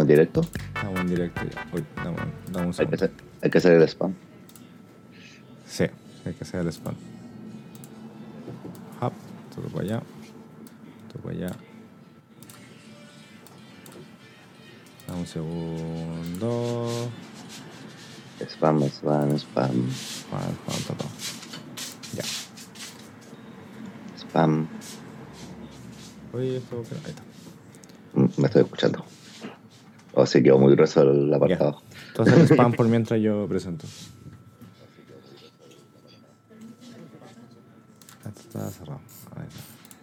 ¿Estamos 0.00 0.08
en 0.08 0.16
directo? 0.16 0.40
Estamos 0.74 1.00
en 1.00 1.06
directo 1.08 1.40
ya. 1.44 1.66
Uy, 1.74 1.84
dame, 1.96 2.16
dame 2.50 2.66
un 2.68 2.74
Hay 2.78 2.86
que, 2.86 2.94
hacer, 2.94 3.12
hay 3.42 3.50
que 3.50 3.58
hacer 3.58 3.72
el 3.72 3.82
spam. 3.82 4.14
Sí, 5.66 5.84
hay 6.24 6.32
que 6.32 6.44
hacer 6.44 6.60
el 6.60 6.68
spam. 6.72 6.94
Hop, 9.02 9.12
todo 9.54 9.68
para 9.68 9.84
allá. 9.84 10.02
Todo 11.12 11.22
para 11.22 11.36
allá. 11.36 11.56
Dame 15.06 15.20
un 15.20 15.26
segundo. 15.26 17.10
Spam, 18.40 18.82
spam, 18.84 19.38
spam, 19.38 19.90
Juan, 20.30 20.56
Juan, 20.64 20.82
todo. 20.86 21.08
Ya. 22.14 22.24
spam. 24.18 24.66
Oye, 26.32 26.56
esto, 26.56 26.82
ahí 27.04 27.10
está. 27.10 27.22
Mm, 28.14 28.28
Me 28.38 28.46
estoy 28.46 28.62
escuchando. 28.62 29.09
O 30.14 30.26
sí, 30.26 30.42
quedó 30.42 30.58
muy 30.58 30.74
grueso 30.74 31.02
el 31.02 31.32
apartado. 31.32 31.82
Entonces 32.08 32.34
el 32.36 32.42
spam 32.48 32.72
por 32.76 32.88
mientras 32.88 33.20
yo 33.20 33.46
presento. 33.48 33.86
Esto 38.26 38.40
está 38.40 38.70
cerrado. 38.70 39.00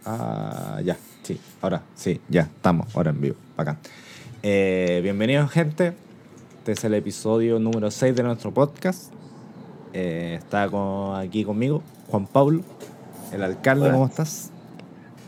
Ah, 0.05 0.79
ya, 0.83 0.97
sí, 1.23 1.39
ahora, 1.61 1.83
sí, 1.95 2.21
ya, 2.29 2.43
estamos, 2.43 2.95
ahora 2.95 3.09
en 3.11 3.19
vivo, 3.19 3.35
bacán. 3.57 3.77
Eh, 4.41 5.01
bienvenidos, 5.03 5.51
gente. 5.51 5.93
Este 6.59 6.71
es 6.71 6.83
el 6.85 6.93
episodio 6.93 7.59
número 7.59 7.91
6 7.91 8.15
de 8.15 8.23
nuestro 8.23 8.53
podcast. 8.53 9.11
Eh, 9.93 10.35
está 10.39 10.69
con- 10.69 11.15
aquí 11.17 11.43
conmigo 11.43 11.81
Juan 12.07 12.25
Pablo, 12.27 12.61
el 13.33 13.43
alcalde, 13.43 13.83
Hola. 13.85 13.93
¿cómo 13.93 14.05
estás? 14.07 14.51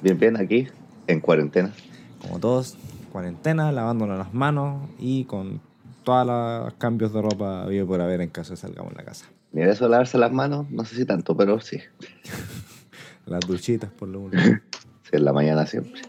Bien, 0.02 0.18
bien, 0.18 0.38
aquí, 0.38 0.68
en 1.08 1.20
cuarentena. 1.20 1.74
Como 2.22 2.40
todos, 2.40 2.78
cuarentena, 3.10 3.72
lavándonos 3.72 4.18
las 4.18 4.34
manos 4.34 4.90
y 5.00 5.26
con 5.26 5.60
todos 6.04 6.26
los 6.26 6.74
cambios 6.76 7.14
de 7.14 7.22
ropa 7.22 7.64
habido 7.64 7.86
por 7.86 8.02
haber 8.02 8.22
en 8.22 8.30
caso 8.30 8.52
de 8.52 8.58
salgamos 8.58 8.92
de 8.94 8.98
la 8.98 9.04
casa. 9.06 9.26
Mira, 9.52 9.72
eso 9.72 9.86
de 9.86 9.92
lavarse 9.92 10.18
las 10.18 10.32
manos, 10.32 10.70
no 10.70 10.86
sé 10.86 10.96
si 10.96 11.06
tanto, 11.06 11.36
pero 11.36 11.60
sí. 11.60 11.80
Las 13.26 13.42
duchitas, 13.42 13.92
por 13.92 14.08
lo 14.08 14.22
menos. 14.22 14.60
Sí, 15.04 15.16
en 15.16 15.26
la 15.26 15.34
mañana 15.34 15.66
siempre. 15.66 16.02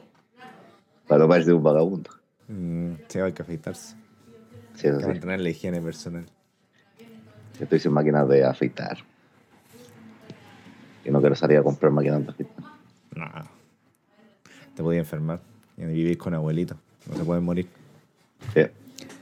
Para 1.07 1.23
no 1.23 1.29
parecer 1.29 1.55
un 1.55 1.63
vagabundo. 1.63 2.11
Mm, 2.49 2.93
sí, 3.09 3.19
hay 3.19 3.33
que 3.33 3.41
afeitarse. 3.41 3.97
Sí, 4.75 4.89
Hay 4.89 4.95
que 4.95 5.01
sí. 5.01 5.07
mantener 5.07 5.41
la 5.41 5.49
higiene 5.49 5.81
personal. 5.81 6.27
Estoy 7.59 7.81
sin 7.81 7.93
máquinas 7.93 8.29
de 8.29 8.45
afeitar. 8.45 8.99
Y 11.03 11.11
no 11.11 11.21
quiero 11.21 11.35
salir 11.35 11.57
a 11.57 11.63
comprar 11.63 11.91
máquinas 11.93 12.27
de 12.27 12.31
afeitar. 12.31 12.65
No. 13.17 13.27
Te 14.75 14.83
podía 14.83 15.01
enfermar. 15.01 15.41
Y 15.79 15.85
vivir 15.87 16.19
con 16.19 16.35
abuelitos. 16.35 16.77
No 17.09 17.17
se 17.17 17.25
pueden 17.25 17.45
morir. 17.45 17.69
Sí. 18.55 18.61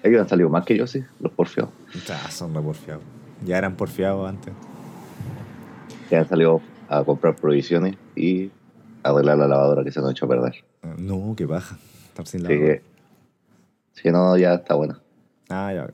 Ellos 0.03 0.23
han 0.23 0.29
salido 0.29 0.49
más 0.49 0.65
que 0.65 0.77
yo, 0.77 0.87
sí, 0.87 1.05
los 1.21 1.33
porfiados. 1.33 1.71
Ya, 2.07 2.31
son 2.31 2.55
re 2.55 2.63
porfiados. 2.63 3.03
Ya 3.45 3.59
eran 3.59 3.77
porfiados 3.77 4.29
antes. 4.29 4.53
Que 6.09 6.17
han 6.17 6.29
salido 6.29 6.61
a 6.89 7.05
comprar 7.05 7.37
provisiones 7.37 7.97
y 8.15 8.51
arreglar 9.03 9.39
la 9.39 9.49
lavadora 9.49 9.85
que 9.85 9.93
se 9.93 10.01
nos 10.01 10.13
echó 10.13 10.27
a 10.27 10.29
perder. 10.29 10.65
No, 10.99 11.35
qué 11.37 11.47
baja. 11.47 11.79
Estar 12.09 12.27
sin 12.27 12.47
Así 12.47 12.55
la 12.55 12.61
que, 12.61 12.83
si 13.93 14.11
no, 14.11 14.37
ya 14.37 14.55
está 14.55 14.75
buena. 14.75 15.01
Ah, 15.49 15.73
ya. 15.75 15.89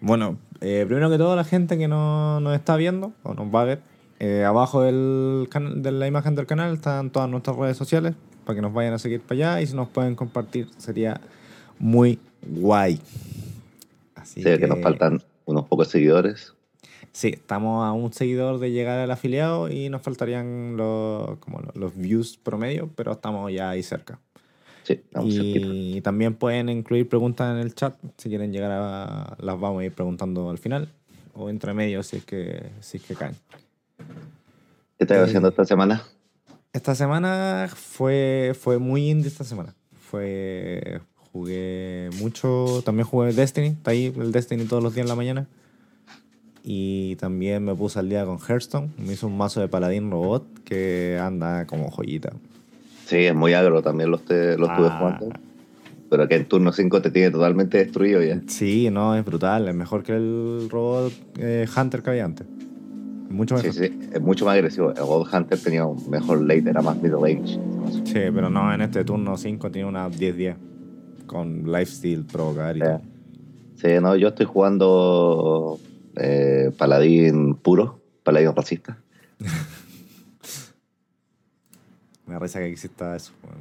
Bueno, 0.00 0.38
eh, 0.60 0.84
primero 0.86 1.10
que 1.10 1.18
todo, 1.18 1.36
la 1.36 1.44
gente 1.44 1.78
que 1.78 1.88
no 1.88 2.40
nos 2.40 2.54
está 2.54 2.76
viendo 2.76 3.12
o 3.22 3.34
nos 3.34 3.54
va 3.54 3.62
a 3.62 3.64
ver, 3.64 3.80
eh, 4.18 4.44
abajo 4.44 4.82
del 4.82 5.48
de 5.76 5.92
la 5.92 6.06
imagen 6.06 6.34
del 6.34 6.46
canal 6.46 6.74
están 6.74 7.10
todas 7.10 7.28
nuestras 7.28 7.56
redes 7.56 7.76
sociales 7.76 8.14
para 8.46 8.56
que 8.56 8.62
nos 8.62 8.72
vayan 8.72 8.94
a 8.94 8.98
seguir 8.98 9.20
para 9.20 9.54
allá 9.54 9.62
y 9.62 9.66
si 9.66 9.74
nos 9.74 9.88
pueden 9.88 10.14
compartir 10.14 10.68
sería 10.78 11.20
muy 11.78 12.18
guay. 12.42 13.00
Así 14.14 14.42
Sé 14.42 14.58
que 14.58 14.68
nos 14.68 14.80
faltan 14.80 15.20
unos 15.44 15.66
pocos 15.66 15.88
seguidores. 15.88 16.54
Sí, 17.12 17.28
estamos 17.28 17.84
a 17.84 17.92
un 17.92 18.12
seguidor 18.12 18.60
de 18.60 18.70
llegar 18.70 19.00
al 19.00 19.10
afiliado 19.10 19.68
y 19.68 19.88
nos 19.88 20.02
faltarían 20.02 20.76
los, 20.76 21.38
como 21.38 21.60
los, 21.74 21.96
views 21.96 22.36
promedio, 22.36 22.88
pero 22.94 23.12
estamos 23.12 23.52
ya 23.52 23.70
ahí 23.70 23.82
cerca. 23.82 24.20
Sí, 24.84 24.92
estamos. 24.94 25.30
Y 25.32 26.00
también 26.02 26.34
pueden 26.34 26.68
incluir 26.68 27.08
preguntas 27.08 27.52
en 27.52 27.58
el 27.58 27.74
chat. 27.74 27.96
Si 28.16 28.28
quieren 28.28 28.52
llegar 28.52 28.70
a. 28.70 29.36
Las 29.40 29.58
vamos 29.58 29.80
a 29.80 29.84
ir 29.86 29.92
preguntando 29.92 30.50
al 30.50 30.58
final. 30.58 30.88
O 31.34 31.50
entre 31.50 31.74
medio 31.74 32.02
si 32.02 32.18
es 32.18 32.24
que, 32.24 32.70
si 32.80 32.98
es 32.98 33.02
que 33.02 33.14
caen. 33.14 33.34
¿Qué 34.98 35.04
estás 35.04 35.18
eh, 35.18 35.22
haciendo 35.22 35.48
esta 35.48 35.64
semana? 35.64 36.02
Esta 36.76 36.94
semana 36.94 37.70
fue, 37.74 38.52
fue 38.60 38.76
muy 38.78 39.08
indie 39.08 39.28
esta 39.28 39.44
semana. 39.44 39.74
Fue. 39.98 41.00
Jugué 41.32 42.10
mucho. 42.20 42.82
También 42.84 43.06
jugué 43.06 43.32
Destiny. 43.32 43.68
Está 43.68 43.92
ahí 43.92 44.12
el 44.14 44.30
Destiny 44.30 44.64
todos 44.66 44.82
los 44.82 44.94
días 44.94 45.04
en 45.04 45.08
la 45.08 45.14
mañana. 45.14 45.46
Y 46.62 47.16
también 47.16 47.64
me 47.64 47.74
puse 47.74 47.98
al 47.98 48.10
día 48.10 48.26
con 48.26 48.38
Hearthstone. 48.38 48.90
Me 48.98 49.14
hizo 49.14 49.26
un 49.26 49.38
mazo 49.38 49.60
de 49.60 49.68
paladín 49.68 50.10
robot 50.10 50.44
que 50.64 51.18
anda 51.18 51.66
como 51.66 51.90
joyita. 51.90 52.34
Sí, 53.06 53.16
es 53.24 53.34
muy 53.34 53.54
agro, 53.54 53.80
también 53.80 54.10
lo, 54.10 54.18
estuve- 54.18 54.58
lo 54.58 54.66
estuve 54.66 54.88
Ah. 54.90 54.98
jugando. 54.98 55.28
Pero 56.10 56.28
que 56.28 56.34
en 56.36 56.44
turno 56.46 56.72
5 56.72 57.00
te 57.00 57.10
tiene 57.10 57.30
totalmente 57.30 57.78
destruido 57.78 58.22
ya. 58.22 58.42
Sí, 58.48 58.90
no, 58.90 59.14
es 59.16 59.24
brutal. 59.24 59.66
Es 59.66 59.74
mejor 59.74 60.02
que 60.02 60.12
el 60.14 60.68
robot 60.70 61.10
eh, 61.38 61.66
Hunter 61.74 62.02
que 62.02 62.10
había 62.10 62.26
antes. 62.26 62.46
Mucho 63.36 63.58
Sí, 63.58 63.66
mejor. 63.68 63.82
sí, 63.84 63.98
es 64.14 64.20
mucho 64.20 64.44
más 64.46 64.54
agresivo. 64.54 64.90
El 64.94 65.04
God 65.04 65.28
Hunter 65.32 65.58
tenía 65.62 65.84
un 65.84 66.08
mejor 66.10 66.40
late, 66.42 66.70
era 66.70 66.80
más 66.82 66.96
middle 67.02 67.18
range. 67.20 67.58
Sí, 68.04 68.14
pero 68.34 68.48
no, 68.50 68.72
en 68.72 68.80
este 68.80 69.04
turno 69.04 69.36
5 69.36 69.70
tiene 69.70 69.88
una 69.88 70.08
10-10. 70.08 70.56
Con 71.26 71.64
lifesteal, 71.70 72.24
provocar 72.24 72.76
y 72.76 72.80
todo. 72.80 73.00
Sí, 73.76 73.88
no, 74.00 74.16
yo 74.16 74.28
estoy 74.28 74.46
jugando 74.46 75.78
eh, 76.16 76.70
paladín 76.78 77.56
puro, 77.56 78.00
paladín 78.22 78.54
racista. 78.56 78.96
Me 82.26 82.34
da 82.34 82.38
risa 82.40 82.58
que 82.60 82.66
exista 82.70 83.14
eso. 83.16 83.32
weón. 83.44 83.58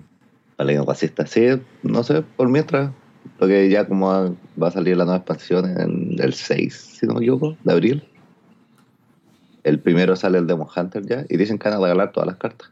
Paladín 0.56 0.86
racista. 0.86 1.26
Sí, 1.28 1.42
no 1.84 2.04
sé, 2.04 2.22
por 2.22 2.50
mientras. 2.50 2.92
Porque 3.40 3.70
ya 3.70 3.88
como 3.88 4.08
va 4.08 4.32
va 4.62 4.68
a 4.68 4.72
salir 4.72 4.96
la 4.96 5.04
nueva 5.06 5.18
expansión 5.18 5.66
en 5.80 6.16
el 6.20 6.34
6, 6.34 6.74
si 7.00 7.06
no 7.08 7.16
me 7.16 7.20
equivoco, 7.22 7.58
de 7.64 7.74
abril. 7.74 8.04
El 9.66 9.80
primero 9.80 10.16
sale 10.16 10.38
el 10.38 10.46
Demon 10.46 10.68
Hunter 10.76 11.04
ya 11.08 11.26
y 11.28 11.38
dicen 11.38 11.58
que 11.58 11.68
van 11.68 11.80
a 11.80 11.82
regalar 11.82 12.12
todas 12.12 12.28
las 12.28 12.38
cartas. 12.38 12.70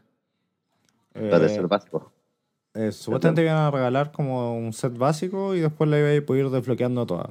Para 1.12 1.46
Eh, 1.46 1.48
ser 1.48 1.66
básico. 1.66 2.12
eh, 2.74 2.92
supuestamente 2.92 3.42
iban 3.42 3.56
a 3.56 3.70
regalar 3.72 4.12
como 4.12 4.56
un 4.56 4.72
set 4.72 4.96
básico 4.96 5.56
y 5.56 5.60
después 5.60 5.90
le 5.90 5.98
iba 5.98 6.22
a 6.22 6.24
poder 6.24 6.46
ir 6.46 6.50
desbloqueando 6.52 7.04
todas. 7.04 7.30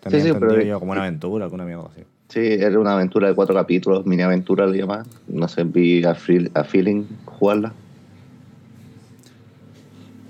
Tenía 0.00 0.18
Sí, 0.22 0.28
sí, 0.32 0.36
pero- 0.40 0.62
yo 0.62 0.80
como 0.80 0.92
una 0.92 1.02
aventura, 1.02 1.44
alguna 1.44 1.64
mierda 1.66 1.88
así. 1.92 2.04
Sí, 2.30 2.40
era 2.40 2.78
una 2.80 2.94
aventura 2.94 3.28
de 3.28 3.34
cuatro 3.34 3.54
capítulos, 3.54 4.06
mini 4.06 4.22
aventura 4.22 4.66
le 4.66 4.78
llamaban. 4.78 5.06
No 5.28 5.46
sé, 5.46 5.64
vi 5.64 6.02
a, 6.04 6.14
Feeling 6.14 7.04
jugarla. 7.26 7.74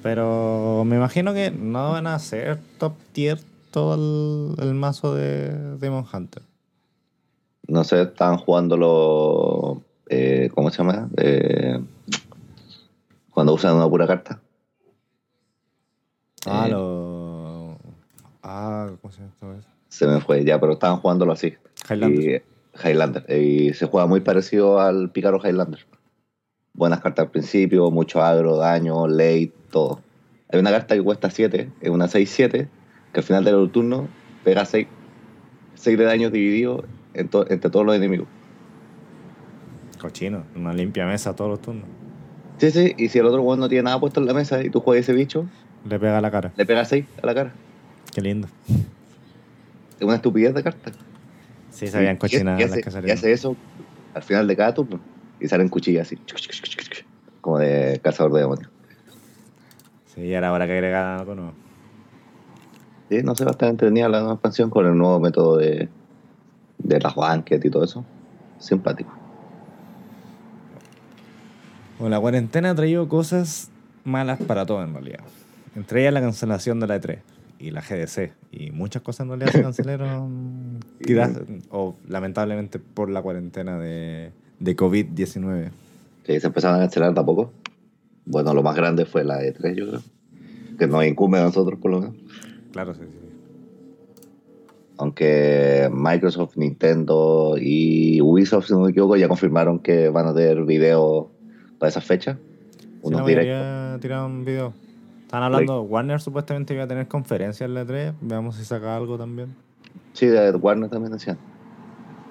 Pero 0.03 0.83
me 0.85 0.97
imagino 0.97 1.33
que 1.35 1.53
no 1.53 1.93
van 1.93 2.09
a 2.09 2.19
ser 2.19 2.59
top 2.79 2.95
tier 3.13 3.39
todo 3.71 3.95
el, 4.59 4.65
el 4.69 4.75
mazo 4.75 5.15
de 5.15 5.77
Demon 5.79 6.05
Hunter. 6.13 6.43
No 7.67 7.85
sé, 7.85 8.03
estaban 8.03 8.37
jugando 8.39 8.77
los. 8.77 9.79
eh, 10.09 10.51
¿Cómo 10.55 10.71
se 10.71 10.79
llama? 10.79 11.09
Eh, 11.17 11.81
cuando 13.31 13.55
usan 13.55 13.75
una 13.77 13.89
pura 13.89 14.07
carta. 14.07 14.41
Ah, 16.47 16.67
Eh. 16.67 16.71
lo. 16.71 17.79
Ah, 18.43 18.91
¿cómo 19.01 19.13
se 19.13 19.21
llama 19.21 19.33
esta 19.33 19.49
vez? 19.49 19.65
Se 19.89 20.07
me 20.07 20.21
fue 20.21 20.45
ya, 20.45 20.61
pero 20.61 20.75
estaban 20.75 20.99
jugándolo 20.99 21.33
así. 21.33 21.55
Highlander. 21.89 22.43
Y, 22.83 22.87
Highlander. 22.89 23.41
Y 23.41 23.73
se 23.75 23.87
juega 23.87 24.07
muy 24.07 24.21
parecido 24.21 24.81
al 24.81 25.11
Pícaro 25.11 25.39
Highlander. 25.43 25.87
Buenas 26.75 27.01
cartas 27.01 27.27
al 27.27 27.31
principio, 27.31 27.91
mucho 27.91 28.21
agro, 28.23 28.57
daño, 28.57 29.07
late, 29.07 29.53
todo. 29.71 30.01
Hay 30.51 30.59
una 30.59 30.71
carta 30.73 30.95
que 30.95 31.03
cuesta 31.03 31.31
7, 31.31 31.71
es 31.81 31.91
una 31.91 32.07
6-7, 32.09 32.69
que 33.13 33.21
al 33.21 33.23
final 33.23 33.45
del 33.45 33.71
turno 33.71 34.09
pega 34.43 34.65
6, 34.65 34.87
6 35.75 35.99
de 35.99 36.05
daño 36.05 36.31
dividido 36.31 36.85
to- 37.31 37.49
entre 37.51 37.71
todos 37.71 37.87
los 37.87 37.95
enemigos. 37.95 38.27
Cochino, 40.01 40.43
una 40.57 40.73
limpia 40.73 41.07
mesa 41.07 41.35
todos 41.35 41.51
los 41.51 41.63
turnos. 41.63 41.85
Sí, 42.59 42.71
sí, 42.71 42.95
y 42.99 43.09
si 43.09 43.19
el 43.19 43.27
otro 43.27 43.41
jugador 43.41 43.61
no 43.61 43.69
tiene 43.69 43.85
nada 43.85 43.99
puesto 44.01 44.21
en 44.21 44.27
la 44.27 44.35
mesa 44.35 44.63
y 44.63 44.71
tú 44.71 44.81
juegas 44.81 45.05
ese 45.05 45.13
bicho, 45.13 45.47
Le 45.89 45.99
pega 45.99 46.19
a 46.19 46.21
la 46.21 46.31
cara. 46.31 46.53
le 46.57 46.67
pega 46.67 46.85
6 46.85 47.07
a 47.23 47.27
la 47.27 47.35
cara. 47.35 47.53
Qué 48.13 48.21
lindo. 48.21 48.49
Es 49.99 50.03
una 50.03 50.17
estupidez 50.17 50.55
de 50.55 50.63
carta. 50.63 50.93
Sí, 51.71 51.87
sabían 51.89 52.17
cochinadas 52.17 52.61
y, 52.61 52.83
las 52.83 53.05
y 53.05 53.11
hace 53.11 53.33
eso 53.33 53.57
al 54.15 54.23
final 54.23 54.47
de 54.47 54.57
cada 54.57 54.75
turno. 54.75 55.01
Y 55.41 55.49
salen 55.49 55.69
cuchillas 55.69 56.07
así. 56.07 56.19
Como 57.41 57.59
de 57.59 58.01
cazador 58.03 58.33
de 58.33 58.41
demonios. 58.41 58.71
Sí, 60.15 60.23
y 60.23 60.35
ahora 60.35 60.51
habrá 60.51 60.67
que 60.67 60.73
agregar 60.75 61.19
algo 61.21 61.35
nuevo. 61.35 61.53
Sí, 63.11 63.23
no 63.23 63.35
sé, 63.35 63.45
bastante 63.45 63.71
entretenida 63.71 64.09
la 64.09 64.19
nueva 64.21 64.35
expansión 64.35 64.71
con 64.71 64.87
el 64.87 64.97
nuevo 64.97 65.19
método 65.21 65.57
de, 65.57 65.89
de 66.85 67.01
las 67.01 67.15
banquetas 67.15 67.65
y 67.65 67.71
todo 67.71 67.85
eso. 67.85 68.05
Simpático. 68.59 69.13
Bueno, 71.99 72.15
la 72.17 72.21
cuarentena 72.21 72.71
ha 72.71 72.75
traído 72.75 73.09
cosas 73.09 73.71
malas 74.05 74.41
para 74.41 74.67
todo 74.67 74.83
en 74.83 74.93
realidad. 74.93 75.21
Entre 75.75 76.03
ellas 76.03 76.15
la 76.15 76.21
cancelación 76.21 76.79
de 76.79 76.87
la 76.87 77.01
E3 77.01 77.19
y 77.59 77.71
la 77.71 77.81
GDC. 77.81 78.33
Y 78.53 78.71
muchas 78.71 79.03
cosas 79.03 79.25
en 79.25 79.29
realidad 79.31 79.53
se 79.53 79.63
cancelaron. 79.63 80.81
quizás, 81.05 81.33
o 81.71 81.97
lamentablemente 82.07 82.79
por 82.79 83.11
la 83.11 83.23
cuarentena 83.23 83.79
de, 83.79 84.33
de 84.61 84.77
COVID-19. 84.77 85.71
Sí, 86.27 86.41
se 86.41 86.47
empezaron 86.47 86.77
a 86.77 86.81
cancelar 86.81 87.15
tampoco. 87.15 87.53
Bueno, 88.27 88.55
lo 88.55 88.63
más 88.63 88.77
grande 88.77 89.05
fue 89.05 89.25
la 89.25 89.43
E3, 89.43 89.75
yo 89.75 89.89
creo. 89.89 90.03
Que 90.79 90.87
nos 90.87 91.05
incumbe 91.05 91.39
a 91.39 91.43
nosotros, 91.43 91.79
por 91.79 91.91
lo 91.91 92.01
menos. 92.01 92.17
Claro, 92.73 92.95
sí, 92.95 93.03
sí. 93.09 93.24
Aunque 94.99 95.91
Microsoft, 95.93 96.57
Nintendo 96.57 97.57
y 97.59 98.21
Ubisoft, 98.21 98.67
si 98.67 98.73
no 98.75 98.81
me 98.81 98.91
equivoco, 98.91 99.17
ya 99.17 99.27
confirmaron 99.27 99.81
que 99.81 100.09
van 100.09 100.29
a 100.29 100.35
tener 100.35 100.65
videos 100.65 101.27
para 101.79 101.89
esa 101.89 102.01
fecha. 102.01 102.39
Sí, 102.79 102.89
Unos 103.03 103.27
directos. 103.27 104.01
tiraron 104.01 104.45
video. 104.45 104.73
Estaban 105.23 105.53
hablando, 105.53 105.83
Warner 105.83 106.21
supuestamente 106.21 106.75
iba 106.75 106.85
a 106.85 106.87
tener 106.87 107.09
conferencias 107.09 107.67
en 107.69 107.75
la 107.75 107.85
E3. 107.85 108.15
Veamos 108.21 108.57
si 108.57 108.65
saca 108.65 108.97
algo 108.97 109.19
también. 109.19 109.55
Sí, 110.13 110.27
de 110.27 110.53
Warner 110.53 110.89
también 110.89 111.13
decían. 111.13 111.39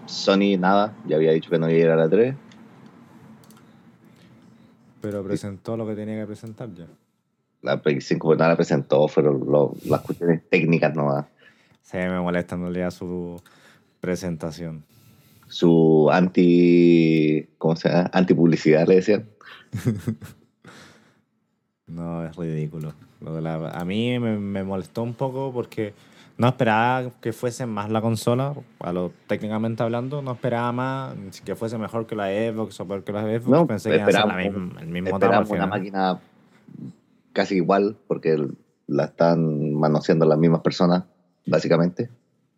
Sony 0.06 0.58
nada, 0.58 0.96
ya 1.06 1.18
había 1.18 1.32
dicho 1.32 1.50
que 1.50 1.60
no 1.60 1.70
iba 1.70 1.78
a 1.78 1.82
ir 1.82 1.90
a 1.90 1.96
la 1.96 2.10
3. 2.10 2.36
Pero 5.02 5.22
presentó 5.22 5.76
lo 5.76 5.86
que 5.86 5.96
tenía 5.96 6.22
que 6.22 6.28
presentar 6.28 6.74
ya. 6.74 6.88
La 7.62 7.82
Play 7.82 8.00
5 8.00 8.26
pues, 8.26 8.40
nada 8.40 8.52
la 8.52 8.56
presentó, 8.56 9.08
fueron 9.08 9.46
las 9.86 10.02
cuestiones 10.02 10.42
técnicas 10.50 10.96
nomás. 10.96 11.26
Se 11.84 12.10
me 12.10 12.20
molesta 12.20 12.56
en 12.56 12.62
realidad 12.64 12.90
su 12.92 13.40
presentación. 14.02 14.84
Su 15.48 16.10
anti. 16.12 17.48
¿Cómo 17.60 17.76
se 17.76 17.90
llama? 17.90 18.10
Anti 18.12 18.34
publicidad 18.34 18.88
le 18.88 18.96
decían. 18.96 19.26
No, 21.88 22.26
es 22.26 22.36
ridículo. 22.36 22.94
Lo 23.22 23.36
de 23.36 23.42
la- 23.42 23.70
a 23.70 23.86
mí 23.86 24.18
me, 24.20 24.38
me 24.40 24.64
molestó 24.64 25.04
un 25.04 25.14
poco 25.14 25.52
porque 25.54 25.94
no 26.38 26.48
esperaba 26.48 27.12
que 27.22 27.34
fuese 27.34 27.66
más 27.66 27.92
la 27.92 28.02
consola, 28.02 28.54
a 28.80 28.94
lo 28.94 29.12
técnicamente 29.28 29.84
hablando, 29.84 30.22
no 30.22 30.32
esperaba 30.32 30.72
más 30.72 31.14
que 31.46 31.56
fuese 31.56 31.78
mejor 31.78 32.08
que 32.08 32.16
la 32.16 32.30
Xbox 32.30 32.80
o 32.80 32.88
peor 32.88 33.04
que 33.04 33.12
la 33.12 33.22
Xbox. 33.24 33.48
No, 33.50 33.68
Pensé 33.68 33.90
que 33.92 33.96
iba 33.98 34.06
a 34.06 34.12
ser 34.12 34.26
la 34.26 34.40
esperamos- 34.40 34.62
misma- 34.72 34.82
el 34.82 34.88
mismo 34.88 35.10
Esperamos 35.10 35.50
una 35.52 35.68
máquina 35.68 36.20
casi 37.34 37.56
igual, 37.58 37.98
porque 38.08 38.38
la 38.88 39.04
están 39.06 39.74
manoseando 39.74 40.26
las 40.26 40.38
mismas 40.40 40.62
personas, 40.62 41.04
básicamente. 41.46 42.10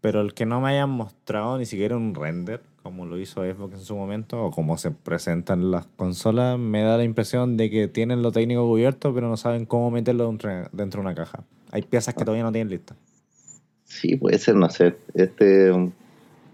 Pero 0.02 0.22
el 0.22 0.34
que 0.34 0.46
no 0.46 0.62
me 0.62 0.70
hayan 0.70 0.90
mostrado 0.90 1.58
ni 1.58 1.66
siquiera 1.66 1.98
un 1.98 2.14
render, 2.14 2.62
como 2.84 3.06
lo 3.06 3.18
hizo 3.18 3.42
Xbox 3.42 3.74
en 3.74 3.80
su 3.80 3.96
momento, 3.96 4.46
o 4.46 4.52
como 4.52 4.78
se 4.78 4.92
presentan 4.92 5.72
las 5.72 5.88
consolas, 5.88 6.60
me 6.60 6.84
da 6.84 6.98
la 6.98 7.04
impresión 7.04 7.58
de 7.58 7.70
que 7.72 7.88
tienen 7.88 8.22
lo 8.22 8.32
técnico 8.32 8.68
cubierto, 8.68 9.14
pero 9.14 9.28
no 9.28 9.38
saben 9.38 9.66
cómo 9.66 9.90
meterlo 9.90 10.28
dentro, 10.28 10.52
dentro 10.72 11.02
de 11.02 11.08
una 11.08 11.16
caja. 11.16 11.44
Hay 11.72 11.82
piezas 11.82 12.14
que 12.14 12.24
todavía 12.24 12.44
no 12.44 12.52
tienen 12.52 12.70
listas. 12.70 12.98
Sí, 13.86 14.16
puede 14.16 14.38
ser, 14.38 14.56
no 14.56 14.70
sé. 14.70 14.96
Este, 15.14 15.72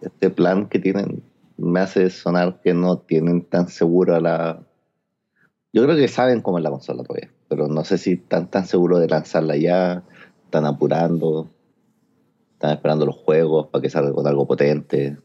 este 0.02 0.30
plan 0.30 0.68
que 0.68 0.80
tienen 0.80 1.22
me 1.58 1.80
hace 1.80 2.10
sonar 2.10 2.60
que 2.62 2.74
no 2.74 2.98
tienen 2.98 3.44
tan 3.44 3.68
segura 3.70 4.20
la. 4.20 4.62
Yo 5.74 5.84
creo 5.84 5.96
que 5.96 6.08
saben 6.08 6.42
cómo 6.42 6.58
es 6.58 6.64
la 6.64 6.70
consola 6.70 7.04
todavía, 7.04 7.32
pero 7.48 7.68
no 7.68 7.84
sé 7.84 7.98
si 7.98 8.14
están 8.14 8.50
tan 8.50 8.66
seguros 8.66 9.00
de 9.00 9.08
lanzarla 9.08 9.56
ya, 9.56 10.04
están 10.46 10.66
apurando, 10.66 11.50
están 12.62 12.74
esperando 12.76 13.08
los 13.08 13.16
juegos 13.16 13.68
para 13.68 13.82
que 13.82 13.90
salga 13.90 14.14
con 14.14 14.28
algo 14.28 14.46
potente. 14.46 15.18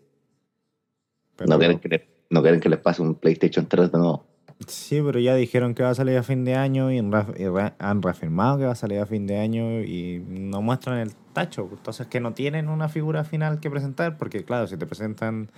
Pero- 1.36 1.50
No, 1.50 1.58
quieren 1.58 1.78
que 1.78 1.88
les, 1.90 2.00
no 2.30 2.40
quieren 2.40 2.60
que 2.60 2.70
les 2.70 2.78
pase 2.78 3.02
un 3.02 3.14
PlayStation 3.14 3.66
3 3.66 3.92
de 3.92 3.98
nuevo. 3.98 4.24
Sí, 4.66 5.02
pero 5.04 5.18
ya 5.18 5.34
dijeron 5.34 5.74
que 5.74 5.82
va 5.82 5.90
a 5.90 5.94
salir 5.94 6.16
a 6.16 6.22
fin 6.22 6.46
de 6.46 6.54
año 6.54 6.90
y, 6.90 6.98
han 6.98 8.02
reafirmado 8.02 8.56
que 8.56 8.64
va 8.64 8.72
a 8.72 8.74
salir 8.74 9.00
a 9.00 9.06
fin 9.06 9.26
de 9.26 9.36
año 9.36 9.82
y 9.82 10.24
no 10.26 10.62
muestran 10.62 10.98
el 10.98 11.12
tacho. 11.34 11.68
Entonces 11.70 12.06
que 12.06 12.20
no 12.20 12.32
tienen 12.32 12.70
una 12.70 12.88
figura 12.88 13.22
final 13.22 13.60
que 13.60 13.70
presentar 13.70 14.16
porque 14.16 14.42
claro, 14.44 14.66
si 14.66 14.78
te 14.78 14.86
presentan, 14.86 15.50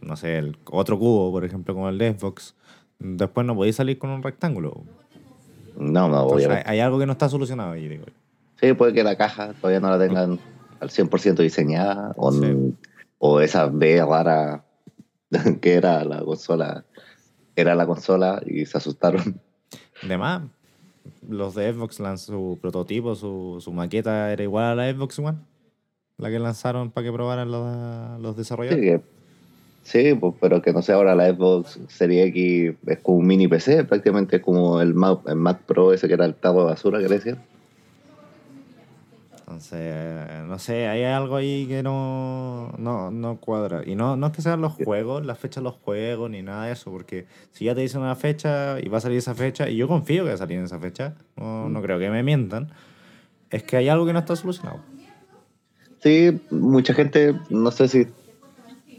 no 0.00 0.14
sé, 0.14 0.38
el 0.38 0.56
otro 0.70 1.00
cubo, 1.00 1.32
por 1.32 1.44
ejemplo, 1.44 1.74
como 1.74 1.88
el 1.88 1.98
de 1.98 2.16
Xbox, 2.16 2.54
después 3.00 3.44
no 3.44 3.56
podéis 3.56 3.74
salir 3.74 3.98
con 3.98 4.10
un 4.10 4.22
rectángulo. 4.22 4.84
No, 5.76 6.08
no, 6.08 6.22
Entonces, 6.22 6.30
hay, 6.30 6.46
obviamente. 6.46 6.70
hay 6.70 6.78
algo 6.78 6.98
que 7.00 7.06
no 7.06 7.12
está 7.12 7.28
solucionado 7.28 7.72
ahí, 7.72 7.88
digo. 7.88 8.04
yo. 8.06 8.12
Sí, 8.60 8.72
puede 8.74 8.92
que 8.92 9.02
la 9.02 9.16
caja 9.16 9.52
todavía 9.54 9.80
no 9.80 9.90
la 9.90 9.98
tengan 9.98 10.38
al 10.80 10.90
100% 10.90 11.42
diseñada 11.42 12.12
o, 12.16 12.32
Sí. 12.32 12.74
o 13.18 13.40
esa 13.40 13.66
B 13.66 14.04
rara 14.04 14.64
que 15.60 15.74
era 15.74 16.04
la 16.04 16.20
consola 16.24 16.84
era 17.56 17.74
la 17.74 17.86
consola 17.86 18.40
y 18.46 18.64
se 18.66 18.78
asustaron. 18.78 19.40
Además, 20.04 20.42
los 21.28 21.54
de 21.56 21.72
Xbox 21.72 21.98
lanzó 21.98 22.32
su 22.32 22.58
prototipo, 22.60 23.16
su, 23.16 23.58
su 23.60 23.72
maqueta 23.72 24.32
era 24.32 24.42
igual 24.44 24.64
a 24.66 24.74
la 24.76 24.92
Xbox 24.94 25.18
One, 25.18 25.38
la 26.18 26.30
que 26.30 26.38
lanzaron 26.38 26.90
para 26.92 27.04
que 27.06 27.12
probaran 27.12 27.50
los, 27.50 28.20
los 28.20 28.34
Sí, 28.34 28.38
desarrolladores. 28.38 28.84
que- 29.00 29.04
sí, 29.82 30.14
pues, 30.14 30.34
pero 30.40 30.62
que 30.62 30.72
no 30.72 30.82
sé, 30.82 30.92
ahora 30.92 31.16
la 31.16 31.28
Xbox 31.34 31.80
Serie 31.88 32.24
X 32.26 32.74
es 32.86 32.98
como 33.00 33.18
un 33.18 33.26
mini 33.26 33.48
PC, 33.48 33.82
prácticamente 33.84 34.36
es 34.36 34.42
como 34.42 34.80
el 34.80 34.94
Mac, 34.94 35.20
el 35.26 35.34
Mac 35.36 35.62
Pro 35.66 35.92
ese 35.92 36.06
que 36.06 36.14
era 36.14 36.26
el 36.26 36.34
tapo 36.34 36.60
de 36.60 36.66
basura 36.66 37.00
que 37.00 37.08
le 37.08 37.16
decían. 37.16 37.42
Entonces, 39.48 40.44
no 40.46 40.58
sé, 40.58 40.88
hay 40.88 41.04
algo 41.04 41.36
ahí 41.36 41.66
que 41.66 41.82
no, 41.82 42.70
no, 42.76 43.10
no 43.10 43.38
cuadra. 43.38 43.82
Y 43.86 43.94
no, 43.94 44.14
no 44.14 44.26
es 44.26 44.32
que 44.34 44.42
sean 44.42 44.60
los 44.60 44.74
juegos, 44.74 45.24
las 45.24 45.38
fechas 45.38 45.62
de 45.62 45.70
los 45.70 45.76
juegos, 45.76 46.28
ni 46.28 46.42
nada 46.42 46.66
de 46.66 46.72
eso, 46.72 46.90
porque 46.90 47.24
si 47.52 47.64
ya 47.64 47.74
te 47.74 47.80
dicen 47.80 48.02
una 48.02 48.14
fecha 48.14 48.78
y 48.78 48.90
va 48.90 48.98
a 48.98 49.00
salir 49.00 49.16
esa 49.16 49.34
fecha, 49.34 49.70
y 49.70 49.76
yo 49.76 49.88
confío 49.88 50.24
que 50.24 50.28
va 50.28 50.34
a 50.34 50.38
salir 50.38 50.58
en 50.58 50.64
esa 50.64 50.78
fecha, 50.78 51.14
no, 51.36 51.70
no 51.70 51.80
creo 51.80 51.98
que 51.98 52.10
me 52.10 52.22
mientan, 52.22 52.70
es 53.48 53.62
que 53.62 53.78
hay 53.78 53.88
algo 53.88 54.04
que 54.04 54.12
no 54.12 54.18
está 54.18 54.36
solucionado. 54.36 54.80
Sí, 56.02 56.38
mucha 56.50 56.92
gente, 56.92 57.34
no 57.48 57.70
sé 57.70 57.88
si 57.88 58.06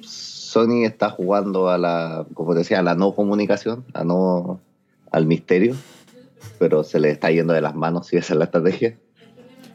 Sony 0.01 0.84
está 0.84 1.12
jugando 1.12 1.69
a 1.69 1.78
la, 1.78 2.25
como 2.34 2.54
te 2.54 2.60
decía, 2.60 2.80
a 2.80 2.84
la 2.84 2.96
no 2.96 3.13
comunicación, 3.13 3.86
a 3.94 4.04
no 4.04 4.60
al 5.12 5.28
misterio, 5.28 5.75
pero 6.57 6.84
se 6.84 7.00
le 7.00 7.12
está 7.12 7.30
yendo 7.30 7.54
de 7.54 7.62
las 7.62 7.75
manos 7.75 8.07
si 8.07 8.18
esa 8.18 8.34
es 8.34 8.40
la 8.40 8.46
estrategia. 8.46 8.98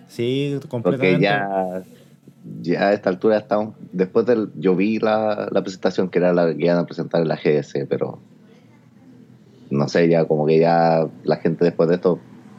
Sí, 0.08 0.50
Porque 0.54 0.68
completamente. 0.68 1.22
ya, 1.22 1.82
ya 2.62 2.88
a 2.88 2.92
esta 2.92 3.10
altura 3.10 3.38
estamos, 3.38 3.74
después 3.92 4.26
del, 4.26 4.50
yo 4.56 4.76
vi 4.76 4.98
la, 4.98 5.48
la 5.50 5.62
presentación 5.62 6.08
que 6.08 6.18
era 6.18 6.32
la 6.32 6.54
que 6.54 6.64
iban 6.64 6.78
a 6.78 6.86
presentar 6.86 7.22
en 7.22 7.28
la 7.28 7.36
GS, 7.36 7.86
pero 7.88 8.18
no 9.70 9.88
sé, 9.88 10.08
ya 10.08 10.24
como 10.26 10.46
que 10.46 10.58
ya 10.60 11.06
la 11.24 11.36
gente 11.36 11.64
después 11.64 11.88
de 11.88 11.96
esto 11.96 12.18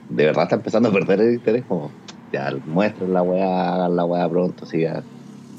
de 0.09 0.25
verdad 0.25 0.43
está 0.43 0.55
empezando 0.55 0.89
a 0.89 0.91
perder 0.91 1.21
el 1.21 1.33
interés, 1.35 1.63
como 1.67 1.91
ya 2.33 2.53
muestren 2.65 3.13
la 3.13 3.21
weá, 3.21 3.73
hagan 3.75 3.95
la 3.95 4.05
weá 4.05 4.27
pronto, 4.29 4.65
sí, 4.65 4.81
ya, 4.81 5.01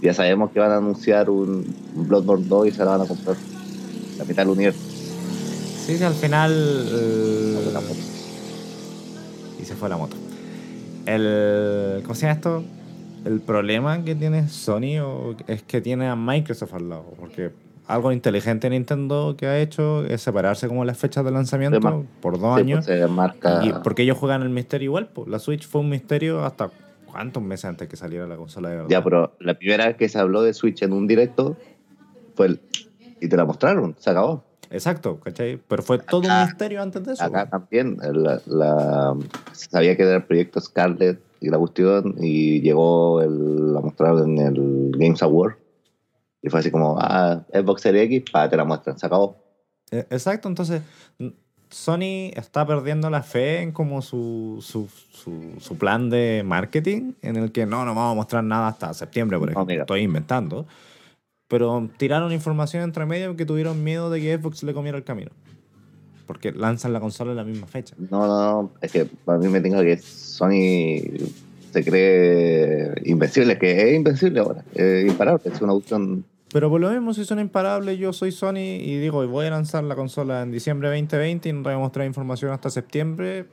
ya 0.03 0.13
sabemos 0.13 0.51
que 0.51 0.59
van 0.61 0.73
a 0.73 0.77
anunciar 0.77 1.31
un, 1.31 1.75
un 1.95 2.09
Bloodborne 2.09 2.47
2 2.47 2.67
y 2.69 2.71
se 2.73 2.79
la 2.85 2.91
van 2.93 3.01
a 3.03 3.07
comprar 3.07 3.37
la 4.19 4.25
mitad 4.25 4.43
del 4.43 4.51
universo. 4.51 4.81
Sí, 5.87 5.97
sí, 5.97 6.03
al 6.05 6.15
final. 6.15 6.53
eh, 6.53 7.71
y 9.61 9.65
se 9.65 9.75
fue 9.75 9.89
la 9.89 9.97
moto. 9.97 10.17
El, 11.07 12.03
¿Cómo 12.03 12.15
se 12.15 12.23
llama 12.27 12.35
esto? 12.35 12.65
El 13.25 13.41
problema 13.41 14.05
que 14.05 14.15
tiene 14.15 14.49
Sony 14.49 14.99
o- 15.03 15.37
es 15.47 15.63
que 15.63 15.81
tiene 15.81 16.09
a 16.09 16.17
Microsoft 16.17 16.75
al 16.75 16.89
lado. 16.89 17.13
Porque 17.19 17.51
algo 17.87 18.13
inteligente 18.13 18.69
Nintendo 18.71 19.35
que 19.37 19.47
ha 19.47 19.59
hecho 19.61 20.05
es 20.05 20.21
separarse 20.23 20.69
como 20.69 20.85
las 20.85 20.99
fechas 20.99 21.25
de 21.25 21.31
lanzamiento 21.31 22.05
por 22.21 22.39
dos 22.41 22.55
Sí, 22.57 22.61
años. 22.63 22.85
pues, 22.87 22.99
se 23.01 23.07
marca, 23.09 23.61
Y 23.65 23.73
porque 23.73 24.03
ellos 24.03 24.19
juegan 24.19 24.43
el 24.43 24.51
misterio 24.51 24.87
igual. 24.87 25.09
pues. 25.13 25.29
La 25.29 25.39
Switch 25.39 25.67
fue 25.67 25.81
un 25.81 25.89
misterio 25.89 26.45
hasta 26.45 26.71
cuántos 27.11 27.43
meses 27.43 27.65
antes 27.67 27.89
que 27.89 27.97
saliera 27.97 28.27
la 28.27 28.37
consola 28.37 28.69
de 28.71 28.77
verdad. 28.77 28.91
Ya, 28.91 29.03
pero 29.03 29.37
la 29.41 29.55
primera 29.55 29.87
vez 29.87 29.97
que 29.97 30.09
se 30.09 30.19
habló 30.19 30.43
de 30.43 30.53
Switch 30.55 30.83
en 30.83 30.93
un 30.93 31.07
directo 31.07 31.57
fue 32.35 32.47
el. 32.47 32.61
Y 33.21 33.29
te 33.29 33.37
la 33.37 33.45
mostraron, 33.47 33.95
se 33.99 34.11
acabó. 34.11 34.45
Exacto, 34.71 35.19
¿cachai? 35.21 35.59
Pero 35.69 35.83
fue 35.83 35.99
todo 35.99 36.21
Acá- 36.23 36.41
un 36.43 36.47
misterio 36.49 36.83
antes 36.83 37.05
de 37.05 37.13
eso. 37.13 37.23
Acá 37.25 37.49
también 37.49 37.99
la, 38.01 38.41
la- 38.47 39.17
sabía 39.53 39.97
que 39.97 40.03
era 40.03 40.17
el 40.17 40.25
proyecto 40.25 40.61
Scarlett 40.61 41.21
y 41.41 41.49
la 41.51 41.59
cuestión, 41.59 42.15
y 42.19 42.61
llegó, 42.63 43.21
el, 43.23 43.73
la 43.75 43.81
mostraron 43.81 44.39
en 44.39 44.47
el 44.47 44.93
Games 44.97 45.23
Award. 45.23 45.55
Y 46.43 46.49
fue 46.49 46.61
así 46.61 46.71
como, 46.71 46.97
ah, 47.01 47.45
Xbox 47.53 47.83
Series 47.83 48.05
X, 48.07 48.31
pa, 48.31 48.49
te 48.49 48.57
la 48.57 48.65
muestran, 48.65 48.99
se 48.99 49.07
acabó. 49.07 49.37
Eh, 49.91 50.07
Exacto, 50.11 50.49
entonces 50.49 50.83
Sony 51.71 52.31
está 52.35 52.67
perdiendo 52.67 53.11
la 53.11 53.23
fe 53.23 53.61
en 53.63 53.73
como 53.73 54.01
su, 54.03 54.59
su, 54.63 54.89
su, 55.13 55.55
su 55.61 55.77
plan 55.79 56.09
de 56.11 56.43
marketing, 56.45 57.13
en 57.23 57.37
el 57.37 57.51
que 57.53 57.67
no, 57.67 57.85
no 57.85 57.95
vamos 57.95 58.13
a 58.13 58.15
mostrar 58.15 58.45
nada 58.45 58.69
hasta 58.69 58.95
septiembre, 58.95 59.39
por 59.39 59.49
No, 59.49 59.53
ejemplo. 59.53 59.73
mira. 59.73 59.83
Estoy 59.83 60.03
inventando. 60.03 60.67
Pero 61.49 61.89
tiraron 61.97 62.33
información 62.33 62.83
entre 62.83 63.07
medio 63.07 63.37
que 63.37 63.47
tuvieron 63.47 63.85
miedo 63.85 64.11
de 64.11 64.21
que 64.21 64.37
Xbox 64.37 64.63
le 64.63 64.75
comiera 64.75 64.99
el 64.99 65.05
camino. 65.05 65.31
Porque 66.27 66.51
lanzan 66.53 66.93
la 66.93 66.99
consola 66.99 67.31
en 67.31 67.37
la 67.37 67.45
misma 67.45 67.69
fecha. 67.69 67.95
No, 67.99 68.27
no, 68.27 68.63
no, 68.63 68.73
es 68.81 68.91
que 68.91 69.07
a 69.27 69.37
mí 69.37 69.49
me 69.49 69.61
tengo 69.61 69.81
que 69.83 69.97
Sony 69.99 71.29
se 71.77 71.85
cree 71.85 72.95
invencible, 73.05 73.59
que 73.59 73.91
es 73.91 73.95
invencible 73.95 74.41
ahora, 74.41 74.65
es 74.75 75.07
imparable, 75.07 75.53
es 75.53 75.61
una 75.61 75.75
opción 75.75 76.25
Pero 76.51 76.71
por 76.71 76.81
lo 76.81 76.91
mismo, 76.91 77.13
si 77.13 77.25
son 77.25 77.39
imparables, 77.39 77.99
yo 77.99 78.13
soy 78.15 78.33
Sony 78.33 78.81
y 78.81 78.99
digo, 78.99 79.27
voy 79.29 79.47
a 79.47 79.51
lanzar 79.51 79.85
la 79.85 79.95
consola 79.95 80.43
en 80.43 80.51
diciembre 80.51 80.89
2020 80.89 81.49
y 81.49 81.53
no 81.53 81.63
voy 81.63 81.75
a 81.75 81.79
mostrar 81.79 82.07
información 82.07 82.51
hasta 82.53 82.71
septiembre. 82.71 83.47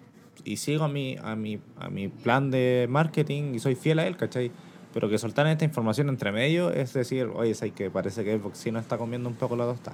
y 0.45 0.57
sigo 0.57 0.85
a 0.85 0.87
mi, 0.87 1.17
a, 1.21 1.35
mi, 1.35 1.59
a 1.79 1.89
mi 1.89 2.07
plan 2.07 2.49
de 2.49 2.87
marketing 2.89 3.55
y 3.55 3.59
soy 3.59 3.75
fiel 3.75 3.99
a 3.99 4.07
él, 4.07 4.15
¿cachai? 4.15 4.51
Pero 4.93 5.09
que 5.09 5.17
soltar 5.17 5.47
esta 5.47 5.65
información 5.65 6.09
entre 6.09 6.31
medio 6.31 6.71
es 6.71 6.93
decir, 6.93 7.29
oye, 7.33 7.51
es 7.51 7.63
que 7.73 7.89
parece 7.89 8.23
que 8.23 8.37
Xbox 8.37 8.59
sí 8.59 8.71
no 8.71 8.79
está 8.79 8.97
comiendo 8.97 9.27
un 9.27 9.35
poco 9.35 9.55
la 9.55 9.65
tosta. 9.65 9.93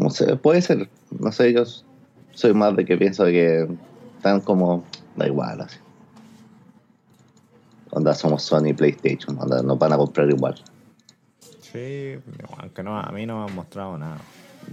No 0.00 0.08
sé, 0.10 0.36
puede 0.36 0.62
ser. 0.62 0.88
No 1.18 1.32
sé, 1.32 1.52
yo 1.52 1.64
soy 2.32 2.54
más 2.54 2.76
de 2.76 2.84
que 2.84 2.96
pienso 2.96 3.24
que 3.24 3.68
están 4.16 4.40
como, 4.40 4.84
da 5.16 5.26
igual, 5.26 5.60
así. 5.60 5.78
Onda, 7.90 8.14
somos 8.14 8.42
Sony 8.44 8.74
PlayStation, 8.76 9.36
onda, 9.38 9.62
nos 9.62 9.78
van 9.78 9.92
a 9.92 9.96
comprar 9.96 10.30
igual. 10.30 10.54
Sí, 11.60 12.14
aunque 12.58 12.82
no, 12.82 12.98
a 12.98 13.10
mí 13.10 13.26
no 13.26 13.38
me 13.38 13.50
han 13.50 13.54
mostrado 13.56 13.98
nada. 13.98 14.18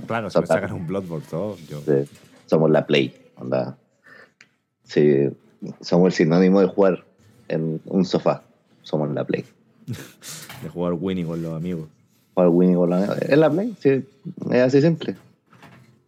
Claro, 0.06 0.30
si 0.30 0.40
me 0.40 0.46
sacan 0.46 0.74
un 0.74 0.86
Bloodborne 0.86 1.26
todo, 1.30 1.58
yo... 1.70 1.80
Sí, 1.82 2.10
somos 2.46 2.70
la 2.70 2.86
Play, 2.86 3.16
onda. 3.38 3.78
Sí, 4.84 5.30
somos 5.82 6.08
el 6.08 6.14
sinónimo 6.14 6.60
de 6.60 6.68
jugar 6.68 7.05
en 7.48 7.82
un 7.86 8.06
sofá. 8.06 8.44
Somos 8.82 9.12
la 9.14 9.24
Play. 9.24 9.46
de 10.64 10.70
jugar 10.70 10.94
Winnie 10.94 11.26
con 11.26 11.42
los 11.42 11.54
amigos. 11.54 11.88
Jugar 12.34 12.50
Winnie 12.50 12.76
con 12.76 12.90
los 12.90 13.00
amigos. 13.00 13.18
Es 13.22 13.38
la 13.38 13.50
Play, 13.50 13.76
sí, 13.80 14.06
es 14.52 14.62
así 14.62 14.82
simple. 14.82 15.16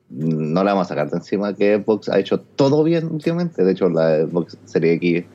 No 0.09 0.63
la 0.63 0.71
vamos 0.71 0.87
a 0.87 0.89
sacar 0.89 1.09
de 1.09 1.17
encima 1.17 1.53
que 1.53 1.77
Xbox 1.77 2.07
ha 2.09 2.17
hecho 2.17 2.39
todo 2.39 2.83
bien 2.83 3.07
últimamente. 3.11 3.63
De 3.63 3.71
hecho, 3.73 3.89
la 3.89 4.25
Xbox 4.25 4.57
Series 4.65 4.97
X 4.97 5.25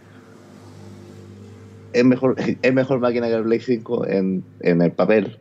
es 1.93 2.05
mejor, 2.05 2.37
es 2.63 2.75
mejor 2.75 3.01
máquina 3.01 3.29
que 3.29 3.35
el 3.35 3.45
Play 3.45 3.61
5 3.61 4.07
en, 4.07 4.45
en 4.61 4.83
el 4.83 4.93
papel. 4.93 5.39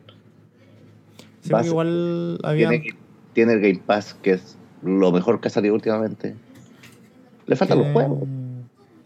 Sí, 1.41 1.53
igual 1.65 2.39
había... 2.43 2.69
tiene, 2.69 2.89
tiene, 3.33 3.53
el 3.53 3.61
Game 3.61 3.81
Pass, 3.85 4.15
que 4.21 4.33
es 4.33 4.57
lo 4.83 5.11
mejor 5.11 5.41
que 5.41 5.47
ha 5.47 5.51
salido 5.51 5.73
últimamente. 5.73 6.35
Le 7.47 7.55
faltan 7.55 7.79
los 7.79 7.91
juegos. 7.93 8.19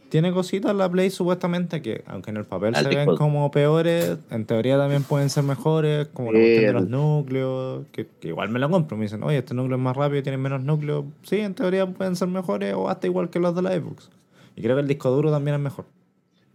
Tiene 0.10 0.32
cositas 0.32 0.76
la 0.76 0.90
Play 0.90 1.10
supuestamente 1.10 1.82
que, 1.82 2.04
aunque 2.08 2.32
en 2.32 2.38
el 2.38 2.46
papel 2.46 2.76
se 2.76 2.88
ven 2.88 3.16
como 3.16 3.50
peores, 3.52 4.18
en 4.30 4.46
teoría 4.46 4.78
también 4.78 5.04
pueden 5.04 5.30
ser 5.30 5.44
mejores, 5.44 6.08
como 6.14 6.32
la 6.32 6.40
cuestión 6.40 6.66
de 6.66 6.74
los 6.74 6.90
núcleos, 6.90 7.86
que, 7.92 8.08
que, 8.20 8.30
igual 8.30 8.50
me 8.50 8.60
lo 8.60 8.70
compro. 8.70 8.98
Me 8.98 9.04
dicen, 9.04 9.24
oye, 9.24 9.40
este 9.40 9.54
núcleo 9.54 9.78
es 9.78 9.84
más 9.84 9.98
rápido, 9.98 10.22
tiene 10.24 10.38
menos 10.38 10.64
núcleos. 10.64 11.06
Sí, 11.24 11.40
en 11.40 11.54
teoría 11.54 11.88
pueden 11.88 12.16
ser 12.16 12.28
mejores 12.28 12.74
o 12.76 12.88
hasta 12.88 13.08
igual 13.08 13.30
que 13.30 13.40
los 13.40 13.56
de 13.56 13.62
la 13.64 13.72
Xbox. 13.72 14.10
Y 14.56 14.62
creo 14.62 14.76
que 14.76 14.82
el 14.82 14.88
disco 14.88 15.10
duro 15.10 15.32
también 15.32 15.56
es 15.56 15.62
mejor. 15.62 15.86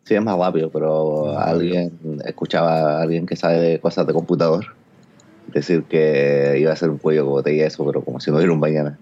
Sí, 0.04 0.14
es 0.14 0.22
más 0.22 0.38
rápido, 0.38 0.70
pero 0.70 1.38
alguien 1.38 1.92
escuchaba 2.24 2.98
a 2.98 3.02
alguien 3.02 3.26
que 3.26 3.36
sabe 3.36 3.58
de 3.58 3.80
cosas 3.80 4.06
de 4.06 4.12
computador 4.12 4.66
decir 5.52 5.84
que 5.84 6.56
iba 6.58 6.72
a 6.72 6.76
ser 6.76 6.90
un 6.90 6.98
cuello 6.98 7.24
como 7.24 7.36
botella 7.36 7.66
eso, 7.66 7.84
pero 7.84 8.02
como 8.02 8.20
si 8.20 8.30
no 8.30 8.36
hubiera 8.36 8.52
un 8.52 8.60
mañana. 8.60 8.98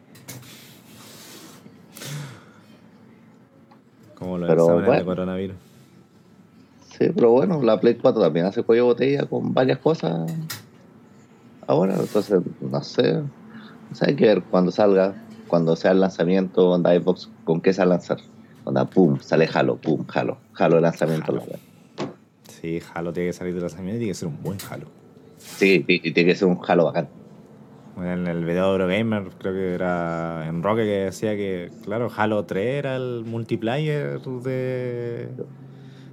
Como 4.18 4.38
lo 4.38 4.46
pero, 4.46 4.66
bueno, 4.66 4.92
de 4.92 5.04
coronavirus. 5.04 5.56
Sí, 6.98 7.06
pero 7.14 7.30
bueno, 7.30 7.62
la 7.62 7.78
Play 7.78 7.94
4 7.94 8.20
también 8.20 8.46
hace 8.46 8.62
cuello 8.62 8.86
botella 8.86 9.26
con 9.26 9.54
varias 9.54 9.78
cosas 9.78 10.32
ahora, 11.68 11.94
entonces 11.94 12.40
no 12.60 12.82
sé, 12.82 13.14
no 13.14 13.94
sé, 13.94 14.06
hay 14.08 14.16
que 14.16 14.26
ver 14.26 14.42
cuando 14.42 14.72
salga, 14.72 15.14
cuando 15.46 15.76
sea 15.76 15.92
el 15.92 16.00
lanzamiento, 16.00 16.70
onda 16.70 16.98
Xbox, 16.98 17.30
con 17.44 17.60
qué 17.60 17.72
se 17.72 17.80
va 17.80 17.84
a 17.84 17.88
lanzar. 17.90 18.18
Onda, 18.64 18.84
pum, 18.84 19.18
sale 19.20 19.48
Halo, 19.52 19.76
pum, 19.76 20.04
Halo. 20.12 20.38
Halo 20.54 20.76
de 20.76 20.82
lanzamiento. 20.82 21.32
Halo. 21.32 21.42
Sí, 22.48 22.80
Halo 22.92 23.12
tiene 23.12 23.30
que 23.30 23.32
salir 23.32 23.54
de 23.54 23.60
lanzamiento 23.60 23.96
y 23.96 23.98
tiene 23.98 24.10
que 24.10 24.14
ser 24.14 24.28
un 24.28 24.42
buen 24.42 24.58
Halo. 24.68 24.86
Sí, 25.38 25.84
y 25.86 26.12
tiene 26.12 26.30
que 26.30 26.34
ser 26.34 26.48
un 26.48 26.58
Halo 26.66 26.86
bacán. 26.86 27.08
En 28.00 28.26
el 28.28 28.44
video 28.44 28.66
de 28.66 28.72
Eurogamer, 28.72 29.30
creo 29.38 29.52
que 29.52 29.74
era 29.74 30.46
en 30.48 30.62
Roque 30.62 30.82
que 30.82 31.04
decía 31.06 31.34
que, 31.34 31.70
claro, 31.84 32.10
Halo 32.14 32.44
3 32.44 32.66
era 32.66 32.96
el 32.96 33.24
multiplayer 33.26 34.20
de, 34.20 35.28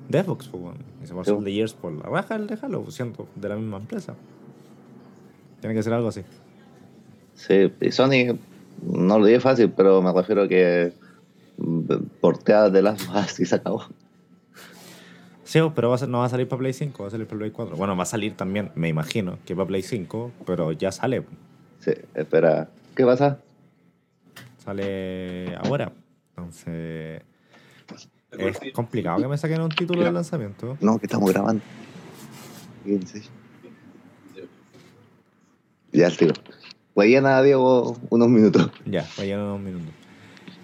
de 0.09 0.23
Xbox. 0.23 0.47
Pues, 0.47 0.63
y 1.03 1.07
se 1.07 1.13
pasó 1.13 1.37
el 1.37 1.43
de 1.43 1.53
Years 1.53 1.73
por 1.73 1.91
la 1.91 2.09
raja 2.09 2.35
el 2.35 2.47
de 2.47 2.57
Halo, 2.59 2.89
siento, 2.89 3.27
de 3.35 3.49
la 3.49 3.55
misma 3.55 3.77
empresa. 3.77 4.15
Tiene 5.61 5.75
que 5.75 5.83
ser 5.83 5.93
algo 5.93 6.07
así. 6.07 6.23
Sí, 7.35 7.71
y 7.81 7.91
Sony, 7.91 8.37
no 8.81 9.19
lo 9.19 9.25
dije 9.25 9.39
fácil, 9.39 9.71
pero 9.71 10.01
me 10.01 10.11
refiero 10.11 10.43
a 10.43 10.47
que 10.47 10.93
porteadas 12.19 12.73
de 12.73 12.81
las 12.81 13.07
más 13.07 13.39
y 13.39 13.45
se 13.45 13.55
acabó. 13.55 13.83
Sí, 15.43 15.59
pero 15.75 15.89
va 15.89 15.95
a 15.95 15.97
ser, 15.99 16.09
no 16.09 16.19
va 16.19 16.25
a 16.25 16.29
salir 16.29 16.47
para 16.47 16.59
Play 16.59 16.73
5, 16.73 17.03
va 17.03 17.07
a 17.07 17.11
salir 17.11 17.27
para 17.27 17.37
Play 17.37 17.51
4. 17.51 17.75
Bueno, 17.77 17.95
va 17.95 18.03
a 18.03 18.07
salir 18.07 18.35
también, 18.35 18.71
me 18.73 18.89
imagino, 18.89 19.37
que 19.45 19.55
para 19.55 19.67
Play 19.67 19.83
5, 19.83 20.31
pero 20.45 20.71
ya 20.71 20.91
sale. 20.91 21.23
Sí, 21.79 21.91
espera. 22.13 22.69
¿Qué 22.95 23.05
pasa? 23.05 23.39
Sale 24.57 25.55
ahora. 25.55 25.91
Entonces. 26.29 27.21
Es 28.31 28.59
complicado 28.73 29.21
que 29.21 29.27
me 29.27 29.37
saquen 29.37 29.61
un 29.61 29.69
título 29.69 30.03
de 30.03 30.11
lanzamiento. 30.11 30.77
No, 30.81 30.99
que 30.99 31.05
estamos 31.05 31.31
grabando. 31.31 31.61
Ya, 35.91 36.09
tío. 36.11 36.33
nada, 37.21 37.41
Diego, 37.41 37.97
unos 38.09 38.27
minutos. 38.27 38.69
Ya, 38.85 39.07
vayan 39.17 39.39
unos 39.39 39.61
minutos. 39.61 39.93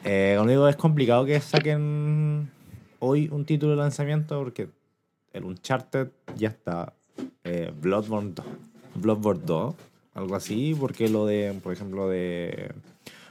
Eh, 0.04 0.36
como 0.38 0.50
digo, 0.50 0.68
es 0.68 0.76
complicado 0.76 1.26
que 1.26 1.40
saquen 1.40 2.52
hoy 3.00 3.30
un 3.32 3.46
título 3.46 3.72
de 3.72 3.78
lanzamiento 3.78 4.38
porque 4.40 4.70
el 5.32 5.46
Uncharted 5.46 6.10
ya 6.36 6.50
está. 6.50 6.94
Eh, 7.44 7.72
Bloodborne 7.80 8.34
2. 8.34 8.46
Bloodborne 8.96 9.42
2, 9.46 9.76
algo 10.14 10.36
así, 10.36 10.76
porque 10.80 11.10
lo 11.10 11.26
de, 11.26 11.60
por 11.64 11.74
ejemplo, 11.74 12.10
de 12.10 12.74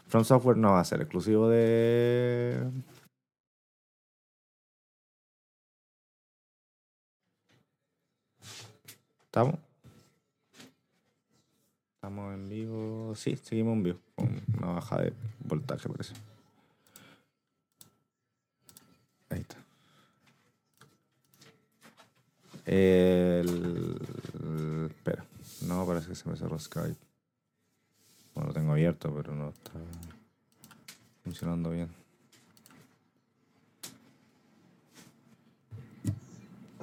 From 0.09 0.25
Software 0.25 0.57
no 0.57 0.73
va 0.73 0.81
a 0.81 0.85
ser 0.85 1.01
exclusivo 1.01 1.49
de. 1.49 2.71
¿Estamos? 9.25 9.55
Estamos 11.95 12.35
en 12.35 12.49
vivo. 12.49 13.15
Sí, 13.15 13.37
seguimos 13.37 13.75
en 13.75 13.83
vivo. 13.85 13.99
Con 14.17 14.43
una 14.59 14.73
baja 14.73 15.03
de 15.03 15.13
voltaje, 15.45 15.89
parece. 15.89 16.15
Ahí 19.29 19.41
está. 19.41 19.57
El... 22.67 23.99
Espera, 24.91 25.25
no 25.67 25.87
parece 25.87 26.09
que 26.09 26.15
se 26.15 26.29
me 26.29 26.37
cerró 26.37 26.59
Skype. 26.59 26.97
Bueno, 28.35 28.49
lo 28.49 28.55
tengo 28.55 28.73
abierto, 28.73 29.13
pero 29.15 29.35
no 29.35 29.51
está 29.51 29.73
funcionando 31.23 31.71
bien. 31.71 31.89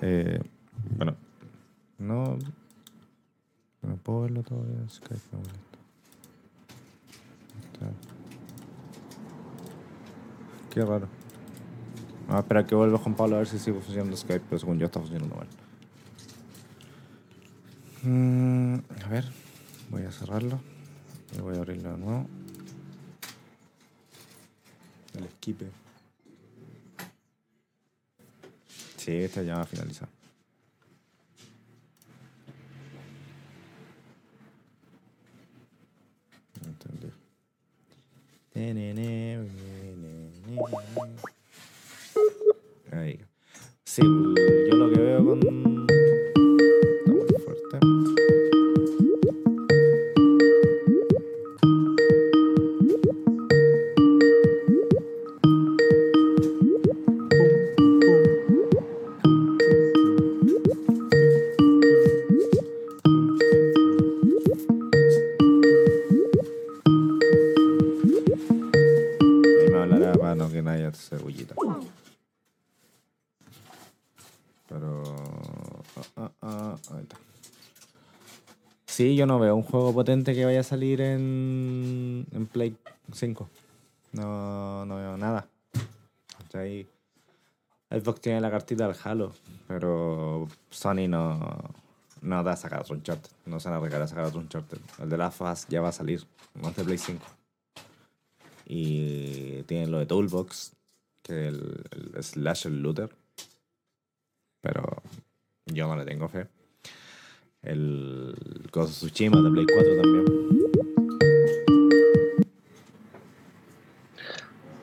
Eh, 0.01 0.39
bueno, 0.95 1.15
no. 1.97 2.37
No 3.81 3.95
puedo 3.97 4.21
verlo 4.21 4.43
todavía. 4.43 4.87
Skype 4.89 5.21
no 5.31 5.39
Qué 10.71 10.85
raro. 10.85 11.07
Vamos 12.27 12.35
a 12.35 12.39
esperar 12.39 12.65
que 12.65 12.75
vuelva 12.75 12.97
Juan 12.97 13.15
Pablo 13.15 13.35
a 13.35 13.39
ver 13.39 13.47
si 13.47 13.57
sigue 13.57 13.79
funcionando 13.79 14.15
Skype, 14.17 14.45
pero 14.49 14.59
según 14.59 14.77
yo 14.77 14.85
está 14.85 14.99
funcionando 14.99 15.35
mal. 15.35 15.47
Mm, 18.03 18.75
a 19.03 19.09
ver, 19.09 19.25
voy 19.89 20.03
a 20.03 20.11
cerrarlo 20.11 20.59
y 21.35 21.41
voy 21.41 21.55
a 21.55 21.57
abrirlo 21.57 21.91
de 21.91 21.97
nuevo. 21.97 22.27
El 25.15 25.25
esquipe. 25.25 25.65
Sí, 28.97 29.11
esta 29.13 29.41
ya 29.41 29.55
va 29.55 29.61
a 29.61 29.65
finalizar. 29.65 30.07
Entendí. 36.65 37.11
Ahí. 42.91 43.19
Sí, 43.85 44.01
yo 44.01 44.75
lo 44.75 44.89
que 44.93 44.99
veo 44.99 45.25
con. 45.25 45.76
Yo 79.17 79.25
no 79.25 79.39
veo 79.39 79.55
un 79.55 79.63
juego 79.63 79.93
potente 79.93 80.33
que 80.33 80.45
vaya 80.45 80.61
a 80.61 80.63
salir 80.63 81.01
en, 81.01 82.25
en 82.31 82.45
Play 82.47 82.77
5. 83.11 83.49
No, 84.13 84.85
no 84.85 84.95
veo 84.95 85.17
nada. 85.17 85.47
Ahí 86.53 86.87
Xbox 87.89 88.21
tiene 88.21 88.41
la 88.41 88.49
cartita 88.49 88.87
del 88.87 88.97
Halo, 89.03 89.33
pero 89.67 90.47
Sony 90.69 91.07
no, 91.07 91.39
no 92.21 92.43
da 92.43 92.53
a 92.53 92.55
sacar 92.55 92.81
otro 92.81 92.95
Uncharted. 92.95 93.29
No 93.45 93.59
se 93.59 93.69
van 93.69 93.77
a 93.77 93.81
regalar 93.81 94.03
a 94.03 94.07
sacar 94.07 94.25
otro 94.25 94.39
Uncharted. 94.39 94.79
El 94.99 95.09
de 95.09 95.17
Last 95.17 95.41
of 95.41 95.51
Us 95.51 95.67
ya 95.67 95.81
va 95.81 95.89
a 95.89 95.93
salir, 95.93 96.25
no 96.55 96.69
es 96.69 96.75
de 96.75 96.83
Play 96.83 96.97
5. 96.97 97.25
Y 98.65 99.63
tienen 99.63 99.91
lo 99.91 99.99
de 99.99 100.05
Toolbox, 100.05 100.73
que 101.21 101.47
es 101.47 101.53
el, 101.53 101.83
el 102.15 102.23
Slasher 102.23 102.71
Looter. 102.71 103.09
Pero 104.61 105.01
yo 105.65 105.87
no 105.87 105.95
le 105.95 106.05
tengo 106.05 106.27
fe. 106.27 106.47
El 107.63 108.35
Ghost 108.71 109.03
of 109.03 109.09
Tsushima 109.11 109.41
de 109.41 109.49
Play 109.51 109.65
4 109.65 110.01
también. 110.01 110.25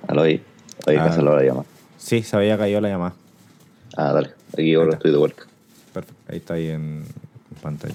Ahí. 0.09 0.43
Oye, 0.87 0.99
Ah. 0.99 1.05
canceló 1.05 1.37
la 1.37 1.43
llamada. 1.43 1.67
Sí, 1.99 2.23
se 2.23 2.37
había 2.37 2.57
caído 2.57 2.81
la 2.81 2.89
llamada. 2.89 3.15
Ah, 3.97 4.13
dale. 4.13 4.31
Aquí 4.53 4.75
ahora 4.75 4.93
estoy 4.95 5.11
de 5.11 5.17
vuelta. 5.17 5.43
Perfecto. 5.93 6.21
Ahí 6.29 6.37
está 6.39 6.55
ahí 6.55 6.69
en, 6.69 7.05
pantalla. 7.63 7.95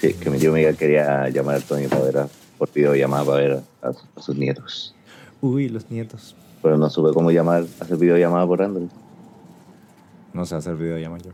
Sí, 0.00 0.12
que 0.14 0.30
mi 0.30 0.38
tío 0.38 0.52
Miguel 0.52 0.76
quería 0.76 1.28
llamar 1.30 1.56
a 1.56 1.60
Tony 1.60 1.86
para 1.88 2.02
ver 2.02 2.18
a, 2.18 2.28
por 2.58 2.72
videollamada 2.72 3.24
para 3.24 3.36
ver 3.38 3.52
a, 3.82 3.88
a 3.88 4.22
sus 4.22 4.36
nietos. 4.36 4.94
Uy, 5.40 5.68
los 5.68 5.90
nietos. 5.90 6.34
Pero 6.62 6.76
no 6.76 6.90
supe 6.90 7.12
cómo 7.14 7.30
llamar, 7.30 7.64
hacer 7.80 7.96
videollamada 7.96 8.46
por 8.46 8.62
Android. 8.62 8.88
No 10.32 10.44
sé 10.44 10.54
hacer 10.56 10.76
videollamada 10.76 11.22
yo. 11.24 11.30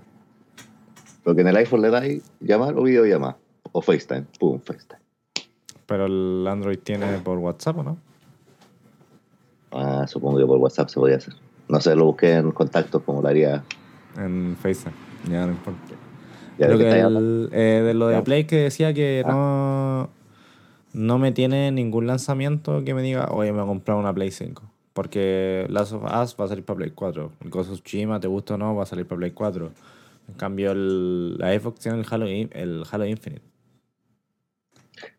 Porque 1.24 1.42
en 1.42 1.48
el 1.48 1.56
iPhone 1.56 1.82
le 1.82 1.90
dais 1.90 2.22
llamar 2.40 2.74
o 2.76 2.82
videollamada. 2.82 3.36
O 3.72 3.80
FaceTime. 3.80 4.24
Pum, 4.38 4.60
FaceTime. 4.60 5.00
Pero 5.86 6.06
el 6.06 6.46
Android 6.46 6.78
tiene 6.78 7.06
por 7.18 7.38
WhatsApp, 7.38 7.78
¿o 7.78 7.82
no? 7.82 7.98
Ah, 9.70 10.06
supongo 10.06 10.38
que 10.38 10.46
por 10.46 10.58
WhatsApp 10.58 10.88
se 10.88 11.00
podía 11.00 11.16
hacer. 11.16 11.34
No 11.68 11.80
sé, 11.80 11.94
lo 11.94 12.04
busqué 12.06 12.34
en 12.34 12.50
contactos 12.52 13.02
como 13.02 13.22
lo 13.22 13.28
haría. 13.28 13.62
En 14.16 14.56
FaceTime. 14.60 14.94
Ya 15.30 15.46
no 15.46 15.52
importa. 15.52 15.80
Ya 16.58 16.66
Creo 16.66 16.78
de 16.78 16.84
que 16.84 16.90
que 16.90 17.00
el, 17.00 17.48
eh, 17.52 17.82
de 17.86 17.94
lo 17.94 18.08
de. 18.08 18.22
Play 18.22 18.44
que 18.44 18.56
decía 18.56 18.92
que 18.92 19.22
Ah. 19.24 19.30
no, 19.32 20.10
no 20.92 21.18
me 21.18 21.32
tiene 21.32 21.72
ningún 21.72 22.06
lanzamiento 22.06 22.84
que 22.84 22.92
me 22.94 23.02
diga, 23.02 23.28
oye, 23.30 23.50
me 23.52 23.58
voy 23.58 23.64
a 23.64 23.68
comprar 23.68 23.96
una 23.96 24.12
Play 24.12 24.30
5. 24.30 24.62
Porque 24.92 25.66
Last 25.70 25.92
of 25.94 26.02
Us 26.04 26.36
va 26.38 26.44
a 26.44 26.48
salir 26.48 26.64
para 26.64 26.76
Play 26.78 26.90
4. 26.90 27.30
El 27.40 27.50
Ghost 27.50 27.70
of 27.70 27.80
Tsushima, 27.80 28.20
te 28.20 28.28
gusta 28.28 28.54
o 28.54 28.58
no, 28.58 28.74
va 28.76 28.82
a 28.82 28.86
salir 28.86 29.06
para 29.06 29.20
Play 29.20 29.30
4. 29.30 29.70
En 30.28 30.34
cambio, 30.34 30.72
el, 30.72 31.36
la 31.38 31.58
Xbox 31.58 31.80
tiene 31.80 31.98
el 32.00 32.06
Halo, 32.10 32.26
el 32.26 32.84
Halo 32.90 33.06
Infinite. 33.06 33.42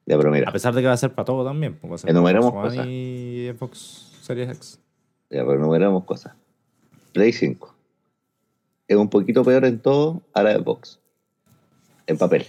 Ya, 0.06 0.18
pero 0.18 0.30
A 0.30 0.32
mira, 0.32 0.52
pesar 0.52 0.74
de 0.74 0.82
que 0.82 0.88
va 0.88 0.94
a 0.94 0.98
ser 0.98 1.14
para 1.14 1.26
todo 1.26 1.46
también. 1.46 1.76
pues 1.76 1.92
va 1.92 1.96
a 1.96 1.98
ser 2.00 2.10
Xbox 2.12 2.54
One 2.56 2.62
cosas. 2.70 2.86
y 2.88 3.52
Xbox 3.56 3.78
Series 4.22 4.50
X. 4.50 4.80
ya, 5.30 5.46
pero 5.46 5.60
numeramos 5.60 6.04
cosas. 6.06 6.34
Play 7.14 7.32
5. 7.32 7.74
Es 8.88 8.98
un 8.98 9.10
poquito 9.10 9.44
peor 9.44 9.66
en 9.66 9.80
todo 9.80 10.22
a 10.34 10.44
la 10.44 10.58
Xbox. 10.58 11.00
En 12.08 12.18
papel. 12.18 12.46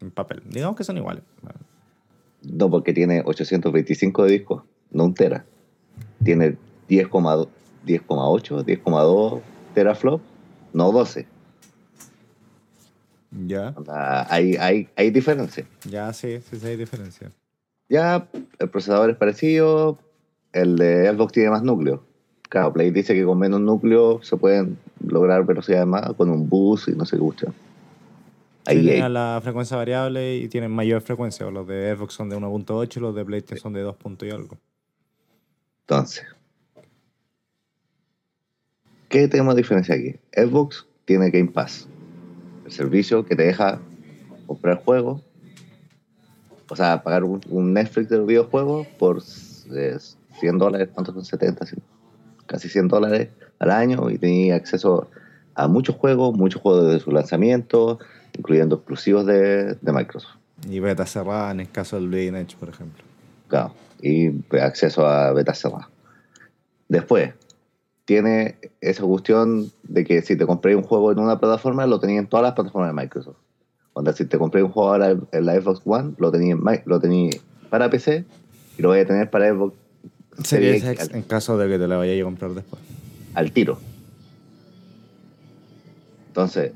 En 0.00 0.10
papel. 0.10 0.42
Digamos 0.46 0.76
que 0.76 0.84
son 0.84 0.96
iguales. 0.96 1.22
No, 2.42 2.70
porque 2.70 2.92
tiene 2.92 3.22
825 3.24 4.24
de 4.24 4.30
disco, 4.32 4.64
no 4.90 5.04
un 5.04 5.14
tera. 5.14 5.44
Tiene 6.24 6.56
10,2 6.88 7.48
10,8, 7.86 8.64
10,2 8.64 9.40
teraflop, 9.74 10.20
no 10.72 10.92
12. 10.92 11.26
Ya. 13.30 13.74
Hay, 14.28 14.56
hay, 14.56 14.88
hay 14.96 15.10
diferencia. 15.10 15.66
Ya, 15.88 16.12
sí, 16.12 16.40
sí, 16.50 16.58
sí 16.58 16.66
hay 16.66 16.76
diferencia. 16.76 17.30
Ya, 17.88 18.28
el 18.58 18.68
procesador 18.68 19.10
es 19.10 19.16
parecido, 19.16 19.98
el 20.52 20.76
de 20.76 21.12
Xbox 21.12 21.32
tiene 21.32 21.50
más 21.50 21.62
núcleos. 21.62 22.00
Claro, 22.48 22.72
Play 22.72 22.90
dice 22.90 23.14
que 23.14 23.24
con 23.24 23.38
menos 23.38 23.60
núcleos 23.60 24.26
se 24.26 24.36
pueden 24.36 24.76
lograr 25.06 25.46
velocidades 25.46 25.86
más 25.86 26.12
con 26.14 26.30
un 26.30 26.48
bus 26.48 26.88
y 26.88 26.92
no 26.92 27.04
sé 27.04 27.16
qué. 27.16 27.46
Sí, 27.46 27.52
Ahí, 28.66 28.82
tienen 28.82 29.14
la 29.14 29.40
frecuencia 29.42 29.76
variable 29.76 30.36
y 30.36 30.48
tienen 30.48 30.70
mayor 30.72 31.00
frecuencia. 31.00 31.48
Los 31.50 31.66
de 31.66 31.94
Xbox 31.96 32.14
son 32.14 32.28
de 32.28 32.36
1.8 32.36 32.96
y 32.96 33.00
los 33.00 33.14
de 33.14 33.24
PlayStation 33.24 33.62
son 33.62 33.72
de 33.72 33.82
2. 33.82 33.96
punto 33.96 34.26
y 34.26 34.30
algo. 34.30 34.58
Entonces, 35.82 36.24
¿qué 39.08 39.28
tenemos 39.28 39.56
diferencia 39.56 39.94
aquí? 39.94 40.16
Xbox 40.32 40.86
tiene 41.04 41.30
Game 41.30 41.50
Pass, 41.50 41.88
servicio 42.72 43.24
que 43.24 43.36
te 43.36 43.44
deja 43.44 43.80
comprar 44.46 44.82
juegos, 44.84 45.22
o 46.68 46.76
sea, 46.76 47.02
pagar 47.02 47.24
un, 47.24 47.40
un 47.48 47.72
Netflix 47.72 48.08
de 48.08 48.18
los 48.18 48.26
videojuegos 48.26 48.86
por 48.98 49.22
eh, 49.74 49.98
100 50.38 50.58
dólares, 50.58 50.88
¿cuántos 50.92 51.14
son 51.14 51.24
70? 51.24 51.66
Sí, 51.66 51.76
Casi 52.46 52.68
100 52.68 52.88
dólares 52.88 53.28
al 53.58 53.70
año 53.70 54.10
y 54.10 54.18
tenía 54.18 54.56
acceso 54.56 55.08
a 55.54 55.68
muchos 55.68 55.96
juegos, 55.96 56.34
muchos 56.34 56.62
juegos 56.62 56.86
desde 56.86 57.00
su 57.00 57.10
lanzamiento, 57.10 57.98
incluyendo 58.36 58.76
exclusivos 58.76 59.26
de, 59.26 59.74
de 59.74 59.92
Microsoft. 59.92 60.36
Y 60.68 60.80
beta 60.80 61.06
cerrada 61.06 61.50
en 61.52 61.60
el 61.60 61.70
caso 61.70 61.96
del 61.96 62.08
Bleeding 62.08 62.36
Edge, 62.36 62.56
por 62.56 62.68
ejemplo. 62.68 63.02
Claro, 63.48 63.74
y 64.00 64.30
acceso 64.58 65.06
a 65.06 65.32
beta 65.32 65.54
cerrada. 65.54 65.88
Después, 66.88 67.32
tiene 68.10 68.56
esa 68.80 69.04
cuestión 69.04 69.70
de 69.84 70.04
que 70.04 70.20
si 70.22 70.34
te 70.34 70.44
compré 70.44 70.74
un 70.74 70.82
juego 70.82 71.12
en 71.12 71.20
una 71.20 71.38
plataforma, 71.38 71.86
lo 71.86 72.00
tenía 72.00 72.18
en 72.18 72.26
todas 72.26 72.42
las 72.42 72.54
plataformas 72.54 72.90
de 72.90 73.00
Microsoft. 73.00 73.36
Onda, 73.92 74.12
si 74.12 74.24
te 74.24 74.36
compré 74.36 74.64
un 74.64 74.72
juego 74.72 74.90
ahora 74.90 75.16
en 75.30 75.46
la 75.46 75.54
Xbox 75.54 75.82
One, 75.84 76.14
lo 76.18 76.32
tenía, 76.32 76.54
en 76.54 76.82
lo 76.86 76.98
tenía 76.98 77.30
para 77.68 77.88
PC 77.88 78.24
y 78.76 78.82
lo 78.82 78.88
voy 78.88 78.98
a 78.98 79.06
tener 79.06 79.30
para 79.30 79.54
Xbox 79.54 79.76
Series 80.42 80.82
X 80.82 81.10
en 81.12 81.22
caso 81.22 81.56
de 81.56 81.68
que 81.68 81.78
te 81.78 81.86
la 81.86 81.98
vayas 81.98 82.20
a 82.20 82.24
comprar 82.24 82.50
después. 82.50 82.82
al 83.34 83.52
tiro. 83.52 83.78
Entonces, 86.26 86.72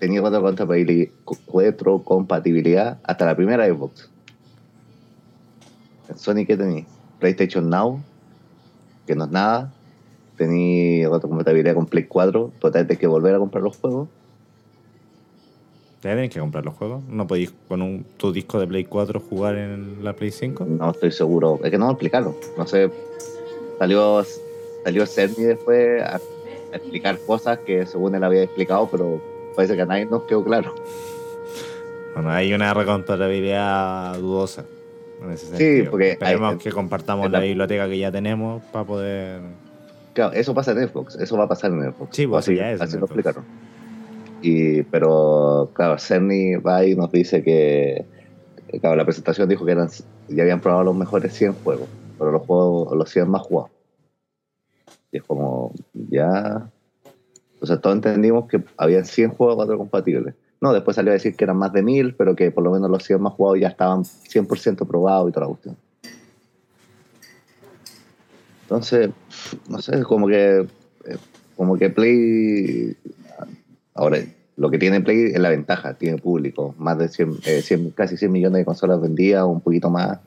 tenía 0.00 0.20
retrocompatibilidad, 0.20 1.12
retrocompatibilidad 1.50 2.98
hasta 3.04 3.24
la 3.24 3.36
primera 3.36 3.66
Xbox. 3.66 4.10
En 6.10 6.18
Sony, 6.18 6.44
¿qué 6.46 6.58
tenía? 6.58 6.84
PlayStation 7.20 7.70
Now, 7.70 8.02
que 9.06 9.14
no 9.14 9.24
es 9.24 9.30
nada. 9.30 9.72
Tenía 10.36 11.08
retrocompatibilidad 11.08 11.74
con 11.74 11.86
Play 11.86 12.04
4, 12.04 12.52
total 12.58 12.86
de 12.86 12.96
que 12.96 13.06
volver 13.06 13.34
a 13.34 13.38
comprar 13.38 13.62
los 13.62 13.76
juegos. 13.76 14.08
Te 16.00 16.28
que 16.28 16.38
comprar 16.40 16.64
los 16.64 16.74
juegos. 16.74 17.02
No 17.08 17.26
podéis 17.26 17.52
con 17.68 17.82
un, 17.82 18.04
tu 18.16 18.32
disco 18.32 18.60
de 18.60 18.66
Play 18.66 18.84
4 18.84 19.18
jugar 19.18 19.56
en 19.56 20.04
la 20.04 20.12
Play 20.12 20.30
5. 20.30 20.64
No 20.66 20.90
estoy 20.90 21.10
seguro, 21.10 21.58
es 21.64 21.70
que 21.70 21.78
no 21.78 21.86
me 21.86 21.92
explicaron. 21.92 22.36
No 22.56 22.66
sé, 22.66 22.90
salió, 23.78 24.22
salió 24.84 25.06
Cerny 25.06 25.44
después 25.44 26.02
a, 26.02 26.16
a 26.16 26.76
explicar 26.76 27.18
cosas 27.26 27.58
que 27.60 27.86
según 27.86 28.14
él 28.14 28.22
había 28.22 28.42
explicado, 28.42 28.88
pero 28.90 29.20
parece 29.56 29.74
que 29.74 29.82
a 29.82 29.86
nadie 29.86 30.04
nos 30.06 30.24
quedó 30.24 30.44
claro. 30.44 30.74
Bueno, 32.14 32.30
hay 32.30 32.52
una 32.52 32.72
recompatibilidad 32.72 34.16
dudosa. 34.18 34.64
En 35.22 35.30
ese 35.32 35.46
Sí, 35.46 35.56
sentido. 35.56 35.90
porque 35.90 36.10
Esperemos 36.12 36.52
hay- 36.52 36.58
que 36.58 36.70
compartamos 36.72 37.30
la- 37.30 37.40
biblioteca 37.40 37.88
que 37.88 37.98
ya 37.98 38.12
tenemos 38.12 38.62
para 38.70 38.84
poder. 38.84 39.40
Claro, 40.16 40.32
eso 40.32 40.54
pasa 40.54 40.72
en 40.72 40.88
Xbox, 40.88 41.14
eso 41.16 41.36
va 41.36 41.44
a 41.44 41.48
pasar 41.48 41.70
en 41.72 41.92
Xbox. 41.92 42.16
Sí, 42.16 42.26
pues, 42.26 42.42
así, 42.42 42.56
ya 42.56 42.72
es 42.72 42.80
así 42.80 42.96
lo 42.96 43.04
explicaron. 43.04 43.44
Y, 44.40 44.82
pero, 44.84 45.68
claro, 45.74 45.98
Cerny 45.98 46.54
va 46.54 46.86
y 46.86 46.94
nos 46.94 47.12
dice 47.12 47.42
que, 47.42 48.06
que, 48.66 48.80
claro, 48.80 48.96
la 48.96 49.04
presentación 49.04 49.46
dijo 49.46 49.66
que 49.66 49.72
eran, 49.72 49.90
ya 50.28 50.44
habían 50.44 50.62
probado 50.62 50.84
los 50.84 50.96
mejores 50.96 51.34
100 51.34 51.52
juegos, 51.62 51.86
pero 52.16 52.32
los 52.32 52.40
juegos, 52.46 52.96
los 52.96 53.10
100 53.10 53.28
más 53.28 53.42
jugados. 53.42 53.72
Y 55.12 55.18
es 55.18 55.22
como, 55.22 55.74
ya. 55.92 56.70
O 57.60 57.66
sea, 57.66 57.78
todos 57.78 57.96
entendimos 57.96 58.48
que 58.48 58.64
habían 58.78 59.04
100 59.04 59.32
juegos 59.32 59.58
retrocompatibles. 59.58 60.34
No, 60.62 60.72
después 60.72 60.94
salió 60.94 61.10
a 61.10 61.12
decir 61.12 61.36
que 61.36 61.44
eran 61.44 61.58
más 61.58 61.74
de 61.74 61.82
1000, 61.82 62.14
pero 62.14 62.34
que 62.34 62.50
por 62.50 62.64
lo 62.64 62.70
menos 62.70 62.88
los 62.90 63.04
100 63.04 63.20
más 63.20 63.34
jugados 63.34 63.60
ya 63.60 63.68
estaban 63.68 64.04
100% 64.04 64.86
probados 64.86 65.28
y 65.28 65.32
toda 65.32 65.44
la 65.44 65.50
cuestión. 65.50 65.76
Entonces, 68.66 69.10
no 69.68 69.80
sé, 69.80 70.02
como 70.02 70.26
que 70.26 70.58
eh, 71.04 71.16
como 71.56 71.76
que 71.78 71.88
Play 71.90 72.96
ahora 73.94 74.18
lo 74.56 74.70
que 74.70 74.78
tiene 74.78 75.00
Play 75.00 75.32
es 75.32 75.38
la 75.38 75.50
ventaja, 75.50 75.94
tiene 75.94 76.18
público, 76.18 76.74
más 76.78 76.98
de 76.98 77.08
100, 77.08 77.32
eh, 77.46 77.62
100 77.62 77.90
casi 77.90 78.16
100 78.16 78.32
millones 78.32 78.58
de 78.58 78.64
consolas 78.64 79.00
vendidas, 79.00 79.44
un 79.44 79.60
poquito 79.60 79.88
más. 79.90 80.18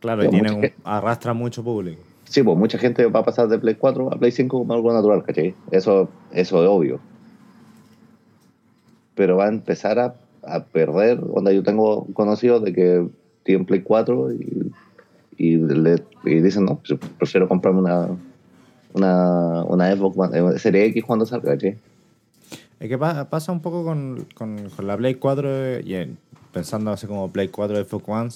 Claro, 0.00 0.24
y 0.24 0.28
tiene 0.28 0.42
mucha 0.48 0.54
un- 0.56 0.62
gente- 0.62 0.76
arrastra 0.84 1.32
mucho 1.34 1.62
público. 1.62 2.02
Sí, 2.24 2.42
pues 2.42 2.56
mucha 2.58 2.78
gente 2.78 3.06
va 3.06 3.20
a 3.20 3.24
pasar 3.24 3.46
de 3.48 3.58
Play 3.58 3.76
4 3.76 4.12
a 4.12 4.18
Play 4.18 4.32
5 4.32 4.58
como 4.58 4.72
algo 4.74 4.92
natural, 4.92 5.22
¿cachai? 5.22 5.54
Eso, 5.70 6.08
eso 6.32 6.62
es 6.62 6.68
obvio. 6.68 6.98
Pero 9.14 9.36
va 9.36 9.44
a 9.44 9.48
empezar 9.48 9.98
a, 9.98 10.14
a 10.42 10.64
perder, 10.64 11.20
onda 11.32 11.52
yo 11.52 11.62
tengo 11.62 12.06
conocidos 12.14 12.64
de 12.64 12.72
que 12.72 13.06
tienen 13.44 13.66
Play 13.66 13.82
4 13.82 14.32
y, 14.32 14.72
y, 15.36 15.56
le- 15.56 16.02
y 16.24 16.40
dicen, 16.40 16.64
no, 16.64 16.80
pues, 16.86 16.98
prefiero 17.18 17.48
comprarme 17.48 17.80
una, 17.80 18.08
una, 18.92 19.64
una 19.64 19.94
Xbox 19.94 20.16
One- 20.18 20.38
eh, 20.54 20.58
Serie 20.58 20.84
X 20.86 21.04
cuando 21.04 21.26
salga, 21.26 21.52
¿cachai? 21.52 21.76
Es 22.80 22.88
que 22.88 22.98
pa- 22.98 23.28
pasa 23.30 23.52
un 23.52 23.60
poco 23.60 23.84
con, 23.84 24.26
con- 24.34 24.68
con 24.70 24.86
la 24.86 24.96
Play 24.96 25.14
4 25.14 25.80
y 25.80 25.94
en- 25.94 26.18
pensando 26.52 26.90
así 26.90 27.06
como 27.06 27.30
Play 27.30 27.48
4 27.48 27.76
de 27.76 27.84
Xbox 27.84 28.08
One, 28.08 28.28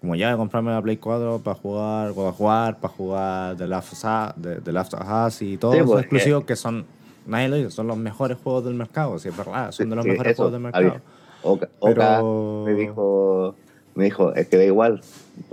como 0.00 0.14
ya 0.14 0.30
de 0.30 0.36
comprarme 0.36 0.70
la 0.70 0.80
Play 0.82 0.96
4 0.98 1.40
para 1.42 1.56
jugar 1.56 2.10
of 2.10 2.40
War, 2.40 2.78
para 2.78 2.92
jugar 2.94 3.56
The 3.56 3.66
Last 3.66 3.92
of 3.92 4.04
Us, 4.04 4.42
The, 4.42 4.60
The 4.62 4.72
Last 4.72 4.94
of 4.94 5.00
Us 5.26 5.42
y 5.42 5.56
todos 5.56 5.74
Sí, 5.74 5.80
esos 5.80 5.90
pues, 5.92 6.02
exclusivos 6.04 6.44
que 6.44 6.56
son, 6.56 6.84
nadie 7.26 7.48
lo 7.48 7.56
dice, 7.56 7.70
son 7.70 7.86
los 7.86 7.96
mejores 7.96 8.38
juegos 8.42 8.64
del 8.64 8.74
mercado, 8.74 9.18
si 9.18 9.28
es 9.28 9.36
verdad, 9.36 9.72
son 9.72 9.90
de 9.90 9.96
los 9.96 10.04
Sí, 10.04 10.10
mejores 10.12 10.32
eso, 10.32 10.42
juegos 10.44 10.52
del 10.52 10.62
mercado. 10.62 10.86
había- 10.86 11.02
Oka 11.42 11.68
Pero- 11.82 12.64
me 12.66 12.74
dijo, 12.74 13.54
me 13.96 14.04
dijo, 14.04 14.34
es 14.34 14.46
que 14.48 14.56
da 14.56 14.64
igual, 14.64 15.00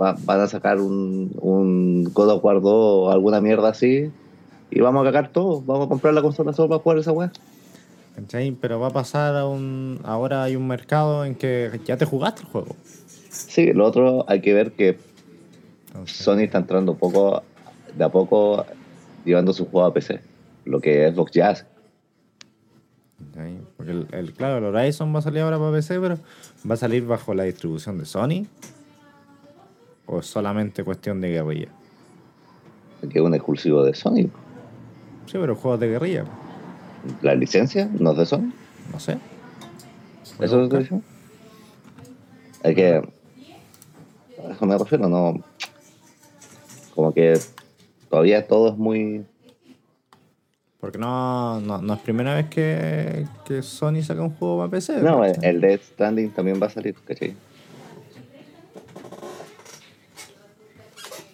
va- 0.00 0.16
van 0.24 0.40
a 0.40 0.46
sacar 0.46 0.80
un, 0.80 1.32
un 1.40 2.04
God 2.04 2.30
of 2.30 2.44
War 2.44 2.60
2 2.60 2.64
o 2.66 3.10
alguna 3.10 3.40
mierda 3.40 3.70
así 3.70 4.10
y 4.70 4.80
vamos 4.80 5.02
a 5.02 5.04
cagar 5.10 5.30
todo, 5.32 5.60
vamos 5.62 5.86
a 5.86 5.88
comprar 5.88 6.14
la 6.14 6.22
consola 6.22 6.52
solo 6.52 6.68
para 6.68 6.80
jugar 6.82 6.98
esa 6.98 7.12
weá. 7.12 7.32
¿Cachai? 8.14 8.52
Pero 8.52 8.78
va 8.78 8.88
a 8.88 8.90
pasar 8.92 9.34
a 9.34 9.44
un. 9.46 9.98
Ahora 10.04 10.44
hay 10.44 10.54
un 10.54 10.68
mercado 10.68 11.24
en 11.24 11.34
que 11.34 11.80
ya 11.84 11.96
te 11.96 12.04
jugaste 12.04 12.42
el 12.42 12.46
juego. 12.48 12.76
Sí, 13.30 13.72
lo 13.72 13.86
otro 13.86 14.24
hay 14.28 14.40
que 14.40 14.54
ver 14.54 14.70
que 14.72 14.96
Entonces, 15.88 16.16
Sony 16.18 16.40
está 16.44 16.58
entrando 16.58 16.94
poco, 16.94 17.42
de 17.96 18.04
a 18.04 18.08
poco 18.10 18.64
llevando 19.24 19.52
su 19.52 19.66
juego 19.66 19.86
a 19.88 19.92
PC, 19.94 20.20
lo 20.64 20.80
que 20.80 21.10
Xbox 21.10 21.32
ya 21.32 21.48
hace. 21.50 21.64
¿cachai? 23.32 23.56
Porque 23.84 23.90
el, 23.90 24.06
el- 24.18 24.32
claro, 24.32 24.58
el 24.58 24.74
Horizon 24.74 25.14
va 25.14 25.18
a 25.18 25.22
salir 25.22 25.40
ahora 25.42 25.58
para 25.58 25.72
PC, 25.72 26.00
pero 26.00 26.18
¿va 26.68 26.74
a 26.74 26.76
salir 26.78 27.04
bajo 27.06 27.34
la 27.34 27.44
distribución 27.44 27.98
de 27.98 28.04
Sony? 28.06 28.46
¿O 30.06 30.20
es 30.20 30.26
solamente 30.26 30.82
cuestión 30.84 31.20
de 31.20 31.30
guerrilla? 31.30 31.68
que 33.10 33.18
es 33.18 33.24
un 33.24 33.34
exclusivo 33.34 33.84
de 33.84 33.92
Sony. 33.92 34.30
Sí, 35.26 35.32
pero 35.38 35.54
juegos 35.56 35.78
de 35.80 35.88
guerrilla, 35.88 36.24
La 37.20 37.34
licencia 37.34 37.86
no 37.98 38.12
es 38.12 38.18
de 38.18 38.26
Sony. 38.26 38.52
no 38.92 38.98
sé. 38.98 39.18
¿Eso 40.40 40.62
es 40.64 40.72
lo 40.72 40.78
que? 40.78 41.00
Hay 42.62 42.74
que. 42.74 42.94
A 44.48 44.52
eso 44.52 44.64
me 44.66 44.78
refiero, 44.78 45.06
no. 45.08 45.34
Como 46.94 47.12
que 47.12 47.38
todavía 48.08 48.46
todo 48.46 48.70
es 48.72 48.78
muy. 48.78 49.26
Porque 50.84 50.98
no, 50.98 51.60
no, 51.62 51.80
no 51.80 51.94
es 51.94 52.00
primera 52.00 52.34
vez 52.34 52.50
que, 52.50 53.24
que 53.46 53.62
Sony 53.62 54.02
saca 54.02 54.20
un 54.20 54.34
juego 54.36 54.58
para 54.58 54.70
PC. 54.70 55.00
No, 55.00 55.24
el, 55.24 55.32
¿cachai? 55.32 55.48
el 55.48 55.60
Death 55.62 55.80
Stranding 55.80 56.30
también 56.32 56.60
va 56.62 56.66
a 56.66 56.68
salir, 56.68 56.94
¿cachai? 57.06 57.34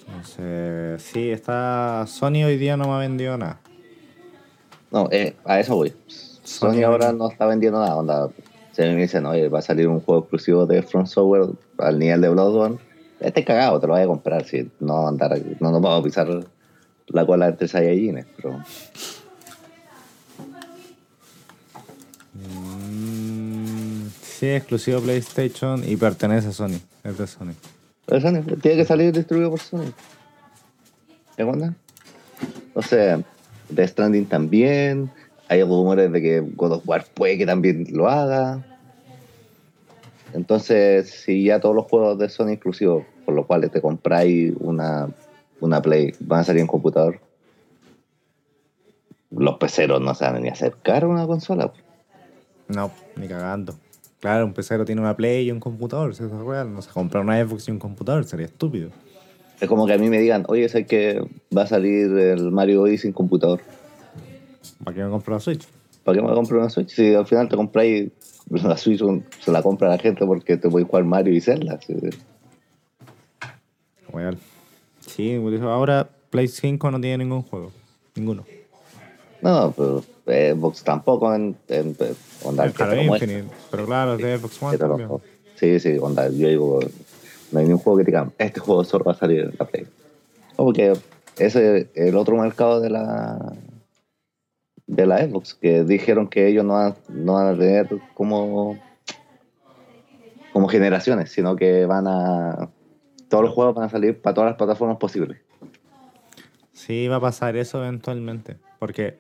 Entonces, 0.07 1.03
sí, 1.03 1.31
está. 1.31 2.05
Sony 2.07 2.45
hoy 2.47 2.59
día 2.59 2.77
no 2.77 2.85
me 2.85 2.93
ha 2.95 2.99
vendido 2.99 3.37
nada. 3.37 3.59
No, 4.93 5.09
eh, 5.11 5.35
a 5.45 5.59
eso 5.59 5.75
voy. 5.75 5.93
Sony 6.07 6.75
Sony- 6.75 6.85
ahora 6.85 7.13
no 7.13 7.29
está 7.29 7.45
vendiendo 7.47 7.81
nada. 7.81 7.97
Onda, 7.97 8.29
se 8.71 8.83
me 8.87 9.03
dicen, 9.03 9.27
oye, 9.27 9.49
va 9.49 9.59
a 9.59 9.63
salir 9.63 9.89
un 9.89 9.99
juego 9.99 10.21
exclusivo 10.21 10.65
de 10.65 10.81
Front 10.85 11.09
Software 11.09 11.49
al 11.79 11.99
nivel 11.99 12.21
de 12.21 12.29
Bloodborne. 12.29 12.79
Este 13.19 13.45
cagado, 13.45 13.81
te 13.81 13.89
lo 13.89 13.95
voy 13.95 14.03
a 14.03 14.07
comprar. 14.07 14.45
Si 14.45 14.71
no, 14.79 15.09
andar, 15.09 15.37
no 15.59 15.73
nos 15.73 15.83
vamos 15.83 15.99
a 15.99 16.05
pisar 16.05 16.29
la 17.09 17.27
cola 17.27 17.49
entre 17.49 17.67
Saiyajines. 17.67 18.27
Pero 18.37 18.63
sí, 24.41 24.49
exclusivo 24.49 25.03
PlayStation 25.03 25.83
y 25.87 25.97
pertenece 25.97 26.49
a 26.49 26.53
Sony. 26.53 26.81
Es 27.05 27.19
de 27.19 27.27
Sony. 27.27 27.53
Pero 28.07 28.21
Sony, 28.23 28.43
tiene 28.63 28.79
que 28.79 28.85
salir 28.87 29.13
distribuido 29.13 29.51
por 29.51 29.61
Sony. 29.61 29.93
¿Te 31.37 31.43
acuerdas? 31.43 31.75
O 32.73 32.81
sea, 32.81 33.21
The 33.75 33.87
Stranding 33.87 34.25
también. 34.27 35.11
Hay 35.49 35.63
rumores 35.63 36.11
de 36.11 36.23
que 36.23 36.41
God 36.41 36.73
of 36.73 36.89
War 36.89 37.05
puede 37.13 37.37
que 37.37 37.45
también 37.45 37.87
lo 37.93 38.09
haga. 38.09 38.65
Entonces, 40.33 41.11
si 41.11 41.45
ya 41.45 41.61
todos 41.61 41.77
los 41.77 41.85
juegos 41.85 42.19
de 42.19 42.31
Sony 42.31 42.53
exclusivos, 42.53 43.05
por 43.27 43.35
los 43.35 43.45
cuales 43.45 43.71
te 43.71 43.83
compráis 43.83 44.55
una, 44.59 45.11
una 45.61 45.83
Play, 45.83 46.15
van 46.21 46.41
a 46.41 46.45
salir 46.45 46.63
en 46.63 46.67
computador, 46.67 47.21
los 49.31 49.59
peceros 49.59 50.01
no 50.01 50.15
se 50.15 50.25
van 50.25 50.43
ni 50.43 50.49
a 50.49 50.53
acercar 50.53 51.05
a 51.05 51.09
una 51.09 51.27
consola. 51.27 51.73
No, 52.69 52.91
ni 53.17 53.29
cagando. 53.29 53.75
Claro, 54.21 54.45
un 54.45 54.53
PC 54.53 54.85
tiene 54.85 55.01
una 55.01 55.17
Play 55.17 55.49
y 55.49 55.51
un 55.51 55.61
computador, 55.61 56.15
si 56.15 56.23
eso 56.23 56.39
es 56.39 56.47
real. 56.47 56.73
No 56.73 56.83
se 56.83 56.91
compra 56.91 57.21
una 57.21 57.43
Xbox 57.43 57.69
y 57.69 57.71
un 57.71 57.79
computador, 57.79 58.25
sería 58.25 58.47
estúpido. 58.47 58.91
Es 59.61 59.69
como 59.69 59.87
que 59.87 59.95
a 59.95 59.99
mí 59.99 60.09
me 60.09 60.19
digan, 60.19 60.45
oye, 60.49 60.69
sé 60.69 60.87
que 60.87 61.23
va 61.57 61.63
a 61.63 61.67
salir 61.67 62.11
el 62.17 62.51
Mario 62.51 62.83
Odyssey 62.83 62.99
sin 62.99 63.13
computador. 63.13 63.61
¿Para 64.85 64.95
qué 64.95 65.03
me 65.03 65.11
compro 65.11 65.35
la 65.35 65.41
Switch? 65.41 65.67
¿Para 66.05 66.17
qué 66.17 66.23
me 66.23 66.33
comprar 66.33 66.61
una 66.61 66.71
Switch? 66.71 66.91
Si 66.91 67.15
al 67.15 67.27
final 67.27 67.49
te 67.49 67.57
compráis 67.57 68.11
la 68.51 68.77
Switch, 68.77 69.03
se 69.41 69.53
la 69.53 69.63
compra 69.63 69.89
la 69.89 69.99
gente 69.99 70.25
porque 70.27 70.57
te 70.57 70.69
puedes 70.69 70.89
jugar 70.89 71.05
Mario 71.05 71.35
y 71.35 71.41
Zelda. 71.41 71.79
sí. 71.81 71.95
Real. 74.13 74.39
Sí, 75.07 75.41
ahora 75.63 76.09
Play 76.31 76.49
5 76.49 76.91
no 76.91 77.01
tiene 77.01 77.19
ningún 77.19 77.43
juego. 77.43 77.73
Ninguno. 78.15 78.45
No, 79.43 79.73
pero 79.77 80.05
eh, 80.27 80.55
Xbox 80.57 80.85
tampoco 80.85 81.35
en, 81.35 81.57
en, 81.69 81.97
en- 81.99 82.17
onda, 82.45 82.65
El 82.65 82.75
Halo 82.79 83.03
Infinite. 83.03 83.49
Pero 83.71 83.87
claro, 83.87 84.15
es 84.15 84.23
de 84.23 84.39
Xbox 84.39 84.63
One 84.63 84.79
lo-. 84.79 85.21
Sí, 85.57 85.79
sí, 85.81 85.97
onda, 86.01 86.29
yo 86.29 86.49
digo, 86.49 86.81
no 87.53 87.59
hay 87.59 87.65
ningún 87.67 87.81
juego 87.83 87.99
que 87.99 88.05
te 88.05 88.11
digan, 88.11 88.33
este 88.39 88.61
juego 88.61 88.85
solo 88.85 89.05
va 89.05 89.13
a 89.13 89.17
salir 89.17 89.41
en 89.41 89.55
la 89.59 89.67
Play. 89.67 89.87
Como 90.57 90.73
que 90.73 90.93
ese 91.39 91.79
es 91.79 91.87
el 91.95 92.17
otro 92.17 92.37
mercado 92.37 92.81
de 92.81 92.91
la 92.91 93.53
de 94.87 95.07
la 95.07 95.19
Xbox, 95.25 95.55
que 95.55 95.85
dijeron 95.85 96.29
que 96.29 96.49
ellos 96.49 96.65
no 96.65 96.75
van, 96.75 96.95
no 97.09 97.35
van 97.35 97.55
a 97.55 97.59
tener 97.59 97.89
como 98.15 98.77
como 100.53 100.69
generaciones, 100.69 101.31
sino 101.31 101.57
que 101.57 101.87
van 101.87 102.07
a 102.09 102.69
todos 103.29 103.45
los 103.45 103.55
juegos 103.55 103.75
van 103.77 103.85
a 103.85 103.89
salir 103.89 104.21
para 104.21 104.35
todas 104.35 104.51
las 104.51 104.57
plataformas 104.59 104.97
posibles. 104.99 105.39
Sí, 106.73 107.07
va 107.07 107.17
a 107.17 107.21
pasar 107.21 107.57
eso 107.57 107.79
eventualmente. 107.85 108.57
Porque 108.81 109.19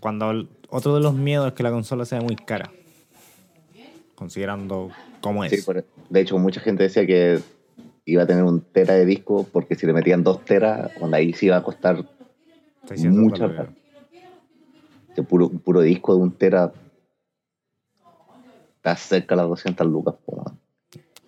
cuando 0.00 0.48
otro 0.68 0.94
de 0.94 1.00
los 1.00 1.14
miedos 1.14 1.46
es 1.48 1.52
que 1.54 1.62
la 1.62 1.70
consola 1.70 2.04
sea 2.04 2.20
muy 2.20 2.36
cara. 2.36 2.72
Considerando 4.14 4.90
cómo 5.20 5.44
es. 5.44 5.50
Sí, 5.50 5.62
por- 5.62 5.84
de 6.08 6.20
hecho, 6.20 6.38
mucha 6.38 6.60
gente 6.60 6.82
decía 6.84 7.06
que 7.06 7.42
iba 8.04 8.22
a 8.22 8.26
tener 8.26 8.44
un 8.44 8.60
tera 8.60 8.94
de 8.94 9.04
disco 9.06 9.46
porque 9.52 9.74
si 9.74 9.86
le 9.86 9.92
metían 9.92 10.22
dos 10.24 10.44
teras, 10.44 10.90
onda 10.96 11.18
ahí 11.18 11.32
sí 11.32 11.46
iba 11.46 11.56
a 11.56 11.62
costar 11.62 12.04
600 12.86 13.22
mucha 13.22 13.48
plata. 13.48 13.72
que 15.14 15.22
puro, 15.22 15.48
un 15.48 15.58
puro 15.58 15.80
disco 15.80 16.14
de 16.14 16.20
un 16.22 16.32
tera 16.32 16.72
está 18.76 18.96
cerca 18.96 19.34
de 19.34 19.42
las 19.42 19.48
200 19.48 19.86
lucas. 19.86 20.14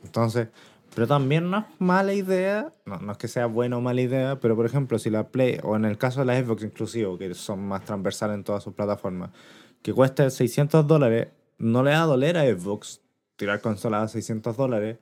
Entonces, 0.03 0.49
pero 0.95 1.07
también 1.07 1.51
no 1.51 1.59
es 1.59 1.65
mala 1.79 2.13
idea, 2.13 2.73
no, 2.85 2.99
no 2.99 3.13
es 3.13 3.19
que 3.19 3.29
sea 3.29 3.47
buena 3.47 3.79
o 3.79 3.81
mala 3.81 4.01
idea, 4.01 4.39
pero 4.41 4.57
por 4.57 4.67
ejemplo, 4.67 4.99
si 4.99 5.11
la 5.11 5.29
Play, 5.29 5.59
o 5.63 5.77
en 5.77 5.85
el 5.85 5.99
caso 5.99 6.21
de 6.21 6.27
la 6.27 6.41
Xbox 6.41 6.63
inclusive, 6.65 7.19
que 7.19 7.35
son 7.35 7.67
más 7.67 7.85
transversales 7.85 8.35
en 8.35 8.45
todas 8.45 8.63
sus 8.63 8.75
plataformas, 8.75 9.31
que 9.83 9.93
cueste 9.93 10.31
600 10.31 10.87
dólares, 10.87 11.29
no 11.59 11.83
le 11.83 11.93
va 11.93 12.03
a 12.03 12.07
doler 12.07 12.37
a 12.37 12.45
Xbox 12.45 13.01
tirar 13.37 13.61
consolas 13.61 14.05
a 14.05 14.09
600 14.09 14.57
dólares, 14.57 14.99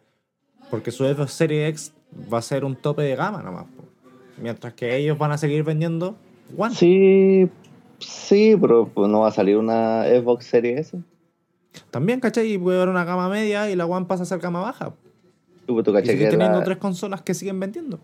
porque 0.71 0.91
su 0.91 1.05
Xbox 1.05 1.33
Series 1.33 1.69
X 1.71 1.93
va 2.33 2.39
a 2.39 2.43
ser 2.43 2.65
un 2.65 2.77
tope 2.77 3.03
de 3.03 3.17
gama 3.17 3.43
nomás. 3.43 3.65
po. 3.65 3.85
Mientras 4.39 4.73
que 4.75 4.97
ellos 4.97 5.19
van 5.19 5.33
a 5.33 5.39
seguir 5.39 5.65
vendiendo 5.65 6.17
One. 6.57 6.75
Sí, 6.75 7.49
sí, 7.99 8.57
pero 8.61 8.89
pues, 8.89 9.09
no 9.09 9.21
va 9.21 9.29
a 9.29 9.33
salir 9.33 9.57
una 9.57 10.05
Xbox 10.05 10.47
Series 10.47 10.89
S. 10.89 10.99
También, 11.91 12.21
¿cachai? 12.21 12.53
Y 12.53 12.59
puede 12.59 12.79
haber 12.79 12.89
una 12.89 13.05
gama 13.05 13.29
media 13.29 13.71
y 13.71 13.77
la 13.77 13.87
One 13.87 14.07
pasa 14.07 14.23
a 14.23 14.27
ser 14.27 14.39
gama 14.39 14.61
baja. 14.61 14.95
Tú, 15.67 15.83
tú 15.83 15.97
Y 15.99 16.03
sigue 16.07 16.25
que 16.25 16.31
teniendo 16.31 16.59
la, 16.59 16.65
tres 16.65 16.79
consolas 16.79 17.23
que 17.23 17.35
siguen 17.35 17.61
vendiendo. 17.61 18.01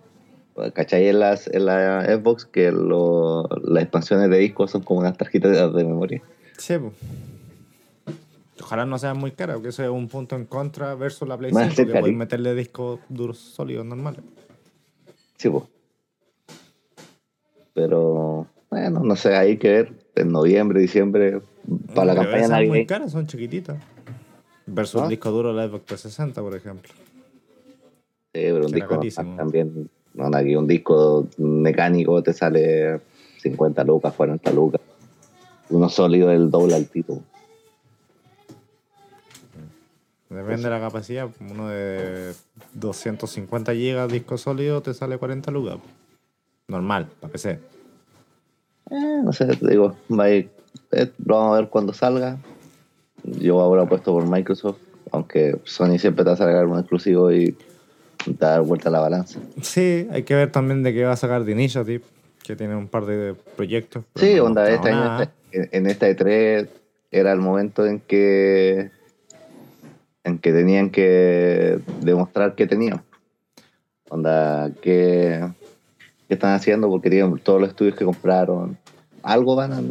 cachai 0.74 1.08
en, 1.08 1.18
las, 1.20 1.46
en 1.48 1.66
la 1.66 2.04
Xbox 2.04 2.44
que 2.46 2.70
lo- 2.72 3.48
las 3.64 3.82
expansiones 3.82 4.30
de 4.30 4.38
disco 4.38 4.68
son 4.68 4.82
como 4.82 5.00
unas 5.00 5.16
tarjetas 5.16 5.74
de 5.74 5.84
memoria. 5.84 6.22
Sí, 6.58 6.78
po. 6.78 6.92
Ojalá 8.62 8.86
no 8.86 8.98
sean 8.98 9.18
muy 9.18 9.32
caras, 9.32 9.56
porque 9.56 9.68
eso 9.68 9.82
es 9.84 9.90
un 9.90 10.08
punto 10.08 10.34
en 10.34 10.46
contra 10.46 10.94
versus 10.94 11.28
la 11.28 11.36
Play 11.36 11.52
Van 11.52 11.64
a 11.64 11.66
5, 11.66 11.76
ser 11.76 11.86
que 11.92 12.00
pueden 12.00 12.16
meterle 12.16 12.54
discos 12.54 13.00
duros 13.08 13.38
sólidos 13.38 13.84
normales. 13.84 14.20
Sí, 15.36 15.50
pues. 15.50 15.64
Pero, 17.74 18.46
bueno, 18.70 19.00
no 19.00 19.16
sé, 19.16 19.36
hay 19.36 19.58
que 19.58 19.68
ver 19.70 19.92
en 20.14 20.32
noviembre, 20.32 20.80
diciembre, 20.80 21.40
para 21.94 22.06
la 22.06 22.12
Pero 22.14 22.22
campaña 22.22 22.36
esas 22.38 22.50
muy 22.50 22.66
navideña. 22.68 22.86
caras, 22.86 23.12
son 23.12 23.26
chiquititas. 23.26 23.76
Versus 24.64 25.02
¿Ah? 25.02 25.04
el 25.04 25.10
disco 25.10 25.30
duro 25.30 25.50
de 25.54 25.56
la 25.62 25.68
Xbox 25.68 25.84
360, 25.84 26.40
por 26.40 26.54
ejemplo. 26.56 26.92
Sí, 28.36 28.42
pero 28.52 28.66
un 28.66 28.76
era 28.76 28.98
disco 28.98 29.24
también, 29.34 29.88
no, 30.12 30.36
aquí 30.36 30.54
un 30.56 30.66
disco 30.66 31.26
mecánico 31.38 32.22
te 32.22 32.34
sale 32.34 33.00
50 33.38 33.82
lucas, 33.84 34.12
40 34.12 34.52
lucas. 34.52 34.80
Uno 35.70 35.88
sólido 35.88 36.30
el 36.30 36.50
doble 36.50 36.74
al 36.74 36.86
tipo. 36.86 37.22
Depende 40.28 40.64
de 40.64 40.70
la 40.70 40.80
capacidad. 40.80 41.30
Uno 41.50 41.68
de 41.68 42.34
250 42.74 43.72
GB 43.72 44.12
disco 44.12 44.36
sólido 44.36 44.82
te 44.82 44.92
sale 44.92 45.16
40 45.16 45.50
lucas. 45.50 45.78
Normal, 46.68 47.08
para 47.20 47.32
PC. 47.32 47.58
Eh, 48.90 49.20
no 49.24 49.32
sé, 49.32 49.46
te 49.46 49.66
digo, 49.66 49.96
eh, 50.24 50.50
lo 51.24 51.36
vamos 51.36 51.56
a 51.56 51.60
ver 51.60 51.70
cuando 51.70 51.94
salga. 51.94 52.36
Yo 53.22 53.60
ahora 53.60 53.84
apuesto 53.84 54.12
por 54.12 54.28
Microsoft, 54.28 54.78
aunque 55.10 55.58
Sony 55.64 55.98
siempre 55.98 56.22
te 56.22 56.30
va 56.30 56.34
a 56.34 56.36
sacar 56.36 56.66
un 56.66 56.78
exclusivo 56.78 57.32
y 57.32 57.56
dar 58.26 58.62
vuelta 58.62 58.88
a 58.88 58.92
la 58.92 59.00
balanza. 59.00 59.38
Sí, 59.62 60.08
hay 60.10 60.22
que 60.24 60.34
ver 60.34 60.50
también 60.52 60.82
de 60.82 60.92
qué 60.92 61.04
va 61.04 61.12
a 61.12 61.16
sacar 61.16 61.44
The 61.44 61.52
Initiative, 61.52 62.02
que 62.42 62.56
tiene 62.56 62.74
un 62.76 62.88
par 62.88 63.06
de 63.06 63.34
proyectos. 63.56 64.04
Sí, 64.16 64.34
no 64.36 64.44
onda, 64.44 64.68
este 64.70 64.90
año, 64.90 65.28
en, 65.52 65.86
esta 65.86 66.08
E3 66.08 66.68
era 67.10 67.32
el 67.32 67.38
momento 67.40 67.86
en 67.86 68.00
que 68.00 68.90
en 70.24 70.38
que 70.38 70.52
tenían 70.52 70.90
que 70.90 71.78
demostrar 72.00 72.54
que 72.56 72.66
tenían. 72.66 73.02
Onda, 74.08 74.70
que, 74.82 75.44
que 76.28 76.34
están 76.34 76.54
haciendo 76.54 76.88
porque 76.88 77.10
tienen 77.10 77.38
todos 77.38 77.60
los 77.60 77.70
estudios 77.70 77.94
que 77.96 78.04
compraron. 78.04 78.76
Algo 79.22 79.54
van 79.56 79.72
a... 79.72 79.80
Sí, 79.80 79.86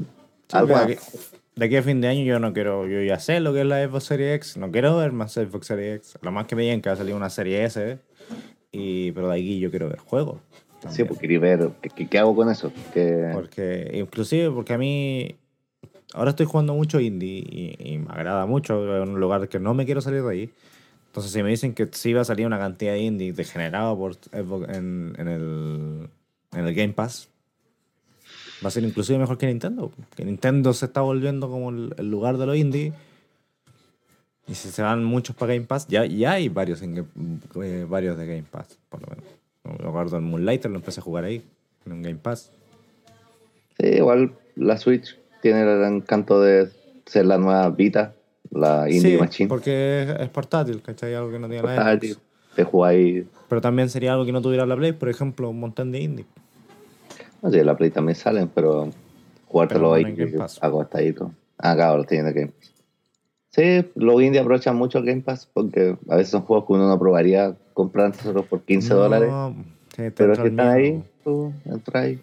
algo 0.52 0.74
porque 0.74 0.74
van- 0.74 0.92
aquí- 0.92 1.18
de 1.56 1.66
aquí 1.66 1.76
a 1.78 1.84
fin 1.84 2.02
de 2.02 2.10
año 2.10 2.24
yo 2.26 2.38
no 2.38 2.52
quiero, 2.52 2.86
yo 2.86 3.02
ya 3.02 3.18
sé 3.18 3.40
lo 3.40 3.54
que 3.54 3.62
es 3.62 3.66
la 3.66 3.82
Xbox 3.88 4.04
Series 4.04 4.36
X, 4.36 4.58
no 4.58 4.72
quiero 4.72 4.98
ver 4.98 5.14
más 5.14 5.32
Xbox 5.34 5.68
Series 5.68 5.96
X. 6.00 6.18
Lo 6.22 6.34
más 6.34 6.48
que 6.48 6.56
me 6.58 6.64
digan 6.64 6.82
que 6.82 6.90
va 6.90 6.96
a 6.96 6.98
salir 6.98 7.16
una 7.16 7.30
serie 7.30 7.64
S, 7.64 7.98
y, 8.76 9.12
pero 9.12 9.30
de 9.30 9.36
aquí 9.40 9.60
yo 9.60 9.70
quiero 9.70 9.90
ver 9.90 10.00
juegos. 10.00 10.38
Sí, 10.38 10.82
también. 10.82 11.08
porque 11.08 11.22
quería 11.22 11.40
ver 11.40 11.70
qué, 11.82 11.90
qué- 11.90 12.08
qué 12.08 12.20
hago 12.20 12.36
con 12.36 12.50
eso. 12.50 12.72
Que, 12.94 13.30
Porque, 13.34 13.92
inclusive, 13.96 14.52
porque 14.52 14.74
a 14.74 14.78
mí, 14.78 15.36
ahora 16.14 16.32
estoy 16.32 16.46
jugando 16.46 16.74
mucho 16.76 17.00
indie 17.00 17.40
y, 17.40 17.76
y 17.94 17.98
me 17.98 18.12
agrada 18.12 18.46
mucho, 18.46 19.02
es 19.02 19.08
un 19.10 19.20
lugar 19.20 19.48
que 19.50 19.60
no 19.60 19.74
me 19.74 19.86
quiero 19.86 20.02
salir 20.02 20.22
de 20.24 20.30
ahí. 20.32 20.50
Entonces, 21.08 21.32
si 21.32 21.42
me 21.42 21.50
dicen 21.50 21.74
que 21.74 21.88
sí 21.92 22.14
va 22.14 22.22
a 22.22 22.26
salir 22.26 22.46
una 22.46 22.60
cantidad 22.60 22.92
de 22.92 23.00
indie 23.00 23.32
degenerado 23.34 23.98
por 23.98 24.18
en, 24.34 25.16
en, 25.18 25.28
el, 25.30 26.10
en 26.54 26.66
el 26.68 26.74
Game 26.76 26.92
Pass, 26.94 27.30
va 28.64 28.68
a 28.68 28.72
ser 28.72 28.84
inclusive 28.84 29.18
mejor 29.18 29.38
que 29.38 29.48
Nintendo. 29.48 29.92
Que 30.16 30.26
Nintendo 30.26 30.74
se 30.74 30.86
está 30.86 31.02
volviendo 31.02 31.50
como 31.50 31.70
el, 31.70 31.94
el 31.98 32.12
lugar 32.12 32.38
de 32.38 32.46
los 32.46 32.58
indie. 32.58 32.94
Y 34.48 34.54
si 34.56 34.70
se 34.70 34.82
van 34.82 35.04
muchos 35.04 35.36
para 35.36 35.54
Game 35.54 35.66
Pass, 35.66 35.88
ya, 35.88 36.06
ya 36.06 36.34
hay 36.34 36.50
varios, 36.50 36.82
en, 36.82 37.08
eh, 37.62 37.86
varios 37.90 38.18
de 38.18 38.28
Game 38.28 38.46
Pass, 38.50 38.78
por 38.90 39.02
lo 39.02 39.08
menos. 39.08 39.26
Me 39.82 39.90
acuerdo 39.90 40.18
el 40.18 40.24
Moonlighter, 40.24 40.70
lo 40.70 40.78
empecé 40.78 41.00
a 41.00 41.04
jugar 41.04 41.24
ahí, 41.24 41.44
en 41.86 41.92
un 41.92 42.04
Game 42.04 42.20
Pass. 42.22 42.52
sí, 43.80 43.88
igual 43.88 44.34
la 44.56 44.78
Switch 44.78 45.18
tiene 45.42 45.64
el 45.64 45.84
encanto 45.84 46.42
de 46.42 46.70
ser 47.06 47.26
la 47.26 47.38
nueva 47.38 47.70
Vita, 47.70 48.14
la 48.52 48.90
Indie 48.90 49.16
sí, 49.16 49.18
Machine. 49.18 49.50
porque 49.50 50.16
es, 50.20 50.30
portátil, 50.30 50.82
¿cachai? 50.82 51.14
Algo 51.16 51.32
que 51.32 51.40
no 51.40 51.48
tiene 51.48 51.64
la 51.64 51.76
Portátil, 51.76 52.14
Xbox. 52.14 52.26
Te 52.56 52.64
jugáis. 52.64 53.26
Pero 53.50 53.62
también 53.62 53.90
sería 53.90 54.14
algo 54.14 54.26
que 54.26 54.32
no 54.32 54.42
tuviera 54.42 54.66
la 54.66 54.76
Play, 54.76 54.94
por 54.94 55.10
ejemplo, 55.10 55.50
un 55.50 55.60
montón 55.60 55.92
de 55.92 56.00
indie. 56.00 56.26
No 57.42 57.50
sé, 57.50 57.64
la 57.64 57.76
Play 57.76 57.90
también 57.90 58.16
salen, 58.16 58.48
pero 58.48 58.92
jugártelo 59.48 59.92
Pero 59.92 59.94
ahí 59.94 60.16
no 60.16 60.24
en 60.24 60.38
Pass. 60.38 60.60
acostadito. 60.62 61.32
Ah, 61.58 61.76
claro, 61.76 62.06
en 62.10 62.26
Game 62.34 62.48
Pass. 62.48 62.75
Sí, 63.56 63.86
los 63.96 64.22
indie 64.22 64.42
aprovechan 64.42 64.76
mucho 64.76 64.98
el 64.98 65.06
Game 65.06 65.22
Pass 65.22 65.50
porque 65.54 65.96
a 66.10 66.16
veces 66.18 66.32
son 66.32 66.42
juegos 66.42 66.68
que 66.68 66.74
uno 66.74 66.90
no 66.90 67.00
probaría 67.00 67.56
comprar 67.74 68.14
solo 68.16 68.44
por 68.44 68.62
15 68.64 68.90
No, 68.90 68.96
dólares. 69.00 69.30
sí, 69.96 70.04
Pero 70.16 70.36
si 70.36 70.42
el 70.42 70.48
están 70.48 70.68
ahí, 70.68 71.04
tú 71.24 71.54
entras 71.64 72.04
ahí. 72.04 72.22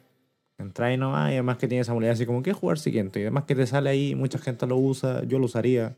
Entra 0.58 0.86
ahí 0.86 0.96
nomás 0.98 1.30
y 1.30 1.34
además 1.34 1.56
que 1.56 1.66
tiene 1.68 1.80
esa 1.82 1.92
modalidad 1.92 2.12
así 2.14 2.26
como 2.26 2.42
que 2.42 2.52
jugar 2.52 2.78
siguiente. 2.78 3.18
Y 3.18 3.22
además 3.22 3.44
que 3.44 3.54
te 3.54 3.66
sale 3.66 3.88
ahí, 3.90 4.14
mucha 4.14 4.38
gente 4.38 4.66
lo 4.66 4.76
usa, 4.76 5.24
yo 5.24 5.38
lo 5.38 5.46
usaría. 5.46 5.94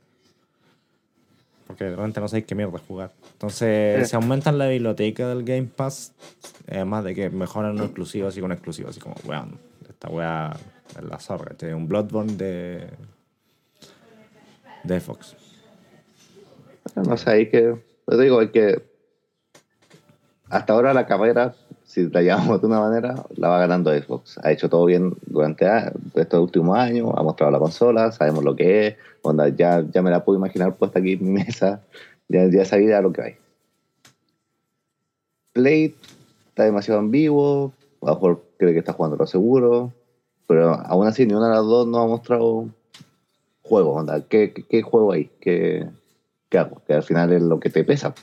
Porque 1.66 1.84
realmente 1.88 2.20
no 2.20 2.28
sé 2.28 2.44
qué 2.44 2.54
mierda 2.54 2.78
jugar. 2.86 3.10
Entonces, 3.32 4.04
Sí. 4.04 4.10
se 4.10 4.16
aumentan 4.16 4.58
la 4.58 4.68
biblioteca 4.68 5.28
del 5.28 5.42
Game 5.44 5.68
Pass, 5.74 6.12
además 6.70 7.04
de 7.04 7.14
que 7.14 7.30
mejoran 7.30 7.74
los 7.76 7.86
exclusivos 7.86 8.28
así 8.32 8.40
con 8.40 8.52
exclusivos, 8.52 8.90
así 8.90 9.00
como, 9.00 9.16
weón, 9.24 9.58
esta 9.88 10.08
weá 10.10 10.54
es 10.96 11.02
la 11.04 11.18
zorra. 11.18 11.52
Este 11.52 11.68
es 11.70 11.74
un 11.74 11.88
Bloodborne 11.88 12.34
de. 12.36 12.86
De 14.84 15.00
Fox. 15.00 15.36
No 16.94 17.16
sé, 17.16 17.30
hay 17.30 17.48
que. 17.48 17.76
Yo 18.06 18.18
digo, 18.18 18.38
hay 18.40 18.48
que. 18.48 18.82
Hasta 20.48 20.72
ahora 20.72 20.94
la 20.94 21.06
carrera, 21.06 21.54
si 21.84 22.08
la 22.10 22.22
llamamos 22.22 22.60
de 22.60 22.66
una 22.66 22.80
manera, 22.80 23.24
la 23.36 23.48
va 23.48 23.58
ganando 23.58 23.90
Xbox. 23.90 24.38
Ha 24.42 24.52
hecho 24.52 24.68
todo 24.68 24.84
bien 24.84 25.16
durante 25.26 25.66
estos 26.14 26.40
últimos 26.40 26.78
años, 26.78 27.10
ha 27.16 27.22
mostrado 27.22 27.50
la 27.50 27.58
consola, 27.58 28.12
sabemos 28.12 28.44
lo 28.44 28.54
que 28.54 28.86
es. 28.86 28.96
Onda, 29.22 29.48
ya, 29.48 29.82
ya 29.90 30.02
me 30.02 30.10
la 30.10 30.24
puedo 30.24 30.38
imaginar 30.38 30.76
puesta 30.76 31.00
aquí 31.00 31.14
en 31.14 31.24
mi 31.24 31.30
mesa, 31.30 31.80
ya, 32.28 32.46
ya 32.46 32.64
sabía 32.64 33.00
lo 33.00 33.12
que 33.12 33.22
hay. 33.22 33.36
Play 35.52 35.94
está 36.48 36.64
demasiado 36.64 37.02
vivo, 37.08 37.72
a 38.02 38.06
lo 38.06 38.14
mejor 38.14 38.44
cree 38.58 38.72
que 38.72 38.80
está 38.80 38.92
jugando 38.92 39.16
lo 39.16 39.26
seguro, 39.26 39.92
pero 40.46 40.74
aún 40.74 41.06
así 41.06 41.26
ni 41.26 41.34
una 41.34 41.48
de 41.48 41.54
las 41.54 41.64
dos 41.64 41.86
no 41.86 41.98
ha 41.98 42.06
mostrado 42.06 42.68
juego. 43.64 43.94
Onda, 43.94 44.20
¿qué, 44.28 44.52
qué, 44.52 44.62
qué 44.64 44.82
juego 44.82 45.10
hay? 45.12 45.30
¿Qué, 45.40 45.88
¿Qué 46.48 46.58
hago? 46.58 46.80
Que 46.86 46.94
al 46.94 47.02
final 47.02 47.32
es 47.32 47.42
lo 47.42 47.58
que 47.58 47.70
te 47.70 47.82
pesa. 47.82 48.14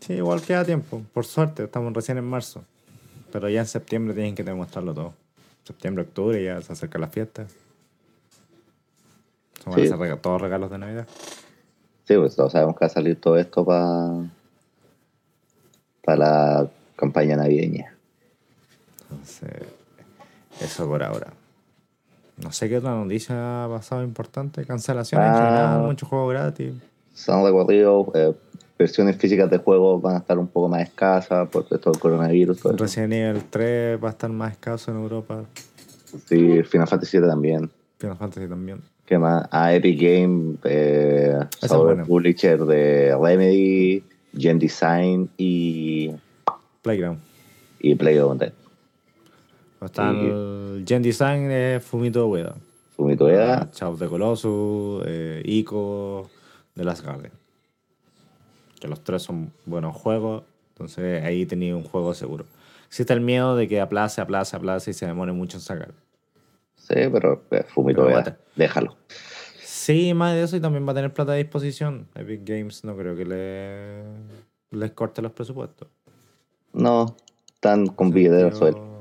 Sí, 0.00 0.14
igual 0.14 0.40
queda 0.40 0.64
tiempo. 0.64 1.02
Por 1.12 1.26
suerte, 1.26 1.64
estamos 1.64 1.92
recién 1.92 2.16
en 2.18 2.24
marzo. 2.24 2.64
Pero 3.30 3.48
ya 3.50 3.60
en 3.60 3.66
septiembre 3.66 4.14
tienen 4.14 4.34
que 4.34 4.42
demostrarlo 4.44 4.94
todo. 4.94 5.14
Septiembre, 5.64 6.04
octubre, 6.04 6.42
ya 6.42 6.60
se 6.62 6.72
acerca 6.72 6.98
la 6.98 7.08
fiesta. 7.08 7.46
Se 9.62 9.70
van 9.70 9.74
Sí. 9.78 9.82
a 9.82 9.84
hacer 9.84 9.98
rega- 9.98 10.20
todos 10.20 10.40
regalos 10.40 10.70
de 10.70 10.78
Navidad. 10.78 11.06
Sí, 12.08 12.16
pues 12.16 12.34
todos 12.34 12.52
sabemos 12.52 12.74
que 12.76 12.80
va 12.84 12.86
a 12.86 12.90
salir 12.90 13.20
todo 13.20 13.36
esto 13.38 13.64
para 13.64 14.24
para 16.04 16.16
la 16.18 16.70
campaña 16.96 17.36
navideña. 17.36 17.94
Entonces, 19.02 19.50
eso 20.60 20.88
por 20.88 21.00
ahora. 21.04 21.32
No 22.42 22.52
sé 22.52 22.68
qué 22.68 22.78
otra 22.78 22.94
noticia 22.94 23.64
ha 23.64 23.68
pasado 23.68 24.02
importante. 24.02 24.64
Cancelaciones 24.64 25.26
en 25.28 25.32
Ah. 25.32 25.36
general, 25.36 25.82
muchos 25.82 26.08
juegos 26.08 26.32
gratis. 26.32 26.72
Se 27.14 27.30
han 27.32 27.44
recorrido, 27.44 28.10
eh, 28.14 28.32
versiones 28.78 29.16
físicas 29.16 29.48
de 29.50 29.58
juegos 29.58 30.02
van 30.02 30.16
a 30.16 30.18
estar 30.18 30.38
un 30.38 30.48
poco 30.48 30.68
más 30.68 30.82
escasas 30.82 31.48
por 31.48 31.66
esto 31.70 31.90
del 31.92 32.00
coronavirus. 32.00 32.58
Todo. 32.60 32.76
Resident 32.76 33.12
Evil 33.12 33.42
3 33.48 34.02
va 34.02 34.08
a 34.08 34.10
estar 34.10 34.30
más 34.30 34.52
escaso 34.52 34.90
en 34.90 34.96
Europa. 34.98 35.44
Sí, 36.28 36.62
Final 36.64 36.88
Fantasy 36.88 37.18
VII 37.18 37.28
también. 37.28 37.70
Final 37.98 38.16
Fantasy 38.16 38.48
también. 38.48 38.80
¿Qué 39.06 39.18
más? 39.18 39.46
Ah, 39.50 39.72
Epic 39.74 40.00
Game, 40.00 40.54
eh, 40.64 41.38
bueno. 41.70 42.04
Publisher 42.06 42.58
de 42.64 43.16
Remedy, 43.20 44.02
Gen 44.36 44.58
Design 44.58 45.28
y, 45.36 46.10
Playground. 46.82 47.20
y 47.80 47.94
PlayOnTech. 47.94 48.52
Está 49.84 50.12
Sí. 50.12 50.18
el 50.18 50.84
Gen 50.86 51.02
Design 51.02 51.48
de 51.48 51.80
Fumito 51.84 52.26
Ueda. 52.28 52.54
Fumito 52.96 53.24
Ueda, 53.24 53.70
Chaos 53.72 53.98
de 53.98 54.08
Colossus, 54.08 55.02
eh, 55.06 55.42
Ico, 55.44 56.30
de 56.74 56.84
Last 56.84 57.04
Guardian. 57.04 57.32
Que 58.80 58.88
los 58.88 59.02
tres 59.02 59.22
son 59.22 59.52
buenos 59.66 59.96
juegos, 59.96 60.44
entonces 60.70 61.22
ahí 61.24 61.46
tenía 61.46 61.74
un 61.76 61.84
juego 61.84 62.14
seguro. 62.14 62.44
Existe 62.86 63.12
el 63.12 63.20
miedo 63.20 63.56
de 63.56 63.66
que 63.68 63.80
aplace, 63.80 64.20
aplace, 64.20 64.54
aplace 64.56 64.90
y 64.90 64.94
se 64.94 65.06
demore 65.06 65.32
mucho 65.32 65.56
en 65.56 65.62
sacar. 65.62 65.92
sí, 66.76 66.94
pero 67.12 67.42
eh, 67.52 67.64
Fumito 67.68 68.02
Pero 68.04 68.16
Ueda, 68.16 68.36
déjalo. 68.56 68.96
Sí, 69.64 70.14
más 70.14 70.34
de 70.34 70.42
eso 70.42 70.56
y 70.56 70.60
también 70.60 70.86
va 70.86 70.92
a 70.92 70.94
tener 70.94 71.12
plata 71.12 71.32
a 71.32 71.36
disposición. 71.36 72.06
Epic 72.14 72.42
Games 72.44 72.84
no 72.84 72.96
creo 72.96 73.16
que 73.16 73.24
le, 73.24 74.02
les 74.78 74.90
corte 74.92 75.22
los 75.22 75.32
presupuestos. 75.32 75.88
No, 76.72 77.16
están 77.54 77.86
con 77.86 78.10
billeteros 78.10 78.58
sentido- 78.58 78.72
sueltos, 78.72 78.91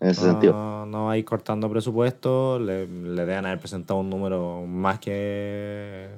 en 0.00 0.08
ese 0.08 0.22
sentido. 0.22 0.52
No, 0.52 0.86
no 0.86 1.04
va 1.06 1.12
a 1.12 1.18
ir 1.18 1.24
cortando 1.24 1.70
presupuesto, 1.70 2.58
le, 2.58 2.86
le 2.86 3.24
deben 3.24 3.46
haber 3.46 3.58
presentado 3.58 4.00
un 4.00 4.10
número 4.10 4.64
más 4.66 4.98
que 4.98 6.08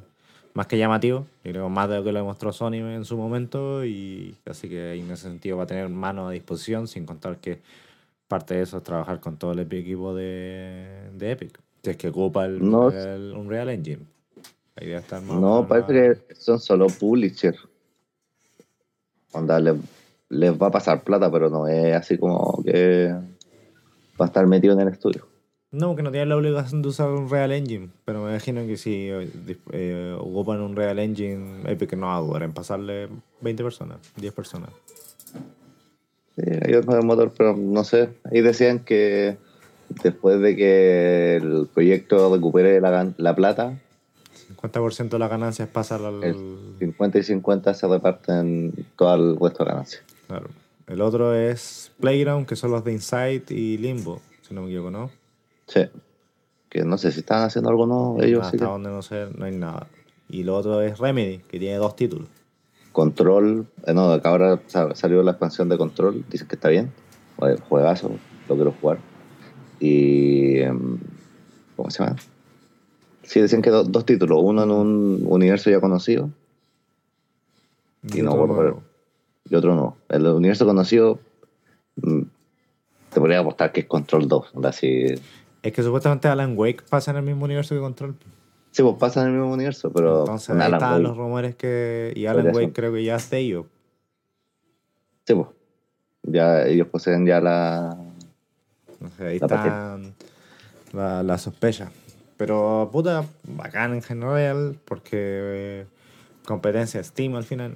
más 0.55 0.67
que 0.67 0.77
llamativo, 0.77 1.25
y 1.45 1.51
creo 1.51 1.69
más 1.69 1.88
de 1.88 1.99
lo 1.99 2.05
que 2.05 2.11
lo 2.11 2.19
demostró 2.19 2.53
Sony 2.53 2.75
en 2.75 3.05
su 3.05 3.17
momento, 3.17 3.85
y 3.85 4.35
así 4.45 4.69
que 4.69 4.95
en 4.95 5.09
ese 5.11 5.23
sentido 5.29 5.57
va 5.57 5.62
a 5.62 5.67
tener 5.67 5.88
mano 5.88 6.27
a 6.27 6.33
disposición, 6.33 6.88
sin 6.88 7.07
contar 7.07 7.37
que 7.37 7.61
parte 8.27 8.55
de 8.55 8.62
eso 8.62 8.79
es 8.79 8.83
trabajar 8.83 9.21
con 9.21 9.37
todo 9.37 9.53
el 9.53 9.61
equipo 9.61 10.14
de, 10.14 11.11
de 11.17 11.31
Epic, 11.31 11.61
si 11.85 11.91
es 11.91 11.97
que 11.97 12.09
ocupa 12.09 12.47
el, 12.47 12.69
No. 12.69 12.91
el 12.91 13.35
Unreal 13.37 13.69
Engine. 13.69 14.03
La 14.75 14.85
idea 14.85 14.99
está 14.99 15.21
No, 15.21 15.67
parece 15.69 16.21
que 16.27 16.35
son 16.35 16.59
solo 16.59 16.88
publisher. 16.88 17.55
Onda, 19.33 19.61
les, 19.61 19.77
les 20.29 20.61
va 20.61 20.69
a 20.69 20.71
pasar 20.73 21.03
plata, 21.03 21.31
pero 21.31 21.51
no 21.51 21.69
es 21.69 21.95
así 21.95 22.19
como 22.19 22.62
que 22.64 23.14
va 24.20 24.24
a 24.24 24.28
estar 24.28 24.46
metido 24.46 24.74
en 24.74 24.81
el 24.81 24.88
estudio. 24.88 25.26
No, 25.70 25.94
que 25.94 26.02
no 26.02 26.11
tienen 26.11 26.31
la 26.31 26.37
obligación 26.37 26.81
de 26.81 26.88
usar 26.88 27.11
un 27.11 27.28
Real 27.28 27.52
Engine, 27.52 27.90
pero 28.07 28.24
me 28.24 28.31
imagino 28.31 28.66
que 28.66 28.78
si 28.78 29.09
eh, 29.11 29.28
eh, 29.72 30.16
ocupan 30.18 30.62
un 30.62 30.74
Real 30.74 30.98
Engine, 30.98 31.70
Epic 31.70 31.92
no 31.94 32.07
va 32.07 32.16
a 32.16 32.20
dudar 32.20 32.42
en 32.42 32.52
pasarle 32.52 33.09
20 33.42 33.62
personas, 33.62 33.98
10 34.16 34.33
personas. 34.33 34.70
Sí, 36.37 36.72
no 36.87 36.96
el 36.96 37.04
motor, 37.04 37.33
pero 37.37 37.54
no 37.54 37.85
sé. 37.85 38.11
Ahí 38.24 38.40
decían 38.40 38.78
que 38.78 39.37
después 40.02 40.40
de 40.40 40.57
que 40.57 41.37
el 41.37 41.68
proyecto 41.72 42.35
recupere 42.35 42.81
la, 42.81 43.12
la 43.18 43.35
plata, 43.35 43.78
50% 44.57 45.11
de 45.11 45.18
las 45.18 45.31
ganancias 45.31 45.68
pasan 45.68 46.04
al... 46.04 46.24
el 46.24 46.76
50 46.78 47.18
y 47.18 47.22
50 47.22 47.74
se 47.74 47.87
reparten 47.87 48.87
todo 48.96 49.14
el 49.14 49.38
resto 49.38 49.64
de 49.64 49.70
ganancias. 49.70 50.02
Claro. 50.26 50.48
El 50.88 51.01
otro 51.03 51.35
es 51.35 51.92
Playground, 52.01 52.46
que 52.46 52.57
son 52.57 52.70
los 52.70 52.83
de 52.85 52.92
Inside 52.92 53.44
y 53.51 53.77
Limbo, 53.79 54.20
si 54.42 54.55
no 54.55 54.62
me 54.62 54.68
equivoco, 54.68 54.90
¿no? 54.90 55.11
Sí. 55.66 55.83
Que 56.70 56.83
no 56.85 56.96
sé 56.98 57.12
si 57.12 57.20
están 57.20 57.42
haciendo 57.44 57.68
algo 57.70 57.87
no, 57.87 58.16
ellos 58.22 58.40
sí 58.46 58.57
Hasta 58.57 58.59
que- 58.59 58.64
donde 58.64 58.90
no 58.90 59.03
sé, 59.03 59.27
no 59.37 59.44
hay 59.44 59.53
nada. 59.57 59.87
Y 60.31 60.42
lo 60.44 60.57
otro 60.57 60.81
es 60.83 60.98
Remedy, 60.98 61.38
que 61.48 61.59
tiene 61.59 61.77
dos 61.77 61.94
títulos. 61.96 62.29
Control, 62.92 63.66
eh, 63.87 63.94
no, 63.94 64.20
que 64.20 64.29
ahora 64.29 64.61
sa- 64.66 64.94
salió 64.94 65.22
la 65.22 65.33
expansión 65.33 65.68
de 65.68 65.79
Control, 65.79 66.24
dicen 66.31 66.48
que 66.48 66.55
está 66.57 66.68
bien. 66.68 66.90
Juegazo, 67.68 68.11
lo 68.48 68.55
quiero 68.55 68.72
jugar. 68.81 68.98
Y. 69.81 70.59
em, 70.61 70.98
¿Cómo 71.77 71.90
se 71.90 72.03
llama? 72.03 72.16
Sí, 73.22 73.40
decían 73.40 73.62
que 73.62 73.70
do- 73.70 73.85
dos 73.85 74.05
títulos, 74.05 74.40
uno 74.42 74.64
en 74.64 74.70
un 74.72 75.22
universo 75.29 75.70
ya 75.70 75.81
conocido 75.81 76.31
Y 78.03 78.22
no, 78.22 78.31
otro 78.33 78.46
bueno, 78.46 78.55
nuevo. 78.62 78.83
Y 79.50 79.54
otro 79.54 79.74
no. 79.74 79.96
El 80.08 80.26
universo 80.26 80.66
conocido, 80.66 81.18
mm, 81.96 82.22
te 83.11 83.20
podría 83.20 83.40
apostar 83.40 83.72
que 83.72 83.80
es 83.80 83.87
Control 83.87 84.28
2. 84.28 84.54
onda, 84.54 84.68
Así, 84.70 85.06
Es 85.62 85.72
que 85.72 85.82
supuestamente 85.82 86.28
Alan 86.28 86.54
Wake 86.56 86.84
pasa 86.88 87.11
en 87.11 87.18
el 87.18 87.22
mismo 87.24 87.44
universo 87.44 87.74
que 87.74 87.80
Control. 87.80 88.14
sí, 88.70 88.82
pues 88.82 88.96
pasa 88.96 89.22
en 89.22 89.28
el 89.28 89.32
mismo 89.34 89.52
universo, 89.52 89.90
pero. 89.92 90.20
Entonces 90.20 90.50
ahí 90.56 90.72
Wake, 90.72 91.02
los 91.02 91.16
rumores 91.16 91.56
que. 91.56 92.12
Y 92.14 92.26
Alan 92.26 92.54
Wake 92.54 92.72
creo 92.72 92.92
que 92.92 93.04
ya 93.04 93.16
es 93.16 93.30
de 93.30 93.38
ellos. 93.38 93.66
Sí, 95.26 95.34
pues. 95.34 95.48
Ya 96.22 96.66
ellos 96.66 96.88
poseen 96.88 97.26
ya 97.26 97.40
la. 97.40 97.96
No 99.00 99.08
sé, 99.11 99.26
ahí 99.26 99.38
La 99.38 99.46
están 99.46 100.14
la, 100.92 101.22
la 101.22 101.38
sospecha. 101.38 101.90
Pero 102.37 102.88
puta, 102.92 103.24
bacán 103.44 103.94
en 103.94 104.02
general, 104.02 104.78
porque 104.84 105.16
eh, 105.20 105.87
competencia 106.44 107.02
Steam 107.02 107.34
al 107.34 107.44
final. 107.44 107.74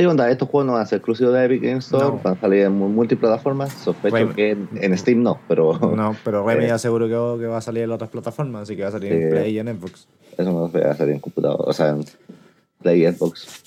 Sí, 0.00 0.06
onda, 0.06 0.30
estos 0.30 0.48
juegos 0.48 0.66
no 0.66 0.72
van 0.72 0.80
a 0.82 0.86
ser 0.86 0.96
exclusivos 0.96 1.34
de 1.34 1.44
Epic 1.44 1.62
Games 1.62 1.84
Store, 1.84 2.04
No. 2.06 2.20
van 2.24 2.34
a 2.34 2.40
salir 2.40 2.62
en 2.62 2.72
mu- 2.72 2.88
multiplataformas. 2.88 3.70
Sospecho 3.74 4.32
que 4.34 4.52
en, 4.52 4.66
en 4.80 4.96
Steam 4.96 5.22
no, 5.22 5.38
pero 5.46 5.74
No, 5.94 6.16
pero 6.24 6.42
Remy 6.46 6.64
Eh. 6.64 6.68
ya 6.68 6.78
seguro 6.78 7.04
que, 7.06 7.42
que 7.42 7.46
va 7.46 7.58
a 7.58 7.60
salir 7.60 7.82
en 7.82 7.90
otras 7.90 8.08
plataformas, 8.08 8.62
así 8.62 8.76
que 8.76 8.82
va 8.82 8.88
a 8.88 8.92
salir 8.92 9.12
en. 9.12 9.28
Play 9.28 9.52
y 9.54 9.58
en 9.58 9.68
Xbox. 9.78 10.08
eso 10.38 10.50
no 10.50 10.72
va 10.72 10.90
a 10.92 10.94
salir 10.94 11.14
en 11.16 11.20
computador, 11.20 11.62
o 11.68 11.72
sea, 11.74 11.90
en 11.90 12.04
Play, 12.80 13.12
Xbox 13.12 13.62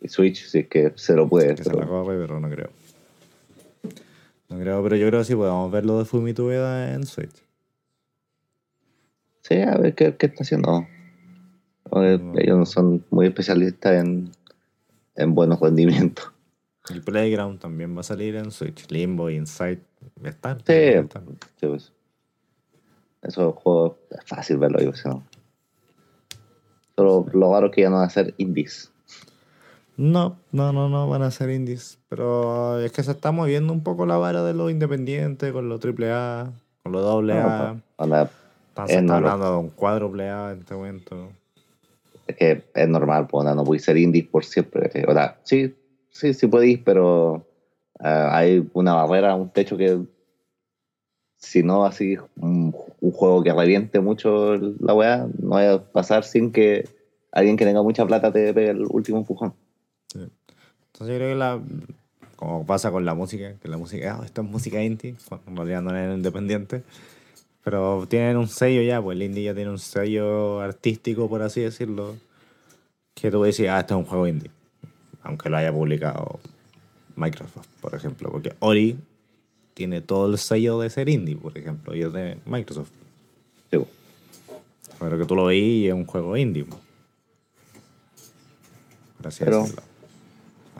y 0.00 0.08
Switch, 0.08 0.42
si 0.46 0.60
es 0.60 0.68
que 0.68 0.92
se 0.96 1.14
lo 1.14 1.28
puede. 1.28 1.54
Que 1.54 1.64
se 1.64 1.68
pero- 1.70 1.80
la 1.82 1.86
corre, 1.86 2.18
pero 2.18 2.40
no 2.40 2.48
creo. 2.48 2.70
No 4.48 4.58
creo, 4.58 4.82
pero 4.84 4.96
yo 4.96 5.06
creo 5.08 5.20
que 5.20 5.24
sí 5.26 5.34
podemos 5.34 5.70
ver 5.70 5.84
lo 5.84 5.98
de 5.98 6.06
Fumito 6.06 6.46
Ueda 6.46 6.94
en 6.94 7.04
Switch. 7.04 7.42
Sí, 9.42 9.56
a 9.60 9.76
ver 9.76 9.94
qué, 9.94 10.16
qué 10.16 10.26
está 10.26 10.44
haciendo. 10.44 10.86
Ellos 11.92 12.56
no 12.58 12.64
son 12.64 13.04
muy 13.10 13.26
especialistas 13.26 13.94
en, 14.02 14.30
en 15.16 15.34
buenos 15.34 15.60
rendimientos. 15.60 16.32
El 16.90 17.02
Playground 17.02 17.58
también 17.58 17.96
va 17.96 18.00
a 18.00 18.04
salir 18.04 18.36
en 18.36 18.50
Switch. 18.52 18.88
Limbo, 18.90 19.28
Inside, 19.28 19.80
están. 20.22 20.58
Sí, 20.60 20.72
están. 20.72 21.24
sí, 21.60 21.66
pues. 21.66 21.92
Esos 23.22 23.54
juegos 23.56 23.96
es 24.10 24.24
fácil 24.24 24.58
verlo, 24.58 24.78
yo 24.80 24.92
¿no? 25.06 25.24
Solo 26.94 27.26
lo 27.32 27.52
raro 27.52 27.70
que 27.70 27.82
ya 27.82 27.90
no 27.90 27.96
van 27.96 28.06
a 28.06 28.10
ser 28.10 28.34
indies. 28.38 28.90
No, 29.96 30.36
no, 30.52 30.72
no, 30.72 30.88
no, 30.88 31.08
van 31.08 31.22
a 31.22 31.30
ser 31.30 31.50
indies. 31.50 31.98
Pero 32.08 32.78
es 32.80 32.92
que 32.92 33.02
se 33.02 33.10
está 33.10 33.32
moviendo 33.32 33.72
un 33.72 33.82
poco 33.82 34.06
la 34.06 34.16
vara 34.16 34.42
de 34.44 34.54
lo 34.54 34.70
independiente 34.70 35.52
con 35.52 35.68
lo 35.68 35.76
AAA, 35.80 36.52
con 36.84 36.92
lo 36.92 37.00
AA. 37.00 37.74
No, 37.74 37.82
onda, 37.96 38.30
Están- 38.68 38.86
se 38.86 38.94
es 38.94 39.00
está 39.00 39.14
normal. 39.14 39.32
hablando 39.32 39.52
de 39.52 39.58
un 39.58 39.70
cuádruple 39.70 40.30
A 40.30 40.52
en 40.52 40.60
este 40.60 40.74
momento. 40.74 41.30
Es 42.26 42.36
que 42.36 42.64
es 42.74 42.88
normal, 42.88 43.26
pues, 43.26 43.44
no 43.44 43.64
podéis 43.64 43.84
ser 43.84 43.96
indies 43.96 44.26
por 44.26 44.44
siempre. 44.44 44.90
O 45.06 45.12
sea, 45.12 45.38
sí, 45.44 45.74
sí, 46.10 46.34
sí 46.34 46.46
podéis, 46.46 46.80
pero 46.84 47.46
ah, 48.00 48.36
hay 48.36 48.68
una 48.72 48.94
barrera, 48.94 49.34
un 49.34 49.50
techo 49.50 49.76
que 49.76 50.00
si 51.36 51.62
no 51.62 51.84
así 51.84 52.16
un, 52.36 52.74
un 53.00 53.12
juego 53.12 53.42
que 53.42 53.52
reviente 53.52 54.00
mucho 54.00 54.56
la 54.56 54.94
weá, 54.94 55.28
no 55.38 55.50
vaya 55.50 55.74
a 55.74 55.84
pasar 55.84 56.24
sin 56.24 56.50
que 56.50 56.88
alguien 57.32 57.56
que 57.56 57.64
tenga 57.64 57.82
mucha 57.82 58.06
plata 58.06 58.32
te 58.32 58.52
pegue 58.54 58.70
el 58.70 58.86
último 58.88 59.18
empujón. 59.18 59.54
Entonces 60.14 60.32
yo 61.00 61.16
creo 61.16 61.28
que 61.28 61.34
la, 61.34 61.60
como 62.36 62.64
pasa 62.64 62.90
con 62.90 63.04
la 63.04 63.14
música, 63.14 63.54
que 63.60 63.68
la 63.68 63.76
música, 63.76 64.18
ah, 64.18 64.24
esto 64.24 64.42
es 64.42 64.48
música 64.48 64.82
indie, 64.82 65.14
en 65.46 65.56
realidad 65.56 65.82
no 65.82 65.96
es 65.96 66.16
independiente, 66.16 66.82
pero 67.66 68.06
tienen 68.08 68.36
un 68.36 68.46
sello 68.46 68.80
ya, 68.80 69.02
pues 69.02 69.16
el 69.16 69.24
indie 69.24 69.42
ya 69.42 69.52
tiene 69.52 69.70
un 69.70 69.80
sello 69.80 70.60
artístico, 70.60 71.28
por 71.28 71.42
así 71.42 71.62
decirlo, 71.62 72.14
que 73.12 73.28
tú 73.28 73.42
decís, 73.42 73.66
ah, 73.68 73.80
esto 73.80 73.94
es 73.94 73.98
un 73.98 74.06
juego 74.06 74.28
indie, 74.28 74.52
aunque 75.24 75.50
lo 75.50 75.56
haya 75.56 75.72
publicado 75.72 76.38
Microsoft, 77.16 77.66
por 77.80 77.92
ejemplo, 77.96 78.30
porque 78.30 78.52
Ori 78.60 78.96
tiene 79.74 80.00
todo 80.00 80.30
el 80.30 80.38
sello 80.38 80.78
de 80.78 80.90
ser 80.90 81.08
indie, 81.08 81.34
por 81.34 81.58
ejemplo, 81.58 81.92
y 81.96 82.02
es 82.02 82.12
de 82.12 82.38
Microsoft, 82.46 82.90
Sí, 83.72 83.78
pero 85.00 85.18
que 85.18 85.24
tú 85.24 85.34
lo 85.34 85.46
veís 85.46 85.86
y 85.86 85.88
es 85.88 85.92
un 85.94 86.06
juego 86.06 86.36
indie. 86.36 86.64
pues. 86.66 86.80
Por 89.16 89.26
así 89.26 89.42
Pero- 89.44 89.62
decirlo. 89.62 89.82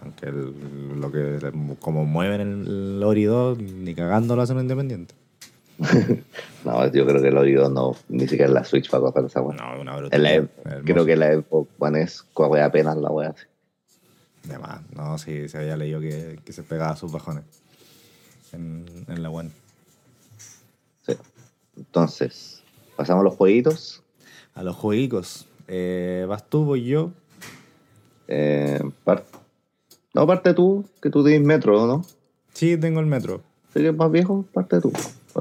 Aunque 0.03 0.27
el- 0.27 1.01
lo 1.01 1.11
que 1.11 1.77
como 1.81 2.05
mueven 2.05 2.41
el 2.43 3.03
Ori 3.03 3.25
2, 3.25 3.59
ni 3.59 3.93
cagando 3.93 4.37
lo 4.37 4.43
hacen 4.43 4.61
independiente. 4.61 5.17
No, 6.65 6.85
yo 6.91 7.07
creo 7.07 7.23
que 7.23 7.29
el 7.29 7.37
oído 7.39 7.69
no, 7.71 7.95
ni 8.09 8.27
siquiera 8.27 8.51
la 8.51 8.65
Switch 8.65 8.91
para 8.91 9.03
correr 9.05 9.27
esa 9.27 9.41
weá. 9.41 9.57
No, 9.57 9.81
una 9.81 9.93
En 10.11 10.23
la- 10.23 10.41
brutalidad. 10.41 10.49
creo 10.85 11.05
que 11.07 11.15
la 11.17 11.33
Xbox 11.35 11.71
One 11.79 12.03
S 12.03 12.23
corre 12.33 12.61
apenas 12.63 12.97
la 12.97 13.11
weá. 13.11 13.35
sí. 13.37 14.49
De 14.49 14.59
más. 14.59 14.81
No, 14.93 15.17
sí, 15.19 15.49
se 15.49 15.59
había 15.59 15.77
leído 15.77 16.01
que, 16.01 16.39
que 16.45 16.53
se 16.53 16.63
pegaba 16.63 16.97
sus 16.97 17.11
bajones 17.13 17.45
en, 18.53 18.85
en 19.09 19.23
la 19.23 19.31
One. 19.31 19.51
Sí. 21.07 21.15
Entonces, 21.77 22.63
pasamos 22.97 23.21
a 23.21 23.25
los 23.25 23.35
jueguitos. 23.37 24.03
A 24.55 24.63
los 24.63 24.75
jueguicos. 24.77 25.47
Eh, 25.69 26.25
¿Vas 26.29 26.49
tú, 26.49 26.65
voy 26.65 26.85
yo? 26.85 27.11
Eh, 28.29 28.81
no, 30.15 30.27
parte 30.27 30.55
tú, 30.55 30.85
que 31.03 31.11
tú 31.11 31.25
tienes 31.25 31.47
metro, 31.47 31.87
¿no? 31.87 32.05
Sí, 32.55 32.77
tengo 32.77 33.01
el 33.01 33.07
metro. 33.07 33.43
Es 33.75 33.95
más 33.95 34.11
viejo, 34.11 34.45
parte 34.53 34.81
tú. 34.81 34.91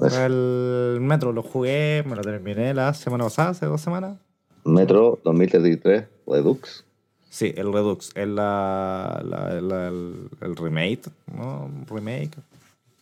El 0.04 1.00
metro 1.02 1.32
lo 1.32 1.42
jugué, 1.44 2.04
me 2.06 2.16
lo 2.16 2.22
terminé 2.22 2.74
la 2.74 2.94
semana 2.94 3.24
pasada, 3.26 3.50
hace 3.50 3.66
dos 3.66 3.82
semanas. 3.82 4.18
Metro 4.64 5.20
2033, 5.24 6.06
Redux. 6.28 6.84
Sí, 7.30 7.54
el 7.58 7.72
Redux. 7.72 8.12
Es 8.16 8.28
la, 8.28 9.22
la- 9.24 9.62
la- 9.62 9.88
el, 9.88 10.30
el 10.42 10.56
remake, 10.56 11.10
¿no? 11.34 11.70
Remake. 11.90 12.32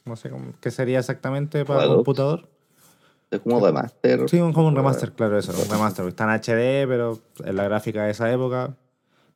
No 0.06 0.16
sé 0.16 0.30
cómo, 0.30 0.54
qué 0.60 0.72
sería 0.72 1.00
exactamente 1.00 1.64
para 1.66 1.82
Redux. 1.82 1.96
computador. 1.98 2.48
Es 3.32 3.40
como 3.40 3.66
remaster. 3.66 4.30
Sí, 4.30 4.40
un- 4.42 4.54
como 4.54 4.68
un 4.68 4.76
remaster, 4.76 5.12
claro, 5.14 5.38
eso. 5.40 5.52
Un 5.60 5.70
remaster. 5.70 6.06
Está 6.08 6.26
en 6.26 6.30
HD, 6.32 6.88
pero 6.88 7.20
en 7.44 7.56
la 7.56 7.64
gráfica 7.64 8.04
de 8.06 8.12
esa 8.12 8.32
época. 8.32 8.76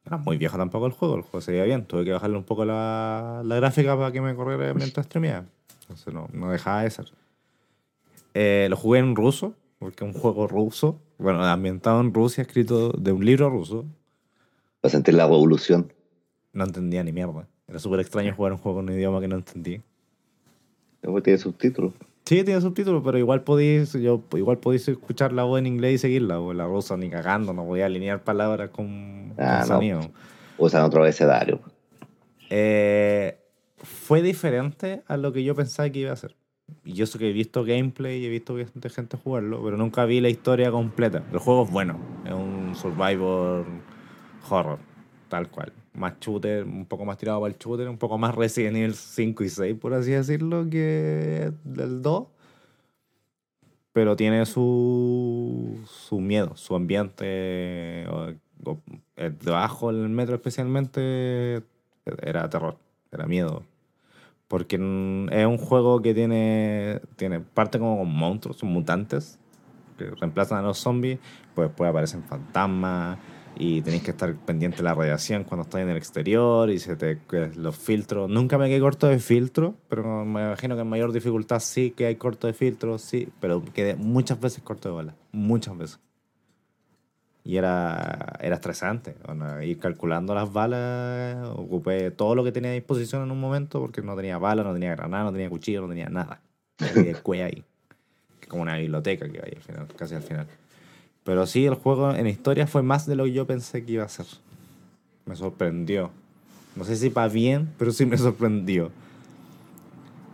Era 0.05 0.17
muy 0.17 0.37
viejo 0.37 0.57
tampoco 0.57 0.85
el 0.85 0.91
juego. 0.93 1.15
El 1.15 1.21
juego 1.21 1.41
se 1.41 1.51
veía 1.51 1.63
bien. 1.63 1.85
Tuve 1.85 2.05
que 2.05 2.11
bajarle 2.13 2.37
un 2.37 2.43
poco 2.43 2.63
la, 2.65 3.41
la 3.43 3.55
gráfica 3.57 3.97
para 3.97 4.11
que 4.11 4.21
me 4.21 4.35
corriera 4.35 4.73
mientras 4.73 5.05
streameaba. 5.05 5.45
Entonces 5.81 6.13
no, 6.13 6.27
no 6.33 6.49
dejaba 6.51 6.83
de 6.83 6.89
ser. 6.91 7.11
Eh, 8.39 8.67
lo 8.69 8.75
jugué 8.75 8.99
en 8.99 9.15
ruso, 9.15 9.55
porque 9.79 10.05
es 10.05 10.13
un 10.13 10.19
juego 10.19 10.45
ruso. 10.47 11.01
Bueno, 11.17 11.43
ambientado 11.43 11.99
en 12.01 12.13
Rusia, 12.13 12.43
escrito 12.43 12.91
de 12.91 13.11
un 13.11 13.25
libro 13.25 13.49
ruso. 13.49 13.85
Para 14.79 14.91
sentir 14.91 15.15
la 15.15 15.23
revolución. 15.23 15.91
No 16.53 16.65
entendía 16.65 17.03
ni 17.03 17.11
mierda. 17.11 17.47
Era 17.67 17.79
súper 17.79 17.99
extraño 17.99 18.35
jugar 18.35 18.51
un 18.51 18.59
juego 18.59 18.81
en 18.81 18.89
un 18.89 18.93
idioma 18.95 19.19
que 19.21 19.27
no 19.27 19.37
entendí. 19.37 19.81
Tiene 21.23 21.37
subtítulos. 21.39 21.93
Sí, 22.25 22.43
tiene 22.43 22.61
subtítulos, 22.61 23.01
pero 23.03 23.17
igual 23.17 23.43
podéis, 23.43 23.93
yo, 23.93 24.21
igual 24.35 24.59
podéis 24.59 24.87
escuchar 24.87 25.33
la 25.33 25.43
voz 25.43 25.57
en 25.57 25.65
inglés 25.65 25.95
y 25.95 25.97
seguirla, 25.97 26.39
o 26.39 26.53
la 26.53 26.67
rusa 26.67 26.95
ni 26.95 27.09
cagando, 27.09 27.53
no 27.53 27.65
podía 27.65 27.87
alinear 27.87 28.23
palabras 28.23 28.69
con, 28.69 29.33
Ah, 29.39 29.61
con 29.61 29.69
no. 29.69 29.75
sonido. 29.75 30.01
Usan 30.59 30.83
otro 30.83 31.01
abecedario. 31.01 31.59
Eh, 32.51 33.39
fue 33.77 34.21
diferente 34.21 35.01
a 35.07 35.17
lo 35.17 35.31
que 35.33 35.43
yo 35.43 35.55
pensaba 35.55 35.89
que 35.89 35.99
iba 35.99 36.11
a 36.11 36.15
ser. 36.17 36.35
Yo 36.83 37.05
sé 37.05 37.17
que 37.19 37.29
he 37.29 37.33
visto 37.33 37.63
gameplay 37.63 38.19
y 38.21 38.25
he 38.25 38.29
visto 38.29 38.55
bastante 38.55 38.89
gente 38.89 39.17
jugarlo, 39.17 39.61
pero 39.63 39.77
nunca 39.77 40.05
vi 40.05 40.19
la 40.21 40.29
historia 40.29 40.71
completa. 40.71 41.23
El 41.31 41.39
juego 41.39 41.63
es 41.63 41.71
bueno, 41.71 41.97
es 42.25 42.33
un 42.33 42.75
survivor 42.75 43.65
horror, 44.49 44.79
tal 45.29 45.49
cual. 45.49 45.71
Más 45.93 46.13
shooter, 46.19 46.63
un 46.65 46.85
poco 46.85 47.05
más 47.05 47.17
tirado 47.17 47.41
para 47.41 47.53
el 47.53 47.57
shooter, 47.59 47.87
un 47.89 47.97
poco 47.97 48.17
más 48.17 48.35
Resident 48.35 48.75
Evil 48.77 48.93
5 48.95 49.43
y 49.43 49.49
6, 49.49 49.75
por 49.79 49.93
así 49.93 50.11
decirlo, 50.11 50.69
que 50.69 51.51
del 51.63 52.01
2. 52.01 52.27
Pero 53.93 54.15
tiene 54.15 54.45
su, 54.45 55.79
su 55.87 56.19
miedo, 56.19 56.55
su 56.55 56.75
ambiente. 56.75 58.05
o- 58.09 58.33
eh, 59.15 59.31
debajo 59.43 59.91
del 59.93 60.09
metro 60.09 60.35
especialmente 60.35 61.61
era 62.21 62.49
terror, 62.49 62.77
era 63.11 63.25
miedo. 63.27 63.63
Porque 64.47 64.75
es 64.75 65.45
un 65.45 65.57
juego 65.57 66.01
que 66.01 66.13
tiene, 66.13 67.01
tiene 67.15 67.41
parte 67.41 67.79
como 67.79 67.97
con 67.97 68.13
monstruos, 68.13 68.63
mutantes, 68.63 69.39
que 69.97 70.05
reemplazan 70.11 70.59
a 70.59 70.61
los 70.61 70.77
zombies, 70.77 71.19
pues 71.53 71.69
después 71.69 71.89
aparecen 71.89 72.23
fantasmas 72.23 73.17
y 73.59 73.81
tenéis 73.81 74.03
que 74.03 74.11
estar 74.11 74.33
pendiente 74.35 74.77
de 74.77 74.83
la 74.83 74.93
radiación 74.93 75.43
cuando 75.43 75.63
estás 75.63 75.81
en 75.81 75.89
el 75.89 75.97
exterior 75.97 76.69
y 76.69 76.79
se 76.79 76.95
te 76.95 77.19
los 77.55 77.75
filtros. 77.75 78.29
Nunca 78.29 78.57
me 78.57 78.67
quedé 78.67 78.79
corto 78.79 79.07
de 79.07 79.19
filtro, 79.19 79.75
pero 79.89 80.25
me 80.25 80.45
imagino 80.45 80.75
que 80.75 80.81
en 80.81 80.89
mayor 80.89 81.11
dificultad 81.11 81.59
sí 81.59 81.91
que 81.91 82.05
hay 82.05 82.15
corto 82.15 82.47
de 82.47 82.53
filtro, 82.53 82.97
sí, 82.97 83.29
pero 83.39 83.63
quedé 83.73 83.95
muchas 83.95 84.39
veces 84.39 84.63
corto 84.63 84.89
de 84.89 84.95
bala, 84.95 85.15
muchas 85.31 85.77
veces. 85.77 85.99
Y 87.47 87.55
era, 87.55 88.33
era 88.41 88.55
estresante. 88.55 89.15
Bueno, 89.25 89.63
ir 89.63 89.79
calculando 89.79 90.35
las 90.35 90.51
balas, 90.51 91.47
ocupé 91.55 92.11
todo 92.11 92.35
lo 92.35 92.43
que 92.43 92.51
tenía 92.51 92.71
a 92.71 92.73
disposición 92.73 93.23
en 93.23 93.31
un 93.31 93.39
momento 93.39 93.79
porque 93.79 94.01
no 94.01 94.17
tenía 94.17 94.37
balas, 94.37 94.65
no 94.65 94.73
tenía 94.73 94.93
granada, 94.93 95.23
no 95.23 95.31
tenía 95.31 95.49
cuchillo, 95.49 95.81
no 95.81 95.87
tenía 95.87 96.09
nada. 96.09 96.41
Y 96.93 97.07
el 97.07 97.21
cuello 97.21 97.45
ahí. 97.45 97.63
Como 98.49 98.63
una 98.63 98.75
biblioteca 98.75 99.29
que 99.29 99.39
hay 99.41 99.53
al 99.55 99.61
final, 99.61 99.87
casi 99.95 100.15
al 100.15 100.23
final. 100.23 100.45
Pero 101.23 101.47
sí, 101.47 101.65
el 101.65 101.75
juego 101.75 102.13
en 102.13 102.27
historia 102.27 102.67
fue 102.67 102.83
más 102.83 103.05
de 103.07 103.15
lo 103.15 103.23
que 103.23 103.31
yo 103.31 103.47
pensé 103.47 103.85
que 103.85 103.93
iba 103.93 104.03
a 104.03 104.09
ser. 104.09 104.25
Me 105.25 105.37
sorprendió. 105.37 106.11
No 106.75 106.83
sé 106.83 106.97
si 106.97 107.09
para 107.09 107.29
bien, 107.29 107.69
pero 107.79 107.91
sí 107.91 108.05
me 108.05 108.17
sorprendió. 108.17 108.91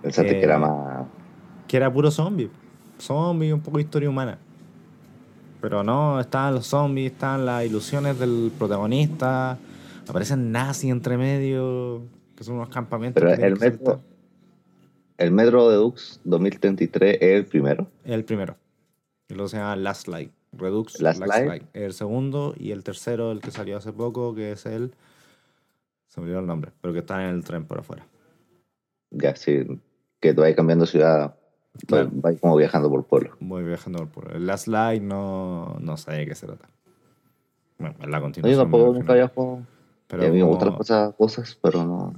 Pensaste 0.01 0.31
Eh, 0.31 0.39
que 0.39 0.45
era 0.45 0.57
más. 0.57 1.05
Que 1.67 1.77
era 1.77 1.93
puro 1.93 2.09
zombie. 2.09 2.49
Zombie 2.99 3.49
y 3.49 3.51
un 3.51 3.61
poco 3.61 3.77
de 3.77 3.83
historia 3.83 4.09
humana. 4.09 4.39
Pero 5.63 5.81
no, 5.81 6.19
estaban 6.19 6.55
los 6.55 6.67
zombies, 6.67 7.13
estaban 7.13 7.45
las 7.45 7.65
ilusiones 7.65 8.19
del 8.19 8.51
protagonista. 8.59 9.57
Aparecen 10.05 10.51
nazis 10.51 10.91
entre 10.91 11.15
medio, 11.15 12.01
que 12.35 12.43
son 12.43 12.55
unos 12.55 12.67
campamentos. 12.67 13.23
Pero 13.23 13.33
que 13.37 13.45
el 13.45 13.57
que 13.57 13.69
metro, 13.69 14.01
el 15.17 15.31
metro 15.31 15.69
Redux 15.69 16.19
2033 16.25 17.13
es 17.15 17.21
el 17.21 17.45
primero. 17.45 17.87
El 18.03 18.25
primero. 18.25 18.57
Y 19.29 19.35
luego 19.35 19.47
se 19.47 19.55
llama 19.55 19.77
Last 19.77 20.09
Light. 20.09 20.33
Redux 20.51 20.99
Last 20.99 21.21
Last, 21.21 21.31
Light. 21.31 21.47
Light. 21.47 21.63
El 21.71 21.93
segundo 21.93 22.53
y 22.57 22.71
el 22.71 22.83
tercero, 22.83 23.31
el 23.31 23.39
que 23.39 23.51
salió 23.51 23.77
hace 23.77 23.93
poco, 23.93 24.35
que 24.35 24.51
es 24.51 24.65
el. 24.65 24.93
Se 26.09 26.19
me 26.19 26.25
olvidó 26.25 26.41
el 26.41 26.45
nombre, 26.45 26.73
pero 26.81 26.93
que 26.93 26.99
está 26.99 27.23
en 27.23 27.35
el 27.35 27.43
tren 27.45 27.63
por 27.63 27.79
afuera. 27.79 28.05
Ya, 29.11 29.33
sí. 29.37 29.65
Que 30.19 30.33
tú 30.33 30.41
vas 30.41 30.53
cambiando 30.55 30.85
ciudad. 30.85 31.37
Claro. 31.87 32.11
Como 32.39 32.55
viajando 32.55 32.89
por 32.89 33.03
pueblo. 33.05 33.35
Voy 33.39 33.63
viajando 33.63 34.05
por 34.07 34.35
el 34.35 34.45
Last 34.45 34.67
Light, 34.67 35.01
no, 35.01 35.77
no 35.79 35.97
sé 35.97 36.11
de 36.11 36.25
qué 36.27 36.35
se 36.35 36.45
trata. 36.45 36.69
Bueno, 37.79 37.95
la 38.07 38.21
continuación. 38.21 38.57
yo 38.57 38.63
tampoco 38.63 38.93
nunca 38.93 39.27
jugado. 39.33 39.63
Pero 40.07 40.23
a 40.23 40.29
mí 40.29 40.37
me 40.37 40.43
gustan 40.43 40.69
las 40.69 40.77
cosas, 40.77 41.13
cosas, 41.15 41.57
pero 41.61 41.83
no. 41.83 42.13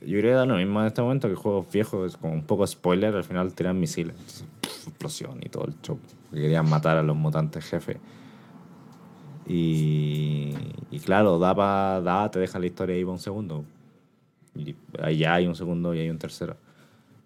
Yo 0.00 0.18
creo 0.18 0.22
que 0.22 0.30
da 0.30 0.46
lo 0.46 0.56
mismo 0.56 0.80
en 0.80 0.86
este 0.86 1.02
momento 1.02 1.28
que 1.28 1.34
juegos 1.34 1.70
viejos, 1.70 2.12
es 2.12 2.16
como 2.16 2.32
un 2.32 2.44
poco 2.44 2.66
spoiler, 2.66 3.14
al 3.14 3.24
final 3.24 3.52
tiran 3.54 3.78
misiles. 3.78 4.14
Entonces, 4.16 4.44
explosión 4.88 5.38
y 5.42 5.48
todo 5.48 5.66
el 5.66 5.74
show. 5.82 5.98
Que 6.32 6.40
Querían 6.40 6.68
matar 6.68 6.96
a 6.96 7.02
los 7.02 7.14
mutantes 7.16 7.64
jefe. 7.64 7.98
Y, 9.46 10.54
y 10.90 11.00
claro, 11.00 11.38
da, 11.38 11.54
pa- 11.54 12.00
da, 12.00 12.30
te 12.30 12.38
deja 12.38 12.58
la 12.58 12.66
historia 12.66 12.96
ahí 12.96 13.02
para 13.02 13.12
un 13.12 13.18
segundo. 13.18 13.64
Y 14.54 14.74
allá 15.00 15.34
hay 15.34 15.46
un 15.46 15.54
segundo 15.54 15.94
y 15.94 16.00
hay 16.00 16.10
un 16.10 16.18
tercero. 16.18 16.56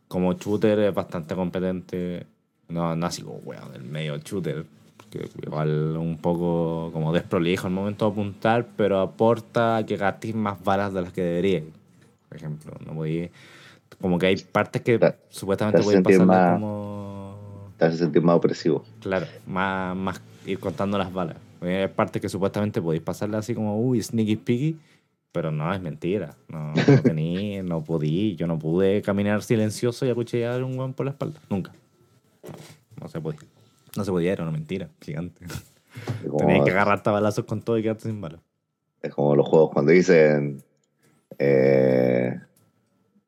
Como 0.09 0.33
shooter 0.33 0.79
es 0.81 0.95
bastante 0.95 1.35
competente. 1.35 2.27
No, 2.69 2.95
no 2.97 3.07
así 3.07 3.23
como, 3.23 3.39
weón, 3.39 3.73
del 3.73 3.85
medio 3.85 4.17
shooter. 4.19 4.65
Porque 4.97 5.29
igual 5.43 5.97
un 5.97 6.19
poco 6.19 6.91
como 6.93 7.13
desprolijo 7.13 7.67
al 7.67 7.73
momento 7.73 8.07
de 8.07 8.13
apuntar, 8.13 8.67
pero 8.77 9.01
aporta 9.01 9.77
a 9.79 9.87
que 9.87 9.97
gastes 9.97 10.35
más 10.35 10.63
balas 10.63 10.93
de 10.93 11.03
las 11.03 11.13
que 11.13 11.23
deberías. 11.23 11.65
Por 12.29 12.37
ejemplo, 12.37 12.73
no 12.85 12.93
podí, 12.93 13.31
como 14.03 14.19
que 14.19 14.27
hay 14.27 14.37
partes 14.37 14.83
que 14.83 14.99
Te- 14.99 15.17
supuestamente 15.31 15.83
pueden 15.83 16.03
pasar 16.03 16.27
más- 16.27 16.53
como 16.61 17.71
Te 17.79 17.85
hace 17.87 17.97
sentir 17.99 18.23
más 18.23 18.37
opresivo. 18.37 18.85
Claro, 19.01 19.27
más, 19.47 19.97
más 19.97 20.21
ir 20.45 20.59
contando 20.59 20.99
las 20.99 21.11
balas. 21.13 21.37
Hay 21.63 21.89
partes 21.89 22.21
que 22.21 22.29
supuestamente 22.29 22.83
podéis 22.83 23.03
pasarle 23.03 23.37
así 23.39 23.55
como, 23.55 23.81
uy, 23.81 24.03
sneaky 24.03 24.37
piggy, 24.37 24.77
pero 25.33 25.51
no, 25.51 25.73
es 25.73 25.81
mentira. 25.81 26.37
No, 26.49 26.73
no 26.73 26.75
tení, 27.03 27.63
no 27.63 27.83
podí. 27.85 28.37
Yo 28.37 28.47
no 28.47 28.59
pude 28.59 29.03
caminar 29.03 29.43
silencioso 29.43 30.07
y 30.07 30.11
acuchillar 30.11 30.61
a 30.61 30.65
un 30.65 30.77
guan 30.77 30.95
por 30.95 31.07
la 31.07 31.13
espalda. 31.13 31.41
Nunca. 31.51 31.73
No, 32.43 33.03
no 33.03 33.09
se 33.09 33.21
podía. 33.21 33.41
No 33.97 34.05
se 34.05 34.11
podía, 34.11 34.33
era 34.33 34.43
una 34.43 34.53
mentira 34.53 34.89
gigante. 35.01 35.47
Tenías 36.39 36.65
que 36.65 36.71
agarrarte 36.71 37.11
a 37.11 37.13
balazos 37.13 37.45
con 37.45 37.63
todo 37.63 37.79
y 37.79 37.83
quedarte 37.83 38.05
sin 38.05 38.21
balas. 38.21 38.41
es 39.03 39.13
como 39.15 39.35
los 39.35 39.49
juegos 39.49 39.71
cuando 39.73 39.93
dicen. 39.93 40.63
eh, 41.39 42.39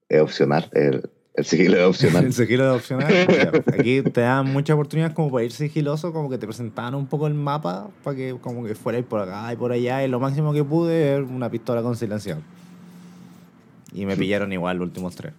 es 0.09 0.20
opcional. 0.20 0.68
El, 0.72 1.09
el 1.34 1.44
sigilo 1.44 1.76
es 1.78 1.84
opcional. 1.86 2.24
El 2.26 2.32
sigilo 2.32 2.64
de 2.64 2.70
opcional. 2.70 3.12
Aquí 3.72 4.02
te 4.02 4.20
dan 4.20 4.52
muchas 4.52 4.74
oportunidades 4.74 5.14
como 5.14 5.30
para 5.30 5.44
ir 5.44 5.52
sigiloso, 5.52 6.12
como 6.12 6.28
que 6.28 6.38
te 6.38 6.46
presentaban 6.46 6.94
un 6.94 7.06
poco 7.06 7.26
el 7.26 7.34
mapa 7.34 7.88
para 8.02 8.16
que 8.16 8.36
como 8.40 8.64
que 8.64 8.74
fuerais 8.74 9.04
por 9.04 9.20
acá 9.20 9.52
y 9.52 9.56
por 9.56 9.72
allá. 9.72 10.04
Y 10.04 10.08
lo 10.08 10.20
máximo 10.20 10.52
que 10.52 10.64
pude 10.64 11.14
es 11.16 11.20
una 11.20 11.50
pistola 11.50 11.82
con 11.82 11.96
silenciador. 11.96 12.42
Y 13.92 14.06
me 14.06 14.16
pillaron 14.16 14.52
igual 14.52 14.76
los 14.78 14.86
últimos 14.88 15.16
tres. 15.16 15.32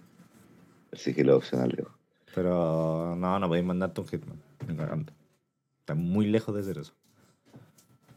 el 0.92 0.98
sigilo 0.98 1.32
es 1.32 1.38
opcional, 1.38 1.70
digo. 1.76 1.90
Pero 2.34 3.14
no, 3.16 3.38
no 3.38 3.48
podéis 3.48 3.64
mandarte 3.66 4.00
un 4.00 4.06
hitman. 4.06 4.38
Está 5.80 5.94
muy 5.94 6.26
lejos 6.26 6.54
de 6.54 6.62
ser 6.62 6.78
eso. 6.78 6.92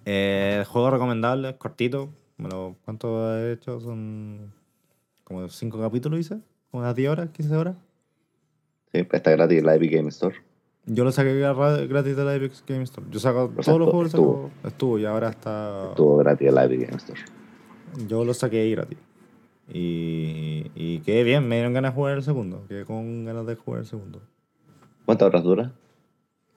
Eh, 0.05 0.63
juego 0.67 0.91
recomendable, 0.91 1.49
es 1.49 1.55
cortito. 1.55 2.09
Lo- 2.37 2.75
¿Cuánto 2.85 3.35
he 3.37 3.53
hecho? 3.53 3.79
Son 3.79 4.51
como 5.23 5.47
5 5.49 5.79
capítulos, 5.81 6.19
hice. 6.19 6.37
Unas 6.75 6.95
10 6.95 7.09
horas, 7.09 7.29
15 7.31 7.55
horas. 7.55 7.75
Sí, 8.91 9.07
está 9.11 9.31
gratis 9.31 9.59
en 9.59 9.65
la 9.65 9.75
Epic 9.75 9.91
Game 9.93 10.09
Store. 10.09 10.35
Yo 10.85 11.03
lo 11.03 11.11
saqué 11.11 11.33
gra- 11.41 11.87
gratis 11.87 12.15
de 12.15 12.23
la 12.23 12.35
Epic 12.35 12.51
Game 12.67 12.83
Store. 12.83 13.07
Yo 13.09 13.19
saco 13.19 13.51
O 13.57 13.63
sea, 13.63 13.73
todos 13.73 13.79
los 13.79 13.87
estuvo- 13.87 13.91
juegos, 13.91 14.03
los 14.03 14.11
saco- 14.61 14.67
estuvo 14.67 14.99
y 14.99 15.05
ahora 15.05 15.29
está. 15.29 15.89
Estuvo 15.89 16.17
gratis 16.17 16.47
en 16.47 16.55
la 16.55 16.65
Epic 16.65 16.81
Game 16.81 16.97
Store. 16.97 17.19
Yo 18.07 18.25
lo 18.25 18.33
saqué 18.33 18.61
ahí 18.61 18.71
gratis. 18.71 18.97
Y, 19.73 20.69
y 20.75 20.99
quedé 20.99 21.23
bien, 21.23 21.47
me 21.47 21.55
dieron 21.55 21.73
ganas 21.73 21.91
de 21.91 21.95
jugar 21.95 22.17
el 22.17 22.23
segundo. 22.23 22.65
Quedé 22.67 22.85
con 22.85 23.25
ganas 23.25 23.45
de 23.47 23.55
jugar 23.55 23.81
el 23.81 23.87
segundo. 23.87 24.21
¿Cuántas 25.05 25.25
horas 25.27 25.43
dura? 25.43 25.71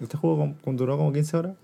Este 0.00 0.16
juego 0.16 0.54
duró 0.66 0.96
como 0.98 1.12
15 1.12 1.36
horas. 1.36 1.56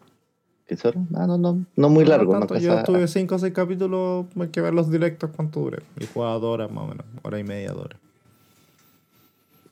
¿15 0.69 0.89
horas? 0.89 1.05
Ah, 1.15 1.27
no, 1.27 1.37
no, 1.37 1.65
no 1.77 1.89
muy 1.91 2.05
largo. 2.07 2.33
Tanto, 2.33 2.57
yo 2.59 2.83
tuve 2.85 3.07
5 3.07 3.35
o 3.35 3.39
6 3.39 3.53
capítulos, 3.53 4.25
hay 4.41 4.49
que 4.49 4.63
ver 4.63 4.73
los 4.73 4.91
directos 4.91 5.31
cuánto 5.37 5.61
duré. 5.61 5.83
Y 6.01 6.07
jugaba 6.07 6.35
2 6.35 6.45
horas 6.45 6.71
más 6.73 6.85
o 6.85 6.87
menos, 6.89 7.05
hora 7.23 7.39
y 7.39 7.45
media, 7.45 7.73
2 7.73 7.85
horas. 7.85 8.01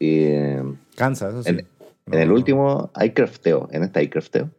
Y 0.05 0.97
Cansa, 0.97 1.29
eso 1.31 1.43
sí. 1.45 1.51
en, 1.51 1.67
en 2.11 2.19
el 2.21 2.33
último 2.33 2.91
hay 2.95 3.11
crafteo. 3.11 3.69
En 3.71 3.83
este 3.85 4.01
hay 4.01 4.09
crafteo. 4.09 4.51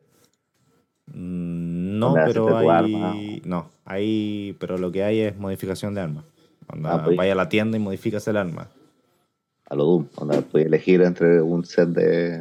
Mm, 1.08 2.00
No, 2.00 2.08
¿Dónde 2.08 2.22
haces 2.22 2.34
pero 2.36 2.58
hay. 2.58 2.68
arma? 2.68 3.16
No, 3.46 3.70
hay. 3.86 4.56
Pero 4.60 4.78
lo 4.78 4.92
que 4.92 5.04
hay 5.04 5.20
es 5.22 5.38
modificación 5.38 5.94
de 5.96 6.02
armas. 6.02 6.26
Onda, 6.68 6.96
Ah, 6.96 7.04
pues. 7.04 7.18
Vaya 7.18 7.34
a 7.34 7.36
la 7.36 7.50
tienda 7.50 7.78
y 7.78 7.80
modificas 7.80 8.28
el 8.28 8.38
arma. 8.38 8.68
A 9.70 9.76
lo 9.76 9.84
Doom. 9.86 10.08
Donde 10.18 10.42
puedes 10.44 10.68
elegir 10.68 11.02
entre 11.02 11.42
un 11.42 11.66
set 11.66 11.90
de. 11.90 12.36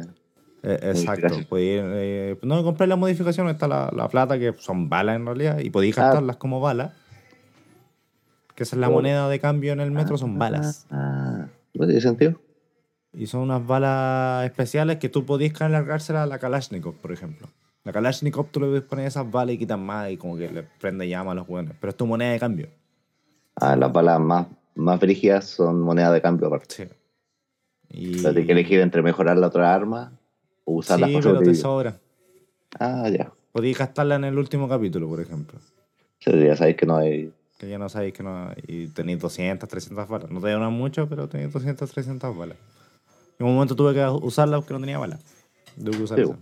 Eh, 0.65 0.79
exacto. 0.81 1.27
Podéis, 1.49 1.81
eh, 1.83 2.37
no 2.41 2.63
comprar 2.63 2.87
la 2.87 2.95
modificación, 2.95 3.49
está 3.49 3.67
la, 3.67 3.91
la 3.93 4.07
plata, 4.07 4.39
que 4.39 4.53
son 4.59 4.87
balas 4.87 5.17
en 5.17 5.25
realidad, 5.25 5.59
y 5.59 5.69
podéis 5.69 5.97
Ah. 5.97 6.03
gastarlas 6.05 6.37
como 6.37 6.61
balas. 6.61 6.93
Que 8.55 8.63
esa 8.63 8.75
es 8.75 8.79
la 8.79 8.87
Oh. 8.87 8.93
moneda 8.93 9.27
de 9.27 9.39
cambio 9.39 9.73
en 9.73 9.81
el 9.81 9.91
metro, 9.91 10.17
son 10.17 10.37
balas. 10.39 10.85
Ah, 10.89 11.47
¿no 11.73 11.85
tiene 11.85 11.99
sentido? 12.01 12.39
Y 13.13 13.27
son 13.27 13.41
unas 13.41 13.65
balas 13.65 14.45
especiales 14.45 14.97
que 14.97 15.09
tú 15.09 15.25
podías 15.25 15.53
cargárselas 15.53 16.23
a 16.23 16.25
la 16.25 16.39
Kalashnikov, 16.39 16.95
por 16.95 17.11
ejemplo. 17.11 17.47
La 17.83 17.91
Kalashnikov 17.91 18.47
tú 18.49 18.61
le 18.61 18.67
puedes 18.67 18.83
poner 18.83 19.07
esas 19.07 19.29
balas 19.29 19.55
y 19.55 19.57
quitas 19.57 19.77
más 19.77 20.09
y 20.09 20.17
como 20.17 20.37
que 20.37 20.49
le 20.49 20.63
prende 20.63 21.07
llama 21.07 21.33
a 21.33 21.35
los 21.35 21.47
buenos. 21.47 21.75
Pero 21.79 21.91
es 21.91 21.97
tu 21.97 22.07
moneda 22.07 22.31
de 22.31 22.39
cambio. 22.39 22.69
Ah, 23.55 23.75
las 23.75 23.91
balas 23.91 24.19
más, 24.19 24.47
más 24.75 24.99
brígidas 24.99 25.45
son 25.45 25.81
moneda 25.81 26.11
de 26.11 26.21
cambio 26.21 26.47
aparte. 26.47 26.75
Sí. 26.75 26.83
Y... 27.89 28.21
Pero 28.21 28.33
tienes 28.33 28.47
que 28.47 28.51
elegir 28.53 28.79
entre 28.79 29.01
mejorar 29.03 29.37
la 29.37 29.47
otra 29.47 29.73
arma 29.73 30.11
o 30.65 30.75
usarla 30.75 31.07
Sí, 31.07 31.19
pero 31.21 31.39
te 31.39 31.53
sobra. 31.53 31.99
Ah, 32.79 33.07
ya. 33.09 33.31
Podéis 33.51 33.77
gastarla 33.77 34.15
en 34.15 34.23
el 34.23 34.37
último 34.37 34.67
capítulo, 34.67 35.07
por 35.07 35.21
ejemplo. 35.21 35.59
Sí, 36.19 36.31
ya 36.31 36.55
sabéis 36.55 36.77
que 36.77 36.85
no 36.87 36.97
hay. 36.97 37.31
Que 37.59 37.69
ya 37.69 37.77
no 37.77 37.87
sabéis 37.89 38.13
que 38.13 38.23
no. 38.23 38.49
Y 38.65 38.87
tenéis 38.87 39.19
200, 39.19 39.69
300 39.69 40.07
balas. 40.07 40.31
No 40.31 40.41
te 40.41 40.51
duran 40.51 40.73
mucho, 40.73 41.07
pero 41.07 41.29
tenéis 41.29 41.53
200, 41.53 41.91
300 41.91 42.35
balas. 42.35 42.57
En 43.43 43.49
un 43.49 43.55
momento 43.55 43.75
tuve 43.75 43.93
que 43.93 44.05
usarla 44.25 44.57
porque 44.57 44.73
no 44.73 44.79
tenía 44.79 44.97
balas. 44.97 45.19
Tuve 45.77 45.97
que 45.97 46.03
usar 46.03 46.17
Sí, 46.17 46.23
esa. 46.23 46.37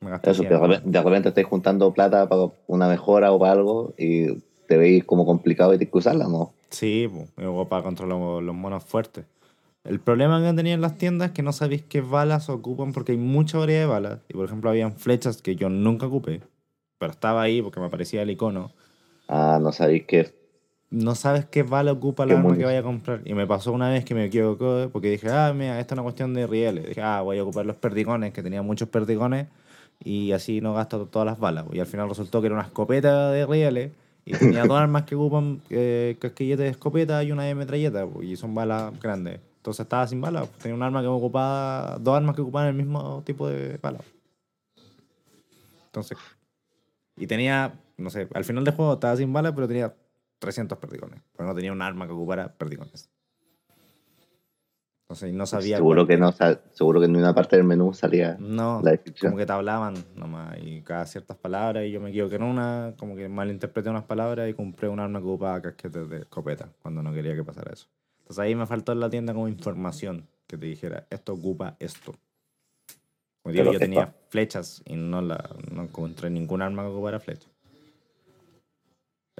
Me 0.00 0.10
gasté 0.10 0.30
Eso, 0.30 0.40
100 0.40 0.48
que 0.48 0.54
de 0.54 0.60
repente, 0.60 0.90
de 0.90 1.02
repente 1.02 1.28
estáis 1.28 1.46
juntando 1.46 1.92
plata 1.92 2.26
para 2.26 2.48
una 2.66 2.88
mejora 2.88 3.32
o 3.32 3.38
para 3.38 3.52
algo 3.52 3.92
y 3.98 4.28
te 4.66 4.78
veis 4.78 5.04
como 5.04 5.26
complicado 5.26 5.74
y 5.74 5.76
tienes 5.76 5.92
que 5.92 5.98
usarla, 5.98 6.26
¿no? 6.26 6.54
Sí, 6.70 7.06
pues, 7.12 7.66
para 7.68 7.82
controlar 7.82 8.42
los, 8.42 8.54
monos 8.54 8.82
fuertes. 8.82 9.26
El 9.84 10.00
problema 10.00 10.40
que 10.42 10.54
tenían 10.54 10.80
las 10.80 10.96
tiendas 10.96 11.28
es 11.28 11.34
que 11.34 11.42
no 11.42 11.52
sabéis 11.52 11.82
qué 11.82 12.00
balas 12.00 12.48
ocupan 12.48 12.94
porque 12.94 13.12
hay 13.12 13.18
mucha 13.18 13.58
variedad 13.58 13.80
de 13.82 13.86
balas. 13.86 14.18
Y 14.30 14.32
por 14.32 14.46
ejemplo, 14.46 14.70
habían 14.70 14.96
flechas 14.96 15.42
que 15.42 15.54
yo 15.54 15.68
nunca 15.68 16.06
ocupé, 16.06 16.40
pero 16.96 17.12
estaba 17.12 17.42
ahí 17.42 17.60
porque 17.60 17.78
me 17.78 17.86
aparecía 17.86 18.22
el 18.22 18.30
icono. 18.30 18.70
Ah, 19.28 19.58
no 19.60 19.70
sabéis 19.72 20.06
que. 20.06 20.32
No 20.90 21.14
sabes 21.14 21.44
qué 21.44 21.62
bala 21.62 21.92
ocupa 21.92 22.24
la 22.24 22.38
arma 22.38 22.56
que 22.56 22.64
vaya 22.64 22.78
a 22.78 22.82
comprar. 22.82 23.20
Y 23.24 23.34
me 23.34 23.46
pasó 23.46 23.72
una 23.72 23.90
vez 23.90 24.04
que 24.04 24.14
me 24.14 24.24
equivocó 24.24 24.88
porque 24.90 25.10
dije, 25.10 25.28
ah, 25.30 25.52
mira, 25.54 25.78
esta 25.80 25.94
es 25.94 25.96
una 25.96 26.02
cuestión 26.02 26.32
de 26.32 26.46
rieles. 26.46 26.88
Dije, 26.88 27.02
ah, 27.02 27.20
voy 27.20 27.38
a 27.38 27.42
ocupar 27.42 27.66
los 27.66 27.76
perdigones, 27.76 28.32
que 28.32 28.42
tenía 28.42 28.62
muchos 28.62 28.88
perdigones, 28.88 29.48
y 30.02 30.32
así 30.32 30.62
no 30.62 30.72
gasto 30.72 31.06
todas 31.06 31.26
las 31.26 31.38
balas. 31.38 31.66
Y 31.72 31.80
al 31.80 31.86
final 31.86 32.08
resultó 32.08 32.40
que 32.40 32.46
era 32.46 32.54
una 32.54 32.64
escopeta 32.64 33.30
de 33.30 33.44
rieles 33.44 33.92
y 34.24 34.32
tenía 34.32 34.64
dos 34.64 34.78
armas 34.78 35.02
que 35.02 35.14
ocupan 35.14 35.60
eh, 35.68 36.16
casquillete 36.20 36.62
de 36.62 36.68
escopeta 36.70 37.22
y 37.22 37.32
una 37.32 37.44
de 37.44 37.54
metralleta, 37.54 38.06
pues, 38.06 38.26
y 38.26 38.36
son 38.36 38.54
balas 38.54 38.98
grandes. 38.98 39.40
Entonces 39.58 39.84
estaba 39.84 40.06
sin 40.06 40.22
balas. 40.22 40.48
Tenía 40.52 40.74
un 40.74 40.82
arma 40.82 41.02
que 41.02 41.08
ocupaba, 41.08 41.98
dos 42.00 42.16
armas 42.16 42.34
que 42.34 42.40
ocupaban 42.40 42.68
el 42.68 42.74
mismo 42.74 43.22
tipo 43.26 43.46
de 43.46 43.76
bala. 43.82 44.00
Entonces, 45.86 46.16
y 47.16 47.26
tenía 47.26 47.74
no 47.98 48.10
sé, 48.10 48.28
al 48.32 48.44
final 48.44 48.64
del 48.64 48.74
juego 48.74 48.94
estaba 48.94 49.16
sin 49.16 49.32
balas, 49.32 49.52
pero 49.54 49.66
tenía 49.66 49.92
300 50.38 50.78
perdigones. 50.78 51.20
Pero 51.36 51.48
no 51.48 51.54
tenía 51.54 51.72
un 51.72 51.82
arma 51.82 52.06
que 52.06 52.12
ocupara 52.12 52.52
perdigones. 52.52 53.10
Entonces 55.04 55.32
no 55.32 55.46
sabía. 55.46 55.76
Seguro 55.78 56.02
cuál- 56.06 56.08
que 56.08 56.16
no, 56.18 56.32
seguro 56.72 57.00
que 57.00 57.06
en 57.06 57.16
una 57.16 57.34
parte 57.34 57.56
del 57.56 57.64
menú 57.64 57.94
salía 57.94 58.36
No, 58.38 58.82
la 58.82 58.90
descripción. 58.90 59.30
como 59.32 59.38
que 59.38 59.46
te 59.46 59.52
hablaban 59.52 59.94
nomás 60.14 60.58
y 60.60 60.82
cada 60.82 61.06
ciertas 61.06 61.36
palabras 61.38 61.86
y 61.86 61.90
yo 61.90 62.00
me 62.00 62.10
equivoqué 62.10 62.36
en 62.36 62.42
una, 62.42 62.94
como 62.98 63.16
que 63.16 63.26
malinterpreté 63.28 63.88
unas 63.88 64.04
palabras 64.04 64.50
y 64.50 64.54
compré 64.54 64.86
un 64.88 65.00
arma 65.00 65.18
que 65.20 65.24
ocupaba 65.24 65.62
casquetes 65.62 66.10
de 66.10 66.18
escopeta 66.18 66.68
cuando 66.82 67.02
no 67.02 67.12
quería 67.14 67.34
que 67.34 67.42
pasara 67.42 67.72
eso. 67.72 67.88
Entonces 68.18 68.38
ahí 68.40 68.54
me 68.54 68.66
faltó 68.66 68.92
en 68.92 69.00
la 69.00 69.08
tienda 69.08 69.32
como 69.32 69.48
información 69.48 70.28
que 70.46 70.58
te 70.58 70.66
dijera, 70.66 71.06
esto 71.08 71.32
ocupa 71.32 71.76
esto. 71.78 72.14
Como 73.42 73.54
digo, 73.54 73.72
yo 73.72 73.78
tenía 73.78 74.14
flechas 74.28 74.82
y 74.84 74.94
no, 74.96 75.22
la, 75.22 75.42
no 75.70 75.84
encontré 75.84 76.28
ningún 76.28 76.60
arma 76.60 76.82
que 76.82 76.88
ocupara 76.90 77.18
flechas. 77.18 77.50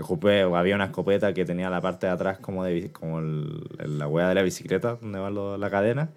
O 0.01 0.57
había 0.57 0.75
una 0.75 0.87
escopeta 0.87 1.33
que 1.35 1.45
tenía 1.45 1.71
la 1.71 1.81
parte 1.81 2.07
de 2.07 2.13
atrás 2.13 2.39
como 2.39 2.65
de 2.65 2.91
como 2.93 3.19
el- 3.19 3.67
el- 3.79 3.99
la 3.99 4.07
hueá 4.09 4.29
de 4.29 4.35
la 4.35 4.43
bicicleta 4.43 4.97
donde 5.01 5.19
va 5.19 5.31
lo- 5.31 5.57
la 5.59 5.71
cadena 5.71 6.09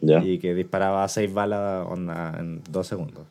¿Ya? 0.00 0.22
y 0.22 0.38
que 0.38 0.54
disparaba 0.54 1.06
seis 1.08 1.32
balas 1.32 1.86
onda, 1.88 2.34
en 2.38 2.62
dos 2.70 2.86
segundos. 2.86 3.26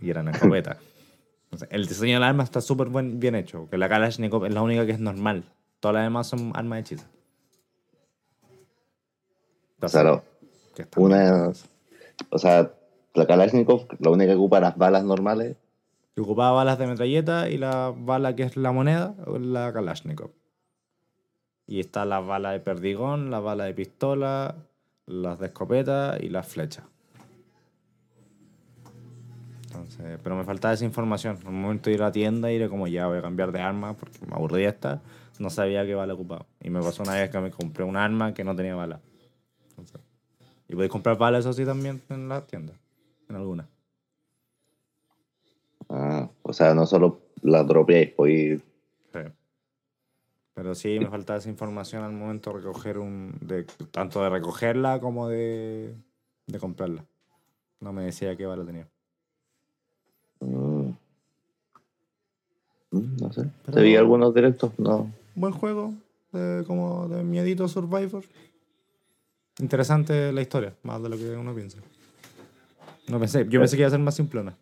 Y 0.00 0.10
eran 0.10 0.28
escopetas. 0.28 0.76
Entonces, 1.50 1.68
el 1.70 1.86
diseño 1.86 2.14
del 2.14 2.24
arma 2.24 2.42
está 2.42 2.60
súper 2.60 2.88
bien 2.88 3.34
hecho. 3.36 3.68
Que 3.70 3.78
la 3.78 3.88
Kalashnikov 3.88 4.46
es 4.46 4.52
la 4.54 4.62
única 4.62 4.84
que 4.86 4.92
es 4.92 4.98
normal. 5.00 5.44
Todas 5.80 5.94
las 5.96 6.04
demás 6.04 6.26
son 6.26 6.52
armas 6.54 6.80
hechizas. 6.80 7.06
O 9.80 9.88
sea, 9.88 10.02
lo- 10.02 10.22
que 10.74 10.82
está 10.82 11.00
una- 11.00 11.52
o 12.30 12.38
sea, 12.38 12.72
la 13.14 13.26
Kalashnikov, 13.26 13.86
la 14.00 14.10
única 14.10 14.32
que 14.32 14.36
ocupa 14.36 14.60
las 14.60 14.76
balas 14.76 15.04
normales, 15.04 15.56
Que 16.14 16.22
ocupaba 16.22 16.52
balas 16.52 16.78
de 16.78 16.86
metralleta 16.86 17.50
y 17.50 17.58
la 17.58 17.92
bala 17.96 18.36
que 18.36 18.44
es 18.44 18.56
la 18.56 18.72
moneda, 18.72 19.14
la 19.26 19.72
Kalashnikov. 19.72 20.30
Y 21.66 21.80
está 21.80 22.04
la 22.04 22.20
bala 22.20 22.52
de 22.52 22.60
perdigón, 22.60 23.30
la 23.30 23.40
bala 23.40 23.64
de 23.64 23.74
pistola, 23.74 24.54
las 25.06 25.38
de 25.38 25.46
escopeta 25.46 26.16
y 26.20 26.28
las 26.28 26.46
flechas. 26.46 26.84
Entonces, 29.66 30.20
pero 30.22 30.36
me 30.36 30.44
faltaba 30.44 30.74
esa 30.74 30.84
información. 30.84 31.38
En 31.42 31.48
un 31.48 31.60
momento 31.62 31.90
ir 31.90 32.00
a 32.02 32.06
la 32.06 32.12
tienda 32.12 32.52
y 32.52 32.68
como 32.68 32.86
ya 32.86 33.06
voy 33.06 33.18
a 33.18 33.22
cambiar 33.22 33.50
de 33.50 33.60
arma 33.60 33.94
porque 33.94 34.18
me 34.26 34.34
aburrí 34.34 34.62
de 34.62 34.68
esta. 34.68 35.02
No 35.40 35.50
sabía 35.50 35.84
qué 35.84 35.94
bala 35.94 36.14
ocupaba. 36.14 36.46
Y 36.60 36.70
me 36.70 36.80
pasó 36.80 37.02
una 37.02 37.14
vez 37.14 37.28
que 37.30 37.40
me 37.40 37.50
compré 37.50 37.84
un 37.84 37.96
arma 37.96 38.34
que 38.34 38.44
no 38.44 38.54
tenía 38.54 38.76
bala. 38.76 39.00
Entonces, 39.70 40.00
y 40.68 40.74
podéis 40.74 40.92
comprar 40.92 41.18
balas, 41.18 41.40
eso 41.40 41.52
sí, 41.52 41.64
también 41.64 42.02
en 42.08 42.28
las 42.28 42.46
tiendas. 42.46 42.76
En 43.28 43.36
algunas. 43.36 43.66
Ah, 45.94 46.28
o 46.42 46.52
sea, 46.52 46.74
no 46.74 46.86
solo 46.86 47.20
la 47.42 47.62
dropeáis, 47.64 48.10
pues 48.10 48.60
Sí. 49.12 49.20
Pero 50.54 50.74
sí, 50.74 50.98
me 51.00 51.08
faltaba 51.08 51.38
esa 51.38 51.48
información 51.48 52.02
al 52.04 52.12
momento 52.12 52.50
de 52.50 52.58
recoger 52.58 52.98
un. 52.98 53.36
De, 53.40 53.64
tanto 53.90 54.22
de 54.22 54.28
recogerla 54.30 55.00
como 55.00 55.28
de, 55.28 55.94
de 56.46 56.58
comprarla. 56.58 57.04
No 57.80 57.92
me 57.92 58.04
decía 58.04 58.36
qué 58.36 58.46
bala 58.46 58.64
tenía. 58.64 58.86
mm, 60.40 60.88
mm, 62.90 63.16
no 63.20 63.32
sé. 63.32 63.48
Pero- 63.64 63.76
¿Te 63.76 63.82
vi 63.82 63.96
algunos 63.96 64.34
directos? 64.34 64.72
No. 64.78 65.10
Buen 65.34 65.52
juego, 65.52 65.92
de, 66.32 66.64
como 66.66 67.08
de 67.08 67.22
miedito 67.24 67.66
Survivor. 67.68 68.24
Interesante 69.58 70.32
la 70.32 70.40
historia, 70.40 70.74
más 70.82 71.02
de 71.02 71.08
lo 71.08 71.16
que 71.16 71.30
uno 71.36 71.54
piensa. 71.54 71.78
No 73.08 73.18
pensé, 73.18 73.46
yo 73.48 73.60
pensé 73.60 73.76
que 73.76 73.82
iba 73.82 73.88
a 73.88 73.90
ser 73.90 74.00
más 74.00 74.14
simplona. 74.14 74.54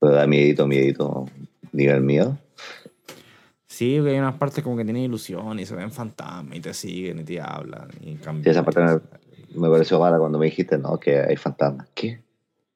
Pero 0.00 0.12
da 0.12 0.26
miedito, 0.26 0.66
miedito. 0.66 1.26
Nivel 1.72 2.00
miedo. 2.02 2.38
Sí, 3.66 3.96
porque 3.98 4.12
hay 4.12 4.18
unas 4.18 4.36
partes 4.36 4.64
como 4.64 4.76
que 4.76 4.84
tienen 4.84 5.02
ilusión 5.04 5.58
y 5.60 5.66
se 5.66 5.74
ven 5.76 5.90
fantasmas 5.92 6.56
y 6.56 6.60
te 6.60 6.74
siguen 6.74 7.20
y 7.20 7.24
te 7.24 7.40
hablan 7.40 7.88
y 8.00 8.16
cambian. 8.16 8.44
Sí, 8.44 8.50
esa 8.50 8.64
parte 8.64 8.80
me, 8.80 9.60
me 9.60 9.68
pareció 9.70 10.00
mala 10.00 10.18
cuando 10.18 10.38
me 10.38 10.46
dijiste, 10.46 10.78
no, 10.78 10.98
que 10.98 11.18
hay 11.20 11.36
fantasmas. 11.36 11.88
¿Qué? 11.94 12.20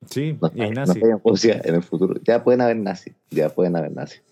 Sí, 0.08 0.36
No, 0.40 0.50
y 0.54 0.60
hay 0.62 0.70
no 0.70 0.74
nazis. 0.84 1.02
hay 1.02 1.10
en 1.10 1.20
Rusia 1.24 1.60
en 1.64 1.74
el 1.76 1.82
futuro. 1.82 2.14
Ya 2.24 2.42
pueden 2.44 2.60
haber 2.60 2.76
nazis. 2.76 3.14
Ya 3.30 3.48
pueden 3.48 3.76
haber 3.76 3.92
nazis. 3.92 4.22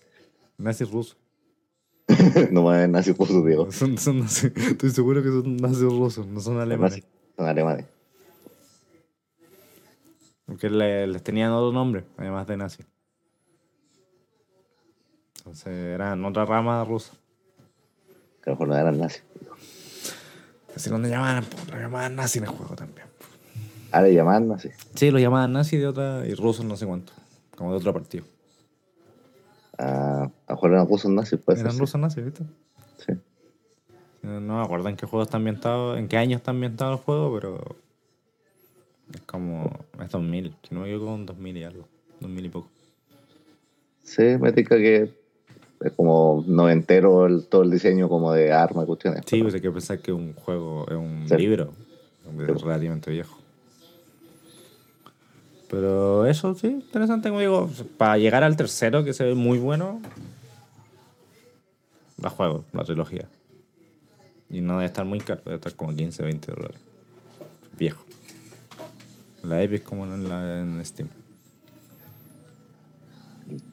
Nazis 0.57 0.89
rusos. 0.91 1.17
no 2.51 2.63
van 2.63 2.75
a 2.75 2.77
haber 2.79 2.89
nazis 2.89 3.17
rusos, 3.17 3.45
digo. 3.45 3.71
Son, 3.71 3.97
son 3.97 4.19
nazis. 4.19 4.51
Estoy 4.55 4.91
seguro 4.91 5.21
que 5.23 5.29
son 5.29 5.57
nazis 5.57 5.81
rusos, 5.83 6.27
no 6.27 6.39
son 6.39 6.59
alemanes. 6.59 6.97
Nazis 6.97 7.05
Son 7.37 7.47
alemanes. 7.47 7.85
Porque 10.51 10.69
le- 10.69 11.07
les 11.07 11.23
tenían 11.23 11.51
otro 11.53 11.71
nombre, 11.71 12.03
además 12.17 12.45
de 12.45 12.57
nazi. 12.57 12.83
Entonces 15.37 15.67
eran 15.67 16.23
otra 16.25 16.43
rama 16.45 16.83
rusa. 16.83 17.13
Que 18.43 18.49
a 18.49 18.53
lo 18.53 18.55
mejor 18.55 18.67
no 18.67 18.77
eran 18.77 18.97
nazis. 18.99 19.23
Así 20.75 20.89
cuando 20.89 21.07
llamaban, 21.07 21.45
lo 21.71 21.79
llamaban 21.79 22.15
nazi 22.17 22.39
en 22.39 22.45
el 22.45 22.49
juego 22.51 22.75
también. 22.75 23.07
Ah, 23.93 24.01
le 24.01 24.13
llamaban 24.13 24.49
nazis. 24.49 24.73
Sí, 24.93 25.09
lo 25.09 25.19
llamaban 25.19 25.53
nazi 25.53 25.77
de 25.77 25.87
otra 25.87 26.25
y 26.27 26.33
rusos 26.33 26.65
no 26.65 26.75
sé 26.75 26.85
cuánto. 26.85 27.13
Como 27.55 27.71
de 27.71 27.77
otro 27.77 27.93
partido. 27.93 28.25
Ah, 29.77 30.23
a 30.47 30.51
lo 30.51 30.55
mejor 30.55 30.71
eran 30.73 30.87
rusos 30.89 31.11
nazis, 31.11 31.39
pues. 31.45 31.59
Eran 31.61 31.77
rusos 31.79 31.99
nazis, 31.99 32.25
¿viste? 32.25 32.43
Sí. 32.97 33.13
No 34.21 34.41
no 34.41 34.57
me 34.59 34.63
acuerdo 34.65 34.89
en 34.89 34.97
qué 34.97 35.05
juego 35.05 35.23
está 35.23 35.37
ambientado, 35.37 35.95
en 35.95 36.09
qué 36.09 36.17
año 36.17 36.35
está 36.35 36.51
ambientado 36.51 36.91
el 36.91 36.97
juego, 36.99 37.33
pero 37.39 37.75
es 39.13 39.21
como, 39.21 39.69
es 40.03 40.09
2000, 40.11 40.53
si 40.67 40.75
no 40.75 40.81
me 40.81 40.89
equivoco, 40.89 41.13
un 41.13 41.25
2000 41.25 41.57
y 41.57 41.63
algo, 41.63 41.87
2000 42.19 42.45
y 42.45 42.49
poco. 42.49 42.69
Sí, 44.03 44.23
me 44.39 44.51
tica 44.51 44.77
que 44.77 45.13
es 45.81 45.91
como 45.93 46.43
noventero 46.47 47.25
el, 47.25 47.45
todo 47.47 47.63
el 47.63 47.71
diseño 47.71 48.09
como 48.09 48.33
de 48.33 48.51
armas 48.51 48.83
y 48.83 48.87
cuestiones. 48.87 49.23
Sí, 49.25 49.41
pues 49.41 49.53
hay 49.53 49.61
que 49.61 49.71
pensar 49.71 49.99
que 49.99 50.11
un 50.11 50.33
juego 50.33 50.85
es 50.89 50.95
un 50.95 51.25
Sí. 51.27 51.37
libro, 51.37 51.73
es 52.39 52.61
relativamente 52.61 53.09
viejo. 53.11 53.37
Pero 55.69 56.25
eso 56.25 56.53
sí, 56.55 56.67
interesante, 56.67 57.29
como 57.29 57.39
digo, 57.39 57.69
para 57.97 58.17
llegar 58.17 58.43
al 58.43 58.57
tercero, 58.57 59.03
que 59.05 59.13
se 59.13 59.23
ve 59.23 59.35
muy 59.35 59.57
bueno, 59.57 60.01
la 62.21 62.29
juego, 62.29 62.65
la 62.73 62.83
trilogía. 62.83 63.25
Y 64.49 64.59
no 64.59 64.73
debe 64.73 64.85
estar 64.87 65.05
muy 65.05 65.19
caro, 65.19 65.41
debe 65.45 65.55
estar 65.55 65.73
como 65.75 65.95
15, 65.95 66.23
20 66.23 66.51
dólares. 66.51 66.77
La 69.43 69.61
Epic 69.61 69.83
como 69.83 70.05
en, 70.05 70.29
la, 70.29 70.59
en 70.59 70.83
Steam. 70.85 71.09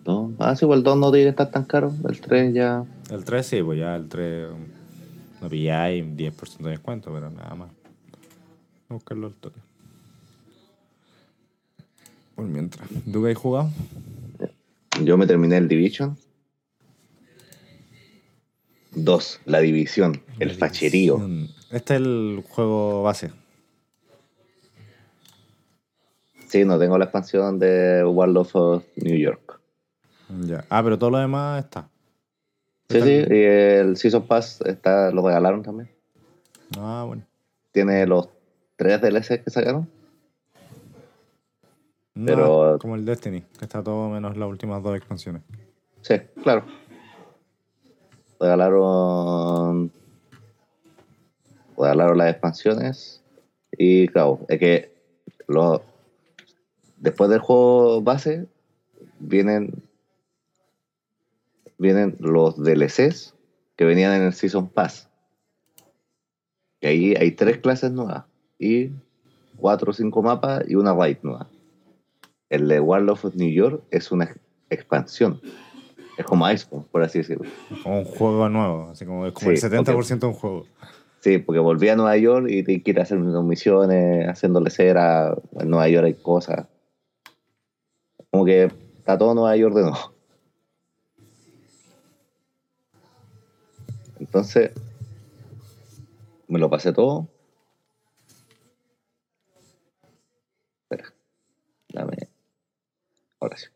¿no? 0.06 0.32
Ah, 0.38 0.56
sí, 0.56 0.66
pues 0.66 0.78
el 0.78 0.82
2 0.82 0.96
no 0.96 1.10
tiene 1.10 1.26
que 1.26 1.30
estar 1.30 1.50
tan 1.50 1.64
caro. 1.64 1.92
El 2.08 2.20
3 2.20 2.54
ya. 2.54 2.84
El 3.10 3.24
3 3.24 3.46
sí, 3.46 3.62
pues 3.62 3.78
ya 3.78 3.94
el 3.96 4.08
3 4.08 4.48
no 5.40 5.48
pilláis 5.48 6.04
10% 6.04 6.58
de 6.58 6.70
descuento, 6.70 7.12
pero 7.12 7.30
nada 7.30 7.54
más. 7.54 7.70
Voy 8.88 8.90
a 8.90 8.94
buscarlo 8.94 9.26
al 9.26 9.34
toque. 9.34 9.60
Por 12.34 12.46
mientras. 12.46 12.88
¿Tú 13.10 13.22
qué 13.22 13.32
has 13.32 13.38
jugado? 13.38 13.70
Yo 15.02 15.16
me 15.16 15.26
terminé 15.26 15.56
el 15.56 15.68
Division. 15.68 16.16
2, 18.94 19.40
la 19.44 19.60
división, 19.60 20.22
el 20.40 20.50
facherío. 20.50 21.20
Este 21.70 21.94
es 21.94 22.00
el 22.00 22.42
juego 22.48 23.02
base. 23.02 23.30
Sí, 26.49 26.64
no 26.64 26.78
tengo 26.78 26.96
la 26.99 27.05
expansión 27.05 27.59
de 27.59 28.05
Warlord 28.05 28.49
of 28.55 28.84
New 28.96 29.16
York. 29.18 29.61
Ya. 30.40 30.64
Ah, 30.68 30.82
pero 30.82 30.99
todo 30.99 31.11
lo 31.11 31.18
demás 31.18 31.64
está. 31.64 31.88
Sí, 32.88 33.01
sí, 33.03 33.24
y 33.30 33.42
el 33.42 33.96
Season 33.99 34.26
Pass 34.26 34.61
está, 34.62 35.11
lo 35.11 35.26
regalaron 35.26 35.62
también. 35.62 35.90
Ah, 36.78 37.05
bueno. 37.07 37.22
Tiene 37.72 38.07
los 38.07 38.28
tres 38.76 39.01
DLC 39.01 39.42
que 39.44 39.51
sacaron. 39.51 39.88
No, 42.14 42.26
Pero- 42.26 42.78
como 42.80 42.94
el 42.96 43.05
Destiny, 43.05 43.42
que 43.59 43.64
está 43.64 43.82
todo 43.82 44.09
menos 44.09 44.36
las 44.36 44.49
últimas 44.49 44.82
dos 44.82 44.96
expansiones. 44.96 45.42
Sí, 46.01 46.14
claro. 46.42 46.64
Regalaron. 48.40 49.90
Regalaron 51.76 52.18
las 52.18 52.30
expansiones. 52.30 53.22
Y 53.72 54.09
claro, 54.09 54.40
es 54.49 54.59
que 54.59 54.92
los 55.46 55.80
después 57.01 57.30
del 57.30 57.40
juego 57.40 58.01
base 58.03 58.46
vienen. 59.18 59.82
Vienen 61.78 62.16
los 62.18 62.57
DLCs 62.61 63.34
que 63.76 63.84
venían 63.84 64.12
en 64.14 64.22
el 64.24 64.32
Season 64.32 64.68
Pass. 64.68 65.09
Y 66.80 66.86
ahí 66.86 67.14
hay 67.14 67.30
tres 67.32 67.59
clases 67.59 67.92
nuevas. 67.92 68.24
Y 68.59 68.90
cuatro 69.57 69.90
o 69.90 69.94
cinco 69.94 70.20
mapas 70.22 70.64
y 70.68 70.74
una 70.74 70.92
raid 70.94 71.18
nueva. 71.22 71.49
El 72.49 72.66
de 72.66 72.80
Warlord 72.80 73.24
of 73.26 73.34
New 73.36 73.51
York 73.53 73.82
es 73.90 74.11
una 74.11 74.24
ex- 74.24 74.40
expansión. 74.70 75.40
Es 76.16 76.24
como 76.24 76.51
Iceborne, 76.51 76.86
por 76.90 77.03
así 77.03 77.18
decirlo. 77.18 77.49
Como 77.84 78.01
un 78.01 78.05
juego 78.05 78.49
nuevo, 78.49 78.88
así 78.90 79.05
como, 79.07 79.26
es 79.26 79.32
como 79.32 79.53
Sí, 79.57 79.64
el 79.64 79.72
70% 79.72 80.18
de 80.18 80.26
un 80.26 80.32
juego. 80.32 80.66
Sí, 81.20 81.38
porque 81.38 81.61
volví 81.61 81.88
a 81.88 81.94
Nueva 81.96 82.16
York 82.16 82.46
y 82.49 82.64
te 82.64 82.82
quiere 82.82 83.03
hacer 83.03 83.18
unas 83.18 83.44
misiones, 83.44 84.26
haciéndole 84.28 84.70
cera. 84.70 85.36
En 85.61 85.70
Nueva 85.70 85.88
York 85.88 86.07
hay 86.07 86.14
cosas. 86.14 86.66
Como 88.30 88.44
que 88.44 88.64
está 88.98 89.16
todo 89.16 89.34
Nueva 89.34 89.56
York 89.56 89.74
de. 89.74 89.92
Entonces, 94.20 94.72
me 96.48 96.58
lo 96.58 96.68
pasé 96.68 96.92
todo. 96.92 97.28
Espera, 100.82 101.12
dame. 101.92 102.16
Ahora 103.40 103.56
sí. 103.56 103.66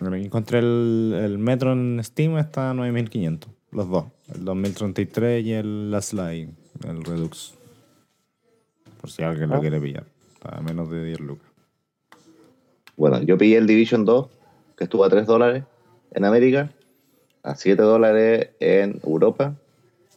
Encontré 0.00 0.58
el, 0.58 1.14
el 1.18 1.38
Metro 1.38 1.72
en 1.72 2.02
Steam, 2.04 2.36
está 2.38 2.70
a 2.70 2.74
9500. 2.74 3.50
Los 3.72 3.88
dos, 3.88 4.06
el 4.34 4.44
2033 4.44 5.44
y 5.44 5.52
el 5.52 5.90
Last 5.90 6.12
Light, 6.12 6.50
el 6.84 7.04
Redux. 7.04 7.54
Por 9.00 9.10
si 9.10 9.22
alguien 9.22 9.50
lo 9.50 9.56
ah. 9.56 9.60
quiere 9.60 9.80
pillar, 9.80 10.06
está 10.34 10.56
a 10.56 10.60
menos 10.60 10.90
de 10.90 11.04
10 11.04 11.20
lucas. 11.20 11.45
Bueno, 12.96 13.20
yo 13.22 13.36
pillé 13.36 13.58
el 13.58 13.66
Division 13.66 14.04
2, 14.04 14.26
que 14.76 14.84
estuvo 14.84 15.04
a 15.04 15.08
3 15.08 15.26
dólares 15.26 15.64
en 16.12 16.24
América, 16.24 16.70
a 17.42 17.54
7 17.54 17.80
dólares 17.82 18.50
en 18.60 19.00
Europa, 19.04 19.54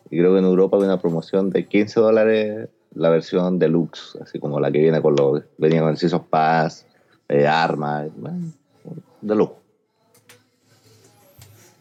y 0.10 0.18
creo 0.18 0.34
que 0.34 0.40
en 0.40 0.46
Europa 0.46 0.78
hay 0.78 0.84
una 0.84 1.00
promoción 1.00 1.50
de 1.50 1.66
15 1.66 2.00
dólares 2.00 2.70
la 2.96 3.10
versión 3.10 3.60
deluxe, 3.60 4.18
así 4.22 4.40
como 4.40 4.60
la 4.60 4.72
que 4.72 4.80
viene 4.80 5.02
con 5.02 5.16
los, 5.16 5.44
venía 5.58 5.82
con 5.82 5.92
el 5.92 5.98
Season 5.98 6.26
Pass, 6.30 6.88
eh, 7.28 7.48
armas, 7.48 8.10
bueno, 8.16 8.52
de 9.22 9.36
lujo. 9.36 9.60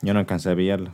Yo 0.03 0.12
no 0.12 0.20
alcancé 0.20 0.51
a 0.51 0.57
pillarlo. 0.57 0.90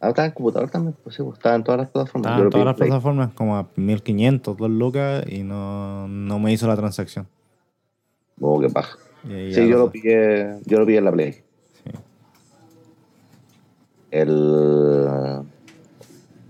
Ahora 0.00 0.10
está 0.10 0.26
en 0.26 0.32
computador 0.32 0.68
también, 0.68 0.96
pues 1.02 1.14
sí, 1.16 1.22
pues, 1.22 1.38
está 1.38 1.54
en 1.54 1.62
todas 1.62 1.80
las 1.80 1.90
plataformas. 1.90 2.32
Estaba 2.32 2.38
Yo 2.38 2.44
en 2.44 2.50
todas 2.50 2.66
las 2.66 2.76
plataformas 2.76 3.32
como 3.34 3.56
a 3.56 3.68
1500, 3.76 4.56
2 4.56 4.70
lucas 4.70 5.24
y 5.28 5.44
no, 5.44 6.08
no 6.08 6.38
me 6.38 6.52
hizo 6.52 6.66
la 6.66 6.76
transacción. 6.76 7.28
Oh, 8.40 8.60
qué 8.60 8.68
paja. 8.68 8.96
Sí, 9.24 9.52
yo 9.68 9.78
lo- 9.78 9.90
pillé, 9.90 10.58
yo 10.66 10.78
lo 10.80 10.86
pillé 10.86 10.98
en 10.98 11.04
la 11.04 11.12
Play. 11.12 11.32
Sí. 11.32 11.90
El 14.10 15.42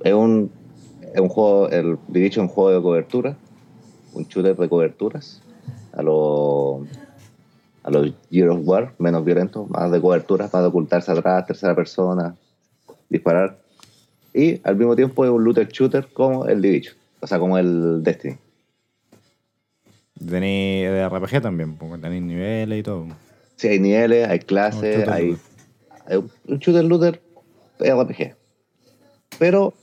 es 0.04 0.12
un 0.14 0.50
es 1.14 1.20
un 1.20 1.28
juego, 1.28 1.68
el 1.68 1.98
es 2.14 2.36
un 2.38 2.48
juego 2.48 2.70
de 2.70 2.82
cobertura, 2.82 3.36
un 4.14 4.24
shooter 4.24 4.56
de 4.56 4.68
coberturas, 4.68 5.42
a 5.92 6.02
los 6.02 6.86
a 7.84 7.90
los 7.90 8.12
Gears 8.30 8.52
of 8.52 8.60
War, 8.64 8.94
menos 8.98 9.24
violentos, 9.24 9.68
más 9.68 9.90
de 9.90 10.00
coberturas, 10.00 10.52
más 10.52 10.62
de 10.62 10.68
ocultarse 10.68 11.10
atrás, 11.12 11.46
tercera 11.46 11.74
persona, 11.74 12.34
disparar. 13.08 13.58
Y 14.32 14.60
al 14.66 14.76
mismo 14.76 14.96
tiempo 14.96 15.24
es 15.24 15.30
un 15.30 15.44
looter 15.44 15.68
shooter 15.68 16.08
como 16.12 16.46
el 16.46 16.62
Division, 16.62 16.94
o 17.20 17.26
sea, 17.26 17.38
como 17.38 17.58
el 17.58 18.02
Destiny. 18.02 18.36
Tenéis 20.28 20.90
de 20.90 21.08
RPG 21.08 21.42
también, 21.42 21.76
porque 21.76 21.98
tenéis 21.98 22.22
niveles 22.22 22.80
y 22.80 22.82
todo. 22.82 23.06
Sí, 23.56 23.68
hay 23.68 23.78
niveles, 23.78 24.28
hay 24.28 24.38
clases, 24.40 25.08
hay, 25.08 25.36
hay 26.06 26.16
un 26.16 26.58
shooter 26.58 26.84
looter 26.84 27.20
RPG. 27.78 28.34
Pero 29.38 29.74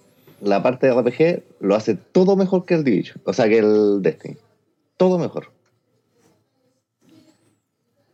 la 0.42 0.62
parte 0.64 0.88
de 0.88 0.94
RPG 0.94 1.44
lo 1.60 1.76
hace 1.76 1.96
todo 1.96 2.36
mejor 2.36 2.66
que 2.66 2.76
el 2.76 2.84
Division, 2.84 3.22
o 3.26 3.34
sea, 3.34 3.48
que 3.48 3.60
el 3.60 4.02
Destiny. 4.02 4.38
Todo 4.98 5.18
mejor. 5.18 5.52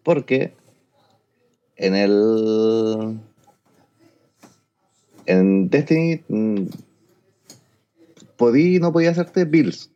Porque 0.03 0.53
en 1.75 1.95
el. 1.95 3.19
En 5.25 5.69
Destiny. 5.69 6.23
mm, 6.27 6.67
Podí, 8.37 8.79
no 8.79 8.91
podía 8.91 9.11
hacerte 9.11 9.45
builds, 9.45 9.89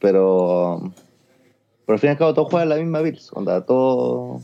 pero. 0.00 0.92
Pero 1.86 1.94
al 1.94 1.98
fin 2.00 2.08
y 2.08 2.10
al 2.12 2.18
cabo 2.18 2.34
todos 2.34 2.48
juegan 2.50 2.68
la 2.70 2.76
misma 2.76 3.00
builds, 3.00 3.30
onda, 3.32 3.64
todo. 3.64 4.40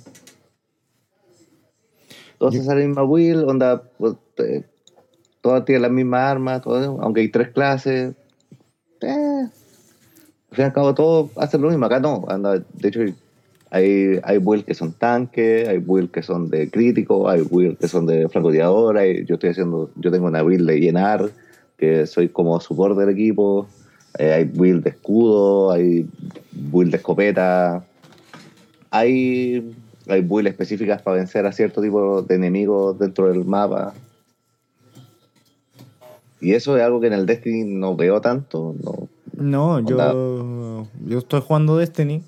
Todos 2.38 2.54
Yo- 2.54 2.60
hacen 2.60 2.78
la 2.78 2.86
misma 2.86 3.02
build, 3.04 3.48
onda. 3.48 3.82
pues, 3.98 4.14
eh, 4.38 4.64
todas 5.40 5.64
tienen 5.64 5.82
las 5.82 5.90
mismas 5.90 6.20
armas, 6.22 6.62
todo, 6.62 7.00
aunque 7.00 7.20
hay 7.22 7.28
tres 7.28 7.48
clases. 7.50 8.14
eh, 9.02 9.08
al 9.10 10.56
fin 10.56 10.58
y 10.58 10.66
al 10.66 10.72
cabo 10.74 10.94
todos 10.94 11.30
hacen 11.38 11.62
lo 11.62 11.68
mismo, 11.70 11.86
acá 11.86 12.00
no, 12.00 12.22
de 12.74 12.88
hecho 12.88 13.00
hay, 13.70 14.20
hay 14.22 14.36
builds 14.38 14.66
que 14.66 14.74
son 14.74 14.92
tanques, 14.92 15.66
hay 15.68 15.78
builds 15.78 16.10
que 16.12 16.22
son 16.22 16.50
de 16.50 16.68
crítico, 16.70 17.26
hay 17.28 17.40
builds 17.42 17.78
que 17.78 17.88
son 17.88 18.04
de 18.04 18.28
francotirador, 18.28 18.98
hay- 18.98 19.24
yo 19.24 19.36
estoy 19.36 19.50
haciendo, 19.50 19.90
yo 19.96 20.10
tengo 20.10 20.26
una 20.26 20.42
build 20.42 20.68
de 20.68 20.80
llenar, 20.80 21.30
que 21.78 22.06
soy 22.06 22.28
como 22.28 22.60
support 22.60 22.98
del 22.98 23.08
equipo, 23.08 23.66
eh, 24.18 24.32
hay 24.32 24.44
build 24.44 24.84
de 24.84 24.90
escudo, 24.90 25.72
hay 25.72 26.08
build 26.52 26.90
de 26.90 26.96
escopeta, 26.96 27.84
hay, 28.90 29.74
hay 30.08 30.20
build 30.22 30.48
específicas 30.48 31.02
para 31.02 31.16
vencer 31.16 31.46
a 31.46 31.52
cierto 31.52 31.80
tipo 31.82 32.22
de 32.22 32.34
enemigos 32.34 32.98
dentro 32.98 33.28
del 33.28 33.44
mapa. 33.44 33.94
Y 36.40 36.54
eso 36.54 36.76
es 36.76 36.82
algo 36.82 37.00
que 37.00 37.08
en 37.08 37.12
el 37.12 37.26
Destiny 37.26 37.64
no 37.64 37.96
veo 37.96 38.20
tanto, 38.20 38.74
no, 38.82 39.08
No, 39.36 39.80
yo, 39.80 40.86
yo 41.06 41.18
estoy 41.18 41.42
jugando 41.42 41.76
Destiny 41.76 42.22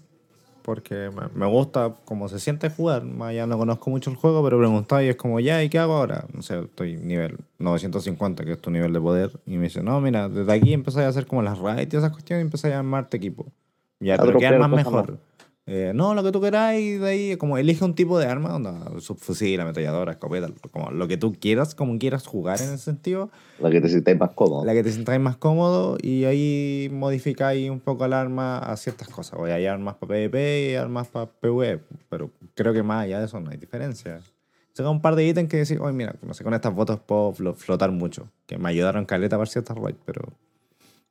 porque 0.62 1.10
me, 1.34 1.46
gusta 1.46 1.94
cómo 2.04 2.28
se 2.28 2.38
siente 2.38 2.70
jugar. 2.70 3.04
Más 3.04 3.30
allá 3.30 3.46
no 3.46 3.58
conozco 3.58 3.90
mucho 3.90 4.10
el 4.10 4.16
juego, 4.16 4.42
pero 4.42 4.58
preguntáis 4.58 5.06
y 5.06 5.10
es 5.10 5.16
como, 5.16 5.40
ya, 5.40 5.62
¿y 5.62 5.68
qué 5.68 5.78
hago 5.78 5.94
ahora? 5.94 6.26
No 6.32 6.42
sé, 6.42 6.60
estoy 6.60 6.96
nivel 6.96 7.38
950, 7.58 8.44
que 8.44 8.52
es 8.52 8.60
tu 8.60 8.70
nivel 8.70 8.92
de 8.92 9.00
poder. 9.00 9.30
Y 9.46 9.56
me 9.56 9.64
dice, 9.64 9.82
no, 9.82 10.00
mira, 10.00 10.28
desde 10.28 10.52
aquí 10.52 10.72
empezáis 10.72 11.06
a 11.06 11.08
hacer 11.08 11.26
como 11.26 11.42
las 11.42 11.58
raids 11.58 11.92
y 11.92 11.96
esas 11.96 12.12
cuestiones 12.12 12.44
y 12.44 12.46
empezáis 12.46 12.74
a 12.74 12.78
armarte 12.78 13.16
equipo. 13.16 13.46
Ya, 14.00 14.14
A 14.14 14.18
pero 14.18 14.38
¿qué 14.38 14.46
armas 14.46 14.70
mejor? 14.70 15.18
Eh, 15.66 15.92
no, 15.94 16.12
lo 16.14 16.24
que 16.24 16.32
tú 16.32 16.40
queráis, 16.40 17.00
de 17.00 17.08
ahí, 17.08 17.36
como 17.36 17.56
elige 17.56 17.84
un 17.84 17.94
tipo 17.94 18.18
de 18.18 18.26
arma, 18.26 18.56
onda, 18.56 18.90
subfusil, 18.98 19.60
ametralladora, 19.60 20.12
escopeta, 20.12 20.48
como 20.72 20.90
lo 20.90 21.06
que 21.06 21.16
tú 21.16 21.32
quieras, 21.38 21.76
como 21.76 21.96
quieras 22.00 22.26
jugar 22.26 22.60
en 22.60 22.70
ese 22.74 22.78
sentido 22.78 23.30
la 23.60 23.70
que 23.70 23.80
te 23.80 23.88
sientas 23.88 24.18
más 24.18 24.30
cómodo. 24.34 24.64
la 24.64 24.72
que 24.72 24.82
te 24.82 24.90
sintáis 24.90 25.20
más 25.20 25.36
cómodo 25.36 25.98
y 26.02 26.24
ahí 26.24 26.88
modificáis 26.92 27.70
un 27.70 27.78
poco 27.78 28.04
el 28.04 28.12
arma 28.12 28.58
a 28.58 28.76
ciertas 28.76 29.06
cosas. 29.08 29.38
Oye, 29.38 29.52
hay 29.52 29.66
armas 29.66 29.94
para 29.94 30.08
PvP 30.14 30.70
y 30.72 30.74
armas 30.74 31.06
para 31.06 31.26
PvE, 31.26 31.80
pero 32.08 32.30
creo 32.56 32.72
que 32.72 32.82
más 32.82 33.04
allá 33.04 33.20
de 33.20 33.26
eso 33.26 33.38
no 33.38 33.50
hay 33.50 33.56
diferencia. 33.56 34.20
Tengo 34.74 34.90
un 34.90 35.00
par 35.00 35.14
de 35.14 35.24
ítems 35.28 35.48
que 35.48 35.58
decir, 35.58 35.78
oye, 35.80 35.92
mira, 35.92 36.16
no 36.22 36.34
sé, 36.34 36.42
con 36.42 36.54
estas 36.54 36.74
botas 36.74 36.98
puedo 36.98 37.32
flo- 37.34 37.54
flotar 37.54 37.92
mucho, 37.92 38.28
que 38.46 38.58
me 38.58 38.68
ayudaron 38.68 39.04
caleta 39.04 39.36
para 39.36 39.48
ciertas 39.48 39.76
raids, 39.78 40.00
pero 40.04 40.22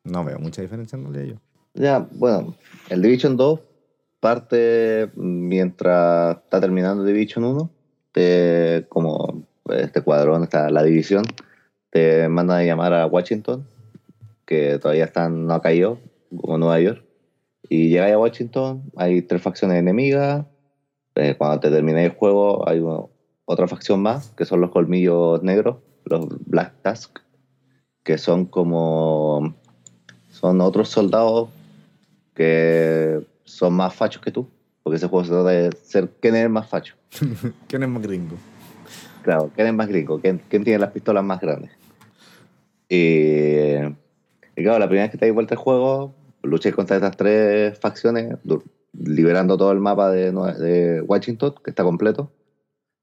no 0.03 0.25
veo 0.25 0.39
mucha 0.39 0.61
diferencia 0.61 0.97
en 0.97 1.05
realidad 1.13 1.35
yo. 1.35 1.81
Ya, 1.81 1.99
bueno, 2.11 2.53
el 2.89 3.01
Division 3.01 3.37
2 3.37 3.61
parte 4.21 5.09
mientras 5.15 6.37
está 6.37 6.61
terminando 6.61 7.03
Division 7.03 7.43
1, 7.43 7.69
te, 8.13 8.85
como 8.87 9.43
este 9.69 10.01
cuadrón, 10.01 10.43
está 10.43 10.69
la 10.69 10.83
división, 10.83 11.25
te 11.89 12.29
mandan 12.29 12.59
a 12.59 12.63
llamar 12.63 12.93
a 12.93 13.05
Washington, 13.07 13.67
que 14.45 14.79
todavía 14.79 15.05
están, 15.05 15.45
no 15.47 15.53
ha 15.55 15.61
caído, 15.61 15.99
como 16.39 16.57
Nueva 16.57 16.79
York, 16.79 17.03
y 17.67 17.89
llegáis 17.89 18.13
a 18.13 18.19
Washington, 18.19 18.83
hay 18.95 19.21
tres 19.23 19.41
facciones 19.41 19.77
enemigas, 19.77 20.45
eh, 21.15 21.35
cuando 21.37 21.59
te 21.59 21.69
termináis 21.69 22.11
el 22.11 22.15
juego 22.15 22.67
hay 22.69 22.79
uno- 22.79 23.09
otra 23.45 23.67
facción 23.67 24.01
más, 24.01 24.29
que 24.37 24.45
son 24.45 24.61
los 24.61 24.71
colmillos 24.71 25.43
negros, 25.43 25.77
los 26.05 26.27
Black 26.45 26.73
Tusk, 26.83 27.19
que 28.03 28.17
son 28.17 28.45
como 28.45 29.55
son 30.29 30.61
otros 30.61 30.89
soldados 30.89 31.49
que 32.33 33.21
son 33.51 33.73
más 33.73 33.93
fachos 33.93 34.21
que 34.21 34.31
tú. 34.31 34.49
Porque 34.83 34.97
ese 34.97 35.07
juego 35.07 35.25
se 35.25 35.31
trata 35.31 35.49
de 35.49 35.71
ser 35.83 36.09
quién 36.19 36.35
es 36.35 36.43
el 36.43 36.49
más 36.49 36.67
facho. 36.67 36.95
¿Quién 37.67 37.83
es 37.83 37.89
más 37.89 38.01
gringo? 38.01 38.35
Claro, 39.21 39.51
quién 39.53 39.67
es 39.67 39.73
más 39.73 39.87
gringo, 39.87 40.19
quién, 40.19 40.41
quién 40.49 40.63
tiene 40.63 40.79
las 40.79 40.91
pistolas 40.91 41.23
más 41.23 41.39
grandes. 41.39 41.71
Y, 42.89 43.75
y 44.55 44.63
claro, 44.63 44.79
la 44.79 44.87
primera 44.87 45.03
vez 45.03 45.11
que 45.11 45.17
te 45.17 45.27
das 45.27 45.35
vuelta 45.35 45.53
el 45.53 45.59
juego, 45.59 46.15
luché 46.41 46.73
contra 46.73 46.95
estas 46.95 47.15
tres 47.15 47.77
facciones, 47.77 48.37
liberando 48.93 49.55
todo 49.55 49.71
el 49.71 49.79
mapa 49.79 50.11
de, 50.11 50.31
de 50.31 51.01
Washington, 51.01 51.53
que 51.63 51.69
está 51.69 51.83
completo. 51.83 52.31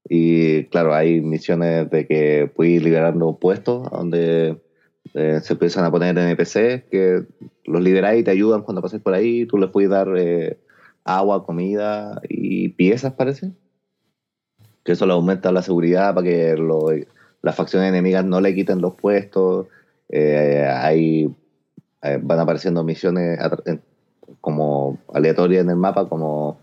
Y 0.07 0.65
claro, 0.65 0.93
hay 0.93 1.21
misiones 1.21 1.89
de 1.89 2.05
que 2.07 2.51
puedes 2.53 2.73
ir 2.73 2.83
liberando 2.83 3.37
puestos 3.39 3.89
donde 3.89 4.61
eh, 5.13 5.39
se 5.41 5.53
empiezan 5.53 5.85
a 5.85 5.91
poner 5.91 6.17
NPC 6.17 6.87
que 6.89 7.23
los 7.65 7.81
liberáis 7.81 8.21
y 8.21 8.23
te 8.23 8.31
ayudan 8.31 8.61
cuando 8.61 8.81
pases 8.81 9.01
por 9.01 9.13
ahí. 9.13 9.45
Tú 9.45 9.57
les 9.57 9.69
puedes 9.69 9.89
dar 9.89 10.07
eh, 10.17 10.59
agua, 11.03 11.45
comida 11.45 12.21
y 12.29 12.69
piezas, 12.69 13.13
parece. 13.13 13.51
Que 14.83 14.93
eso 14.93 15.05
le 15.05 15.13
aumenta 15.13 15.51
la 15.51 15.61
seguridad 15.61 16.13
para 16.13 16.25
que 16.25 16.55
lo- 16.55 16.89
las 17.41 17.55
facciones 17.55 17.89
enemigas 17.89 18.25
no 18.25 18.39
le 18.41 18.53
quiten 18.55 18.81
los 18.81 18.95
puestos. 18.95 19.67
Eh, 20.09 20.67
eh, 22.01 22.19
van 22.21 22.39
apareciendo 22.39 22.83
misiones 22.83 23.39
como 24.41 24.97
aleatorias 25.13 25.63
en 25.63 25.69
el 25.71 25.75
mapa, 25.75 26.07
como 26.07 26.59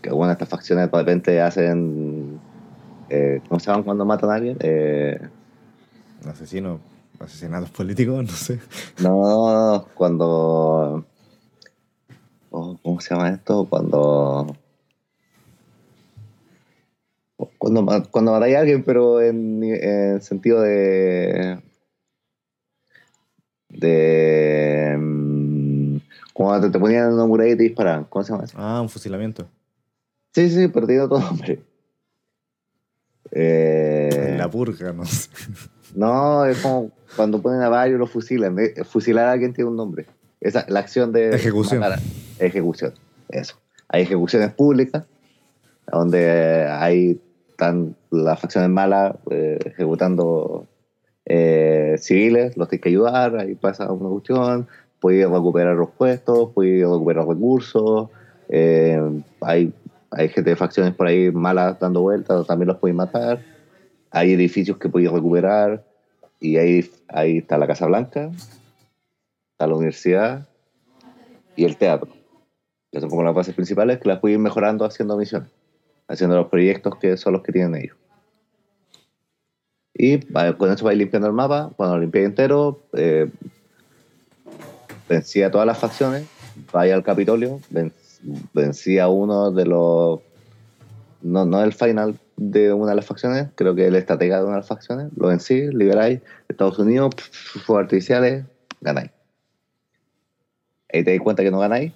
que 0.00 0.10
bueno, 0.10 0.32
estas 0.32 0.48
facciones 0.48 0.90
de 0.90 0.98
repente 0.98 1.40
hacen. 1.40 2.38
¿Cómo 3.48 3.60
se 3.60 3.66
llaman 3.66 3.84
cuando 3.84 4.04
matan 4.04 4.30
a 4.30 4.34
alguien? 4.34 4.58
Asesino, 6.26 6.80
asesinatos 7.20 7.70
políticos, 7.70 8.24
no 8.26 8.32
sé. 8.32 8.60
No, 9.02 9.10
no, 9.10 9.72
no, 9.76 9.84
cuando. 9.94 11.06
oh, 12.50 12.78
¿Cómo 12.82 13.00
se 13.00 13.14
llama 13.14 13.30
esto? 13.30 13.66
Cuando. 13.68 14.56
Cuando, 17.58 17.84
cuando 18.10 18.32
matáis 18.32 18.56
a 18.56 18.60
alguien, 18.60 18.84
pero 18.84 19.20
en, 19.20 19.62
en 19.64 20.20
sentido 20.22 20.60
de. 20.62 21.60
De. 23.68 24.94
mm, 24.98 25.96
Cuando 26.32 26.66
te, 26.66 26.72
te 26.72 26.78
ponían 26.78 27.08
en 27.08 27.14
una 27.14 27.26
muralla 27.26 27.52
y 27.52 27.56
te 27.56 27.62
disparaban. 27.64 28.04
¿Cómo 28.04 28.24
se 28.24 28.32
llama 28.32 28.44
eso? 28.44 28.56
Ah, 28.58 28.80
un 28.80 28.88
fusilamiento. 28.88 29.48
Sí, 30.32 30.48
sí, 30.50 30.68
pero 30.68 30.86
tiene 30.86 31.02
otro 31.02 31.18
nombre. 31.18 31.62
Eh, 33.30 34.36
La 34.38 34.50
purga, 34.50 34.92
no 34.92 35.04
sé. 35.04 35.28
No, 35.94 36.44
es 36.44 36.58
como 36.58 36.90
cuando 37.16 37.40
ponen 37.40 37.62
a 37.62 37.68
varios 37.68 37.98
los 37.98 38.10
fusilan. 38.10 38.58
Eh, 38.58 38.84
Fusilar 38.84 39.26
a 39.26 39.32
alguien 39.32 39.52
tiene 39.52 39.70
un 39.70 39.76
nombre. 39.76 40.06
Esa, 40.40 40.66
la 40.68 40.80
acción 40.80 41.12
de. 41.12 41.30
Ejecución. 41.30 41.80
matar 41.80 42.00
Ejecución, 42.38 42.92
eso. 43.28 43.56
Hay 43.88 44.02
ejecuciones 44.02 44.52
públicas 44.52 45.04
donde 45.90 46.66
hay 46.68 47.20
están 47.54 47.94
las 48.10 48.40
facciones 48.40 48.70
malas 48.70 49.14
eh, 49.30 49.58
ejecutando 49.64 50.66
eh, 51.24 51.94
civiles, 51.98 52.56
los 52.56 52.68
tienes 52.68 52.82
que 52.82 52.88
ayudar, 52.88 53.36
ahí 53.36 53.54
pasa 53.54 53.90
una 53.92 54.08
cuestión, 54.08 54.66
puedes 55.00 55.28
recuperar 55.30 55.76
los 55.76 55.90
puestos, 55.90 56.50
puedes 56.52 56.82
recuperar 56.82 57.26
recursos, 57.26 58.08
eh, 58.48 59.00
hay, 59.40 59.72
hay 60.16 60.28
gente 60.28 60.50
de 60.50 60.56
facciones 60.56 60.94
por 60.94 61.06
ahí 61.06 61.30
malas 61.30 61.78
dando 61.78 62.02
vueltas, 62.02 62.46
también 62.46 62.68
los 62.68 62.78
puedes 62.78 62.96
matar, 62.96 63.42
hay 64.10 64.32
edificios 64.32 64.78
que 64.78 64.88
puedes 64.88 65.10
recuperar, 65.10 65.84
y 66.40 66.56
ahí, 66.56 66.90
ahí 67.08 67.38
está 67.38 67.58
la 67.58 67.66
Casa 67.66 67.86
Blanca, 67.86 68.30
está 69.52 69.66
la 69.66 69.74
universidad 69.74 70.48
y 71.56 71.64
el 71.64 71.76
teatro, 71.76 72.08
que 72.92 73.00
son 73.00 73.08
como 73.10 73.22
las 73.22 73.34
bases 73.34 73.54
principales 73.54 73.98
que 73.98 74.08
las 74.08 74.20
puedes 74.20 74.34
ir 74.34 74.40
mejorando 74.40 74.84
haciendo 74.84 75.16
misiones, 75.16 75.48
haciendo 76.08 76.36
los 76.36 76.48
proyectos 76.48 76.96
que 76.96 77.16
son 77.16 77.32
los 77.32 77.42
que 77.42 77.52
tienen 77.52 77.74
ellos. 77.76 77.96
Y 79.96 80.18
con 80.58 80.72
eso 80.72 80.84
vais 80.84 80.98
limpiando 80.98 81.28
el 81.28 81.34
mapa. 81.34 81.70
Cuando 81.76 81.94
lo 81.94 82.00
limpiáis 82.00 82.26
entero, 82.26 82.82
eh, 82.94 83.30
vencí 85.08 85.40
a 85.40 85.52
todas 85.52 85.68
las 85.68 85.78
facciones. 85.78 86.26
Vais 86.72 86.92
al 86.92 87.04
Capitolio, 87.04 87.60
ven- 87.70 87.92
vencí 88.52 88.98
a 88.98 89.08
uno 89.08 89.50
de 89.50 89.66
los. 89.66 90.20
No, 91.22 91.44
no 91.44 91.62
el 91.62 91.72
final 91.72 92.18
de 92.36 92.72
una 92.72 92.90
de 92.90 92.96
las 92.96 93.06
facciones, 93.06 93.48
creo 93.54 93.74
que 93.74 93.86
el 93.86 93.94
estratega 93.94 94.38
de 94.38 94.44
una 94.44 94.54
de 94.54 94.58
las 94.60 94.68
facciones. 94.68 95.08
Lo 95.16 95.28
vencí, 95.28 95.68
liberáis. 95.68 96.20
Estados 96.48 96.78
Unidos, 96.78 97.14
fuegos 97.64 97.84
artificiales, 97.84 98.44
ganáis. 98.80 99.10
Ahí 100.92 101.02
te 101.04 101.12
das 101.12 101.20
cuenta 101.20 101.42
que 101.42 101.50
no 101.50 101.58
ganáis. 101.58 101.92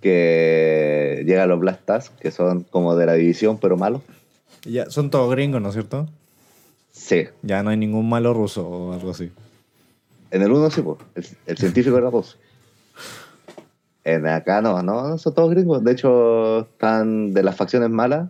Que 0.00 1.24
llegan 1.26 1.48
los 1.48 1.60
Blast 1.60 1.84
Task, 1.84 2.14
que 2.18 2.30
son 2.30 2.64
como 2.64 2.94
de 2.94 3.06
la 3.06 3.14
división, 3.14 3.58
pero 3.58 3.76
malos. 3.76 4.02
Ya, 4.64 4.90
son 4.90 5.10
todos 5.10 5.30
gringos, 5.30 5.60
¿no 5.60 5.68
es 5.68 5.74
cierto? 5.74 6.08
Sí, 6.90 7.26
Ya 7.42 7.62
no 7.62 7.70
hay 7.70 7.76
ningún 7.76 8.08
malo 8.08 8.32
ruso 8.34 8.68
o 8.68 8.92
algo 8.92 9.10
así. 9.10 9.32
En 10.30 10.42
el 10.42 10.52
1 10.52 10.70
sí, 10.70 10.82
pues. 10.82 10.98
El, 11.14 11.26
el 11.46 11.56
científico 11.58 11.98
era 11.98 12.10
ruso. 12.10 12.36
En 14.04 14.26
acá 14.26 14.60
no, 14.60 14.82
no, 14.82 15.08
no, 15.08 15.18
son 15.18 15.34
todos 15.34 15.50
gringos. 15.50 15.82
De 15.82 15.92
hecho, 15.92 16.60
están 16.60 17.32
de 17.32 17.42
las 17.42 17.56
facciones 17.56 17.88
malas. 17.88 18.28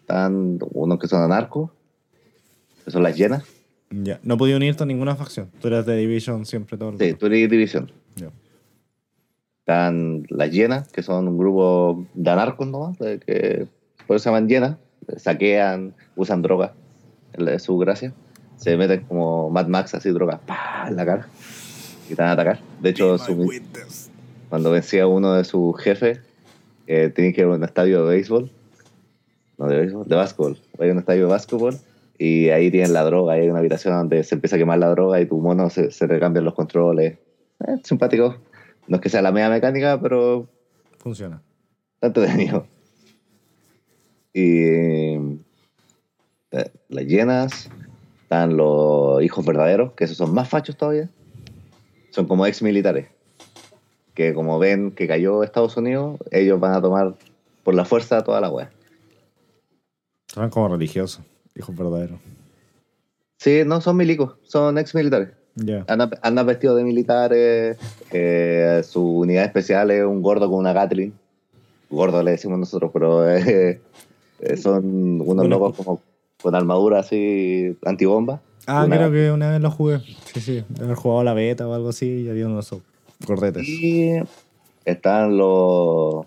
Están 0.00 0.58
unos 0.72 0.98
que 0.98 1.08
son 1.08 1.22
anarcos, 1.22 1.70
que 2.84 2.90
son 2.90 3.02
las 3.02 3.16
llenas. 3.16 3.44
Ya. 3.90 4.20
No 4.22 4.36
podía 4.36 4.56
unirte 4.56 4.82
a 4.82 4.86
ninguna 4.86 5.16
facción. 5.16 5.50
Tú 5.60 5.68
eras 5.68 5.86
de 5.86 5.96
Division 5.96 6.44
siempre 6.44 6.76
todo 6.76 6.90
el 6.90 6.98
Sí, 6.98 7.14
tú 7.14 7.26
eres 7.26 7.48
división. 7.50 7.90
Ya. 8.16 8.30
Están 9.60 10.24
las 10.28 10.50
llenas, 10.50 10.88
que 10.88 11.02
son 11.02 11.28
un 11.28 11.38
grupo 11.38 12.06
de 12.14 12.30
anarcos 12.30 12.66
nomás, 12.68 12.98
de 12.98 13.18
que 13.18 13.66
por 14.06 14.16
eso 14.16 14.24
se 14.24 14.28
llaman 14.30 14.48
llenas. 14.48 14.76
Saquean, 15.16 15.94
usan 16.16 16.42
drogas, 16.42 16.72
es 17.32 17.62
su 17.62 17.78
gracia. 17.78 18.12
Se 18.56 18.76
meten 18.76 19.04
como 19.04 19.48
Mad 19.50 19.68
Max, 19.68 19.94
así 19.94 20.10
drogas, 20.10 20.40
¡pah! 20.46 20.86
en 20.88 20.96
la 20.96 21.06
cara. 21.06 21.28
Y 22.10 22.14
te 22.14 22.22
van 22.22 22.30
a 22.30 22.32
atacar. 22.32 22.60
De 22.80 22.90
hecho, 22.90 23.16
su, 23.18 23.50
cuando 24.48 24.70
vencía 24.70 25.04
a 25.04 25.06
uno 25.06 25.34
de 25.34 25.44
sus 25.44 25.78
jefes, 25.80 26.20
eh, 26.86 27.10
tenía 27.14 27.32
que 27.32 27.40
ir 27.42 27.46
a 27.46 27.50
un 27.50 27.64
estadio 27.64 28.04
de 28.04 28.14
béisbol. 28.14 28.50
No 29.58 29.66
de 29.66 29.80
béisbol, 29.80 30.06
de 30.08 30.16
básquetbol. 30.16 30.58
Hay 30.78 30.90
un 30.90 30.98
estadio 30.98 31.22
de 31.22 31.30
básquetbol 31.30 31.74
y 32.18 32.48
ahí 32.50 32.70
tienen 32.70 32.92
la 32.92 33.04
droga. 33.04 33.34
Hay 33.34 33.48
una 33.48 33.58
habitación 33.58 33.94
donde 33.94 34.22
se 34.24 34.34
empieza 34.34 34.56
a 34.56 34.58
quemar 34.58 34.78
la 34.78 34.88
droga 34.90 35.20
y 35.20 35.26
tu 35.26 35.38
mono 35.38 35.68
se, 35.70 35.90
se 35.90 36.06
recambian 36.06 36.44
los 36.44 36.54
controles. 36.54 37.18
Eh, 37.66 37.76
simpático. 37.84 38.36
No 38.86 38.96
es 38.96 39.02
que 39.02 39.08
sea 39.08 39.20
la 39.20 39.32
media 39.32 39.50
mecánica, 39.50 40.00
pero 40.00 40.48
Funciona. 40.98 41.42
está 41.94 42.06
entretenido. 42.06 42.66
Y 44.32 44.62
eh, 44.62 45.20
las 46.88 47.04
llenas, 47.04 47.70
están 48.22 48.56
los 48.56 49.22
hijos 49.22 49.44
verdaderos, 49.44 49.92
que 49.92 50.04
esos 50.04 50.16
son 50.16 50.32
más 50.32 50.48
fachos 50.48 50.76
todavía. 50.76 51.10
Son 52.10 52.26
como 52.26 52.46
ex 52.46 52.62
militares. 52.62 53.08
Que 54.18 54.34
como 54.34 54.58
ven 54.58 54.90
que 54.90 55.06
cayó 55.06 55.44
Estados 55.44 55.76
Unidos, 55.76 56.18
ellos 56.32 56.58
van 56.58 56.72
a 56.74 56.82
tomar 56.82 57.14
por 57.62 57.74
la 57.76 57.84
fuerza 57.84 58.24
toda 58.24 58.40
la 58.40 58.50
wea. 58.50 58.68
Son 60.26 60.50
como 60.50 60.66
religiosos. 60.68 61.24
Hijos 61.54 61.76
verdaderos. 61.76 62.18
Sí, 63.36 63.62
no 63.64 63.80
son 63.80 63.96
milicos, 63.96 64.34
son 64.42 64.76
ex 64.76 64.92
militares. 64.96 65.28
Ya. 65.54 65.84
Andan, 65.86 66.10
andan 66.22 66.46
vestidos 66.46 66.78
de 66.78 66.82
militares. 66.82 67.78
eh, 68.10 68.82
su 68.84 69.18
unidad 69.20 69.44
especial 69.44 69.92
es 69.92 70.04
un 70.04 70.20
gordo 70.20 70.50
con 70.50 70.58
una 70.58 70.72
Gatling. 70.72 71.12
Gordo 71.88 72.20
le 72.24 72.32
decimos 72.32 72.58
nosotros, 72.58 72.90
pero 72.92 73.28
eh, 73.30 73.80
eh, 74.40 74.56
son 74.56 74.84
unos 75.20 75.26
Bueno. 75.26 75.44
locos 75.44 75.76
como 75.76 76.00
con 76.42 76.56
armadura 76.56 76.98
así 76.98 77.76
antibomba. 77.84 78.40
Ah, 78.66 78.84
Una- 78.84 78.96
creo 78.96 79.12
que 79.12 79.30
una 79.30 79.52
vez 79.52 79.60
lo 79.60 79.70
jugué. 79.70 80.00
Sí, 80.34 80.40
sí. 80.40 80.64
Haber 80.80 80.96
jugado 80.96 81.22
la 81.22 81.34
beta 81.34 81.68
o 81.68 81.72
algo 81.72 81.90
así 81.90 82.24
y 82.24 82.28
había 82.28 82.46
unos 82.46 82.72
Y 83.66 84.14
están 84.84 85.36
los. 85.36 86.26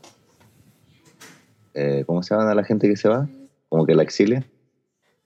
eh, 1.73 2.03
¿Cómo 2.05 2.23
se 2.23 2.33
llaman 2.33 2.49
a 2.49 2.55
la 2.55 2.63
gente 2.63 2.87
que 2.87 2.97
se 2.97 3.09
va? 3.09 3.27
Como 3.69 3.85
que 3.85 3.95
la 3.95 4.03
exilia. 4.03 4.45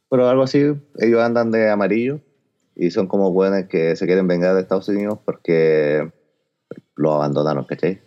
Pero 0.10 0.30
algo 0.30 0.44
así, 0.44 0.60
ellos 1.00 1.22
andan 1.22 1.52
de 1.52 1.70
amarillo 1.70 2.20
y 2.76 2.92
son 2.92 3.08
como 3.08 3.32
buenos 3.32 3.66
que 3.66 3.96
se 3.96 4.06
quieren 4.06 4.28
vengar 4.28 4.54
de 4.56 4.62
Estados 4.62 4.88
Unidos 4.90 5.20
porque 5.26 6.12
los 6.96 7.14
abandonaron, 7.14 7.66
¿cachai? 7.66 8.02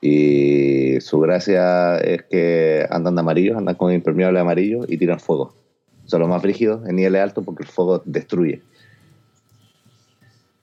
Y 0.00 1.00
su 1.00 1.20
gracia 1.20 1.98
es 1.98 2.22
que 2.22 2.86
andan 2.90 3.14
de 3.16 3.20
amarillo, 3.20 3.58
andan 3.58 3.74
con 3.74 3.92
impermeable 3.92 4.40
amarillo 4.40 4.80
y 4.88 4.96
tiran 4.96 5.20
fuego. 5.20 5.54
Son 6.06 6.20
los 6.20 6.28
más 6.28 6.40
frígidos 6.40 6.88
en 6.88 6.96
niveles 6.96 7.22
altos 7.22 7.44
porque 7.44 7.64
el 7.64 7.68
fuego 7.68 8.02
destruye. 8.04 8.62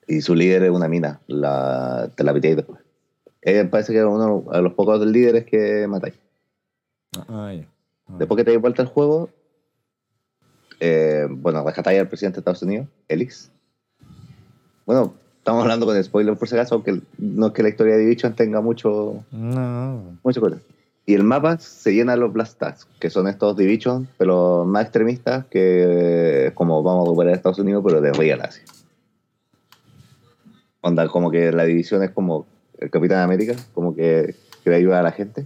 Y 0.08 0.22
su 0.22 0.34
líder 0.36 0.64
es 0.64 0.72
una 0.72 0.88
mina, 0.88 1.20
la, 1.28 2.10
te 2.16 2.24
la 2.24 2.34
pitéis 2.34 2.56
después. 2.58 2.80
Él 3.42 3.70
parece 3.70 3.94
que 3.94 4.00
es 4.00 4.06
uno 4.06 4.46
de 4.52 4.62
los 4.62 4.74
pocos 4.74 5.06
líderes 5.06 5.46
que 5.46 5.86
matáis. 5.88 6.16
Ah, 7.28 7.54
ya. 7.54 7.68
Ah, 8.08 8.16
Después 8.18 8.38
que 8.38 8.44
te 8.46 8.52
dais 8.52 8.62
vuelta 8.62 8.82
el 8.82 8.88
juego, 8.88 9.30
eh, 10.80 11.28
bueno, 11.30 11.64
rescatáis 11.64 12.00
al 12.00 12.08
presidente 12.08 12.38
de 12.38 12.40
Estados 12.42 12.62
Unidos, 12.64 12.88
Elix. 13.08 13.52
Bueno, 14.86 15.14
estamos 15.40 15.62
hablando 15.64 15.86
con 15.86 16.02
spoiler 16.04 16.38
por 16.38 16.48
si 16.48 16.56
acaso, 16.56 16.76
aunque 16.76 17.02
no 17.18 17.48
es 17.48 17.54
que 17.54 17.64
la 17.64 17.70
historia 17.70 17.96
de 17.96 18.02
Division 18.02 18.34
tenga 18.36 18.62
mucho, 18.62 19.24
No. 19.32 20.18
mucho 20.24 20.40
cosa. 20.42 20.58
Y 21.06 21.14
el 21.14 21.24
mapa 21.24 21.58
se 21.58 21.94
llena 21.94 22.14
de 22.14 22.18
los 22.20 22.34
Blast 22.34 22.58
Tasks, 22.60 22.90
que 23.00 23.10
son 23.10 23.28
estos 23.28 23.56
Division, 23.56 24.08
pero 24.18 24.66
más 24.66 24.84
extremistas, 24.84 25.46
que 25.46 26.52
como 26.54 26.84
vamos 26.84 27.04
a 27.04 27.06
recuperar 27.10 27.34
a 27.34 27.38
Estados 27.38 27.60
Unidos, 27.60 27.82
pero 27.86 28.02
de 28.02 28.12
Real 28.14 28.42
Asia. 28.42 28.64
Onda, 30.88 31.06
como 31.10 31.30
que 31.30 31.52
la 31.52 31.66
división 31.66 32.02
es 32.02 32.12
como 32.12 32.46
el 32.80 32.90
Capitán 32.90 33.20
América, 33.20 33.56
como 33.74 33.94
que, 33.94 34.36
que 34.64 34.70
le 34.70 34.78
ayuda 34.78 35.00
a 35.00 35.04
la 35.04 35.12
gente. 35.12 35.46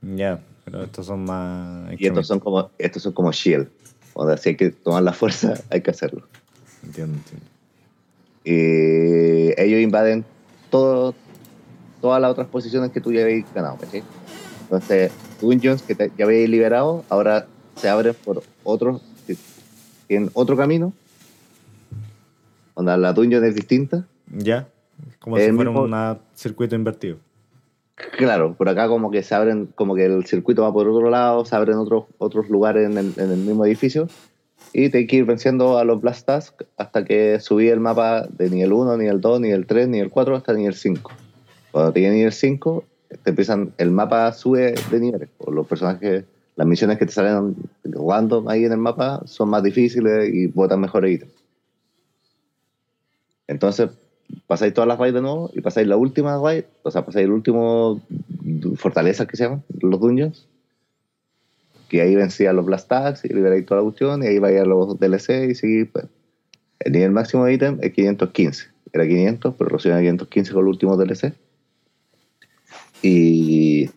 Ya, 0.00 0.40
pero 0.64 0.84
estos 0.84 1.04
son 1.04 1.24
más. 1.26 1.92
Y 1.98 2.06
estos 2.06 2.26
son 2.26 2.40
como, 2.40 2.70
estos 2.78 3.02
son 3.02 3.12
como 3.12 3.30
Shield. 3.30 3.68
Onda, 4.14 4.38
si 4.38 4.48
hay 4.50 4.56
que 4.56 4.70
tomar 4.70 5.02
la 5.02 5.12
fuerza, 5.12 5.52
hay 5.70 5.82
que 5.82 5.90
hacerlo. 5.90 6.26
Entiendo, 6.82 7.18
entiendo. 7.18 7.46
Y 8.42 9.60
ellos 9.60 9.80
invaden 9.82 10.24
todo, 10.70 11.14
todas 12.00 12.22
las 12.22 12.30
otras 12.30 12.48
posiciones 12.48 12.90
que 12.90 13.02
tú 13.02 13.12
ya 13.12 13.20
habéis 13.20 13.44
ganado, 13.54 13.76
¿cachai? 13.76 14.02
Entonces, 14.62 15.12
dungeons 15.42 15.82
que 15.82 15.94
te- 15.94 16.10
ya 16.16 16.24
habéis 16.24 16.48
liberado, 16.48 17.04
ahora 17.10 17.46
se 17.76 17.90
abren 17.90 18.14
por 18.24 18.42
otros, 18.64 19.02
tienen 20.08 20.30
otro 20.32 20.56
camino. 20.56 20.94
Onda, 22.72 22.96
la 22.96 23.12
dungeon 23.12 23.44
es 23.44 23.54
distinta. 23.54 24.06
Ya. 24.30 24.68
Como 25.18 25.36
El 25.36 25.50
si 25.50 25.56
fuera 25.56 25.70
un 25.70 26.18
circuito 26.34 26.74
invertido. 26.74 27.18
Claro, 28.16 28.54
por 28.54 28.68
acá 28.68 28.88
como 28.88 29.10
que 29.10 29.22
se 29.22 29.34
abren, 29.34 29.66
como 29.74 29.94
que 29.94 30.06
el 30.06 30.24
circuito 30.24 30.62
va 30.62 30.72
por 30.72 30.88
otro 30.88 31.10
lado, 31.10 31.44
se 31.44 31.54
abren 31.54 31.76
otros, 31.76 32.04
otros 32.18 32.48
lugares 32.48 32.86
en 32.86 32.96
el, 32.96 33.12
en 33.16 33.30
el 33.30 33.38
mismo 33.38 33.64
edificio. 33.66 34.08
Y 34.72 34.88
te 34.88 34.98
hay 34.98 35.06
que 35.06 35.16
ir 35.16 35.24
venciendo 35.24 35.78
a 35.78 35.84
los 35.84 36.00
Blast 36.00 36.26
Tasks 36.26 36.64
hasta 36.76 37.04
que 37.04 37.40
subí 37.40 37.68
el 37.68 37.80
mapa 37.80 38.26
de 38.26 38.48
nivel 38.50 38.72
1, 38.72 38.96
nivel 38.96 39.20
2, 39.20 39.40
nivel 39.40 39.66
3, 39.66 39.88
nivel 39.88 40.10
4 40.10 40.36
hasta 40.36 40.52
nivel 40.52 40.74
5. 40.74 41.10
Cuando 41.72 41.92
te 41.92 42.00
llegue 42.00 42.14
nivel 42.14 42.32
5, 42.32 42.84
te 43.22 43.30
empiezan, 43.30 43.72
el 43.78 43.90
mapa 43.90 44.32
sube 44.32 44.74
de 44.90 45.00
niveles. 45.00 45.28
O 45.38 45.50
los 45.50 45.66
personajes, 45.66 46.24
las 46.56 46.66
misiones 46.66 46.98
que 46.98 47.06
te 47.06 47.12
salen 47.12 47.56
random 47.84 48.48
ahí 48.48 48.64
en 48.64 48.72
el 48.72 48.78
mapa 48.78 49.22
son 49.26 49.50
más 49.50 49.62
difíciles 49.62 50.32
y 50.32 50.46
botan 50.46 50.80
mejores 50.80 51.12
ítems. 51.12 51.32
Entonces, 53.48 53.90
pasáis 54.46 54.74
todas 54.74 54.88
las 54.88 54.98
raids 54.98 55.14
de 55.14 55.20
nuevo 55.20 55.50
y 55.54 55.60
pasáis 55.60 55.86
la 55.86 55.96
última 55.96 56.40
raid, 56.42 56.64
o 56.82 56.90
sea, 56.90 57.04
pasáis 57.04 57.24
el 57.24 57.32
último 57.32 58.00
fortaleza 58.76 59.26
que 59.26 59.36
se 59.36 59.44
llama, 59.44 59.62
los 59.80 60.00
dungeons, 60.00 60.46
que 61.88 62.00
ahí 62.00 62.14
vencían 62.14 62.56
los 62.56 62.64
blast 62.64 62.88
tags 62.88 63.24
y 63.24 63.28
liberáis 63.28 63.66
toda 63.66 63.80
la 63.80 63.84
cuestión 63.84 64.22
y 64.22 64.28
ahí 64.28 64.38
vais 64.38 64.60
a 64.60 64.64
los 64.64 64.98
DLC 64.98 65.50
y 65.50 65.54
seguir. 65.54 65.90
Pues. 65.90 66.06
El 66.78 66.92
nivel 66.92 67.10
máximo 67.10 67.44
de 67.44 67.54
ítem 67.54 67.78
es 67.82 67.92
515. 67.92 68.68
Era 68.92 69.06
500, 69.06 69.54
pero 69.58 69.78
subieron 69.78 69.98
a 69.98 70.02
515 70.02 70.52
con 70.52 70.64
los 70.64 70.72
últimos 70.72 70.98
DLC. 70.98 71.34
Y, 73.02 73.90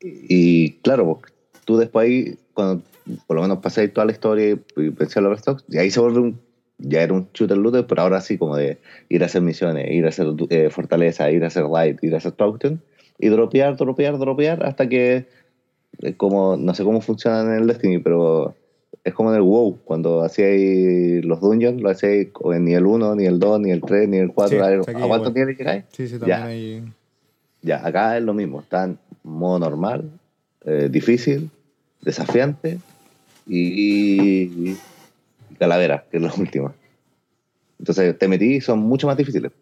y 0.00 0.72
claro, 0.82 1.20
pues, 1.20 1.32
tú 1.64 1.76
después 1.78 2.06
ahí, 2.06 2.38
cuando 2.54 2.82
por 3.26 3.36
lo 3.36 3.42
menos 3.42 3.58
pasáis 3.58 3.92
toda 3.92 4.06
la 4.06 4.12
historia 4.12 4.50
y, 4.50 4.90
pensé 4.90 5.18
en 5.18 5.24
los 5.24 5.38
stocks, 5.40 5.64
y 5.68 5.78
ahí 5.78 5.90
se 5.90 6.00
vuelve 6.00 6.20
un, 6.20 6.40
ya 6.80 7.02
era 7.02 7.12
un 7.12 7.28
shooter 7.34 7.56
looter, 7.56 7.86
pero 7.86 8.02
ahora 8.02 8.20
sí 8.20 8.38
como 8.38 8.56
de 8.56 8.78
ir 9.08 9.22
a 9.22 9.26
hacer 9.26 9.42
misiones, 9.42 9.90
ir 9.90 10.04
a 10.06 10.08
hacer 10.08 10.26
eh, 10.48 10.70
fortaleza, 10.70 11.30
ir 11.30 11.44
a 11.44 11.48
hacer 11.48 11.64
light, 11.64 12.02
ir 12.02 12.14
a 12.14 12.18
hacer 12.18 12.32
token, 12.32 12.80
y 13.18 13.28
dropear, 13.28 13.76
dropear, 13.76 14.18
dropear, 14.18 14.64
hasta 14.64 14.88
que, 14.88 15.26
eh, 16.02 16.14
como, 16.16 16.56
no 16.56 16.74
sé 16.74 16.84
cómo 16.84 17.00
funciona 17.00 17.42
en 17.42 17.52
el 17.52 17.66
Destiny, 17.66 17.98
pero 17.98 18.54
es 19.04 19.14
como 19.14 19.30
en 19.30 19.36
el 19.36 19.42
WoW, 19.42 19.78
cuando 19.84 20.22
hacíais 20.22 21.24
los 21.24 21.40
dungeons, 21.40 21.80
lo 21.80 21.90
hacíais 21.90 22.28
ni 22.60 22.74
el 22.74 22.86
1, 22.86 23.14
ni 23.16 23.26
el 23.26 23.38
2, 23.38 23.60
ni 23.60 23.70
el 23.70 23.80
3, 23.80 24.08
ni 24.08 24.18
el 24.18 24.32
4, 24.32 24.64
a, 24.64 25.08
cuántos 25.08 25.34
niveles 25.34 25.58
llegáis? 25.58 25.84
Sí, 25.92 26.08
sí, 26.08 26.18
también 26.18 26.42
hay... 26.42 26.84
Ya, 27.62 27.86
acá 27.86 28.16
es 28.16 28.24
lo 28.24 28.32
mismo, 28.32 28.60
está 28.60 28.84
en 28.84 28.98
modo 29.22 29.58
normal, 29.58 30.10
eh, 30.64 30.88
difícil, 30.90 31.50
desafiante 32.00 32.78
y, 33.46 34.76
calavera, 35.60 36.04
que 36.10 36.16
es 36.16 36.22
la 36.22 36.32
última. 36.36 36.74
Entonces 37.78 38.18
te 38.18 38.26
metí 38.26 38.56
y 38.56 38.60
son 38.60 38.80
mucho 38.80 39.06
más 39.06 39.16
difíciles. 39.16 39.52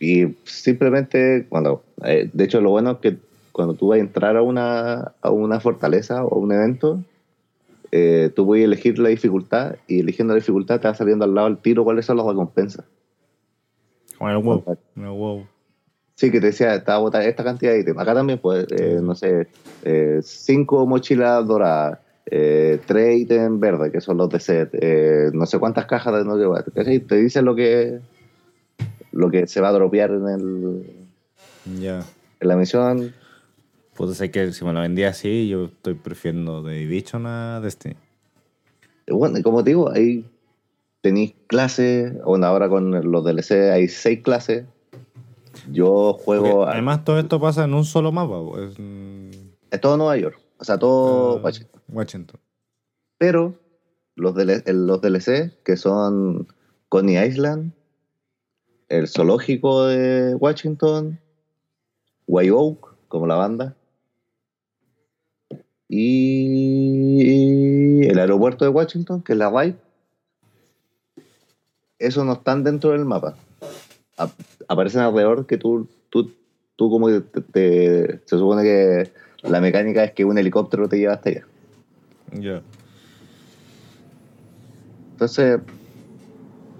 Y 0.00 0.34
simplemente 0.44 1.46
cuando, 1.48 1.84
eh, 2.04 2.28
de 2.32 2.44
hecho 2.44 2.60
lo 2.60 2.70
bueno 2.70 2.92
es 2.92 2.98
que 2.98 3.18
cuando 3.52 3.74
tú 3.74 3.88
vas 3.88 3.98
a 3.98 4.00
entrar 4.00 4.36
a 4.36 4.42
una, 4.42 5.12
a 5.20 5.30
una 5.30 5.60
fortaleza 5.60 6.24
o 6.24 6.34
a 6.34 6.38
un 6.38 6.50
evento, 6.50 7.00
eh, 7.92 8.32
tú 8.34 8.46
puedes 8.46 8.64
elegir 8.64 8.98
la 8.98 9.10
dificultad 9.10 9.76
y 9.86 10.00
eligiendo 10.00 10.32
la 10.32 10.40
dificultad 10.40 10.80
te 10.80 10.88
va 10.88 10.94
saliendo 10.94 11.24
al 11.24 11.34
lado 11.34 11.48
el 11.48 11.58
tiro 11.58 11.84
cuáles 11.84 12.06
son 12.06 12.16
las 12.16 12.26
recompensas. 12.26 12.84
Con 14.18 14.30
el 14.30 14.38
WoW. 14.38 14.64
el 14.96 15.02
WoW. 15.02 15.46
Sí, 16.14 16.30
que 16.30 16.40
te 16.40 16.46
decía, 16.46 16.74
estaba 16.74 16.98
botar 16.98 17.22
esta 17.22 17.42
cantidad 17.42 17.72
de 17.72 17.80
ítems. 17.80 17.98
Acá 17.98 18.14
también, 18.14 18.38
pues, 18.38 18.66
eh, 18.70 19.00
no 19.02 19.14
sé, 19.14 19.48
eh, 19.82 20.20
cinco 20.22 20.86
mochilas 20.86 21.46
doradas, 21.46 21.98
eh, 22.26 22.80
tres 22.86 23.20
ítems 23.20 23.60
verdes, 23.60 23.92
que 23.92 24.00
son 24.00 24.16
los 24.16 24.28
de 24.30 24.40
set, 24.40 24.70
eh, 24.72 25.30
no 25.32 25.46
sé 25.46 25.58
cuántas 25.58 25.86
cajas 25.86 26.14
de 26.14 26.24
no 26.24 26.36
llevar. 26.36 26.64
Te 26.64 27.16
dice 27.16 27.42
lo 27.42 27.54
que 27.54 28.00
lo 29.12 29.30
que 29.30 29.46
se 29.46 29.60
va 29.60 29.68
a 29.68 29.72
dropear 29.72 30.10
en 30.10 30.28
el 30.28 30.86
ya 31.80 32.04
en 32.40 32.48
la 32.48 32.56
misión. 32.56 33.14
Pues 33.94 34.16
sé 34.16 34.30
que 34.30 34.52
si 34.52 34.64
me 34.64 34.72
lo 34.72 34.80
vendía 34.80 35.10
así, 35.10 35.48
yo 35.48 35.66
estoy 35.66 35.94
prefiriendo 35.94 36.62
de 36.62 36.78
Division 36.78 37.26
a 37.26 37.60
Destiny. 37.60 37.96
Bueno, 39.08 39.38
como 39.42 39.62
te 39.62 39.70
digo, 39.70 39.90
ahí 39.92 40.24
tenéis 41.02 41.34
clases, 41.46 42.14
bueno, 42.24 42.46
ahora 42.46 42.68
con 42.68 43.10
los 43.10 43.24
DLC 43.24 43.70
hay 43.72 43.88
seis 43.88 44.22
clases. 44.22 44.64
Yo 45.70 46.14
juego... 46.14 46.66
además 46.66 47.04
todo 47.04 47.18
esto 47.18 47.38
pasa 47.38 47.64
en 47.64 47.74
un 47.74 47.84
solo 47.84 48.10
mapa. 48.12 48.36
Es, 48.62 48.78
es 49.70 49.80
todo 49.80 49.96
Nueva 49.96 50.16
York. 50.16 50.38
O 50.58 50.64
sea, 50.64 50.78
todo 50.78 51.36
uh, 51.36 51.40
Washington. 51.40 51.81
Pero 53.18 53.58
los, 54.14 54.34
los 54.34 55.00
DLC, 55.00 55.52
que 55.64 55.76
son 55.76 56.46
Coney 56.88 57.18
Island, 57.18 57.72
el 58.88 59.08
zoológico 59.08 59.86
de 59.86 60.34
Washington, 60.34 61.18
White 62.26 62.52
Oak, 62.52 62.94
como 63.08 63.26
la 63.26 63.36
banda, 63.36 63.76
y 65.88 67.28
el 68.08 68.18
aeropuerto 68.18 68.64
de 68.64 68.70
Washington, 68.70 69.22
que 69.22 69.32
es 69.32 69.38
la 69.38 69.50
White, 69.50 69.78
esos 71.98 72.24
no 72.24 72.32
están 72.32 72.64
dentro 72.64 72.92
del 72.92 73.04
mapa. 73.04 73.36
aparecen 74.68 75.02
alrededor 75.02 75.46
que 75.46 75.58
tú, 75.58 75.86
tú, 76.08 76.32
tú 76.76 76.90
como 76.90 77.10
te, 77.10 78.20
se 78.24 78.38
supone 78.38 78.62
que 78.62 79.12
la 79.42 79.60
mecánica 79.60 80.04
es 80.04 80.12
que 80.12 80.24
un 80.24 80.38
helicóptero 80.38 80.88
te 80.88 80.98
lleva 80.98 81.14
hasta 81.14 81.30
allá. 81.30 81.46
Ya. 82.34 82.62
Entonces, 85.12 85.60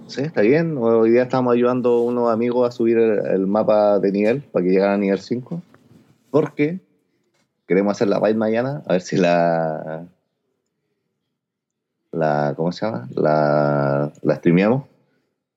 sí, 0.06 0.22
está 0.22 0.40
bien. 0.40 0.76
Hoy 0.78 1.10
día 1.10 1.22
estamos 1.22 1.52
ayudando 1.52 1.90
a 1.90 2.02
unos 2.02 2.30
amigos 2.30 2.68
a 2.68 2.72
subir 2.72 2.98
el, 2.98 3.46
mapa 3.46 3.98
de 3.98 4.12
nivel 4.12 4.42
para 4.42 4.64
que 4.64 4.70
llegara 4.70 4.94
a 4.94 4.98
nivel 4.98 5.18
5. 5.18 5.62
Porque 6.30 6.80
queremos 7.66 7.92
hacer 7.92 8.08
la 8.08 8.18
raid 8.18 8.36
mañana, 8.36 8.82
a 8.86 8.94
ver 8.94 9.02
si 9.02 9.16
la. 9.16 10.06
la 12.10 12.54
¿Cómo 12.56 12.72
se 12.72 12.86
llama? 12.86 13.08
La, 13.14 14.12
la 14.22 14.36
streameamos. 14.36 14.84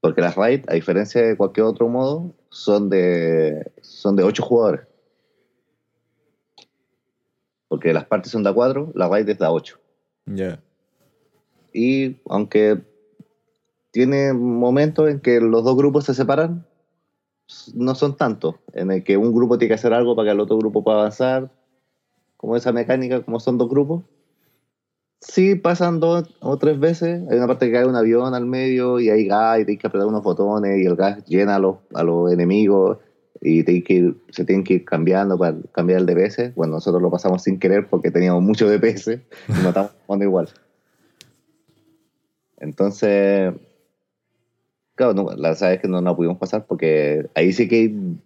Porque 0.01 0.21
las 0.21 0.35
raid, 0.35 0.65
a 0.67 0.73
diferencia 0.73 1.21
de 1.21 1.37
cualquier 1.37 1.65
otro 1.65 1.87
modo, 1.87 2.31
son 2.49 2.89
de, 2.89 3.71
son 3.81 4.15
de 4.15 4.23
8 4.23 4.43
jugadores. 4.43 4.87
Porque 7.67 7.93
las 7.93 8.05
partes 8.05 8.31
son 8.31 8.43
de 8.43 8.53
4, 8.53 8.91
la 8.93 9.07
raid 9.07 9.27
es 9.29 9.39
de 9.39 9.47
8. 9.47 9.79
Ya. 10.25 10.61
Y 11.73 12.17
aunque 12.29 12.81
tiene 13.91 14.33
momentos 14.33 15.09
en 15.09 15.19
que 15.19 15.39
los 15.39 15.63
dos 15.63 15.75
grupos 15.75 16.05
se 16.05 16.13
separan, 16.13 16.65
no 17.73 17.95
son 17.95 18.17
tantos, 18.17 18.55
en 18.73 18.91
el 18.91 19.03
que 19.03 19.17
un 19.17 19.33
grupo 19.33 19.57
tiene 19.57 19.69
que 19.69 19.75
hacer 19.75 19.93
algo 19.93 20.15
para 20.15 20.27
que 20.27 20.31
el 20.31 20.39
otro 20.39 20.57
grupo 20.57 20.83
pueda 20.83 20.99
avanzar, 20.99 21.51
como 22.37 22.55
esa 22.55 22.71
mecánica, 22.71 23.23
como 23.23 23.39
son 23.39 23.57
dos 23.57 23.69
grupos. 23.69 24.03
Sí, 25.21 25.55
pasan 25.55 25.99
dos 25.99 26.35
o 26.41 26.57
tres 26.57 26.79
veces. 26.79 27.21
Hay 27.29 27.37
una 27.37 27.47
parte 27.47 27.67
que 27.67 27.71
cae 27.71 27.85
un 27.85 27.95
avión 27.95 28.35
al 28.35 28.45
medio 28.45 28.99
y 28.99 29.09
hay 29.09 29.25
gas 29.25 29.59
y 29.59 29.65
tienes 29.65 29.81
que 29.81 29.87
apretar 29.87 30.07
unos 30.07 30.23
botones 30.23 30.77
y 30.77 30.85
el 30.85 30.95
gas 30.95 31.25
llena 31.25 31.55
a 31.55 31.59
los, 31.59 31.77
a 31.93 32.03
los 32.03 32.31
enemigos 32.31 32.99
y 33.41 33.63
que 33.83 34.13
se 34.29 34.45
tienen 34.45 34.63
que 34.63 34.75
ir 34.75 34.85
cambiando 34.85 35.37
para 35.37 35.57
cambiar 35.71 35.99
el 35.99 36.05
DPS. 36.05 36.55
Bueno, 36.55 36.73
nosotros 36.73 37.01
lo 37.01 37.11
pasamos 37.11 37.43
sin 37.43 37.59
querer 37.59 37.87
porque 37.87 38.11
teníamos 38.11 38.41
mucho 38.41 38.69
DPS 38.69 39.07
y 39.09 39.61
no 39.61 39.69
estamos 39.69 39.91
jugando 40.05 40.25
igual. 40.25 40.49
Entonces, 42.57 43.53
claro, 44.95 45.13
no, 45.13 45.31
la 45.35 45.55
sabes 45.55 45.79
que 45.81 45.87
no 45.87 46.01
nos 46.01 46.15
pudimos 46.15 46.37
pasar 46.37 46.65
porque 46.65 47.27
ahí 47.35 47.53
sí 47.53 47.67
que 47.67 47.75
hay... 47.75 48.17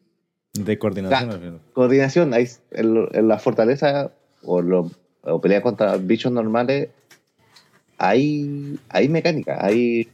De 0.54 0.80
coordinación. 0.80 1.62
coordinación, 1.74 2.34
hay, 2.34 2.48
en, 2.72 3.28
la 3.28 3.38
fortaleza 3.38 4.12
o, 4.42 4.62
lo, 4.62 4.90
o 5.22 5.42
pelea 5.42 5.62
contra 5.62 5.96
bichos 5.98 6.32
normales, 6.32 6.90
hay, 7.98 8.80
hay 8.90 9.10
mecánica, 9.10 9.64
hay 9.64 10.10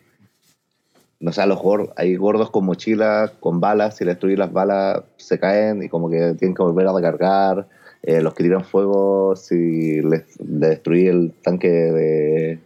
no 1.19 1.31
sé, 1.31 1.45
los 1.47 1.61
gordos, 1.61 1.89
hay 1.95 2.15
gordos 2.15 2.51
con 2.51 2.65
mochilas, 2.65 3.31
con 3.39 3.59
balas, 3.59 3.97
si 3.97 4.03
le 4.03 4.11
destruyen 4.11 4.39
las 4.39 4.51
balas 4.51 5.03
se 5.17 5.39
caen 5.39 5.83
y 5.83 5.89
como 5.89 6.09
que 6.09 6.35
tienen 6.35 6.55
que 6.55 6.63
volver 6.63 6.87
a 6.87 6.93
recargar. 6.93 7.67
Eh, 8.03 8.21
los 8.21 8.35
que 8.35 8.43
tiran 8.43 8.63
fuego, 8.63 9.35
si 9.35 10.01
les, 10.01 10.25
destruye 10.37 11.09
el 11.09 11.33
tanque 11.41 11.69
de, 11.69 12.59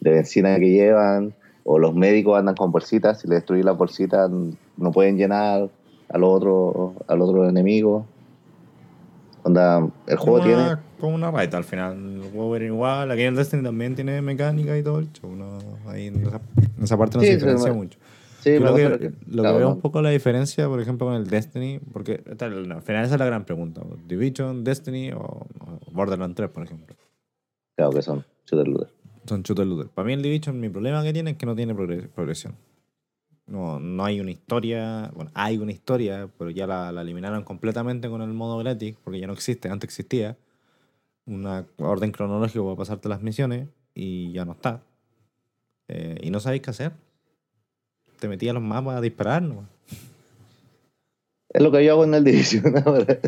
benzina 0.00 0.56
que 0.60 0.70
llevan, 0.70 1.34
o 1.64 1.80
los 1.80 1.92
médicos 1.92 2.38
andan 2.38 2.54
con 2.54 2.70
bolsitas, 2.70 3.20
si 3.20 3.26
le 3.26 3.36
destruye 3.36 3.64
las 3.64 3.76
bolsitas 3.76 4.30
no 4.30 4.92
pueden 4.92 5.16
llenar 5.16 5.68
al 6.08 6.22
otro, 6.22 6.94
al 7.08 7.20
otro 7.20 7.48
enemigo. 7.48 8.06
Onda, 9.42 9.88
el 10.06 10.16
juego 10.16 10.40
tiene. 10.40 10.76
Como 11.00 11.14
una 11.14 11.30
raid 11.30 11.54
al 11.54 11.64
final. 11.64 11.96
El 11.96 12.30
juego 12.30 12.56
era 12.56 12.64
igual. 12.64 13.10
Aquí 13.10 13.22
en 13.22 13.34
Destiny 13.34 13.62
también 13.62 13.94
tiene 13.94 14.22
mecánica 14.22 14.76
y 14.76 14.82
todo 14.82 14.98
el 14.98 15.12
show. 15.12 15.30
ahí 15.88 16.08
en, 16.08 16.26
esa, 16.26 16.40
parte 16.96 17.18
no 17.18 17.24
se 17.24 17.34
diferencia 17.34 17.72
mucho. 17.72 17.98
Sí, 18.40 18.58
lo 18.60 18.74
que, 18.74 19.12
lo 19.26 19.42
que 19.42 19.52
veo 19.52 19.70
un 19.70 19.80
poco 19.80 20.00
la 20.02 20.10
diferencia, 20.10 20.68
por 20.68 20.80
ejemplo, 20.80 21.08
con 21.08 21.16
el 21.16 21.26
Destiny, 21.26 21.80
porque 21.92 22.22
al 22.40 22.82
final 22.82 23.04
esa 23.04 23.14
es 23.14 23.18
la 23.18 23.26
gran 23.26 23.44
pregunta. 23.44 23.82
Division, 24.06 24.62
Destiny 24.62 25.10
o, 25.12 25.46
Borderlands 25.90 26.36
3, 26.36 26.50
por 26.50 26.62
ejemplo. 26.62 26.94
Claro 27.74 27.90
que 27.90 28.02
son 28.02 28.24
shooter 28.46 28.68
looter. 28.68 28.88
Son 29.26 29.42
shooter 29.42 29.66
looter. 29.66 29.88
Para 29.88 30.06
mí 30.06 30.12
el 30.12 30.22
Division, 30.22 30.60
mi 30.60 30.68
problema 30.68 31.02
que 31.02 31.12
tiene 31.12 31.32
es 31.32 31.36
que 31.36 31.46
no 31.46 31.56
tiene 31.56 31.74
progresión. 31.74 32.54
No, 33.46 33.80
no 33.80 34.04
hay 34.04 34.20
una 34.20 34.30
historia, 34.30 35.10
bueno, 35.14 35.30
hay 35.34 35.58
una 35.58 35.72
historia, 35.72 36.28
pero 36.38 36.50
ya 36.50 36.66
la, 36.66 36.92
la, 36.92 37.02
eliminaron 37.02 37.42
completamente 37.42 38.08
con 38.08 38.22
el 38.22 38.32
modo 38.32 38.58
gratis, 38.58 38.96
porque 39.02 39.18
ya 39.18 39.26
no 39.26 39.32
existe, 39.32 39.68
antes 39.68 39.88
existía 39.88 40.36
una 41.26 41.66
orden 41.78 42.12
cronológica 42.12 42.62
para 42.62 42.76
pasarte 42.76 43.08
las 43.08 43.22
misiones 43.22 43.68
y 43.94 44.32
ya 44.32 44.44
no 44.44 44.52
está. 44.52 44.82
Eh, 45.88 46.18
y 46.22 46.30
no 46.30 46.40
sabéis 46.40 46.62
qué 46.62 46.70
hacer. 46.70 46.92
Te 48.18 48.28
metí 48.28 48.48
a 48.48 48.52
los 48.52 48.62
mapas 48.62 48.96
a 48.96 49.00
disparar, 49.00 49.42
¿no? 49.42 49.68
Es 51.56 51.62
lo 51.62 51.70
que 51.70 51.84
yo 51.84 51.92
hago 51.92 52.04
en 52.04 52.14
el 52.14 52.24
Division 52.24 52.64
ahora. 52.84 53.18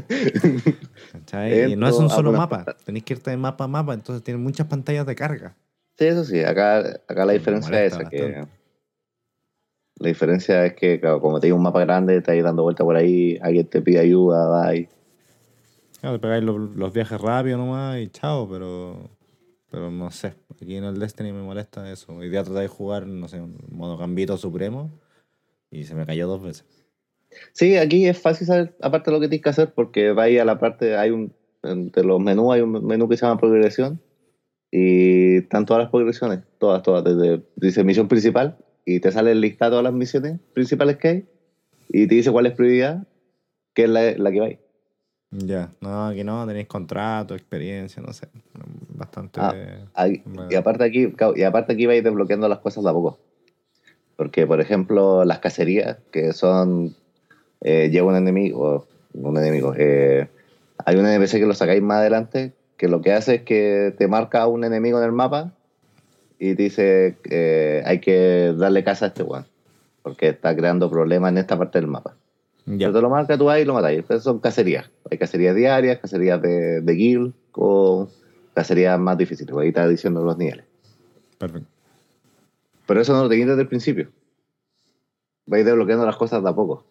y 1.71 1.77
no 1.77 1.89
es 1.89 1.97
un 1.97 2.11
solo 2.11 2.33
mapa, 2.33 2.77
tenéis 2.85 3.05
que 3.05 3.15
irte 3.15 3.31
de 3.31 3.37
mapa 3.37 3.65
a 3.65 3.69
mapa, 3.69 3.95
entonces 3.95 4.23
tiene 4.23 4.39
muchas 4.39 4.67
pantallas 4.67 5.07
de 5.07 5.15
carga. 5.15 5.57
Sí, 5.99 6.05
eso 6.07 6.25
sí, 6.25 6.41
acá, 6.41 7.01
acá 7.09 7.25
la 7.25 7.33
diferencia 7.33 7.85
es 7.85 7.95
esa, 7.95 8.09
que 8.09 8.45
La 9.97 10.09
diferencia 10.09 10.67
es 10.67 10.75
que, 10.75 11.01
claro, 11.01 11.21
como 11.21 11.41
te 11.41 11.47
digo 11.47 11.57
un 11.57 11.63
mapa 11.63 11.81
grande, 11.81 12.21
te 12.21 12.33
ahí 12.33 12.43
dando 12.43 12.63
vuelta 12.63 12.85
por 12.85 12.97
ahí, 12.97 13.39
alguien 13.41 13.67
te 13.67 13.81
pide 13.81 14.01
ayuda, 14.01 14.47
va 14.47 14.75
y... 14.75 14.89
Claro, 16.01 16.17
te 16.17 16.23
pegáis 16.23 16.45
los, 16.45 16.77
los 16.77 16.93
viajes 16.93 17.21
rápido 17.21 17.59
nomás 17.59 17.99
y 17.99 18.09
chao, 18.09 18.49
pero. 18.49 19.18
Pero 19.71 19.91
no 19.91 20.11
sé. 20.11 20.35
Aquí 20.51 20.77
en 20.77 20.85
el 20.85 20.99
Destiny 20.99 21.33
me 21.33 21.43
molesta 21.43 21.91
eso. 21.91 22.15
Hoy 22.15 22.29
día 22.29 22.43
traté 22.43 22.61
de 22.61 22.69
jugar, 22.69 23.07
no 23.07 23.29
sé, 23.29 23.41
un 23.41 23.57
modo 23.71 23.97
gambito 23.97 24.37
supremo 24.37 24.91
y 25.71 25.85
se 25.85 25.95
me 25.95 26.07
cayó 26.07 26.27
dos 26.27 26.43
veces. 26.43 26.65
Sí, 27.53 27.77
aquí 27.77 28.07
es 28.07 28.19
fácil 28.19 28.47
saber, 28.47 28.77
aparte 28.81 29.11
de 29.11 29.17
lo 29.17 29.21
que 29.21 29.29
tienes 29.29 29.45
que 29.45 29.51
hacer, 29.51 29.75
porque 29.75 30.13
va 30.13 30.25
ahí 30.25 30.39
a 30.39 30.45
la 30.45 30.59
parte, 30.59 30.97
hay 30.97 31.11
un, 31.11 31.35
entre 31.63 32.05
los 32.05 32.21
menús 32.21 32.55
hay 32.55 32.63
un 32.63 32.87
menú 32.87 33.09
que 33.09 33.17
se 33.17 33.27
llama 33.27 33.39
progresión 33.39 34.01
y 34.71 35.39
están 35.39 35.67
todas 35.67 35.83
las 35.83 35.91
progresiones, 35.91 36.41
todas, 36.59 36.83
todas, 36.83 37.05
desde, 37.05 37.43
dice 37.57 37.85
misión 37.85 38.09
principal 38.09 38.57
y 38.85 39.01
te 39.01 39.13
sale 39.13 39.33
el 39.33 39.41
listado 39.41 39.71
de 39.71 39.73
todas 39.75 39.85
las 39.85 39.93
misiones 39.93 40.41
principales 40.55 40.97
que 40.97 41.09
hay 41.09 41.29
y 41.89 42.07
te 42.07 42.15
dice 42.15 42.31
cuál 42.31 42.47
es 42.47 42.55
prioridad, 42.55 43.07
que 43.75 43.85
es 43.85 43.91
la, 43.91 44.13
la 44.13 44.31
que 44.31 44.41
va 44.41 44.47
ahí. 44.47 44.59
Ya, 45.31 45.71
no, 45.81 46.07
aquí 46.07 46.25
no, 46.25 46.47
tenéis 46.47 46.69
contrato, 46.69 47.35
experiencia, 47.35 48.03
no 48.03 48.13
sé. 48.15 48.29
Bastante. 48.99 49.41
Ah, 49.95 50.09
y 50.09 50.55
aparte 50.57 50.85
aquí, 50.85 51.15
y 51.37 51.43
aparte 51.43 51.73
aquí 51.73 51.87
vais 51.87 52.03
desbloqueando 52.03 52.49
las 52.49 52.59
cosas 52.59 52.83
de 52.83 52.91
a 52.91 52.93
poco. 52.93 53.19
Porque, 54.17 54.45
por 54.45 54.61
ejemplo, 54.61 55.25
las 55.25 55.39
cacerías, 55.39 55.99
que 56.11 56.33
son 56.33 56.97
eh, 57.61 57.91
llega 57.91 58.05
un 58.05 58.17
enemigo, 58.17 58.87
un 59.15 59.37
enemigo, 59.37 59.73
eh, 59.77 60.29
hay 60.85 60.97
un 60.97 61.07
NPC 61.07 61.39
que 61.39 61.47
lo 61.47 61.55
sacáis 61.55 61.81
más 61.81 61.99
adelante, 61.99 62.53
que 62.77 62.89
lo 62.89 63.01
que 63.01 63.13
hace 63.13 63.37
es 63.37 63.43
que 63.43 63.95
te 63.97 64.09
marca 64.09 64.49
un 64.49 64.65
enemigo 64.65 64.99
en 64.99 65.05
el 65.05 65.13
mapa 65.13 65.53
y 66.41 66.57
te 66.57 66.65
dice 66.65 67.17
eh, 67.31 67.83
hay 67.87 68.01
que 68.01 68.53
darle 68.57 68.83
casa 68.83 69.07
a 69.07 69.09
este 69.09 69.23
weón, 69.23 69.47
porque 70.03 70.31
está 70.31 70.57
creando 70.57 70.91
problemas 70.91 71.31
en 71.31 71.39
esta 71.39 71.57
parte 71.57 71.79
del 71.79 71.87
mapa. 71.87 72.17
ya. 72.67 72.89
Pero 72.89 72.95
te 72.95 73.03
lo 73.03 73.11
marca 73.11 73.39
tú 73.39 73.49
ahí 73.49 73.63
y 73.63 73.65
lo 73.65 73.75
matáis. 73.75 74.03
Pero 74.07 74.19
son 74.19 74.41
cacerías. 74.41 74.91
Hay 75.09 75.19
cacerías 75.19 75.55
diarias, 75.55 75.99
cacerías 75.99 76.43
de, 76.43 76.81
de 76.81 76.93
guild 76.93 77.35
o 77.53 78.09
cacerías 78.59 78.99
más 78.99 79.17
difíciles. 79.17 79.57
Ahí 79.57 79.69
está 79.69 79.87
diciendo 79.87 80.23
los 80.25 80.37
niveles. 80.37 80.65
Perfecto. 81.39 81.69
Pero 82.87 83.01
eso 83.01 83.13
no 83.13 83.23
lo 83.23 83.29
tenéis 83.29 83.47
desde 83.49 83.63
el 83.63 83.69
principio. 83.69 84.11
Vais 85.47 85.65
desbloqueando 85.65 86.05
las 86.05 86.17
cosas 86.17 86.43
de 86.43 86.49
a 86.49 86.53
poco. 86.53 86.85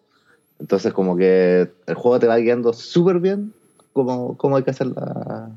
Entonces, 0.58 0.92
como 0.94 1.14
que 1.16 1.70
el 1.86 1.94
juego 1.94 2.18
te 2.18 2.26
va 2.26 2.36
guiando 2.38 2.72
súper 2.72 3.20
bien 3.20 3.52
cómo, 3.92 4.36
cómo 4.38 4.56
hay 4.56 4.62
que 4.62 4.70
hacer 4.70 4.86
la. 4.88 5.50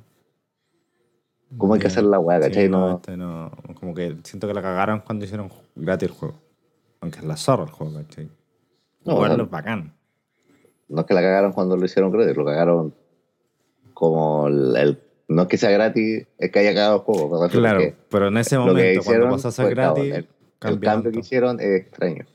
Cómo 1.57 1.73
hay 1.73 1.79
que 1.79 1.87
hacer 1.87 2.03
la 2.03 2.19
weá, 2.19 2.39
¿cachai? 2.39 2.67
No- 2.69 2.95
este 2.95 3.15
no, 3.17 3.51
como 3.79 3.93
que 3.93 4.17
siento 4.23 4.47
que 4.47 4.53
la 4.53 4.61
cagaron 4.61 5.01
cuando 5.01 5.25
hicieron 5.25 5.49
gratis 5.75 6.09
el 6.09 6.15
juego. 6.15 6.35
Aunque 7.01 7.19
es 7.19 7.25
la 7.25 7.35
zorra 7.37 7.63
el 7.63 7.71
juego, 7.71 7.93
¿cachai? 7.95 8.29
No, 9.05 9.15
Jugarlo 9.15 9.33
o 9.33 9.37
sea, 9.37 9.45
es 9.45 9.51
bacán. 9.51 9.93
No 10.89 11.01
es 11.01 11.07
que 11.07 11.13
la 11.13 11.21
cagaron 11.21 11.51
cuando 11.53 11.77
lo 11.77 11.85
hicieron 11.85 12.11
gratis, 12.11 12.35
lo 12.37 12.45
cagaron 12.45 12.93
como 13.93 14.47
el, 14.47 14.75
el- 14.75 14.99
No 15.35 15.43
es 15.43 15.47
que 15.47 15.57
sea 15.57 15.69
gratis, 15.71 16.27
es 16.37 16.51
que 16.51 16.59
haya 16.59 16.73
cagado 16.73 16.95
el 16.97 17.01
juego. 17.01 17.47
Claro, 17.49 17.79
que 17.79 17.95
pero 18.09 18.27
en 18.27 18.37
ese 18.37 18.55
lo 18.55 18.65
que 18.65 18.69
momento, 18.71 18.99
hicieron 18.99 19.29
cuando 19.29 19.47
a 19.47 19.51
ser 19.51 19.65
fue, 19.65 19.73
claro, 19.73 19.93
gratis, 19.95 20.13
el- 20.15 20.27
cambio 20.79 21.01
que 21.03 21.09
todo. 21.11 21.19
hicieron 21.19 21.59
es 21.59 21.81
extraño. 21.81 22.25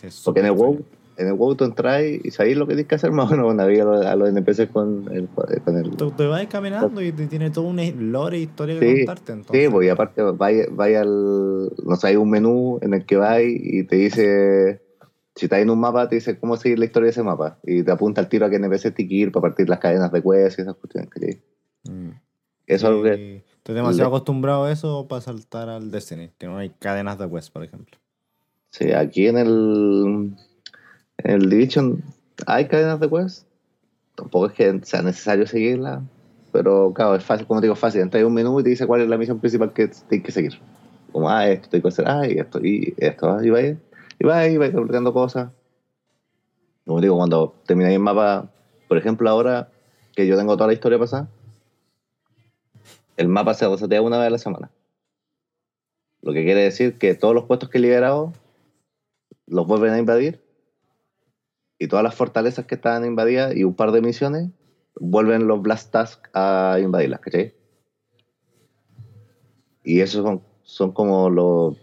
Sí, 0.00 0.06
es 0.08 0.22
Porque 0.24 0.40
en 0.40 0.46
el 0.46 0.52
WoW, 0.52 0.84
en 1.16 1.26
el 1.28 1.32
WoW 1.34 1.54
tú 1.54 1.64
entras 1.64 2.02
y 2.04 2.30
sabéis 2.30 2.56
lo 2.56 2.66
que 2.66 2.74
tienes 2.74 2.88
que 2.88 2.94
hacer 2.96 3.10
más 3.12 3.28
o 3.28 3.30
menos 3.30 3.44
cuando 3.46 3.62
había 3.62 3.82
a 3.82 3.86
los, 3.86 4.06
a 4.06 4.16
los 4.16 4.28
NPCs 4.28 4.70
con 4.72 5.04
el, 5.12 5.28
con 5.28 5.76
el 5.76 5.90
Tú 5.96 6.10
te 6.10 6.26
vas 6.26 6.44
caminando 6.46 7.00
y 7.00 7.12
te 7.12 7.26
tiene 7.28 7.50
toda 7.50 7.68
una 7.68 7.82
lore 7.96 8.38
e 8.38 8.40
historia 8.40 8.78
que 8.80 8.86
Sí, 8.90 8.96
contarte. 9.06 9.32
Entonces, 9.32 9.64
Sí, 9.66 9.70
pues 9.72 9.86
y 9.86 9.90
aparte 9.90 10.22
vaya, 10.22 10.64
vaya 10.70 11.00
al, 11.02 11.70
no 11.84 11.96
sé, 11.96 12.08
hay 12.08 12.16
un 12.16 12.28
menú 12.30 12.78
en 12.82 12.94
el 12.94 13.06
que 13.06 13.16
vais 13.16 13.46
y 13.62 13.84
te 13.84 13.96
dice, 13.96 14.82
si 15.36 15.46
estás 15.46 15.60
en 15.60 15.70
un 15.70 15.78
mapa, 15.80 16.08
te 16.08 16.16
dice 16.16 16.38
cómo 16.38 16.56
seguir 16.56 16.78
la 16.78 16.86
historia 16.86 17.06
de 17.06 17.10
ese 17.12 17.22
mapa. 17.22 17.58
Y 17.62 17.82
te 17.84 17.90
apunta 17.92 18.20
al 18.20 18.28
tiro 18.28 18.46
a 18.46 18.50
qué 18.50 18.56
NPC 18.56 18.92
tienes 18.94 19.08
que 19.10 19.14
ir 19.14 19.32
para 19.32 19.42
partir 19.48 19.68
las 19.68 19.78
cadenas 19.78 20.10
de 20.12 20.22
quest 20.22 20.58
y 20.58 20.62
esas 20.62 20.74
cuestiones. 20.76 21.08
¿cachai? 21.10 21.40
Mm. 21.84 22.10
Eso 22.66 22.86
es 22.86 22.90
algo 22.90 23.02
que... 23.02 23.44
Estoy 23.56 23.74
demasiado 23.76 24.10
le- 24.10 24.16
acostumbrado 24.16 24.64
a 24.64 24.72
eso 24.72 25.06
para 25.08 25.20
saltar 25.20 25.68
al 25.68 25.90
Destiny, 25.90 26.30
que 26.36 26.46
no 26.46 26.58
hay 26.58 26.70
cadenas 26.70 27.18
de 27.18 27.30
quest, 27.30 27.52
por 27.52 27.62
ejemplo. 27.62 27.96
Sí, 28.70 28.92
aquí 28.92 29.28
en 29.28 29.38
el, 29.38 30.34
en 31.18 31.30
el 31.30 31.48
Division 31.48 32.02
hay 32.46 32.66
cadenas 32.66 32.98
de 32.98 33.08
quest. 33.08 33.46
Tampoco 34.16 34.46
es 34.46 34.52
que 34.52 34.80
sea 34.82 35.02
necesario 35.02 35.46
seguirlas. 35.46 36.02
Pero 36.52 36.92
claro, 36.92 37.14
es 37.14 37.24
fácil, 37.24 37.46
como 37.46 37.60
te 37.60 37.66
digo, 37.66 37.76
fácil. 37.76 38.00
Entras 38.00 38.20
en 38.20 38.26
un 38.26 38.34
menú 38.34 38.58
y 38.60 38.62
te 38.62 38.70
dice 38.70 38.86
cuál 38.86 39.00
es 39.02 39.08
la 39.08 39.16
misión 39.16 39.38
principal 39.38 39.72
que 39.72 39.88
tienes 40.08 40.26
que 40.26 40.32
seguir. 40.32 40.60
Como, 41.12 41.28
ah, 41.30 41.48
esto 41.48 41.68
tengo 41.70 41.82
que 41.82 41.88
hacer, 41.88 42.08
ah, 42.08 42.26
y 42.26 42.38
esto, 42.38 42.58
y 42.64 42.94
esto, 42.98 43.42
y 43.44 43.50
vais, 43.50 43.76
y 44.18 44.24
vais, 44.24 44.52
y 44.52 44.56
vais 44.56 44.72
desbloqueando 44.72 45.12
cosas. 45.12 45.50
Como 46.84 47.00
digo, 47.00 47.16
cuando 47.16 47.54
termináis 47.66 47.94
el 47.94 48.02
mapa, 48.02 48.50
por 48.88 48.98
ejemplo, 48.98 49.30
ahora 49.30 49.68
que 50.14 50.26
yo 50.26 50.36
tengo 50.36 50.56
toda 50.56 50.66
la 50.66 50.72
historia 50.72 50.98
pasada, 50.98 51.28
el 53.16 53.28
mapa 53.28 53.54
se 53.54 53.68
resetea 53.68 54.02
una 54.02 54.18
vez 54.18 54.26
a 54.26 54.30
la 54.30 54.38
semana. 54.38 54.70
Lo 56.22 56.32
que 56.32 56.44
quiere 56.44 56.62
decir 56.62 56.98
que 56.98 57.14
todos 57.14 57.34
los 57.34 57.44
puestos 57.44 57.68
que 57.68 57.78
he 57.78 57.80
liberado 57.80 58.32
los 59.46 59.66
vuelven 59.66 59.92
a 59.92 59.98
invadir 59.98 60.40
y 61.78 61.88
todas 61.88 62.04
las 62.04 62.14
fortalezas 62.14 62.66
que 62.66 62.76
estaban 62.76 63.04
invadidas 63.04 63.56
y 63.56 63.64
un 63.64 63.74
par 63.74 63.90
de 63.90 64.00
misiones 64.00 64.50
vuelven 64.94 65.46
los 65.46 65.60
Blast 65.60 65.90
Task 65.90 66.28
a 66.32 66.78
invadirlas, 66.80 67.20
¿cachai? 67.20 67.54
Y 69.82 70.00
esos 70.00 70.40
son, 70.62 70.92
como, 70.92 71.76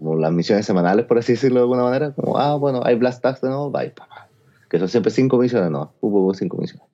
las 0.00 0.32
misiones 0.32 0.66
semanales, 0.66 1.06
por 1.06 1.18
así 1.18 1.32
decirlo 1.32 1.56
de 1.56 1.62
alguna 1.62 1.82
manera. 1.82 2.12
Como, 2.12 2.38
ah, 2.38 2.54
bueno, 2.54 2.80
hay 2.84 2.94
Blast 2.94 3.22
Task 3.22 3.42
de 3.42 3.48
nuevo, 3.48 3.70
bye, 3.70 3.90
papá. 3.90 4.28
Que 4.70 4.78
son 4.78 4.88
siempre 4.88 5.10
cinco 5.10 5.38
misiones, 5.38 5.70
no, 5.70 5.92
hubo 6.00 6.32
cinco 6.34 6.58
misiones. 6.58 6.87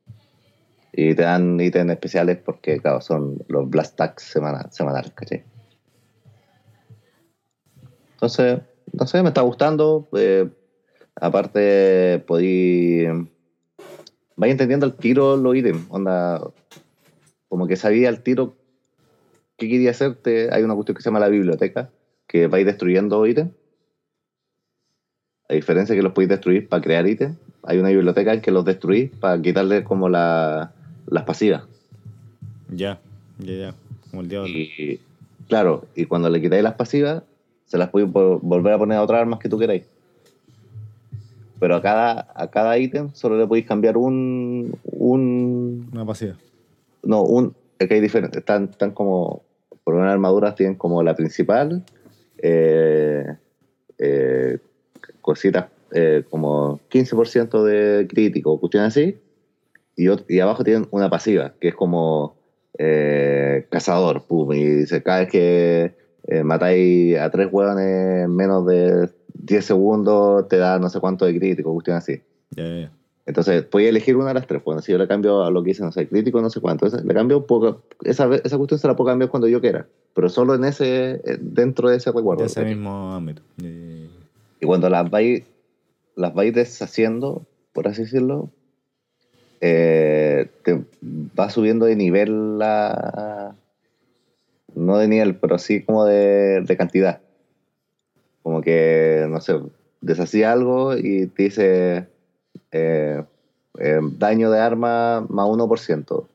Y 0.97 1.15
te 1.15 1.23
dan 1.23 1.59
ítems 1.61 1.91
especiales 1.91 2.39
porque, 2.39 2.79
claro, 2.79 3.01
son 3.01 3.39
los 3.49 3.69
Blast 3.69 3.97
Tags 3.97 4.23
semana- 4.23 4.71
semanales, 4.71 5.11
¿cachai? 5.13 5.43
Entonces, 8.13 8.61
no 8.93 9.07
sé, 9.07 9.23
me 9.23 9.29
está 9.29 9.41
gustando. 9.41 10.07
eh, 10.17 10.49
aparte, 11.17 12.23
podí. 12.29 13.07
Vaya 14.37 14.53
entendiendo 14.53 14.87
al 14.87 14.95
tiro 14.95 15.37
los 15.37 15.57
ítems. 15.57 15.85
Onda, 15.89 16.41
como 17.49 17.67
que 17.67 17.75
sabía 17.75 18.09
al 18.09 18.23
tiro 18.23 18.55
qué 19.57 19.69
quería 19.69 19.91
hacerte. 19.91 20.49
Hay 20.53 20.63
una 20.63 20.75
cuestión 20.75 20.95
que 20.95 21.03
se 21.03 21.09
llama 21.09 21.19
la 21.19 21.29
biblioteca, 21.29 21.91
que 22.29 22.47
vais 22.47 22.67
destruyendo 22.67 23.27
ítems. 23.27 23.51
A 25.49 25.55
diferencia 25.55 25.97
que 25.97 26.03
los 26.03 26.13
podéis 26.13 26.31
destruir 26.31 26.69
para 26.69 26.81
crear 26.81 27.07
ítems, 27.07 27.37
hay 27.65 27.79
una 27.79 27.91
biblioteca 27.91 28.33
en 28.33 28.41
que 28.41 28.51
los 28.53 28.65
destruís 28.65 29.11
para 29.11 29.41
quitarle 29.43 29.85
como 29.85 30.09
la, 30.09 30.73
las 31.07 31.25
pasivas. 31.25 31.65
Ya, 32.71 33.01
ya, 33.39 33.53
ya. 33.53 33.75
Como 34.11 34.23
el 34.23 34.29
diablo. 34.29 34.49
Y 34.49 35.01
claro, 35.49 35.85
y 35.95 36.05
cuando 36.07 36.29
le 36.31 36.41
quitáis 36.41 36.63
las 36.63 36.75
pasivas, 36.75 37.23
se 37.67 37.79
las 37.79 37.89
podéis 37.91 38.11
vol- 38.11 38.41
volver 38.43 38.73
a 38.75 38.79
poner 38.79 38.99
a 38.99 39.03
otras 39.03 39.21
armas 39.21 39.39
que 39.39 39.49
tú 39.49 39.59
queráis. 39.59 39.85
Pero 41.61 41.77
a 41.77 41.83
cada, 41.83 42.33
a 42.35 42.51
cada 42.51 42.77
ítem 42.79 43.11
solo 43.15 43.39
le 43.39 43.47
podéis 43.47 43.67
cambiar 43.67 43.97
un. 43.97 44.77
un 44.85 45.89
Una 45.93 46.05
pasiva. 46.05 46.35
no, 47.03 47.23
un. 47.23 47.55
Es 47.79 47.89
que 47.89 47.95
hay 47.95 48.01
diferentes. 48.01 48.39
Están, 48.39 48.65
están 48.71 48.91
como. 48.93 49.43
Por 49.85 49.95
una 49.95 50.11
armadura 50.13 50.55
tienen 50.55 50.77
como 50.77 51.03
la 51.03 51.15
principal. 51.15 51.83
eh, 52.39 53.27
eh, 53.99 54.59
cositas 55.21 55.67
eh, 55.93 56.25
como 56.29 56.81
15% 56.91 57.63
de 57.65 58.07
crítico, 58.09 58.59
cuestiones 58.59 58.89
así. 58.89 59.17
Y, 59.97 60.07
ot- 60.07 60.25
y 60.29 60.41
abajo 60.41 60.65
tienen 60.65 60.87
una 60.91 61.09
pasiva, 61.11 61.55
que 61.61 61.69
es 61.69 61.75
como 61.75 62.37
eh, 62.79 63.67
cazador. 63.71 64.25
Pum, 64.27 64.53
y 64.53 64.65
dice, 64.65 65.03
cada 65.03 65.21
vez 65.21 65.29
que 65.31 65.95
eh, 66.27 66.43
matáis 66.43 67.19
a 67.19 67.31
tres 67.31 67.49
hueones 67.51 68.25
en 68.25 68.35
menos 68.35 68.67
de 68.67 69.09
10 69.35 69.65
segundos, 69.65 70.49
te 70.49 70.57
da 70.57 70.79
no 70.79 70.89
sé 70.89 71.01
cuánto 71.01 71.25
de 71.27 71.39
crítico, 71.39 71.73
cuestiones 71.73 72.03
así. 72.03 72.21
Ya, 72.57 72.65
ya. 72.67 72.91
Entonces, 73.27 73.63
podía 73.63 73.89
elegir 73.89 74.17
una 74.17 74.29
de 74.29 74.35
las 74.35 74.47
tres. 74.47 74.63
Bueno, 74.65 74.83
si 74.83 74.93
yo 74.93 74.99
le 74.99 75.09
cambio 75.09 75.45
a 75.45 75.51
lo 75.51 75.63
que 75.63 75.69
dice, 75.71 75.83
no 75.83 75.93
sé, 75.93 76.07
crítico, 76.09 76.43
no 76.43 76.51
sé 76.51 76.61
cuánto. 76.61 76.87
esa- 76.87 77.01
le 77.03 77.15
cambio 77.15 77.47
poco. 77.47 77.83
Esa, 78.03 78.29
esa 78.35 78.59
cuestión 78.59 78.79
se 78.79 78.87
la 78.87 78.97
puedo 78.97 79.09
cambiar 79.09 79.31
cuando 79.31 79.49
yo 79.49 79.61
quiera. 79.63 79.87
Pero 80.15 80.29
solo 80.29 80.55
en 80.55 80.65
ese, 80.65 81.13
eh, 81.25 81.39
dentro 81.41 81.89
de 81.89 81.97
ese 81.97 82.13
recuerdo. 82.13 82.43
De 82.43 82.47
ese 82.49 82.61
mismo 82.65 83.13
ámbito. 83.15 83.43
Y 84.61 84.67
cuando 84.67 84.89
las 84.91 85.11
vais, 85.11 85.43
las 86.17 86.35
vais 86.35 86.53
deshaciendo, 86.55 87.47
por 87.73 87.89
así 87.89 88.03
decirlo, 88.03 88.51
eh, 89.67 90.51
te 90.63 90.85
va 91.39 91.49
subiendo 91.49 91.87
de 91.87 91.97
nivel 91.97 92.59
la. 92.59 93.57
No 94.75 94.99
de 94.99 95.09
nivel, 95.09 95.37
pero 95.37 95.59
sí 95.59 95.83
como 95.83 96.05
de, 96.05 96.61
de 96.61 96.77
cantidad. 96.77 97.23
Como 98.43 98.61
que, 98.61 99.27
no 99.31 99.41
sé, 99.41 99.59
deshacía 100.03 100.53
algo 100.53 100.99
y 100.99 101.29
te 101.29 101.45
dice 101.45 102.09
eh, 102.73 103.25
eh, 103.79 104.01
daño 104.19 104.51
de 104.51 104.61
arma 104.61 105.25
más 105.31 105.47
1%. 105.47 106.27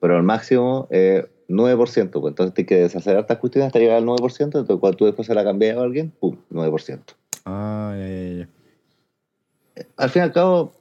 Pero 0.00 0.16
el 0.16 0.22
máximo 0.22 0.86
es 0.90 1.24
9%. 1.48 1.76
Pues 2.12 2.30
entonces 2.30 2.54
tienes 2.54 2.68
que 2.68 2.76
deshacer 2.76 3.18
estas 3.18 3.38
cuestiones 3.38 3.66
hasta 3.66 3.80
llegar 3.80 3.96
al 3.96 4.06
9%. 4.06 4.44
Entonces 4.44 4.76
cuando 4.78 4.96
tú 4.96 5.06
después 5.06 5.26
se 5.26 5.34
la 5.34 5.42
cambias 5.42 5.76
a 5.76 5.82
alguien, 5.82 6.12
¡pum! 6.20 6.36
9%. 6.52 7.00
Ah, 7.46 7.96
ya, 7.98 8.06
ya, 8.06 8.46
ya. 8.46 8.48
Al 9.96 10.10
fin 10.10 10.20
y 10.20 10.24
al 10.24 10.32
cabo, 10.32 10.72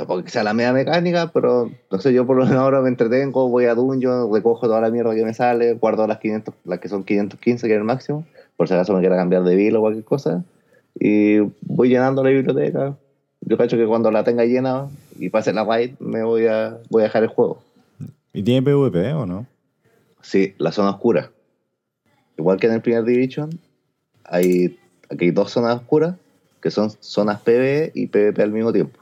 tampoco 0.00 0.24
que 0.24 0.30
sea 0.30 0.42
la 0.42 0.54
media 0.54 0.72
mecánica, 0.72 1.30
pero 1.32 1.70
no 1.90 2.00
sé, 2.00 2.14
yo 2.14 2.26
por 2.26 2.38
lo 2.38 2.46
menos 2.46 2.58
ahora 2.58 2.80
me 2.80 2.88
entretengo, 2.88 3.50
voy 3.50 3.66
a 3.66 3.74
Dungeon, 3.74 4.32
recojo 4.32 4.66
toda 4.66 4.80
la 4.80 4.90
mierda 4.90 5.14
que 5.14 5.24
me 5.24 5.34
sale, 5.34 5.74
guardo 5.74 6.06
las 6.06 6.18
500, 6.18 6.54
las 6.64 6.78
que 6.78 6.88
son 6.88 7.04
515, 7.04 7.66
que 7.66 7.74
es 7.74 7.78
el 7.78 7.84
máximo, 7.84 8.24
por 8.56 8.66
si 8.66 8.72
acaso 8.72 8.94
me 8.94 9.00
quiera 9.00 9.16
cambiar 9.16 9.44
de 9.44 9.54
bill 9.54 9.76
o 9.76 9.80
cualquier 9.80 10.04
cosa, 10.04 10.42
y 10.98 11.38
voy 11.60 11.90
llenando 11.90 12.24
la 12.24 12.30
biblioteca. 12.30 12.96
Yo 13.42 13.58
cacho 13.58 13.76
que 13.76 13.86
cuando 13.86 14.10
la 14.10 14.24
tenga 14.24 14.44
llena 14.44 14.88
y 15.18 15.28
pase 15.28 15.52
la 15.52 15.64
raid, 15.64 15.92
me 15.98 16.22
voy 16.22 16.46
a, 16.46 16.78
voy 16.88 17.02
a 17.02 17.04
dejar 17.04 17.22
el 17.22 17.28
juego. 17.28 17.62
¿Y 18.32 18.42
tiene 18.42 18.62
PvP 18.62 19.12
o 19.12 19.26
no? 19.26 19.46
Sí, 20.22 20.54
la 20.58 20.72
zona 20.72 20.90
oscura. 20.90 21.30
Igual 22.38 22.58
que 22.58 22.68
en 22.68 22.74
el 22.74 22.80
primer 22.80 23.04
Division, 23.04 23.50
hay, 24.24 24.78
aquí 25.10 25.26
hay 25.26 25.30
dos 25.30 25.50
zonas 25.50 25.76
oscuras, 25.76 26.16
que 26.62 26.70
son 26.70 26.90
zonas 27.00 27.40
PvE 27.40 27.92
y 27.94 28.06
PvP 28.06 28.42
al 28.42 28.52
mismo 28.52 28.72
tiempo. 28.72 28.99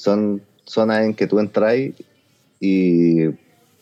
Son 0.00 0.40
zonas 0.64 1.04
en 1.04 1.12
que 1.12 1.26
tú 1.26 1.38
entras 1.40 1.74
y 2.58 3.28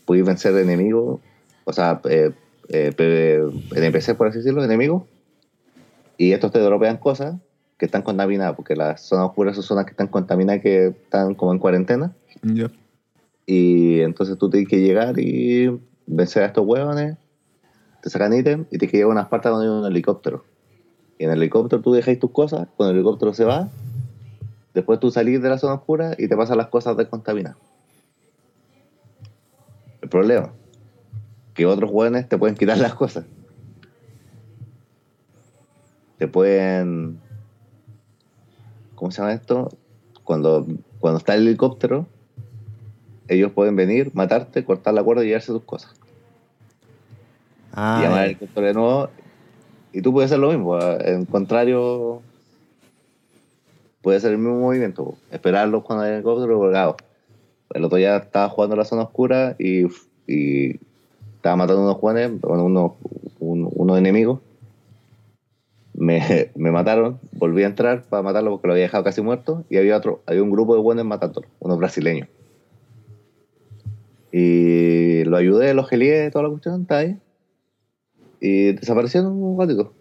puedes 0.05 0.27
vencer 0.27 0.57
enemigos, 0.57 1.21
o 1.64 1.73
sea, 1.73 2.01
eh, 2.11 2.33
eh, 2.69 3.51
NPC, 3.73 4.16
por 4.16 4.27
así 4.27 4.39
decirlo, 4.39 4.64
enemigos, 4.64 5.05
y 6.16 6.33
estos 6.33 6.51
te 6.51 6.59
dropean 6.59 6.97
cosas 6.97 7.37
que 7.77 7.87
están 7.87 8.03
contaminadas, 8.03 8.57
porque 8.57 8.75
las 8.75 9.03
zonas 9.03 9.27
oscuras 9.27 9.55
son 9.55 9.62
zonas 9.62 9.85
que 9.85 9.93
están 9.93 10.09
contaminadas, 10.09 10.61
que 10.61 10.89
están 10.89 11.37
como 11.37 11.53
en 11.53 11.61
cuarentena. 11.61 12.12
Ya. 12.43 12.69
Y 13.47 14.01
entonces 14.01 14.37
tú 14.39 14.51
tienes 14.51 14.69
que 14.69 14.81
llegar 14.81 15.21
y 15.21 15.79
vencer 16.05 16.43
a 16.43 16.47
estos 16.47 16.66
huevones, 16.66 17.16
te 18.03 18.11
sacan 18.11 18.33
ítem 18.33 18.64
y 18.73 18.79
tienes 18.79 18.91
que 18.91 18.97
llegar 18.97 19.11
a 19.11 19.12
unas 19.12 19.29
partes 19.29 19.53
donde 19.53 19.69
hay 19.69 19.73
un 19.73 19.87
helicóptero. 19.87 20.45
Y 21.16 21.25
en 21.25 21.31
el 21.31 21.37
helicóptero 21.37 21.81
tú 21.81 21.93
dejáis 21.93 22.19
tus 22.19 22.33
cosas, 22.33 22.66
cuando 22.77 22.91
el 22.91 22.97
helicóptero 22.97 23.33
se 23.35 23.45
va, 23.45 23.71
después 24.79 25.01
tú 25.01 25.11
salís 25.11 25.43
de 25.43 25.49
la 25.49 25.59
zona 25.59 25.74
oscura 25.74 26.14
y 26.16 26.29
te 26.29 26.37
pasan 26.37 26.57
las 26.57 26.68
cosas 26.68 26.97
descontaminadas. 26.97 27.59
El 30.01 30.09
problema, 30.09 30.53
que 31.55 31.66
otros 31.66 31.91
hueones 31.93 32.29
te 32.29 32.39
pueden 32.39 32.57
quitar 32.57 32.79
las 32.79 32.95
cosas. 32.95 33.24
Te 36.16 36.29
pueden... 36.29 37.20
¿Cómo 38.95 39.11
se 39.11 39.20
llama 39.20 39.33
esto? 39.33 39.68
Cuando, 40.22 40.66
cuando 41.01 41.18
está 41.18 41.35
el 41.35 41.47
helicóptero, 41.47 42.07
ellos 43.26 43.53
pueden 43.53 43.74
venir, 43.74 44.12
matarte, 44.14 44.64
cortar 44.64 44.95
la 44.95 45.03
cuerda 45.03 45.24
y 45.24 45.26
llevarse 45.26 45.53
tus 45.53 45.64
cosas. 45.64 45.95
Ah, 47.72 47.99
y 47.99 48.05
llamar 48.05 48.20
al 48.20 48.26
helicóptero 48.26 48.66
de 48.66 48.74
nuevo. 48.74 49.11
Y 49.93 50.03
tú 50.03 50.12
puedes 50.12 50.31
hacer 50.31 50.39
lo 50.39 50.51
mismo. 50.51 50.79
En 50.81 51.24
contrario, 51.24 52.22
puede 54.09 54.21
ser 54.21 54.33
el 54.33 54.39
mismo 54.39 54.59
movimiento. 54.59 55.05
po. 55.05 55.19
Esperarlos 55.31 55.85
cuando 55.85 56.03
hay 56.07 56.13
helicóptero, 56.15 56.57
porque 56.57 56.73
claro, 56.73 56.97
el 57.75 57.85
otro 57.85 57.99
ya 57.99 58.17
estaba 58.17 58.49
jugando 58.49 58.75
la 58.75 58.87
zona 58.87 59.03
oscura 59.03 59.55
y, 59.59 59.85
y 60.27 60.81
estaba 61.37 61.57
matando 61.57 61.83
unos 61.83 61.97
jugadores, 61.97 62.41
bueno, 62.41 62.65
unos, 62.65 62.93
un- 63.39 63.69
unos 63.71 63.99
enemigos. 63.99 64.41
Me, 65.93 66.23
me 66.57 66.71
mataron, 66.71 67.19
volví 67.33 67.65
a 67.65 67.67
entrar 67.67 68.05
para 68.05 68.23
matarlo 68.23 68.51
porque 68.53 68.69
lo 68.69 68.73
había 68.73 68.85
dejado 68.85 69.05
casi 69.05 69.21
muerto 69.21 69.67
y 69.69 69.77
había 69.77 69.99
otro, 69.99 70.23
había 70.25 70.43
un 70.43 70.51
grupo 70.51 70.75
de 70.75 70.81
buenos 70.81 71.05
matándolo, 71.05 71.47
unos 71.61 71.77
brasileños. 71.77 72.29
Y 74.33 75.23
lo 75.25 75.37
ayudé, 75.37 75.75
lo 75.75 75.85
gelié, 75.85 76.31
toda 76.31 76.45
la 76.45 76.49
cuestión, 76.49 76.81
está 76.81 76.97
ahí. 76.97 77.19
Y 78.41 78.73
desaparecieron 78.73 79.33
un 79.33 79.59
ratito. 79.61 79.93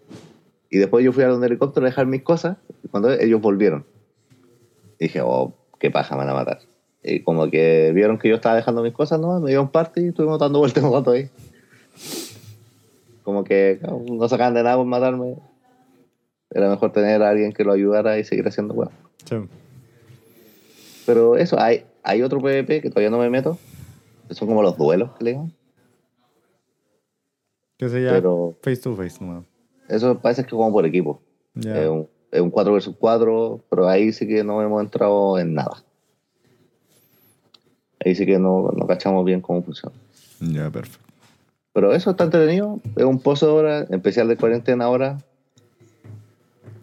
Y 0.70 0.78
después 0.78 1.04
yo 1.04 1.12
fui 1.12 1.24
a 1.24 1.28
donde 1.28 1.46
el 1.46 1.52
helicóptero 1.52 1.84
a 1.86 1.90
dejar 1.90 2.06
mis 2.06 2.22
cosas, 2.22 2.56
y 2.84 2.88
cuando 2.88 3.10
ellos 3.12 3.40
volvieron. 3.40 3.84
Dije, 4.98 5.20
oh, 5.22 5.54
qué 5.78 5.90
paja, 5.90 6.16
me 6.16 6.24
van 6.24 6.30
a 6.30 6.34
matar. 6.34 6.60
Y 7.02 7.22
como 7.22 7.50
que 7.50 7.92
vieron 7.94 8.18
que 8.18 8.28
yo 8.28 8.36
estaba 8.36 8.56
dejando 8.56 8.82
mis 8.82 8.92
cosas, 8.92 9.20
¿no? 9.20 9.40
Me 9.40 9.48
dieron 9.48 9.70
parte 9.70 10.02
y 10.02 10.08
estuvimos 10.08 10.38
dando 10.38 10.58
vueltas 10.58 10.82
un 10.82 10.92
rato 10.92 11.12
ahí. 11.12 11.30
Como 13.22 13.44
que 13.44 13.78
no 14.10 14.28
sacaban 14.28 14.54
de 14.54 14.62
nada 14.62 14.76
por 14.76 14.86
matarme. 14.86 15.36
Era 16.50 16.68
mejor 16.70 16.92
tener 16.92 17.22
a 17.22 17.28
alguien 17.28 17.52
que 17.52 17.62
lo 17.62 17.72
ayudara 17.72 18.18
y 18.18 18.24
seguir 18.24 18.46
haciendo 18.48 18.74
weón. 18.74 18.90
Sí. 19.24 19.36
Pero 21.06 21.36
eso, 21.36 21.60
hay, 21.60 21.84
hay 22.02 22.22
otro 22.22 22.40
PvP 22.40 22.80
que 22.80 22.90
todavía 22.90 23.10
no 23.10 23.18
me 23.18 23.30
meto. 23.30 23.58
Que 24.28 24.34
son 24.34 24.48
como 24.48 24.62
los 24.62 24.76
duelos 24.76 25.10
que 25.18 25.24
le 25.24 25.32
llaman. 25.32 25.52
Que 27.76 27.88
se 27.88 28.00
llama 28.00 28.16
Pero 28.16 28.58
face 28.62 28.82
to 28.82 28.96
face, 28.96 29.24
no. 29.24 29.44
eso 29.88 30.18
parece 30.18 30.44
que 30.44 30.50
como 30.50 30.72
por 30.72 30.84
equipo. 30.84 31.22
Un, 31.54 32.08
es 32.30 32.40
un 32.40 32.50
4 32.50 32.72
versus 32.72 32.94
4, 32.98 33.64
pero 33.70 33.88
ahí 33.88 34.12
sí 34.12 34.26
que 34.26 34.44
no 34.44 34.62
hemos 34.62 34.82
entrado 34.82 35.38
en 35.38 35.54
nada. 35.54 35.82
Ahí 38.04 38.14
sí 38.14 38.24
que 38.26 38.38
no, 38.38 38.70
no 38.76 38.86
cachamos 38.86 39.24
bien 39.24 39.40
cómo 39.40 39.62
funciona. 39.62 39.94
Ya, 40.40 40.70
perfecto. 40.70 41.04
Pero 41.72 41.92
eso 41.92 42.10
está 42.10 42.24
entretenido. 42.24 42.80
Es 42.96 43.04
un 43.04 43.20
pozo 43.20 43.46
de 43.46 43.52
horas, 43.52 43.90
especial 43.90 44.28
de 44.28 44.36
cuarentena 44.36 44.84
ahora, 44.84 45.18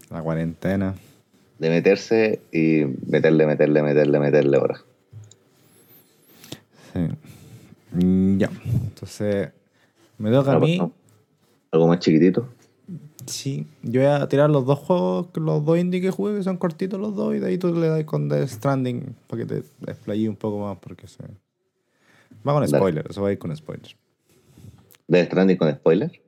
La 0.10 0.22
cuarentena. 0.22 0.96
de 1.60 1.70
meterse 1.70 2.40
y 2.52 2.84
meterle, 3.08 3.46
meterle, 3.46 3.82
meterle, 3.82 4.20
meterle 4.20 4.58
horas. 4.58 4.84
Sí. 6.94 7.08
Mm, 7.92 8.38
Ya. 8.38 8.50
Entonces, 8.66 9.50
me 10.18 10.32
toca 10.32 10.54
a 10.54 10.60
mí. 10.60 10.80
Algo 11.72 11.88
más 11.88 12.00
chiquitito. 12.00 12.48
Sí, 13.28 13.68
yo 13.82 14.02
voy 14.02 14.10
a 14.10 14.28
tirar 14.28 14.50
los 14.50 14.66
dos 14.66 14.80
juegos, 14.80 15.28
los 15.36 15.66
dos 15.66 15.78
indie 15.80 16.02
que 16.02 16.12
jugué, 16.12 16.36
que 16.36 16.44
son 16.44 16.58
cortitos 16.58 17.00
los 17.00 17.16
dos, 17.16 17.36
y 17.36 17.40
de 17.40 17.48
ahí 17.48 17.58
tú 17.58 17.74
le 17.74 17.88
das 17.88 18.04
con 18.04 18.30
The 18.30 18.48
Stranding 18.48 19.16
para 19.28 19.42
que 19.42 19.48
te 19.48 19.58
explayé 19.92 20.30
un 20.30 20.36
poco 20.36 20.60
más, 20.60 20.78
porque 20.78 21.08
se... 21.08 21.24
Va 22.48 22.54
con 22.54 22.64
Dale. 22.64 22.78
spoiler, 22.78 23.08
eso 23.10 23.22
va 23.22 23.30
a 23.30 23.32
ir 23.32 23.40
con 23.40 23.56
spoiler. 23.56 23.96
De 25.08 25.26
Stranding 25.26 25.58
con 25.58 25.72
spoiler. 25.74 26.22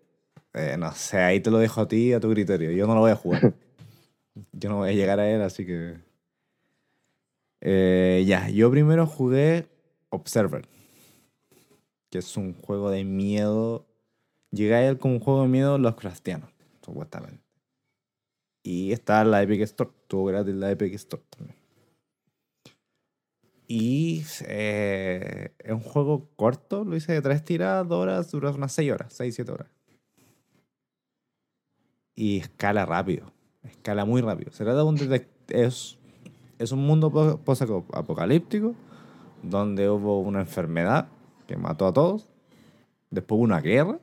Eh, 0.54 0.76
no 0.78 0.92
sé, 0.94 1.20
ahí 1.20 1.40
te 1.40 1.52
lo 1.52 1.60
dejo 1.60 1.82
a 1.82 1.88
ti, 1.88 2.14
a 2.14 2.20
tu 2.20 2.32
criterio. 2.32 2.72
Yo 2.72 2.88
no 2.88 2.96
lo 2.96 3.02
voy 3.02 3.12
a 3.12 3.16
jugar. 3.16 3.54
yo 4.52 4.70
no 4.70 4.78
voy 4.78 4.90
a 4.90 4.94
llegar 4.94 5.20
a 5.20 5.30
él, 5.30 5.42
así 5.42 5.66
que... 5.66 5.96
Eh, 7.62 8.24
ya, 8.28 8.50
yo 8.50 8.70
primero 8.72 9.06
jugué 9.06 9.68
Observer, 10.10 10.66
que 12.10 12.20
es 12.20 12.38
un 12.38 12.54
juego 12.54 12.90
de 12.90 13.04
miedo. 13.04 13.86
Llegué 14.52 14.76
a 14.76 14.88
él 14.88 14.98
como 14.98 15.16
un 15.16 15.20
juego 15.20 15.42
de 15.44 15.50
miedo 15.50 15.78
los 15.78 15.96
cristianos, 15.96 16.50
supuestamente. 16.88 17.44
Y 18.64 18.92
está 18.92 19.24
la 19.24 19.42
Epic 19.44 19.62
Store, 19.62 19.92
tuvo 20.08 20.26
gratis 20.26 20.56
la 20.56 20.72
Epic 20.72 20.94
Store 20.96 21.24
también. 21.30 21.58
Y 23.68 24.24
eh, 24.48 25.52
es 25.60 25.72
un 25.72 25.82
juego 25.82 26.30
corto, 26.38 26.86
lo 26.86 26.96
hice 26.96 27.12
de 27.12 27.22
tres 27.22 27.44
tiradas, 27.44 27.88
dos 27.88 28.02
horas, 28.02 28.32
dura 28.32 28.52
unas 28.52 28.72
seis 28.72 28.92
horas, 28.92 29.12
seis, 29.14 29.36
siete 29.36 29.52
horas. 29.52 29.68
Y 32.16 32.38
escala 32.40 32.86
rápido, 32.86 33.32
escala 33.64 34.06
muy 34.06 34.22
rápido. 34.22 34.52
Se 34.52 34.64
trata 34.64 34.80
de 34.80 34.84
un 34.84 34.98
es, 35.50 35.98
es 36.58 36.72
un 36.72 36.80
mundo 36.80 37.12
po- 37.12 37.38
post-apocalíptico 37.40 38.74
donde 39.44 39.90
hubo 39.90 40.22
una 40.22 40.40
enfermedad 40.40 41.10
que 41.46 41.58
mató 41.58 41.88
a 41.88 41.94
todos, 41.94 42.30
después 43.12 43.38
hubo 43.38 43.44
una 43.44 43.62
guerra 43.62 44.00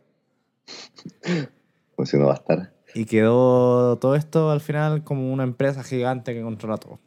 Pues 1.97 2.11
si 2.11 2.19
no 2.19 2.27
va 2.27 2.33
a 2.33 2.37
estar. 2.37 2.74
Y 2.95 3.07
quedó 3.07 3.99
todo 3.99 4.15
esto 4.15 4.51
al 4.51 4.61
final 4.61 5.03
como 5.03 5.33
una 5.33 5.43
empresa 5.43 5.83
gigante 5.83 6.33
que 6.33 6.43
controla 6.43 6.79
todo. 6.79 7.01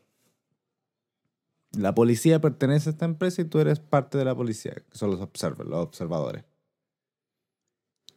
La 1.71 1.95
policía 1.95 2.41
pertenece 2.41 2.89
a 2.89 2.91
esta 2.91 3.05
empresa 3.05 3.41
y 3.41 3.45
tú 3.45 3.59
eres 3.59 3.79
parte 3.79 4.17
de 4.17 4.25
la 4.25 4.35
policía, 4.35 4.73
que 4.73 4.97
son 4.97 5.11
los 5.11 5.21
observers, 5.21 5.69
los 5.69 5.79
observadores. 5.79 6.43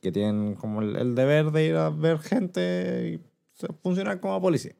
Que 0.00 0.10
tienen 0.10 0.54
como 0.54 0.82
el, 0.82 0.96
el 0.96 1.14
deber 1.14 1.52
de 1.52 1.66
ir 1.66 1.76
a 1.76 1.90
ver 1.90 2.18
gente 2.18 3.08
y 3.08 3.70
funcionar 3.82 4.20
como 4.20 4.40
policía. 4.40 4.74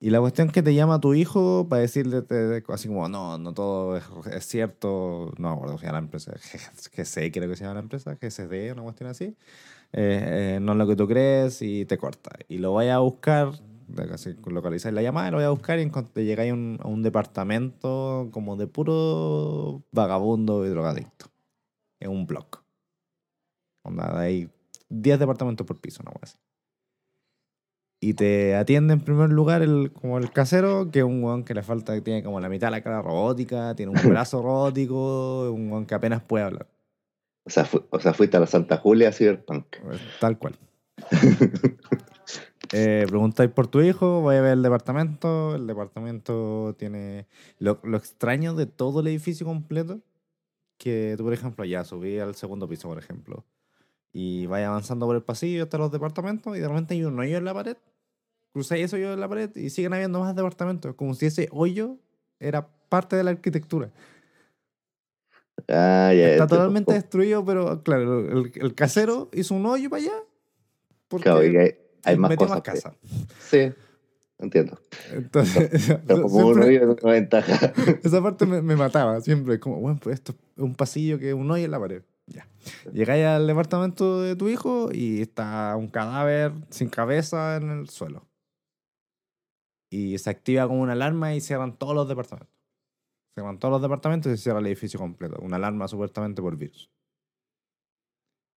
Y 0.00 0.10
la 0.10 0.20
cuestión 0.20 0.48
es 0.48 0.52
que 0.52 0.62
te 0.62 0.74
llama 0.74 1.00
tu 1.00 1.14
hijo 1.14 1.68
para 1.68 1.82
decirle 1.82 2.24
así 2.68 2.88
como, 2.88 3.08
no, 3.08 3.38
no 3.38 3.54
todo 3.54 3.96
es, 3.96 4.04
es 4.32 4.46
cierto, 4.46 5.32
no 5.38 5.50
me 5.50 5.54
acuerdo 5.54 5.78
se 5.78 5.86
llama 5.86 5.98
la 5.98 6.04
empresa, 6.04 6.32
GC 6.92 7.32
creo 7.32 7.48
que 7.48 7.56
se 7.56 7.64
llama 7.64 7.74
la 7.74 7.80
empresa, 7.80 8.16
GCD, 8.20 8.72
una 8.72 8.82
cuestión 8.82 9.08
así 9.08 9.36
eh, 9.96 10.56
eh, 10.56 10.58
no 10.60 10.72
es 10.72 10.78
lo 10.78 10.86
que 10.86 10.96
tú 10.96 11.06
crees 11.06 11.62
y 11.62 11.84
te 11.86 11.96
corta. 11.96 12.30
Y 12.48 12.58
lo 12.58 12.74
vaya 12.74 12.96
a 12.96 12.98
buscar, 12.98 13.52
localizáis 14.46 14.94
la 14.94 15.02
llamada, 15.02 15.30
lo 15.30 15.36
voy 15.38 15.46
a 15.46 15.50
buscar 15.50 15.78
y 15.78 15.84
encont- 15.88 16.12
llegáis 16.14 16.50
a 16.50 16.54
un, 16.54 16.78
a 16.82 16.88
un 16.88 17.02
departamento 17.02 18.28
como 18.32 18.56
de 18.56 18.66
puro 18.66 19.82
vagabundo 19.92 20.66
y 20.66 20.70
drogadicto. 20.70 21.26
En 22.00 22.10
un 22.10 22.26
blog. 22.26 22.46
Onda, 23.84 24.18
hay 24.18 24.50
10 24.88 25.18
departamentos 25.18 25.66
por 25.66 25.80
piso, 25.80 26.02
no 26.02 26.12
así. 26.20 26.36
Y 28.00 28.14
te 28.14 28.54
atiende 28.54 28.92
en 28.94 29.00
primer 29.00 29.30
lugar 29.30 29.62
el, 29.62 29.92
como 29.92 30.18
el 30.18 30.30
casero, 30.30 30.90
que 30.90 30.98
es 30.98 31.04
un 31.04 31.22
weón 31.24 31.44
que 31.44 31.54
le 31.54 31.62
falta, 31.62 31.94
que 31.94 32.02
tiene 32.02 32.22
como 32.22 32.38
la 32.40 32.50
mitad 32.50 32.66
de 32.66 32.72
la 32.72 32.82
cara 32.82 33.00
robótica, 33.00 33.74
tiene 33.74 33.92
un 33.92 33.98
brazo 34.10 34.42
robótico, 34.42 35.50
un 35.52 35.70
weón 35.70 35.86
que 35.86 35.94
apenas 35.94 36.22
puede 36.22 36.44
hablar. 36.44 36.66
O 37.44 37.50
sea, 37.50 37.64
fu- 37.64 37.84
o 37.90 38.00
sea, 38.00 38.14
fuiste 38.14 38.36
a 38.36 38.40
la 38.40 38.46
Santa 38.46 38.78
Julia 38.78 39.12
Cyberpunk. 39.12 39.66
Tal 40.20 40.38
cual. 40.38 40.58
Eh, 42.72 43.04
preguntáis 43.08 43.50
por 43.50 43.66
tu 43.68 43.80
hijo, 43.82 44.20
voy 44.22 44.36
a 44.36 44.40
ver 44.40 44.52
el 44.54 44.62
departamento. 44.62 45.54
El 45.54 45.66
departamento 45.66 46.74
tiene. 46.78 47.26
Lo, 47.58 47.78
lo 47.84 47.96
extraño 47.96 48.54
de 48.54 48.66
todo 48.66 49.00
el 49.00 49.06
edificio 49.08 49.46
completo, 49.46 50.00
que 50.78 51.14
tú, 51.16 51.24
por 51.24 51.32
ejemplo, 51.32 51.64
ya 51.64 51.84
subí 51.84 52.18
al 52.18 52.34
segundo 52.34 52.66
piso, 52.68 52.88
por 52.88 52.98
ejemplo, 52.98 53.44
y 54.12 54.46
vais 54.46 54.66
avanzando 54.66 55.06
por 55.06 55.14
el 55.14 55.22
pasillo 55.22 55.64
hasta 55.64 55.78
los 55.78 55.92
departamentos, 55.92 56.56
y 56.56 56.60
de 56.60 56.68
repente 56.68 56.94
hay 56.94 57.04
un 57.04 57.18
hoyo 57.18 57.36
en 57.38 57.44
la 57.44 57.54
pared. 57.54 57.76
Cruzáis 58.52 58.84
ese 58.86 58.96
hoyo 58.96 59.12
en 59.12 59.20
la 59.20 59.28
pared 59.28 59.54
y 59.56 59.70
siguen 59.70 59.92
habiendo 59.94 60.20
más 60.20 60.34
departamentos, 60.34 60.94
como 60.94 61.14
si 61.14 61.26
ese 61.26 61.48
hoyo 61.52 61.98
era 62.40 62.66
parte 62.88 63.16
de 63.16 63.24
la 63.24 63.30
arquitectura. 63.32 63.90
Ah, 65.68 66.12
ya, 66.14 66.32
Está 66.32 66.46
totalmente 66.46 66.92
destruido, 66.92 67.44
pero 67.44 67.82
claro, 67.82 68.20
el, 68.20 68.52
el 68.54 68.74
casero 68.74 69.30
hizo 69.32 69.54
un 69.54 69.64
hoyo 69.66 69.88
para 69.88 70.02
allá. 70.02 70.12
Porque 71.08 71.24
Claro, 71.24 71.44
y 71.44 71.56
hay, 71.56 71.74
hay 72.04 72.16
más 72.18 72.30
metió 72.30 72.46
cosas. 72.46 72.56
más 72.56 72.62
que- 72.62 72.70
casa. 72.72 72.96
Sí, 73.48 73.72
entiendo. 74.38 74.78
Entonces, 75.12 75.98
Pero 76.06 76.22
como 76.28 76.48
un 76.48 76.62
es 76.62 76.82
una 77.02 77.12
ventaja. 77.12 77.72
esa 78.02 78.22
parte 78.22 78.46
me, 78.46 78.62
me 78.62 78.76
mataba 78.76 79.20
siempre. 79.20 79.60
Como, 79.60 79.80
bueno, 79.80 79.98
pues 80.02 80.14
esto 80.14 80.32
es 80.32 80.62
un 80.62 80.74
pasillo 80.74 81.18
que 81.18 81.28
es 81.28 81.34
un 81.34 81.50
hoyo 81.50 81.64
en 81.64 81.70
la 81.70 81.80
pared. 81.80 82.02
Ya. 82.26 82.46
Llegáis 82.92 83.24
al 83.26 83.46
departamento 83.46 84.22
de 84.22 84.34
tu 84.34 84.48
hijo 84.48 84.88
y 84.92 85.20
está 85.20 85.76
un 85.76 85.88
cadáver 85.88 86.52
sin 86.70 86.88
cabeza 86.88 87.56
en 87.56 87.70
el 87.70 87.88
suelo. 87.90 88.26
Y 89.90 90.18
se 90.18 90.30
activa 90.30 90.66
como 90.66 90.80
una 90.82 90.92
alarma 90.94 91.34
y 91.34 91.40
cierran 91.40 91.76
todos 91.76 91.94
los 91.94 92.08
departamentos. 92.08 92.53
Cierran 93.34 93.58
todos 93.58 93.72
los 93.72 93.82
departamentos 93.82 94.32
y 94.32 94.36
se 94.36 94.42
cierra 94.44 94.60
el 94.60 94.66
edificio 94.66 94.98
completo. 94.98 95.36
Una 95.42 95.56
alarma 95.56 95.88
supuestamente 95.88 96.40
por 96.40 96.56
virus. 96.56 96.88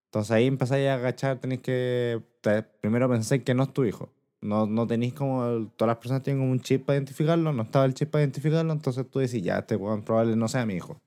Entonces 0.09 0.31
ahí 0.31 0.45
empezáis 0.47 0.87
a 0.87 0.95
agachar, 0.95 1.39
tenéis 1.39 1.61
que. 1.61 2.21
te- 2.41 2.63
primero 2.63 3.09
pensáis 3.09 3.43
que 3.43 3.53
no 3.53 3.63
es 3.63 3.73
tu 3.73 3.83
hijo. 3.85 4.09
No, 4.41 4.65
no 4.67 4.85
tenéis 4.87 5.13
como. 5.13 5.45
el- 5.47 5.69
todas 5.71 5.89
las 5.89 5.97
personas 5.97 6.23
tienen 6.23 6.41
como 6.41 6.51
un 6.51 6.61
chip 6.61 6.85
para 6.85 6.97
identificarlo. 6.97 7.51
No 7.51 7.63
estaba 7.63 7.85
el 7.85 7.93
chip 7.93 8.09
para 8.11 8.23
identificarlo. 8.23 8.71
Entonces 8.71 9.09
tú 9.09 9.19
decís, 9.19 9.41
ya, 9.41 9.59
este 9.59 9.75
weón 9.75 10.03
probable 10.03 10.35
no 10.35 10.47
sea 10.47 10.65
mi 10.65 10.75
hijo. 10.75 11.01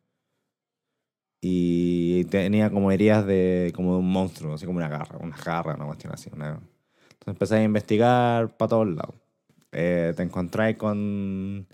Y 1.42 2.24
tenía 2.26 2.70
como 2.70 2.90
heridas 2.92 3.24
de. 3.26 3.72
como 3.74 3.92
de 3.94 3.98
un 4.00 4.10
monstruo, 4.12 4.54
así 4.54 4.66
como 4.66 4.78
una 4.78 4.88
garra, 4.88 5.16
una 5.18 5.36
garra, 5.36 5.74
una 5.76 5.86
cuestión 5.86 6.12
así. 6.12 6.28
una- 6.32 6.60
Entonces 7.12 7.28
empezáis 7.28 7.60
a 7.60 7.64
investigar 7.64 8.56
para 8.56 8.68
todos 8.68 8.88
lados. 8.88 9.14
Eh, 9.72 10.12
te 10.16 10.22
encontráis 10.22 10.76
con. 10.76 11.66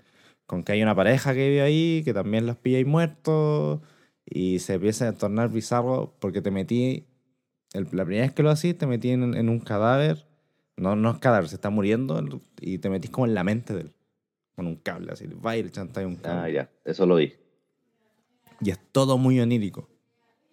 Con 0.47 0.63
que 0.63 0.71
hay 0.71 0.81
una 0.81 0.95
pareja 0.95 1.33
que 1.35 1.47
vive 1.49 1.61
ahí, 1.61 2.01
que 2.03 2.13
también 2.13 2.45
los 2.47 2.57
pilláis 2.57 2.87
muertos. 2.87 3.81
Y 4.25 4.59
se 4.59 4.73
empieza 4.73 5.07
a 5.07 5.13
tornar 5.13 5.49
bizarro 5.49 6.15
porque 6.19 6.41
te 6.41 6.49
metí. 6.51 7.05
el- 7.73 7.87
la 7.91 8.03
primera 8.05 8.25
vez 8.25 8.33
que 8.33 8.43
lo 8.43 8.49
hacís, 8.49 8.77
te 8.77 8.87
metí 8.87 9.09
en, 9.11 9.35
en 9.35 9.49
un 9.49 9.59
cadáver. 9.59 10.25
No, 10.77 10.95
no 10.95 11.11
es 11.11 11.17
cadáver, 11.19 11.49
se 11.49 11.55
está 11.55 11.69
muriendo. 11.69 12.21
Y 12.61 12.77
te 12.79 12.89
metís 12.89 13.11
como 13.11 13.27
en 13.27 13.33
la 13.35 13.43
mente 13.43 13.73
de 13.73 13.81
él. 13.81 13.93
Con 14.55 14.67
un 14.67 14.77
cable, 14.77 15.11
así. 15.11 15.27
Va 15.27 15.55
y 15.57 15.63
le 15.63 15.69
chantáis 15.69 16.07
un 16.07 16.15
cable. 16.15 16.41
Ah, 16.41 16.49
ya, 16.49 16.69
eso 16.85 17.05
lo 17.05 17.15
vi. 17.15 17.33
Y 18.61 18.69
es 18.71 18.79
todo 18.91 19.17
muy 19.17 19.39
onírico. 19.39 19.87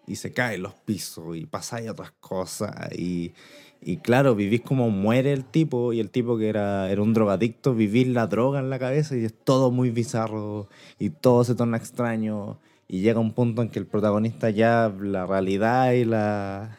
Y 0.07 0.17
se 0.17 0.33
caen 0.33 0.63
los 0.63 0.75
pisos 0.75 1.37
y 1.37 1.47
pasáis 1.47 1.89
otras 1.89 2.11
cosas. 2.21 2.93
Y, 2.99 3.33
y 3.85 3.99
claro, 3.99 4.35
vivís 4.35 4.63
como 4.63 4.91
muere 4.91 5.33
el 5.33 5.45
tipo. 5.45 5.93
Y 5.93 6.01
el 6.01 6.11
tipo 6.11 6.39
que 6.39 6.49
era, 6.49 6.91
era 6.91 7.03
un 7.03 7.13
drogadicto, 7.15 7.75
vivís 7.75 8.09
la 8.09 8.27
droga 8.27 8.61
en 8.61 8.71
la 8.71 8.79
cabeza 8.79 9.17
y 9.17 9.25
es 9.25 9.35
todo 9.35 9.71
muy 9.71 9.91
bizarro. 9.91 10.69
Y 10.99 11.11
todo 11.11 11.45
se 11.45 11.55
torna 11.55 11.77
extraño. 11.77 12.59
Y 12.89 13.01
llega 13.01 13.21
un 13.21 13.33
punto 13.33 13.63
en 13.63 13.69
que 13.71 13.79
el 13.79 13.87
protagonista 13.87 14.51
ya 14.51 14.93
la 15.01 15.27
realidad 15.27 15.93
y 15.93 16.05
la 16.05 16.79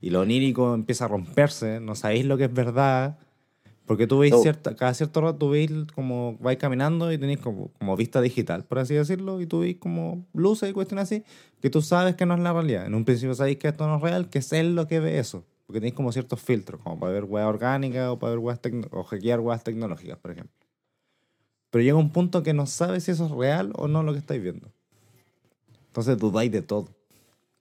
y 0.00 0.10
lo 0.10 0.20
onírico 0.20 0.74
empieza 0.74 1.06
a 1.06 1.08
romperse. 1.08 1.80
No 1.80 1.94
sabéis 1.94 2.26
lo 2.26 2.36
que 2.36 2.44
es 2.44 2.52
verdad. 2.52 3.18
Porque 3.86 4.06
tú 4.06 4.18
veis 4.18 4.32
No. 4.32 4.40
cierta, 4.40 4.74
cada 4.76 4.94
cierto 4.94 5.20
rato 5.20 5.36
tú 5.38 5.50
veis 5.50 5.70
como 5.94 6.38
vais 6.40 6.56
caminando 6.58 7.12
y 7.12 7.18
tenéis 7.18 7.40
como, 7.40 7.68
como 7.78 7.96
vista 7.96 8.20
digital, 8.22 8.64
por 8.64 8.78
así 8.78 8.94
decirlo, 8.94 9.40
y 9.42 9.46
tú 9.46 9.60
veis 9.60 9.76
como 9.78 10.24
luces 10.32 10.70
y 10.70 10.72
cuestiones 10.72 11.04
así, 11.04 11.22
que 11.60 11.68
tú 11.68 11.82
sabes 11.82 12.14
que 12.14 12.24
no 12.24 12.34
es 12.34 12.40
la 12.40 12.52
realidad. 12.54 12.86
En 12.86 12.94
un 12.94 13.04
principio 13.04 13.34
sabéis 13.34 13.58
que 13.58 13.68
esto 13.68 13.86
no 13.86 13.96
es 13.96 14.02
real, 14.02 14.30
que 14.30 14.38
es 14.38 14.52
él 14.54 14.74
lo 14.74 14.86
que 14.86 15.00
ve 15.00 15.18
eso. 15.18 15.44
Porque 15.66 15.80
tenéis 15.80 15.94
como 15.94 16.12
ciertos 16.12 16.40
filtros, 16.40 16.80
como 16.82 16.98
para 17.00 17.12
ver 17.12 17.24
weas 17.24 17.46
orgánicas 17.48 18.08
o 18.08 18.18
para 18.18 18.30
ver 18.30 18.38
weas 18.38 18.60
o 18.90 19.02
hackear 19.04 19.40
weas 19.40 19.64
tecnológicas, 19.64 20.18
por 20.18 20.30
ejemplo. 20.32 20.54
Pero 21.70 21.82
llega 21.82 21.96
un 21.96 22.10
punto 22.10 22.42
que 22.42 22.52
no 22.54 22.66
sabes 22.66 23.04
si 23.04 23.10
eso 23.10 23.24
es 23.26 23.30
real 23.32 23.72
o 23.76 23.88
no 23.88 24.02
lo 24.02 24.12
que 24.12 24.18
estáis 24.18 24.42
viendo. 24.42 24.68
Entonces 25.88 26.18
dudáis 26.18 26.52
de 26.52 26.62
todo. 26.62 26.88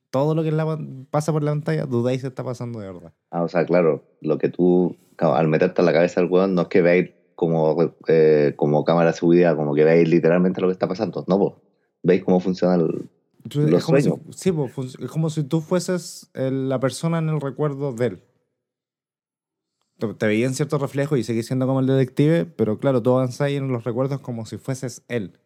Todo 0.10 0.36
lo 0.36 0.44
que 0.44 0.52
la- 0.52 0.78
pasa 1.10 1.32
por 1.32 1.44
la 1.44 1.52
pantalla, 1.52 1.86
dudáis 1.86 2.22
si 2.22 2.28
está 2.28 2.44
pasando 2.44 2.80
de 2.80 2.92
verdad. 2.92 3.14
Ah, 3.32 3.44
o 3.44 3.48
sea, 3.48 3.66
claro, 3.66 4.04
lo 4.22 4.38
que 4.38 4.50
tú, 4.50 4.96
al 5.18 5.48
meterte 5.48 5.82
en 5.82 5.86
la 5.88 5.94
cabeza 5.94 6.22
del 6.22 6.30
weón, 6.30 6.54
no 6.54 6.64
es 6.64 6.68
que 6.68 6.82
veáis 6.82 7.12
como, 7.36 7.96
eh, 8.08 8.54
como 8.56 8.84
cámara 8.84 9.14
subida, 9.14 9.56
como 9.56 9.74
que 9.74 9.84
veáis 9.84 10.08
literalmente 10.08 10.62
lo 10.62 10.68
que 10.68 10.74
está 10.74 10.88
pasando. 10.88 11.24
No, 11.28 11.38
vos. 11.40 11.54
Veis 12.04 12.24
cómo 12.24 12.40
funciona 12.40 12.76
el. 12.76 13.10
Entonces, 13.44 13.72
Los 13.72 13.80
es 13.82 13.86
como 13.86 13.98
si- 13.98 14.04
sueños. 14.04 14.22
sí, 14.36 14.52
pues, 14.52 14.96
es 15.00 15.10
como 15.12 15.30
si 15.30 15.44
tú 15.44 15.62
fueses 15.62 16.30
el- 16.34 16.70
la 16.70 16.80
persona 16.80 17.18
en 17.20 17.30
el 17.30 17.42
recuerdo 17.42 17.92
de 17.94 18.06
él. 18.08 18.24
Te, 20.00 20.14
te 20.14 20.26
veían 20.28 20.54
ciertos 20.54 20.82
reflejos 20.82 21.20
y 21.20 21.24
seguís 21.24 21.48
siendo 21.48 21.68
como 21.68 21.80
el 21.80 21.88
detective, 21.88 22.46
pero 22.46 22.80
claro, 22.80 23.02
tú 23.02 23.12
avanzáis 23.12 23.58
en 23.58 23.68
los 23.70 23.84
recuerdos 23.84 24.20
como 24.22 24.46
si 24.46 24.58
fueses 24.58 25.04
él. 25.08 25.40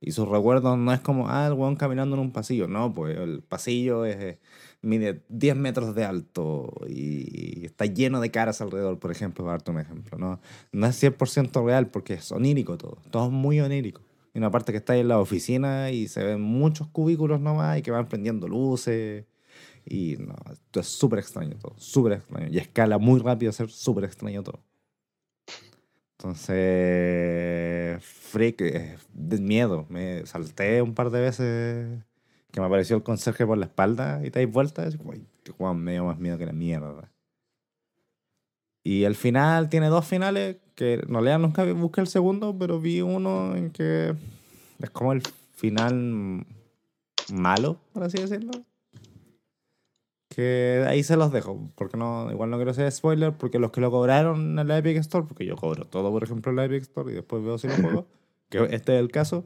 Y 0.00 0.10
sus 0.10 0.28
recuerdos 0.28 0.76
no 0.76 0.92
es 0.92 1.00
como, 1.00 1.28
ah, 1.28 1.46
el 1.46 1.52
weón 1.52 1.76
caminando 1.76 2.16
en 2.16 2.22
un 2.22 2.32
pasillo. 2.32 2.66
No, 2.66 2.92
pues 2.92 3.16
el 3.16 3.40
pasillo 3.42 4.04
es, 4.04 4.16
eh, 4.16 4.38
mide 4.80 5.22
10 5.28 5.54
metros 5.54 5.94
de 5.94 6.04
alto 6.04 6.72
y 6.88 7.64
está 7.66 7.86
lleno 7.86 8.20
de 8.20 8.32
caras 8.32 8.60
alrededor, 8.60 8.98
por 8.98 9.12
ejemplo, 9.12 9.44
para 9.44 9.52
darte 9.58 9.70
un 9.70 9.78
ejemplo. 9.78 10.18
No, 10.18 10.40
no 10.72 10.86
es 10.88 10.96
100% 10.96 11.64
real 11.64 11.86
porque 11.88 12.14
es 12.14 12.32
onírico 12.32 12.76
todo. 12.76 12.98
Todo 13.12 13.26
es 13.26 13.30
muy 13.32 13.60
onírico. 13.60 14.00
Y 14.34 14.38
una 14.38 14.50
parte 14.50 14.72
que 14.72 14.78
está 14.78 14.94
ahí 14.94 15.00
en 15.00 15.08
la 15.08 15.20
oficina 15.20 15.90
y 15.90 16.08
se 16.08 16.24
ven 16.24 16.40
muchos 16.40 16.88
cubículos 16.88 17.40
nomás 17.40 17.78
y 17.78 17.82
que 17.82 17.90
van 17.90 18.08
prendiendo 18.08 18.48
luces. 18.48 19.26
Y 19.84 20.16
no, 20.18 20.34
esto 20.52 20.80
es 20.80 20.86
súper 20.88 21.18
extraño 21.20 21.56
todo, 21.58 21.74
súper 21.78 22.14
extraño. 22.14 22.48
Y 22.50 22.58
escala 22.58 22.98
muy 22.98 23.20
rápido 23.20 23.50
a 23.50 23.52
ser 23.52 23.70
súper 23.70 24.04
extraño 24.04 24.42
todo. 24.42 24.62
Entonces, 26.18 28.02
freak, 28.04 28.60
eh, 28.62 28.96
de 29.12 29.40
miedo. 29.40 29.86
Me 29.88 30.24
salté 30.26 30.80
un 30.82 30.94
par 30.94 31.10
de 31.10 31.20
veces 31.20 32.04
que 32.52 32.60
me 32.60 32.66
apareció 32.66 32.96
el 32.96 33.02
conserje 33.02 33.46
por 33.46 33.58
la 33.58 33.66
espalda 33.66 34.20
y 34.24 34.30
te 34.30 34.38
dais 34.40 34.52
vuelta. 34.52 34.84
Y 34.84 34.88
así 34.88 34.98
como, 34.98 35.12
"Ay, 35.12 35.26
este 35.38 35.52
juego 35.52 35.74
me 35.74 35.92
dio 35.92 36.04
más 36.04 36.18
miedo 36.18 36.38
que 36.38 36.46
la 36.46 36.52
mierda. 36.52 37.11
Y 38.84 39.04
el 39.04 39.14
final 39.14 39.68
tiene 39.68 39.86
dos 39.86 40.06
finales 40.06 40.56
que 40.74 40.94
en 40.94 41.08
realidad 41.08 41.38
nunca 41.38 41.64
busqué 41.72 42.00
el 42.00 42.06
segundo, 42.06 42.56
pero 42.58 42.80
vi 42.80 43.00
uno 43.00 43.54
en 43.54 43.70
que 43.70 44.14
es 44.80 44.90
como 44.90 45.12
el 45.12 45.22
final 45.54 46.44
malo, 47.32 47.78
por 47.92 48.02
así 48.02 48.18
decirlo. 48.18 48.50
Que 50.28 50.84
ahí 50.88 51.02
se 51.02 51.16
los 51.16 51.30
dejo, 51.30 51.70
porque 51.76 51.96
no, 51.96 52.30
igual 52.32 52.50
no 52.50 52.56
quiero 52.56 52.70
hacer 52.70 52.90
spoiler, 52.90 53.32
porque 53.32 53.58
los 53.58 53.70
que 53.70 53.82
lo 53.82 53.90
cobraron 53.90 54.58
en 54.58 54.66
la 54.66 54.78
Epic 54.78 54.96
Store, 54.96 55.26
porque 55.26 55.44
yo 55.44 55.56
cobro 55.56 55.84
todo, 55.84 56.10
por 56.10 56.24
ejemplo, 56.24 56.50
en 56.50 56.56
la 56.56 56.64
Epic 56.64 56.82
Store 56.82 57.12
y 57.12 57.14
después 57.14 57.44
veo 57.44 57.58
si 57.58 57.68
lo 57.68 57.74
juego, 57.74 58.06
que 58.48 58.64
este 58.70 58.94
es 58.94 59.00
el 59.00 59.10
caso, 59.10 59.44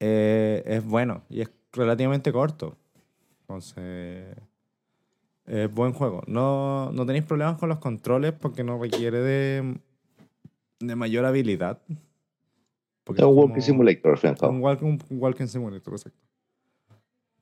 eh, 0.00 0.62
es 0.64 0.84
bueno 0.84 1.22
y 1.28 1.42
es 1.42 1.50
relativamente 1.72 2.32
corto. 2.32 2.76
Entonces, 3.42 4.36
es 5.50 5.74
buen 5.74 5.92
juego. 5.92 6.22
No, 6.26 6.92
no 6.92 7.04
tenéis 7.04 7.24
problemas 7.24 7.58
con 7.58 7.68
los 7.68 7.78
controles 7.78 8.32
porque 8.32 8.62
no 8.62 8.80
requiere 8.80 9.18
de, 9.18 9.78
de 10.78 10.96
mayor 10.96 11.24
habilidad. 11.24 11.80
Porque 13.02 13.22
Es 13.22 13.26
un 13.26 13.36
Walking 13.36 13.60
Simulator, 13.60 14.18
al 14.24 14.50
un 14.50 14.62
un 14.62 14.98
walking 15.10 15.46
simulator, 15.46 15.94
exacto. 15.94 16.20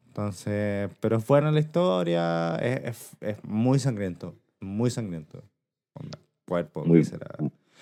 Entonces, 0.07 0.91
pero 1.01 1.19
es 1.19 1.27
buena 1.27 1.53
la 1.53 1.61
historia, 1.61 2.57
es, 2.57 2.85
es, 2.85 3.17
es 3.21 3.45
muy 3.45 3.79
sangriento, 3.79 4.35
muy 4.61 4.91
sangriento. 4.91 5.43
Cuerpo, 6.47 6.85
Muy-. 6.87 7.05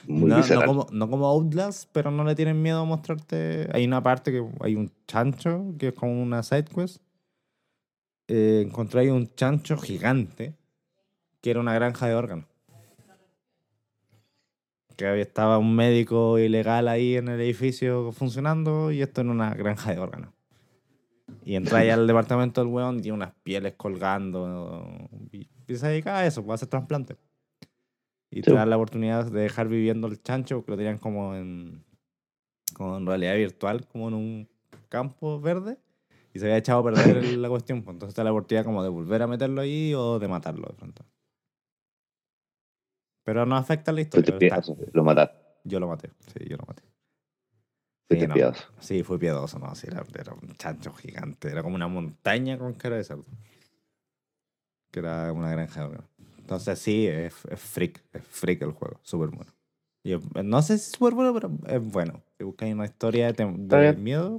Muy 0.09 0.29
no, 0.31 0.39
no 0.39 0.65
como, 0.67 0.87
no 0.91 1.11
como 1.11 1.27
Outlast, 1.27 1.89
pero 1.93 2.11
no 2.11 2.25
le 2.25 2.35
tienen 2.35 2.61
miedo 2.61 2.81
a 2.81 2.85
mostrarte. 2.85 3.69
Hay 3.73 3.87
una 3.87 4.03
parte 4.03 4.31
que 4.33 4.45
hay 4.61 4.75
un 4.75 4.91
chancho, 5.07 5.75
que 5.79 5.89
es 5.89 5.95
como 5.95 6.21
una 6.21 6.43
side 6.43 6.65
quest. 6.65 7.01
Eh, 8.29 8.65
encontré 8.67 9.11
un 9.13 9.33
chancho 9.35 9.77
gigante, 9.77 10.55
que 11.41 11.51
era 11.51 11.61
una 11.61 11.75
granja 11.75 12.07
de 12.09 12.15
órganos. 12.15 12.47
Que 14.97 15.07
había- 15.07 15.23
estaba 15.23 15.59
un 15.59 15.75
médico 15.77 16.39
ilegal 16.39 16.89
ahí 16.89 17.17
en 17.17 17.29
el 17.29 17.41
edificio 17.41 18.13
funcionando 18.13 18.91
y 18.91 19.03
esto 19.03 19.21
en 19.21 19.31
una 19.31 19.55
granja 19.55 19.93
de 19.93 19.99
órganos. 19.99 20.31
Y 21.45 21.55
entra 21.55 21.79
ahí 21.81 21.91
al 21.91 22.07
departamento 22.07 22.61
del 22.63 22.73
weón 22.73 22.99
y 22.99 23.03
tiene 23.03 23.17
unas 23.17 23.33
pieles 23.43 23.75
colgando. 23.77 24.89
Y, 25.33 25.49
se 25.77 25.87
dedica 25.89 26.19
a 26.19 26.27
eso, 26.27 26.43
puede 26.45 26.55
hacer 26.55 26.69
trasplante. 26.69 27.17
Y 28.31 28.41
te 28.41 28.51
Sí. 28.51 28.57
da 28.57 28.67
la 28.67 28.77
oportunidad 28.77 29.31
de 29.31 29.41
dejar 29.43 29.69
viviendo 29.69 30.07
el 30.09 30.21
chancho, 30.23 30.65
que 30.65 30.71
lo 30.73 30.77
tenían 30.77 30.99
como 30.99 31.35
en, 31.37 31.85
como 32.75 32.97
en 32.97 33.07
realidad 33.07 33.37
virtual, 33.37 33.87
como 33.87 34.09
en 34.09 34.15
un 34.15 34.49
campo 34.89 35.41
verde. 35.41 35.79
Y 36.37 36.39
se 36.39 36.45
había 36.45 36.59
echado 36.59 36.81
a 36.81 36.85
perder 36.85 37.25
la 37.39 37.49
cuestión. 37.49 37.83
pues, 37.83 37.95
entonces 37.95 38.15
da 38.15 38.23
la 38.23 38.31
oportunidad 38.31 38.63
como 38.63 38.83
de 38.83 38.91
volver 38.91 39.23
a 39.23 39.27
meterlo 39.27 39.63
ahí 39.63 39.95
o 39.95 40.19
de 40.19 40.29
matarlo 40.29 40.69
de 40.69 40.75
pronto. 40.75 41.03
Pero 43.25 43.47
no 43.47 43.57
afecta 43.57 43.91
la 43.91 44.03
historia. 44.03 44.35
Está- 44.35 44.39
piadoso, 44.39 44.77
lo 44.93 45.03
mataste. 45.03 45.35
Yo 45.65 45.81
lo 45.81 45.89
maté. 45.89 46.11
Sí, 46.27 46.45
yo 46.47 46.59
lo 46.59 46.65
maté. 46.67 46.83
Fuiste 48.07 48.29
no. 48.29 48.35
piadoso. 48.35 48.65
Sí, 48.81 49.03
fue 49.03 49.19
piadoso, 49.19 49.59
no, 49.59 49.75
sí, 49.75 49.87
era, 49.91 50.05
era 50.15 50.35
un 50.35 50.55
chancho 50.57 50.93
gigante, 50.93 51.49
era 51.49 51.63
como 51.63 51.75
una 51.75 51.89
montaña 51.89 52.59
con 52.59 52.75
cara 52.75 52.97
de 52.97 53.05
cerdo. 53.05 53.25
Que 54.91 55.01
era 55.01 55.33
una 55.33 55.51
granja. 55.51 55.89
¿no? 55.89 56.05
Entonces 56.37 56.79
sí, 56.79 57.07
es, 57.07 57.35
es 57.47 57.61
freak, 57.61 58.05
es 58.13 58.23
freak 58.23 58.61
el 58.61 58.73
juego, 58.73 59.01
súper 59.03 59.31
bueno. 59.31 59.53
Y 60.05 60.15
no 60.45 60.61
sé 60.61 60.77
si 60.77 60.91
es 60.91 60.97
súper 60.99 61.15
bueno, 61.15 61.33
pero 61.33 61.51
es 61.67 61.91
bueno. 61.91 62.23
Si 62.37 62.45
buscáis 62.45 62.75
una 62.75 62.85
historia 62.85 63.33
de, 63.33 63.43
Está 63.43 63.79
de 63.79 63.95
miedo, 63.95 64.39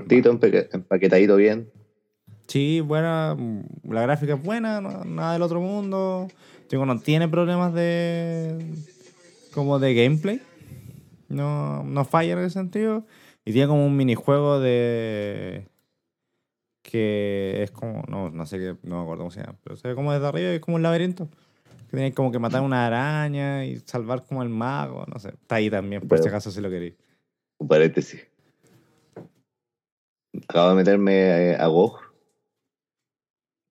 Cortito, 0.00 0.30
empaquetadito 0.72 1.36
bien. 1.36 1.70
sí, 2.48 2.80
buena, 2.80 3.36
la 3.84 4.02
gráfica 4.02 4.34
es 4.34 4.42
buena, 4.42 4.80
no- 4.80 5.04
nada 5.04 5.32
del 5.34 5.42
otro 5.42 5.60
mundo. 5.60 6.28
Digo, 6.70 6.84
no 6.86 6.98
tiene 7.00 7.28
problemas 7.28 7.72
de 7.74 8.58
como 9.54 9.78
de 9.78 9.94
gameplay. 9.94 10.40
No, 11.28 11.82
no 11.84 12.04
falla 12.04 12.32
en 12.32 12.38
ese 12.40 12.50
sentido. 12.50 13.06
Y 13.44 13.52
tiene 13.52 13.68
como 13.68 13.86
un 13.86 13.96
minijuego 13.96 14.58
de. 14.60 15.66
que 16.82 17.62
es 17.62 17.70
como. 17.70 18.02
No, 18.08 18.30
no 18.30 18.46
sé 18.46 18.58
qué. 18.58 18.76
No 18.82 18.96
me 18.96 19.02
acuerdo 19.02 19.22
cómo 19.22 19.30
se 19.30 19.40
llama. 19.40 19.56
Pero 19.62 19.76
se 19.76 19.88
ve 19.88 19.94
como 19.94 20.12
desde 20.12 20.26
arriba 20.26 20.50
y 20.50 20.54
es 20.54 20.60
como 20.60 20.76
un 20.76 20.82
laberinto. 20.82 21.28
Que 21.90 21.96
tienes 21.96 22.14
como 22.14 22.32
que 22.32 22.38
matar 22.38 22.62
una 22.62 22.86
araña 22.86 23.64
y 23.64 23.78
salvar 23.84 24.24
como 24.24 24.42
el 24.42 24.48
mago. 24.48 25.04
No 25.06 25.18
sé. 25.18 25.28
Está 25.28 25.56
ahí 25.56 25.70
también, 25.70 26.02
por 26.08 26.18
si 26.18 26.28
acaso 26.28 26.50
si 26.50 26.60
lo 26.60 26.70
queréis. 26.70 26.94
Un 27.58 27.68
paréntesis. 27.68 28.26
Acabo 30.48 30.70
de 30.70 30.74
meterme 30.76 31.12
eh, 31.52 31.56
a 31.56 31.66
GOG. 31.66 32.00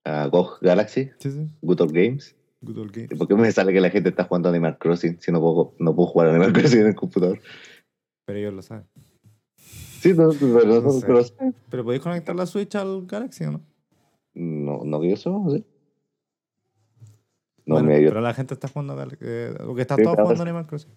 A 0.05 0.27
GOG 0.27 0.59
Galaxy, 0.61 1.11
Sí, 1.19 1.31
sí. 1.31 1.49
Good 1.61 1.81
Old 1.81 1.91
Games. 1.93 2.35
Good 2.61 2.77
old 2.77 2.91
game. 2.93 3.07
¿Y 3.11 3.15
¿Por 3.17 3.27
qué 3.27 3.35
me 3.35 3.51
sale 3.51 3.73
que 3.73 3.81
la 3.81 3.89
gente 3.89 4.07
está 4.09 4.23
jugando 4.23 4.47
Animal 4.47 4.77
Crossing 4.77 5.19
si 5.19 5.33
no 5.33 5.41
puedo, 5.41 5.75
no 5.79 5.93
puedo 5.93 6.07
jugar 6.07 6.29
Animal 6.29 6.53
Crossing 6.53 6.79
en 6.81 6.87
el 6.87 6.95
computador? 6.95 7.39
Pero 8.25 8.39
ellos 8.39 8.53
lo 8.53 8.61
saben. 8.61 8.85
Sí, 9.57 10.13
no, 10.13 10.29
pero, 10.39 10.81
No 10.81 10.91
sé. 10.91 11.05
pero- 11.05 11.53
Pero 11.69 11.83
podéis 11.83 12.01
conectar 12.01 12.33
la 12.35 12.45
Switch 12.45 12.73
al 12.75 13.05
Galaxy 13.05 13.43
o 13.45 13.51
no? 13.51 13.61
no, 14.35 14.83
no 14.85 15.01
que 15.01 15.09
yo 15.09 15.17
sepa, 15.17 15.37
¿sí? 15.51 15.65
No 17.65 17.75
Bueno, 17.75 17.87
me 17.89 17.97
pero 17.99 18.19
la 18.21 18.33
gente 18.33 18.53
está 18.53 18.67
jugando 18.69 18.95
Galaxy. 18.95 19.17
Eh, 19.25 19.53
porque 19.65 19.81
está 19.81 19.95
Sí, 19.97 20.03
todo 20.03 20.15
jugando 20.15 20.43
Animal 20.43 20.65
Crossing. 20.67 20.91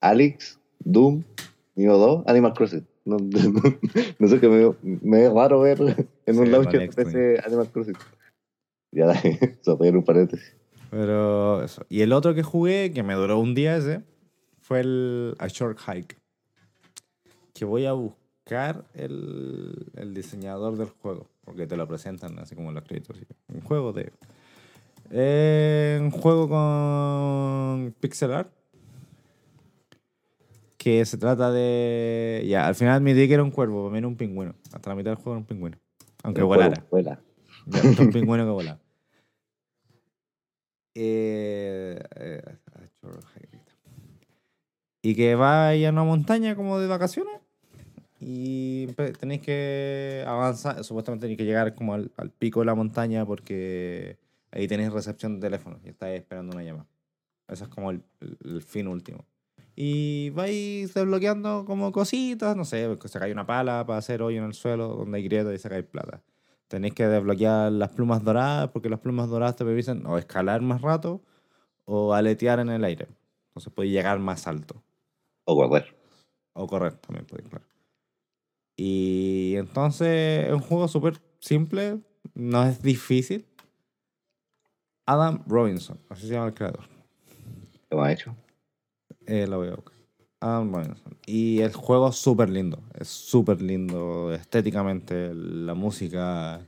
Alex, 0.00 0.58
Doom, 0.80 1.22
Neo 1.76 1.98
2, 1.98 2.24
Animal 2.26 2.52
Crossing. 2.54 2.86
No, 3.04 3.16
no, 3.18 3.62
no 4.18 4.28
sé, 4.28 4.40
que 4.40 4.48
me, 4.48 4.74
me 4.82 5.26
es 5.26 5.32
raro 5.32 5.60
ver 5.60 5.78
en 6.26 6.38
un 6.38 6.46
Sí, 6.46 6.78
de 6.78 6.88
PC 6.88 7.40
Animal 7.44 7.68
Crossing. 7.70 7.96
Ya, 8.92 9.10
eso 9.60 9.76
voy 9.76 9.88
un 9.88 10.04
paréntesis. 10.04 10.54
Pero 10.90 11.62
eso. 11.64 11.84
Y 11.88 12.02
el 12.02 12.12
otro 12.12 12.34
que 12.34 12.42
jugué, 12.42 12.92
que 12.92 13.02
me 13.02 13.14
duró 13.14 13.38
un 13.38 13.54
día 13.54 13.76
ese, 13.76 14.02
fue 14.60 14.80
el 14.80 15.34
A 15.38 15.48
Short 15.48 15.78
Hike. 15.78 16.18
Que 17.54 17.64
voy 17.64 17.86
a 17.86 17.92
buscar 17.92 18.84
el, 18.94 19.90
el 19.96 20.14
diseñador 20.14 20.76
del 20.76 20.88
juego. 20.88 21.28
Porque 21.44 21.66
te 21.66 21.76
lo 21.76 21.88
presentan 21.88 22.38
así 22.38 22.54
como 22.54 22.68
en 22.68 22.74
los 22.76 22.84
créditos. 22.84 23.16
Un 23.52 23.62
juego 23.62 23.92
de. 23.92 24.12
eh, 25.10 25.98
un 26.00 26.10
juego 26.10 26.48
con 26.48 27.94
pixel 27.98 28.32
art. 28.32 28.52
Que 30.82 31.04
se 31.04 31.16
trata 31.16 31.52
de. 31.52 32.44
Ya, 32.48 32.66
al 32.66 32.74
final 32.74 32.94
admití 32.96 33.28
que 33.28 33.34
era 33.34 33.44
un 33.44 33.52
cuervo, 33.52 33.82
para 33.84 33.92
mí 33.92 33.98
era 33.98 34.08
un 34.08 34.16
pingüino. 34.16 34.56
Hasta 34.72 34.90
la 34.90 34.96
mitad 34.96 35.10
del 35.12 35.16
juego 35.16 35.32
era 35.32 35.38
un 35.38 35.46
pingüino. 35.46 35.78
Aunque 36.24 36.42
volara. 36.42 36.84
vuela. 36.90 37.20
Ya, 37.66 37.80
un 38.02 38.10
pingüino 38.12 38.44
que 38.44 38.50
volaba. 38.50 38.80
Eh, 40.94 42.02
eh, 42.16 42.42
y 45.02 45.14
que 45.14 45.34
va 45.36 45.70
a 45.70 45.74
una 45.90 46.02
montaña 46.04 46.56
como 46.56 46.78
de 46.80 46.88
vacaciones. 46.88 47.34
Y 48.20 48.86
tenéis 49.20 49.42
que 49.42 50.24
avanzar. 50.26 50.82
Supuestamente 50.84 51.22
tenéis 51.24 51.38
que 51.38 51.44
llegar 51.44 51.74
como 51.76 51.94
al, 51.94 52.10
al 52.16 52.30
pico 52.30 52.60
de 52.60 52.66
la 52.66 52.74
montaña 52.74 53.24
porque 53.24 54.18
ahí 54.50 54.66
tenéis 54.68 54.92
recepción 54.92 55.36
de 55.36 55.46
teléfono 55.46 55.78
y 55.84 55.90
estáis 55.90 56.20
esperando 56.20 56.52
una 56.54 56.64
llamada. 56.64 56.86
Ese 57.48 57.64
es 57.64 57.68
como 57.70 57.90
el, 57.92 58.02
el- 58.20 58.36
el 58.44 58.62
fin 58.62 58.86
último. 58.88 59.24
Y 59.74 60.30
vais 60.30 60.92
desbloqueando 60.92 61.64
como 61.64 61.92
cositas, 61.92 62.56
no 62.56 62.64
sé, 62.64 62.98
que 63.00 63.08
sacáis 63.08 63.32
una 63.32 63.46
pala 63.46 63.86
para 63.86 63.98
hacer 63.98 64.22
hoyo 64.22 64.38
en 64.38 64.44
el 64.44 64.54
suelo 64.54 64.88
donde 64.88 65.18
hay 65.18 65.24
grietas 65.24 65.54
y 65.54 65.58
sacáis 65.58 65.84
plata. 65.84 66.22
Tenéis 66.68 66.94
que 66.94 67.06
desbloquear 67.06 67.72
las 67.72 67.90
plumas 67.90 68.22
doradas 68.22 68.70
porque 68.70 68.88
las 68.88 69.00
plumas 69.00 69.28
doradas 69.28 69.56
te 69.56 69.64
permiten 69.64 70.06
o 70.06 70.18
escalar 70.18 70.60
más 70.62 70.82
rato 70.82 71.22
o 71.84 72.14
aletear 72.14 72.60
en 72.60 72.70
el 72.70 72.84
aire. 72.84 73.08
Entonces 73.48 73.72
podéis 73.72 73.94
llegar 73.94 74.18
más 74.18 74.46
alto. 74.46 74.82
O 75.44 75.56
correr. 75.56 75.94
O 76.52 76.66
correr 76.66 76.94
también 76.96 77.26
podéis, 77.26 77.48
claro. 77.48 77.66
Y 78.76 79.54
entonces 79.56 80.46
es 80.46 80.52
un 80.52 80.60
juego 80.60 80.88
súper 80.88 81.20
simple, 81.40 82.00
no 82.34 82.62
es 82.64 82.82
difícil. 82.82 83.46
Adam 85.04 85.42
Robinson, 85.46 85.98
así 86.08 86.26
se 86.26 86.34
llama 86.34 86.46
el 86.46 86.54
creador. 86.54 86.84
¿Qué 87.90 87.96
me 87.96 88.02
ha 88.02 88.12
hecho? 88.12 88.34
Eh, 89.26 89.46
lo 89.46 89.58
voy 89.58 89.68
a 89.68 89.74
buscar. 89.74 89.94
Adam 90.40 90.72
Robinson. 90.72 91.16
Y 91.26 91.60
el 91.60 91.72
juego 91.72 92.08
es 92.08 92.16
súper 92.16 92.50
lindo. 92.50 92.80
Es 92.98 93.08
súper 93.08 93.62
lindo 93.62 94.32
estéticamente. 94.34 95.32
La 95.34 95.74
música. 95.74 96.60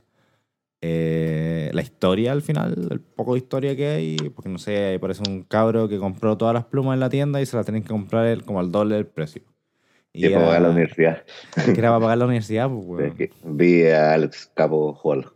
eh, 0.81 1.71
la 1.73 1.81
historia 1.81 2.31
al 2.31 2.41
final. 2.41 2.87
El 2.89 3.01
poco 3.01 3.33
de 3.33 3.39
historia 3.39 3.75
que 3.75 3.87
hay. 3.87 4.17
Porque 4.33 4.49
no 4.49 4.57
sé, 4.57 4.97
parece 5.01 5.23
un 5.27 5.43
cabro 5.43 5.89
que 5.89 5.97
compró 5.99 6.37
todas 6.37 6.53
las 6.53 6.65
plumas 6.65 6.93
en 6.93 7.01
la 7.01 7.09
tienda 7.09 7.41
y 7.41 7.45
se 7.45 7.57
las 7.57 7.65
tienen 7.65 7.83
que 7.83 7.89
comprar 7.89 8.25
él 8.27 8.43
como 8.43 8.59
al 8.59 8.71
doble 8.71 8.95
del 8.95 9.07
precio. 9.07 9.41
Y 10.13 10.29
para 10.29 10.45
pagar 10.45 10.61
la 10.61 10.69
universidad. 10.69 11.23
que 11.55 11.71
era 11.71 11.89
para 11.89 11.99
pagar 11.99 12.17
la 12.19 12.25
universidad, 12.25 12.69
pues, 12.69 13.13
que 13.17 13.31
Vi 13.43 13.85
a 13.87 14.13
Alex 14.13 14.49
Capo 14.53 14.93
jugarlo. 14.93 15.33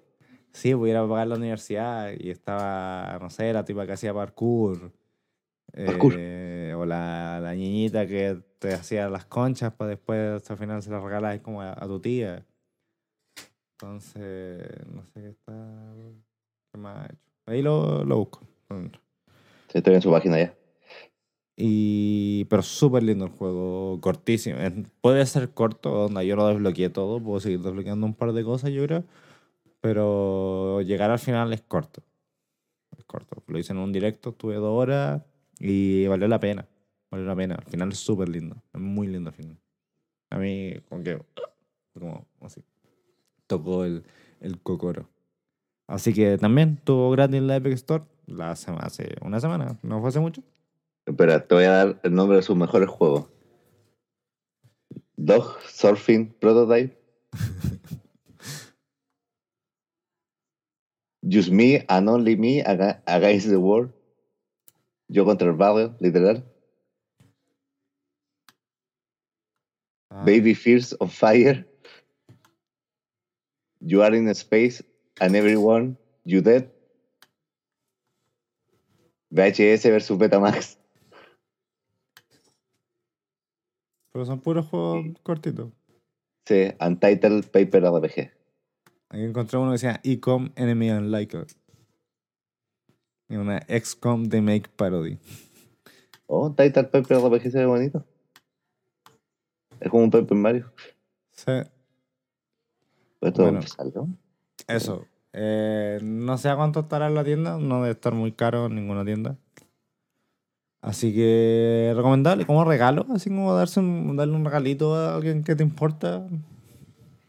Sí, 0.54 0.74
pues 0.74 0.92
ir 0.92 0.98
a 0.98 1.08
pagar 1.08 1.28
la 1.28 1.36
universidad 1.36 2.12
y 2.18 2.30
estaba, 2.30 3.18
no 3.22 3.30
sé, 3.30 3.52
la 3.52 3.66
tipa 3.66 3.86
que 3.86 3.92
hacía 3.94 4.14
parkour. 4.14 4.92
Eh, 5.74 6.74
o 6.76 6.86
la, 6.86 7.40
la 7.42 7.54
niñita 7.54 8.08
que 8.08 8.42
te 8.60 8.74
hacía 8.74 9.10
las 9.10 9.26
conchas 9.26 9.74
para 9.74 9.92
después 9.92 10.50
al 10.50 10.58
final 10.58 10.82
se 10.82 10.92
las 10.92 11.04
regalas 11.04 11.40
como 11.40 11.62
a, 11.62 11.72
a 11.72 11.88
tu 11.88 12.00
tía. 12.00 12.46
Entonces, 13.74 14.68
no 14.94 15.04
sé 15.06 15.22
qué 15.22 15.30
está. 15.30 15.94
¿Qué 16.72 16.78
más 16.78 16.98
ha 16.98 17.06
hecho? 17.06 17.30
Ahí 17.46 17.62
lo, 17.62 18.04
lo 18.04 18.18
busco. 18.18 18.42
Sí, 18.70 19.78
Estoy 19.78 19.96
en 19.96 20.02
su 20.02 20.12
página 20.12 20.38
ya. 20.38 20.54
Y, 21.56 22.46
pero 22.46 22.62
súper 22.62 23.04
lindo 23.04 23.26
el 23.26 23.32
juego, 23.32 24.00
cortísimo. 24.00 24.58
Puede 25.02 25.26
ser 25.26 25.50
corto, 25.54 26.06
onda, 26.06 26.24
yo 26.24 26.36
lo 26.36 26.48
desbloqueé 26.48 26.90
todo, 26.90 27.22
puedo 27.22 27.40
seguir 27.40 27.60
desbloqueando 27.60 28.06
un 28.06 28.14
par 28.14 28.32
de 28.32 28.44
cosas, 28.44 28.72
yo 28.72 28.86
creo. 28.86 29.04
Pero 29.82 30.82
llegar 30.82 31.12
al 31.12 31.20
final 31.20 31.52
es 31.52 31.62
corto. 31.62 32.02
Es 32.98 33.04
corto. 33.04 33.44
Lo 33.48 33.60
hice 33.60 33.74
en 33.74 33.80
un 33.80 33.92
directo, 33.92 34.32
tuve 34.34 34.56
dos 34.56 34.72
horas 34.72 35.22
y 35.60 36.08
valió 36.08 36.28
la 36.28 36.40
pena. 36.40 36.68
Valió 37.12 37.26
la 37.26 37.36
pena. 37.36 37.56
Al 37.56 37.66
final 37.66 37.90
es 37.92 38.00
súper 38.00 38.30
lindo. 38.30 38.56
Es 38.74 38.80
muy 38.80 39.08
lindo 39.08 39.30
al 39.30 39.36
final. 39.36 39.58
A 40.30 40.38
mí, 40.38 40.74
como 40.90 41.04
que. 41.04 41.22
Como 41.94 42.26
así. 42.42 42.64
Tocó 43.48 43.84
el, 43.86 44.04
el 44.42 44.60
cocoro. 44.62 45.10
Así 45.88 46.14
que 46.14 46.38
también 46.38 46.78
tuvo 46.84 47.10
gratis 47.12 47.38
en 47.38 47.48
la 47.48 47.56
Epic 47.56 47.74
Store 47.74 48.04
la 48.28 48.56
sema- 48.56 48.82
hace 48.82 49.16
una 49.24 49.40
semana, 49.40 49.80
no 49.82 50.00
fue 50.02 50.10
hace 50.10 50.20
mucho. 50.20 50.44
Espera, 51.08 51.48
te 51.48 51.56
voy 51.56 51.64
a 51.64 51.72
dar 51.72 52.00
el 52.04 52.14
nombre 52.14 52.38
de 52.38 52.44
sus 52.44 52.56
mejores 52.56 52.88
juegos. 52.88 53.26
Dog 55.18 55.58
Surfing 55.68 56.32
Prototype. 56.40 56.96
Just 61.24 61.50
Me 61.52 61.84
and 61.88 62.08
Only 62.08 62.36
Me 62.38 62.62
aga- 62.62 63.02
Against 63.08 63.50
the 63.50 63.58
World. 63.58 63.92
Yo 65.10 65.26
contra 65.26 65.50
el 65.50 65.56
barrio, 65.56 65.96
literal. 66.00 66.46
Ah, 70.12 70.24
Baby 70.24 70.54
Fears 70.54 70.96
on 71.00 71.10
Fire. 71.10 71.68
You 73.82 74.04
Are 74.04 74.16
in 74.16 74.28
Space 74.30 74.84
and 75.20 75.36
Everyone, 75.36 75.98
You 76.26 76.42
Dead. 76.42 76.72
VHS 79.32 79.84
versus 79.90 80.18
Betamax. 80.18 80.78
Pero 84.12 84.26
son 84.26 84.42
puros 84.42 84.68
juegos 84.68 85.06
cortitos. 85.24 85.72
Sí, 86.46 86.72
Untitled 86.80 87.50
Paper 87.52 87.84
RPG. 87.84 88.32
Aquí 89.10 89.24
encontré 89.24 89.58
uno 89.58 89.72
que 89.72 89.78
llama 89.78 90.00
Ecom 90.04 90.50
Enemy 90.56 90.92
Unlikely. 90.92 91.46
Una 93.30 93.60
XCOM 93.68 94.28
The 94.30 94.42
Make 94.42 94.70
Parody. 94.76 95.18
Oh, 96.28 96.48
Untitled 96.48 96.88
Paper 96.90 97.18
RPG 97.18 97.52
se 97.52 97.60
ve 97.60 97.66
bonito. 97.66 98.04
Es 99.80 99.90
como 99.90 100.04
un 100.04 100.12
Paper 100.12 100.38
Mario. 100.38 100.72
Sí, 101.32 101.52
Esto 103.22 103.44
Bueno. 103.44 103.62
salió. 103.62 104.08
eso. 104.68 105.06
Eh, 105.34 106.00
no 106.02 106.38
sé 106.38 106.50
a 106.50 106.56
cuánto 106.56 106.82
estará 106.82 107.08
en 107.08 107.16
la 107.16 107.24
tienda. 107.24 107.58
No 107.60 107.82
debe 107.82 107.92
estar 107.92 108.14
muy 108.14 108.32
caro 108.32 108.66
en 108.66 108.76
ninguna 108.76 109.06
tienda. 109.06 109.38
Así 110.82 111.14
que 111.14 111.92
recomendable 111.96 112.46
como 112.46 112.64
regalo, 112.64 113.06
así 113.14 113.30
como 113.30 113.54
darse 113.54 113.80
un, 113.82 114.16
darle 114.16 114.34
un 114.36 114.46
regalito 114.46 114.96
a 114.96 115.16
alguien 115.16 115.44
que 115.44 115.56
te 115.56 115.62
importa. 115.64 116.26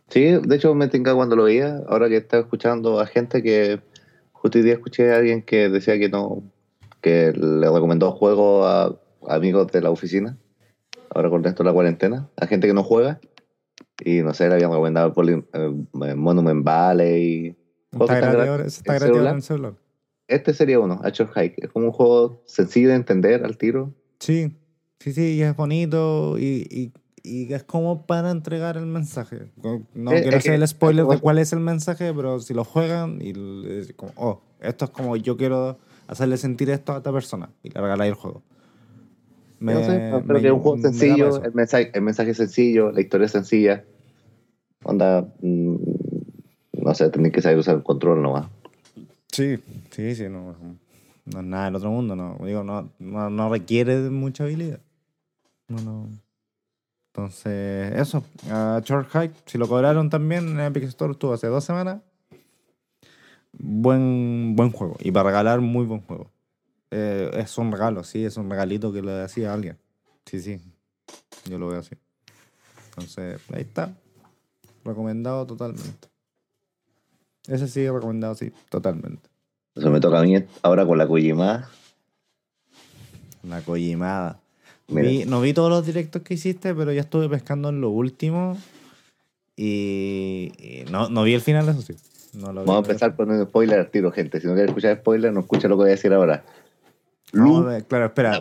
Sí, 0.09 0.20
de 0.40 0.56
hecho 0.56 0.74
me 0.74 0.89
tinca 0.89 1.14
cuando 1.14 1.36
lo 1.36 1.44
veía, 1.44 1.82
ahora 1.89 2.09
que 2.09 2.16
estaba 2.16 2.43
escuchando 2.43 3.01
a 3.01 3.06
gente 3.06 3.43
que 3.43 3.81
justo 4.40 4.58
hoy 4.58 4.64
día 4.64 4.74
escuché 4.74 5.12
a 5.12 5.18
alguien 5.18 5.42
que 5.42 5.68
decía 5.68 5.98
que 5.98 6.08
no, 6.08 6.42
que 7.00 7.32
le 7.32 7.70
recomendó 7.70 8.12
juegos 8.12 8.66
a 8.66 9.34
amigos 9.34 9.70
de 9.72 9.80
la 9.82 9.90
oficina, 9.90 10.38
ahora 11.10 11.28
con 11.30 11.44
esto 11.44 11.62
de 11.62 11.68
la 11.68 11.74
cuarentena, 11.74 12.28
a 12.36 12.46
gente 12.46 12.66
que 12.66 12.72
no 12.74 12.82
juega, 12.82 13.20
y 14.02 14.22
no 14.22 14.32
sé, 14.32 14.48
le 14.48 14.54
habían 14.54 14.70
recomendado 14.70 15.12
Poli- 15.12 15.44
eh, 15.52 16.14
Monument 16.14 16.64
Valley. 16.64 17.54
Está 17.92 18.20
gratis 18.20 18.78
está 18.78 18.94
en 18.94 19.00
celular. 19.00 19.34
en 19.34 19.42
celular. 19.42 19.74
Este 20.26 20.54
sería 20.54 20.78
uno, 20.78 21.00
Action 21.02 21.28
Hike. 21.34 21.56
Es 21.64 21.68
como 21.70 21.86
un 21.86 21.92
juego 21.92 22.42
sencillo 22.46 22.88
de 22.90 22.94
entender 22.94 23.44
al 23.44 23.58
tiro. 23.58 23.92
Sí, 24.20 24.56
sí, 25.00 25.12
sí, 25.12 25.34
y 25.34 25.42
es 25.42 25.54
bonito 25.56 26.38
y, 26.38 26.66
y, 26.70 26.92
y 27.22 27.52
es 27.52 27.62
como 27.64 28.06
para 28.06 28.30
entregar 28.30 28.76
el 28.76 28.86
mensaje. 28.86 29.51
No 29.94 30.12
Eh, 30.12 30.22
quiero 30.22 30.36
hacer 30.38 30.55
el 30.55 30.66
spoiler 30.66 31.06
de 31.06 31.14
es- 31.16 31.20
cuál 31.20 31.38
es 31.38 31.52
el 31.52 31.60
mensaje, 31.60 32.12
pero 32.14 32.40
si 32.40 32.55
lo 32.55 32.64
juegan 32.64 33.18
y 33.20 33.32
como, 33.94 34.12
oh, 34.16 34.40
esto 34.60 34.86
es 34.86 34.90
como 34.90 35.16
yo 35.16 35.36
quiero 35.36 35.78
hacerle 36.06 36.36
sentir 36.36 36.70
esto 36.70 36.92
a 36.92 36.98
esta 36.98 37.12
persona 37.12 37.51
y 37.62 37.70
le 37.70 37.80
regaláis 37.80 38.10
el 38.10 38.14
juego. 38.16 38.42
Me- 39.59 39.74
no 39.74 39.82
sé, 39.82 40.01
pero 40.10 40.24
me- 40.24 40.40
que 40.40 40.47
es 40.48 40.52
un 40.52 40.60
juego 40.60 40.76
me 40.76 40.82
sencillo, 40.82 41.44
el 41.44 41.52
mensaje, 41.52 41.90
el 41.94 42.02
mensaje 42.02 42.30
es 42.30 42.36
sencillo, 42.38 42.90
la 42.92 43.01
historia 43.01 43.26
es 43.26 43.32
sencilla. 43.32 43.84
Onda, 44.84 45.28
mm, 45.42 45.76
no 46.82 46.94
sé, 46.94 47.10
tenéis 47.10 47.34
que 47.34 47.42
saber 47.42 47.59
usar 47.59 47.76
el 47.76 47.82
control 47.82 48.22
nomás. 48.22 48.48
Sí, 49.30 49.59
sí, 49.90 50.14
sí, 50.14 50.24
no, 50.30 50.56
no 51.26 51.38
es 51.40 51.44
nada 51.47 51.66
del 51.66 51.76
otro 51.76 51.90
mundo, 51.90 52.16
no, 52.16 52.38
digo, 52.44 52.64
no, 52.64 52.90
no, 52.98 53.28
no 53.30 53.51
requiere 53.51 54.01
de 54.01 54.10
mucha 54.10 54.44
habilidad. 54.44 54.80
No, 55.68 55.80
no. 55.82 56.09
Entonces, 57.20 58.01
eso, 58.01 58.24
a 58.51 58.80
Short 58.82 59.10
Hike, 59.12 59.34
si 59.44 59.59
lo 59.59 59.68
cobraron 59.68 60.09
también 60.09 60.48
en 60.48 60.60
Epic 60.60 60.84
Store, 60.84 61.12
estuvo 61.12 61.34
hace 61.34 61.48
dos 61.48 61.62
semanas. 61.62 62.01
Buen, 63.52 64.56
buen 64.56 64.70
juego, 64.70 64.97
y 65.01 65.10
para 65.10 65.28
regalar, 65.28 65.60
muy 65.60 65.84
buen 65.84 66.01
juego. 66.01 66.30
Eh, 66.90 67.30
es 67.34 67.59
un 67.59 67.72
regalo, 67.72 68.05
sí, 68.05 68.24
es 68.24 68.38
un 68.38 68.48
regalito 68.48 68.90
que 68.90 69.02
le 69.02 69.22
hacía 69.22 69.51
a 69.51 69.55
alguien. 69.55 69.76
Sí, 70.24 70.40
sí, 70.40 70.62
yo 71.44 71.59
lo 71.59 71.68
veo 71.68 71.80
así. 71.80 71.94
Entonces, 72.88 73.38
ahí 73.52 73.62
está, 73.62 73.94
recomendado 74.82 75.47
totalmente. 75.47 76.09
Ese 77.48 77.68
sí, 77.68 77.86
recomendado, 77.86 78.34
sí, 78.34 78.51
totalmente. 78.70 79.28
Eso 79.74 79.90
me 79.90 80.01
toca 80.01 80.20
a 80.20 80.22
mí 80.22 80.42
ahora 80.62 80.86
con 80.86 80.97
la 80.97 81.06
Kojima. 81.06 81.68
La 83.42 83.60
Kojimada. 83.60 84.39
Vi- 84.90 85.24
no 85.24 85.40
vi 85.40 85.52
todos 85.52 85.70
los 85.70 85.84
directos 85.86 86.22
que 86.22 86.34
hiciste, 86.34 86.74
pero 86.74 86.92
ya 86.92 87.00
estuve 87.02 87.28
pescando 87.28 87.68
en 87.68 87.80
lo 87.80 87.90
último. 87.90 88.56
Y, 89.56 90.52
y 90.58 90.84
no, 90.90 91.08
no 91.08 91.22
vi 91.24 91.34
el 91.34 91.40
final, 91.40 91.68
eso 91.68 91.82
sí. 91.82 91.94
No 92.34 92.52
lo 92.52 92.62
vi, 92.62 92.66
Vamos 92.68 92.88
a 92.88 92.90
empezar 92.92 93.16
con 93.16 93.30
un 93.30 93.44
spoiler 93.46 93.78
al 93.80 93.90
tiro, 93.90 94.10
gente. 94.12 94.40
Si 94.40 94.46
no 94.46 94.54
quiere 94.54 94.68
escuchar 94.68 94.96
spoiler, 94.98 95.32
no 95.32 95.40
escucha 95.40 95.68
lo 95.68 95.74
que 95.76 95.82
voy 95.82 95.88
a 95.88 95.92
decir 95.92 96.12
ahora. 96.12 96.44
Lu, 97.32 97.64
claro, 97.88 98.06
espera. 98.06 98.40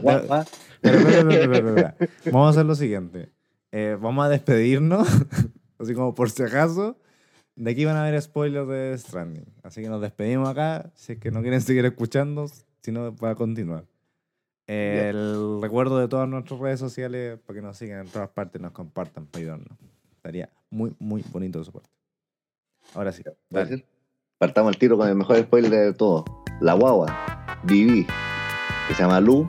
Vamos 2.31 2.47
a 2.47 2.49
hacer 2.49 2.65
lo 2.65 2.75
siguiente. 2.75 3.29
Eh, 3.71 3.97
vamos 3.99 4.25
a 4.25 4.29
despedirnos, 4.29 5.07
así 5.79 5.93
como 5.93 6.15
por 6.15 6.29
si 6.31 6.43
acaso. 6.43 6.97
De 7.55 7.71
aquí 7.71 7.83
van 7.83 7.97
a 7.97 8.07
haber 8.07 8.21
spoilers 8.21 8.67
de 8.69 8.97
Stranding. 8.97 9.45
Así 9.63 9.81
que 9.81 9.89
nos 9.89 10.01
despedimos 10.01 10.47
acá. 10.47 10.91
Si 10.95 11.13
es 11.13 11.19
que 11.19 11.29
no 11.29 11.41
quieren 11.41 11.59
seguir 11.61 11.83
escuchando, 11.85 12.49
si 12.81 12.91
no, 12.91 13.13
va 13.17 13.31
a 13.31 13.35
continuar. 13.35 13.83
El 14.69 15.59
recuerdo 15.61 15.97
de 15.97 16.07
todas 16.07 16.29
nuestras 16.29 16.59
redes 16.59 16.79
sociales 16.79 17.39
para 17.39 17.59
que 17.59 17.65
nos 17.65 17.75
sigan 17.75 18.01
en 18.05 18.07
todas 18.07 18.29
partes, 18.29 18.61
nos 18.61 18.71
compartan 18.71 19.25
para 19.25 19.41
ayudarnos. 19.41 19.77
Estaría 20.15 20.49
muy, 20.69 20.95
muy 20.99 21.23
bonito 21.31 21.57
de 21.57 21.65
su 21.65 21.71
parte. 21.71 21.89
Ahora 22.93 23.11
sí, 23.11 23.23
¿Puedo 23.23 23.65
dale. 23.65 23.83
Partamos 24.37 24.73
el 24.73 24.79
tiro 24.79 24.95
con 24.95 25.09
el 25.09 25.15
mejor 25.15 25.37
spoiler 25.39 25.71
de 25.71 25.93
todo. 25.93 26.23
La 26.61 26.73
guagua, 26.73 27.57
Viví, 27.63 28.05
que 28.87 28.93
se 28.93 29.01
llama 29.01 29.19
Lu, 29.19 29.47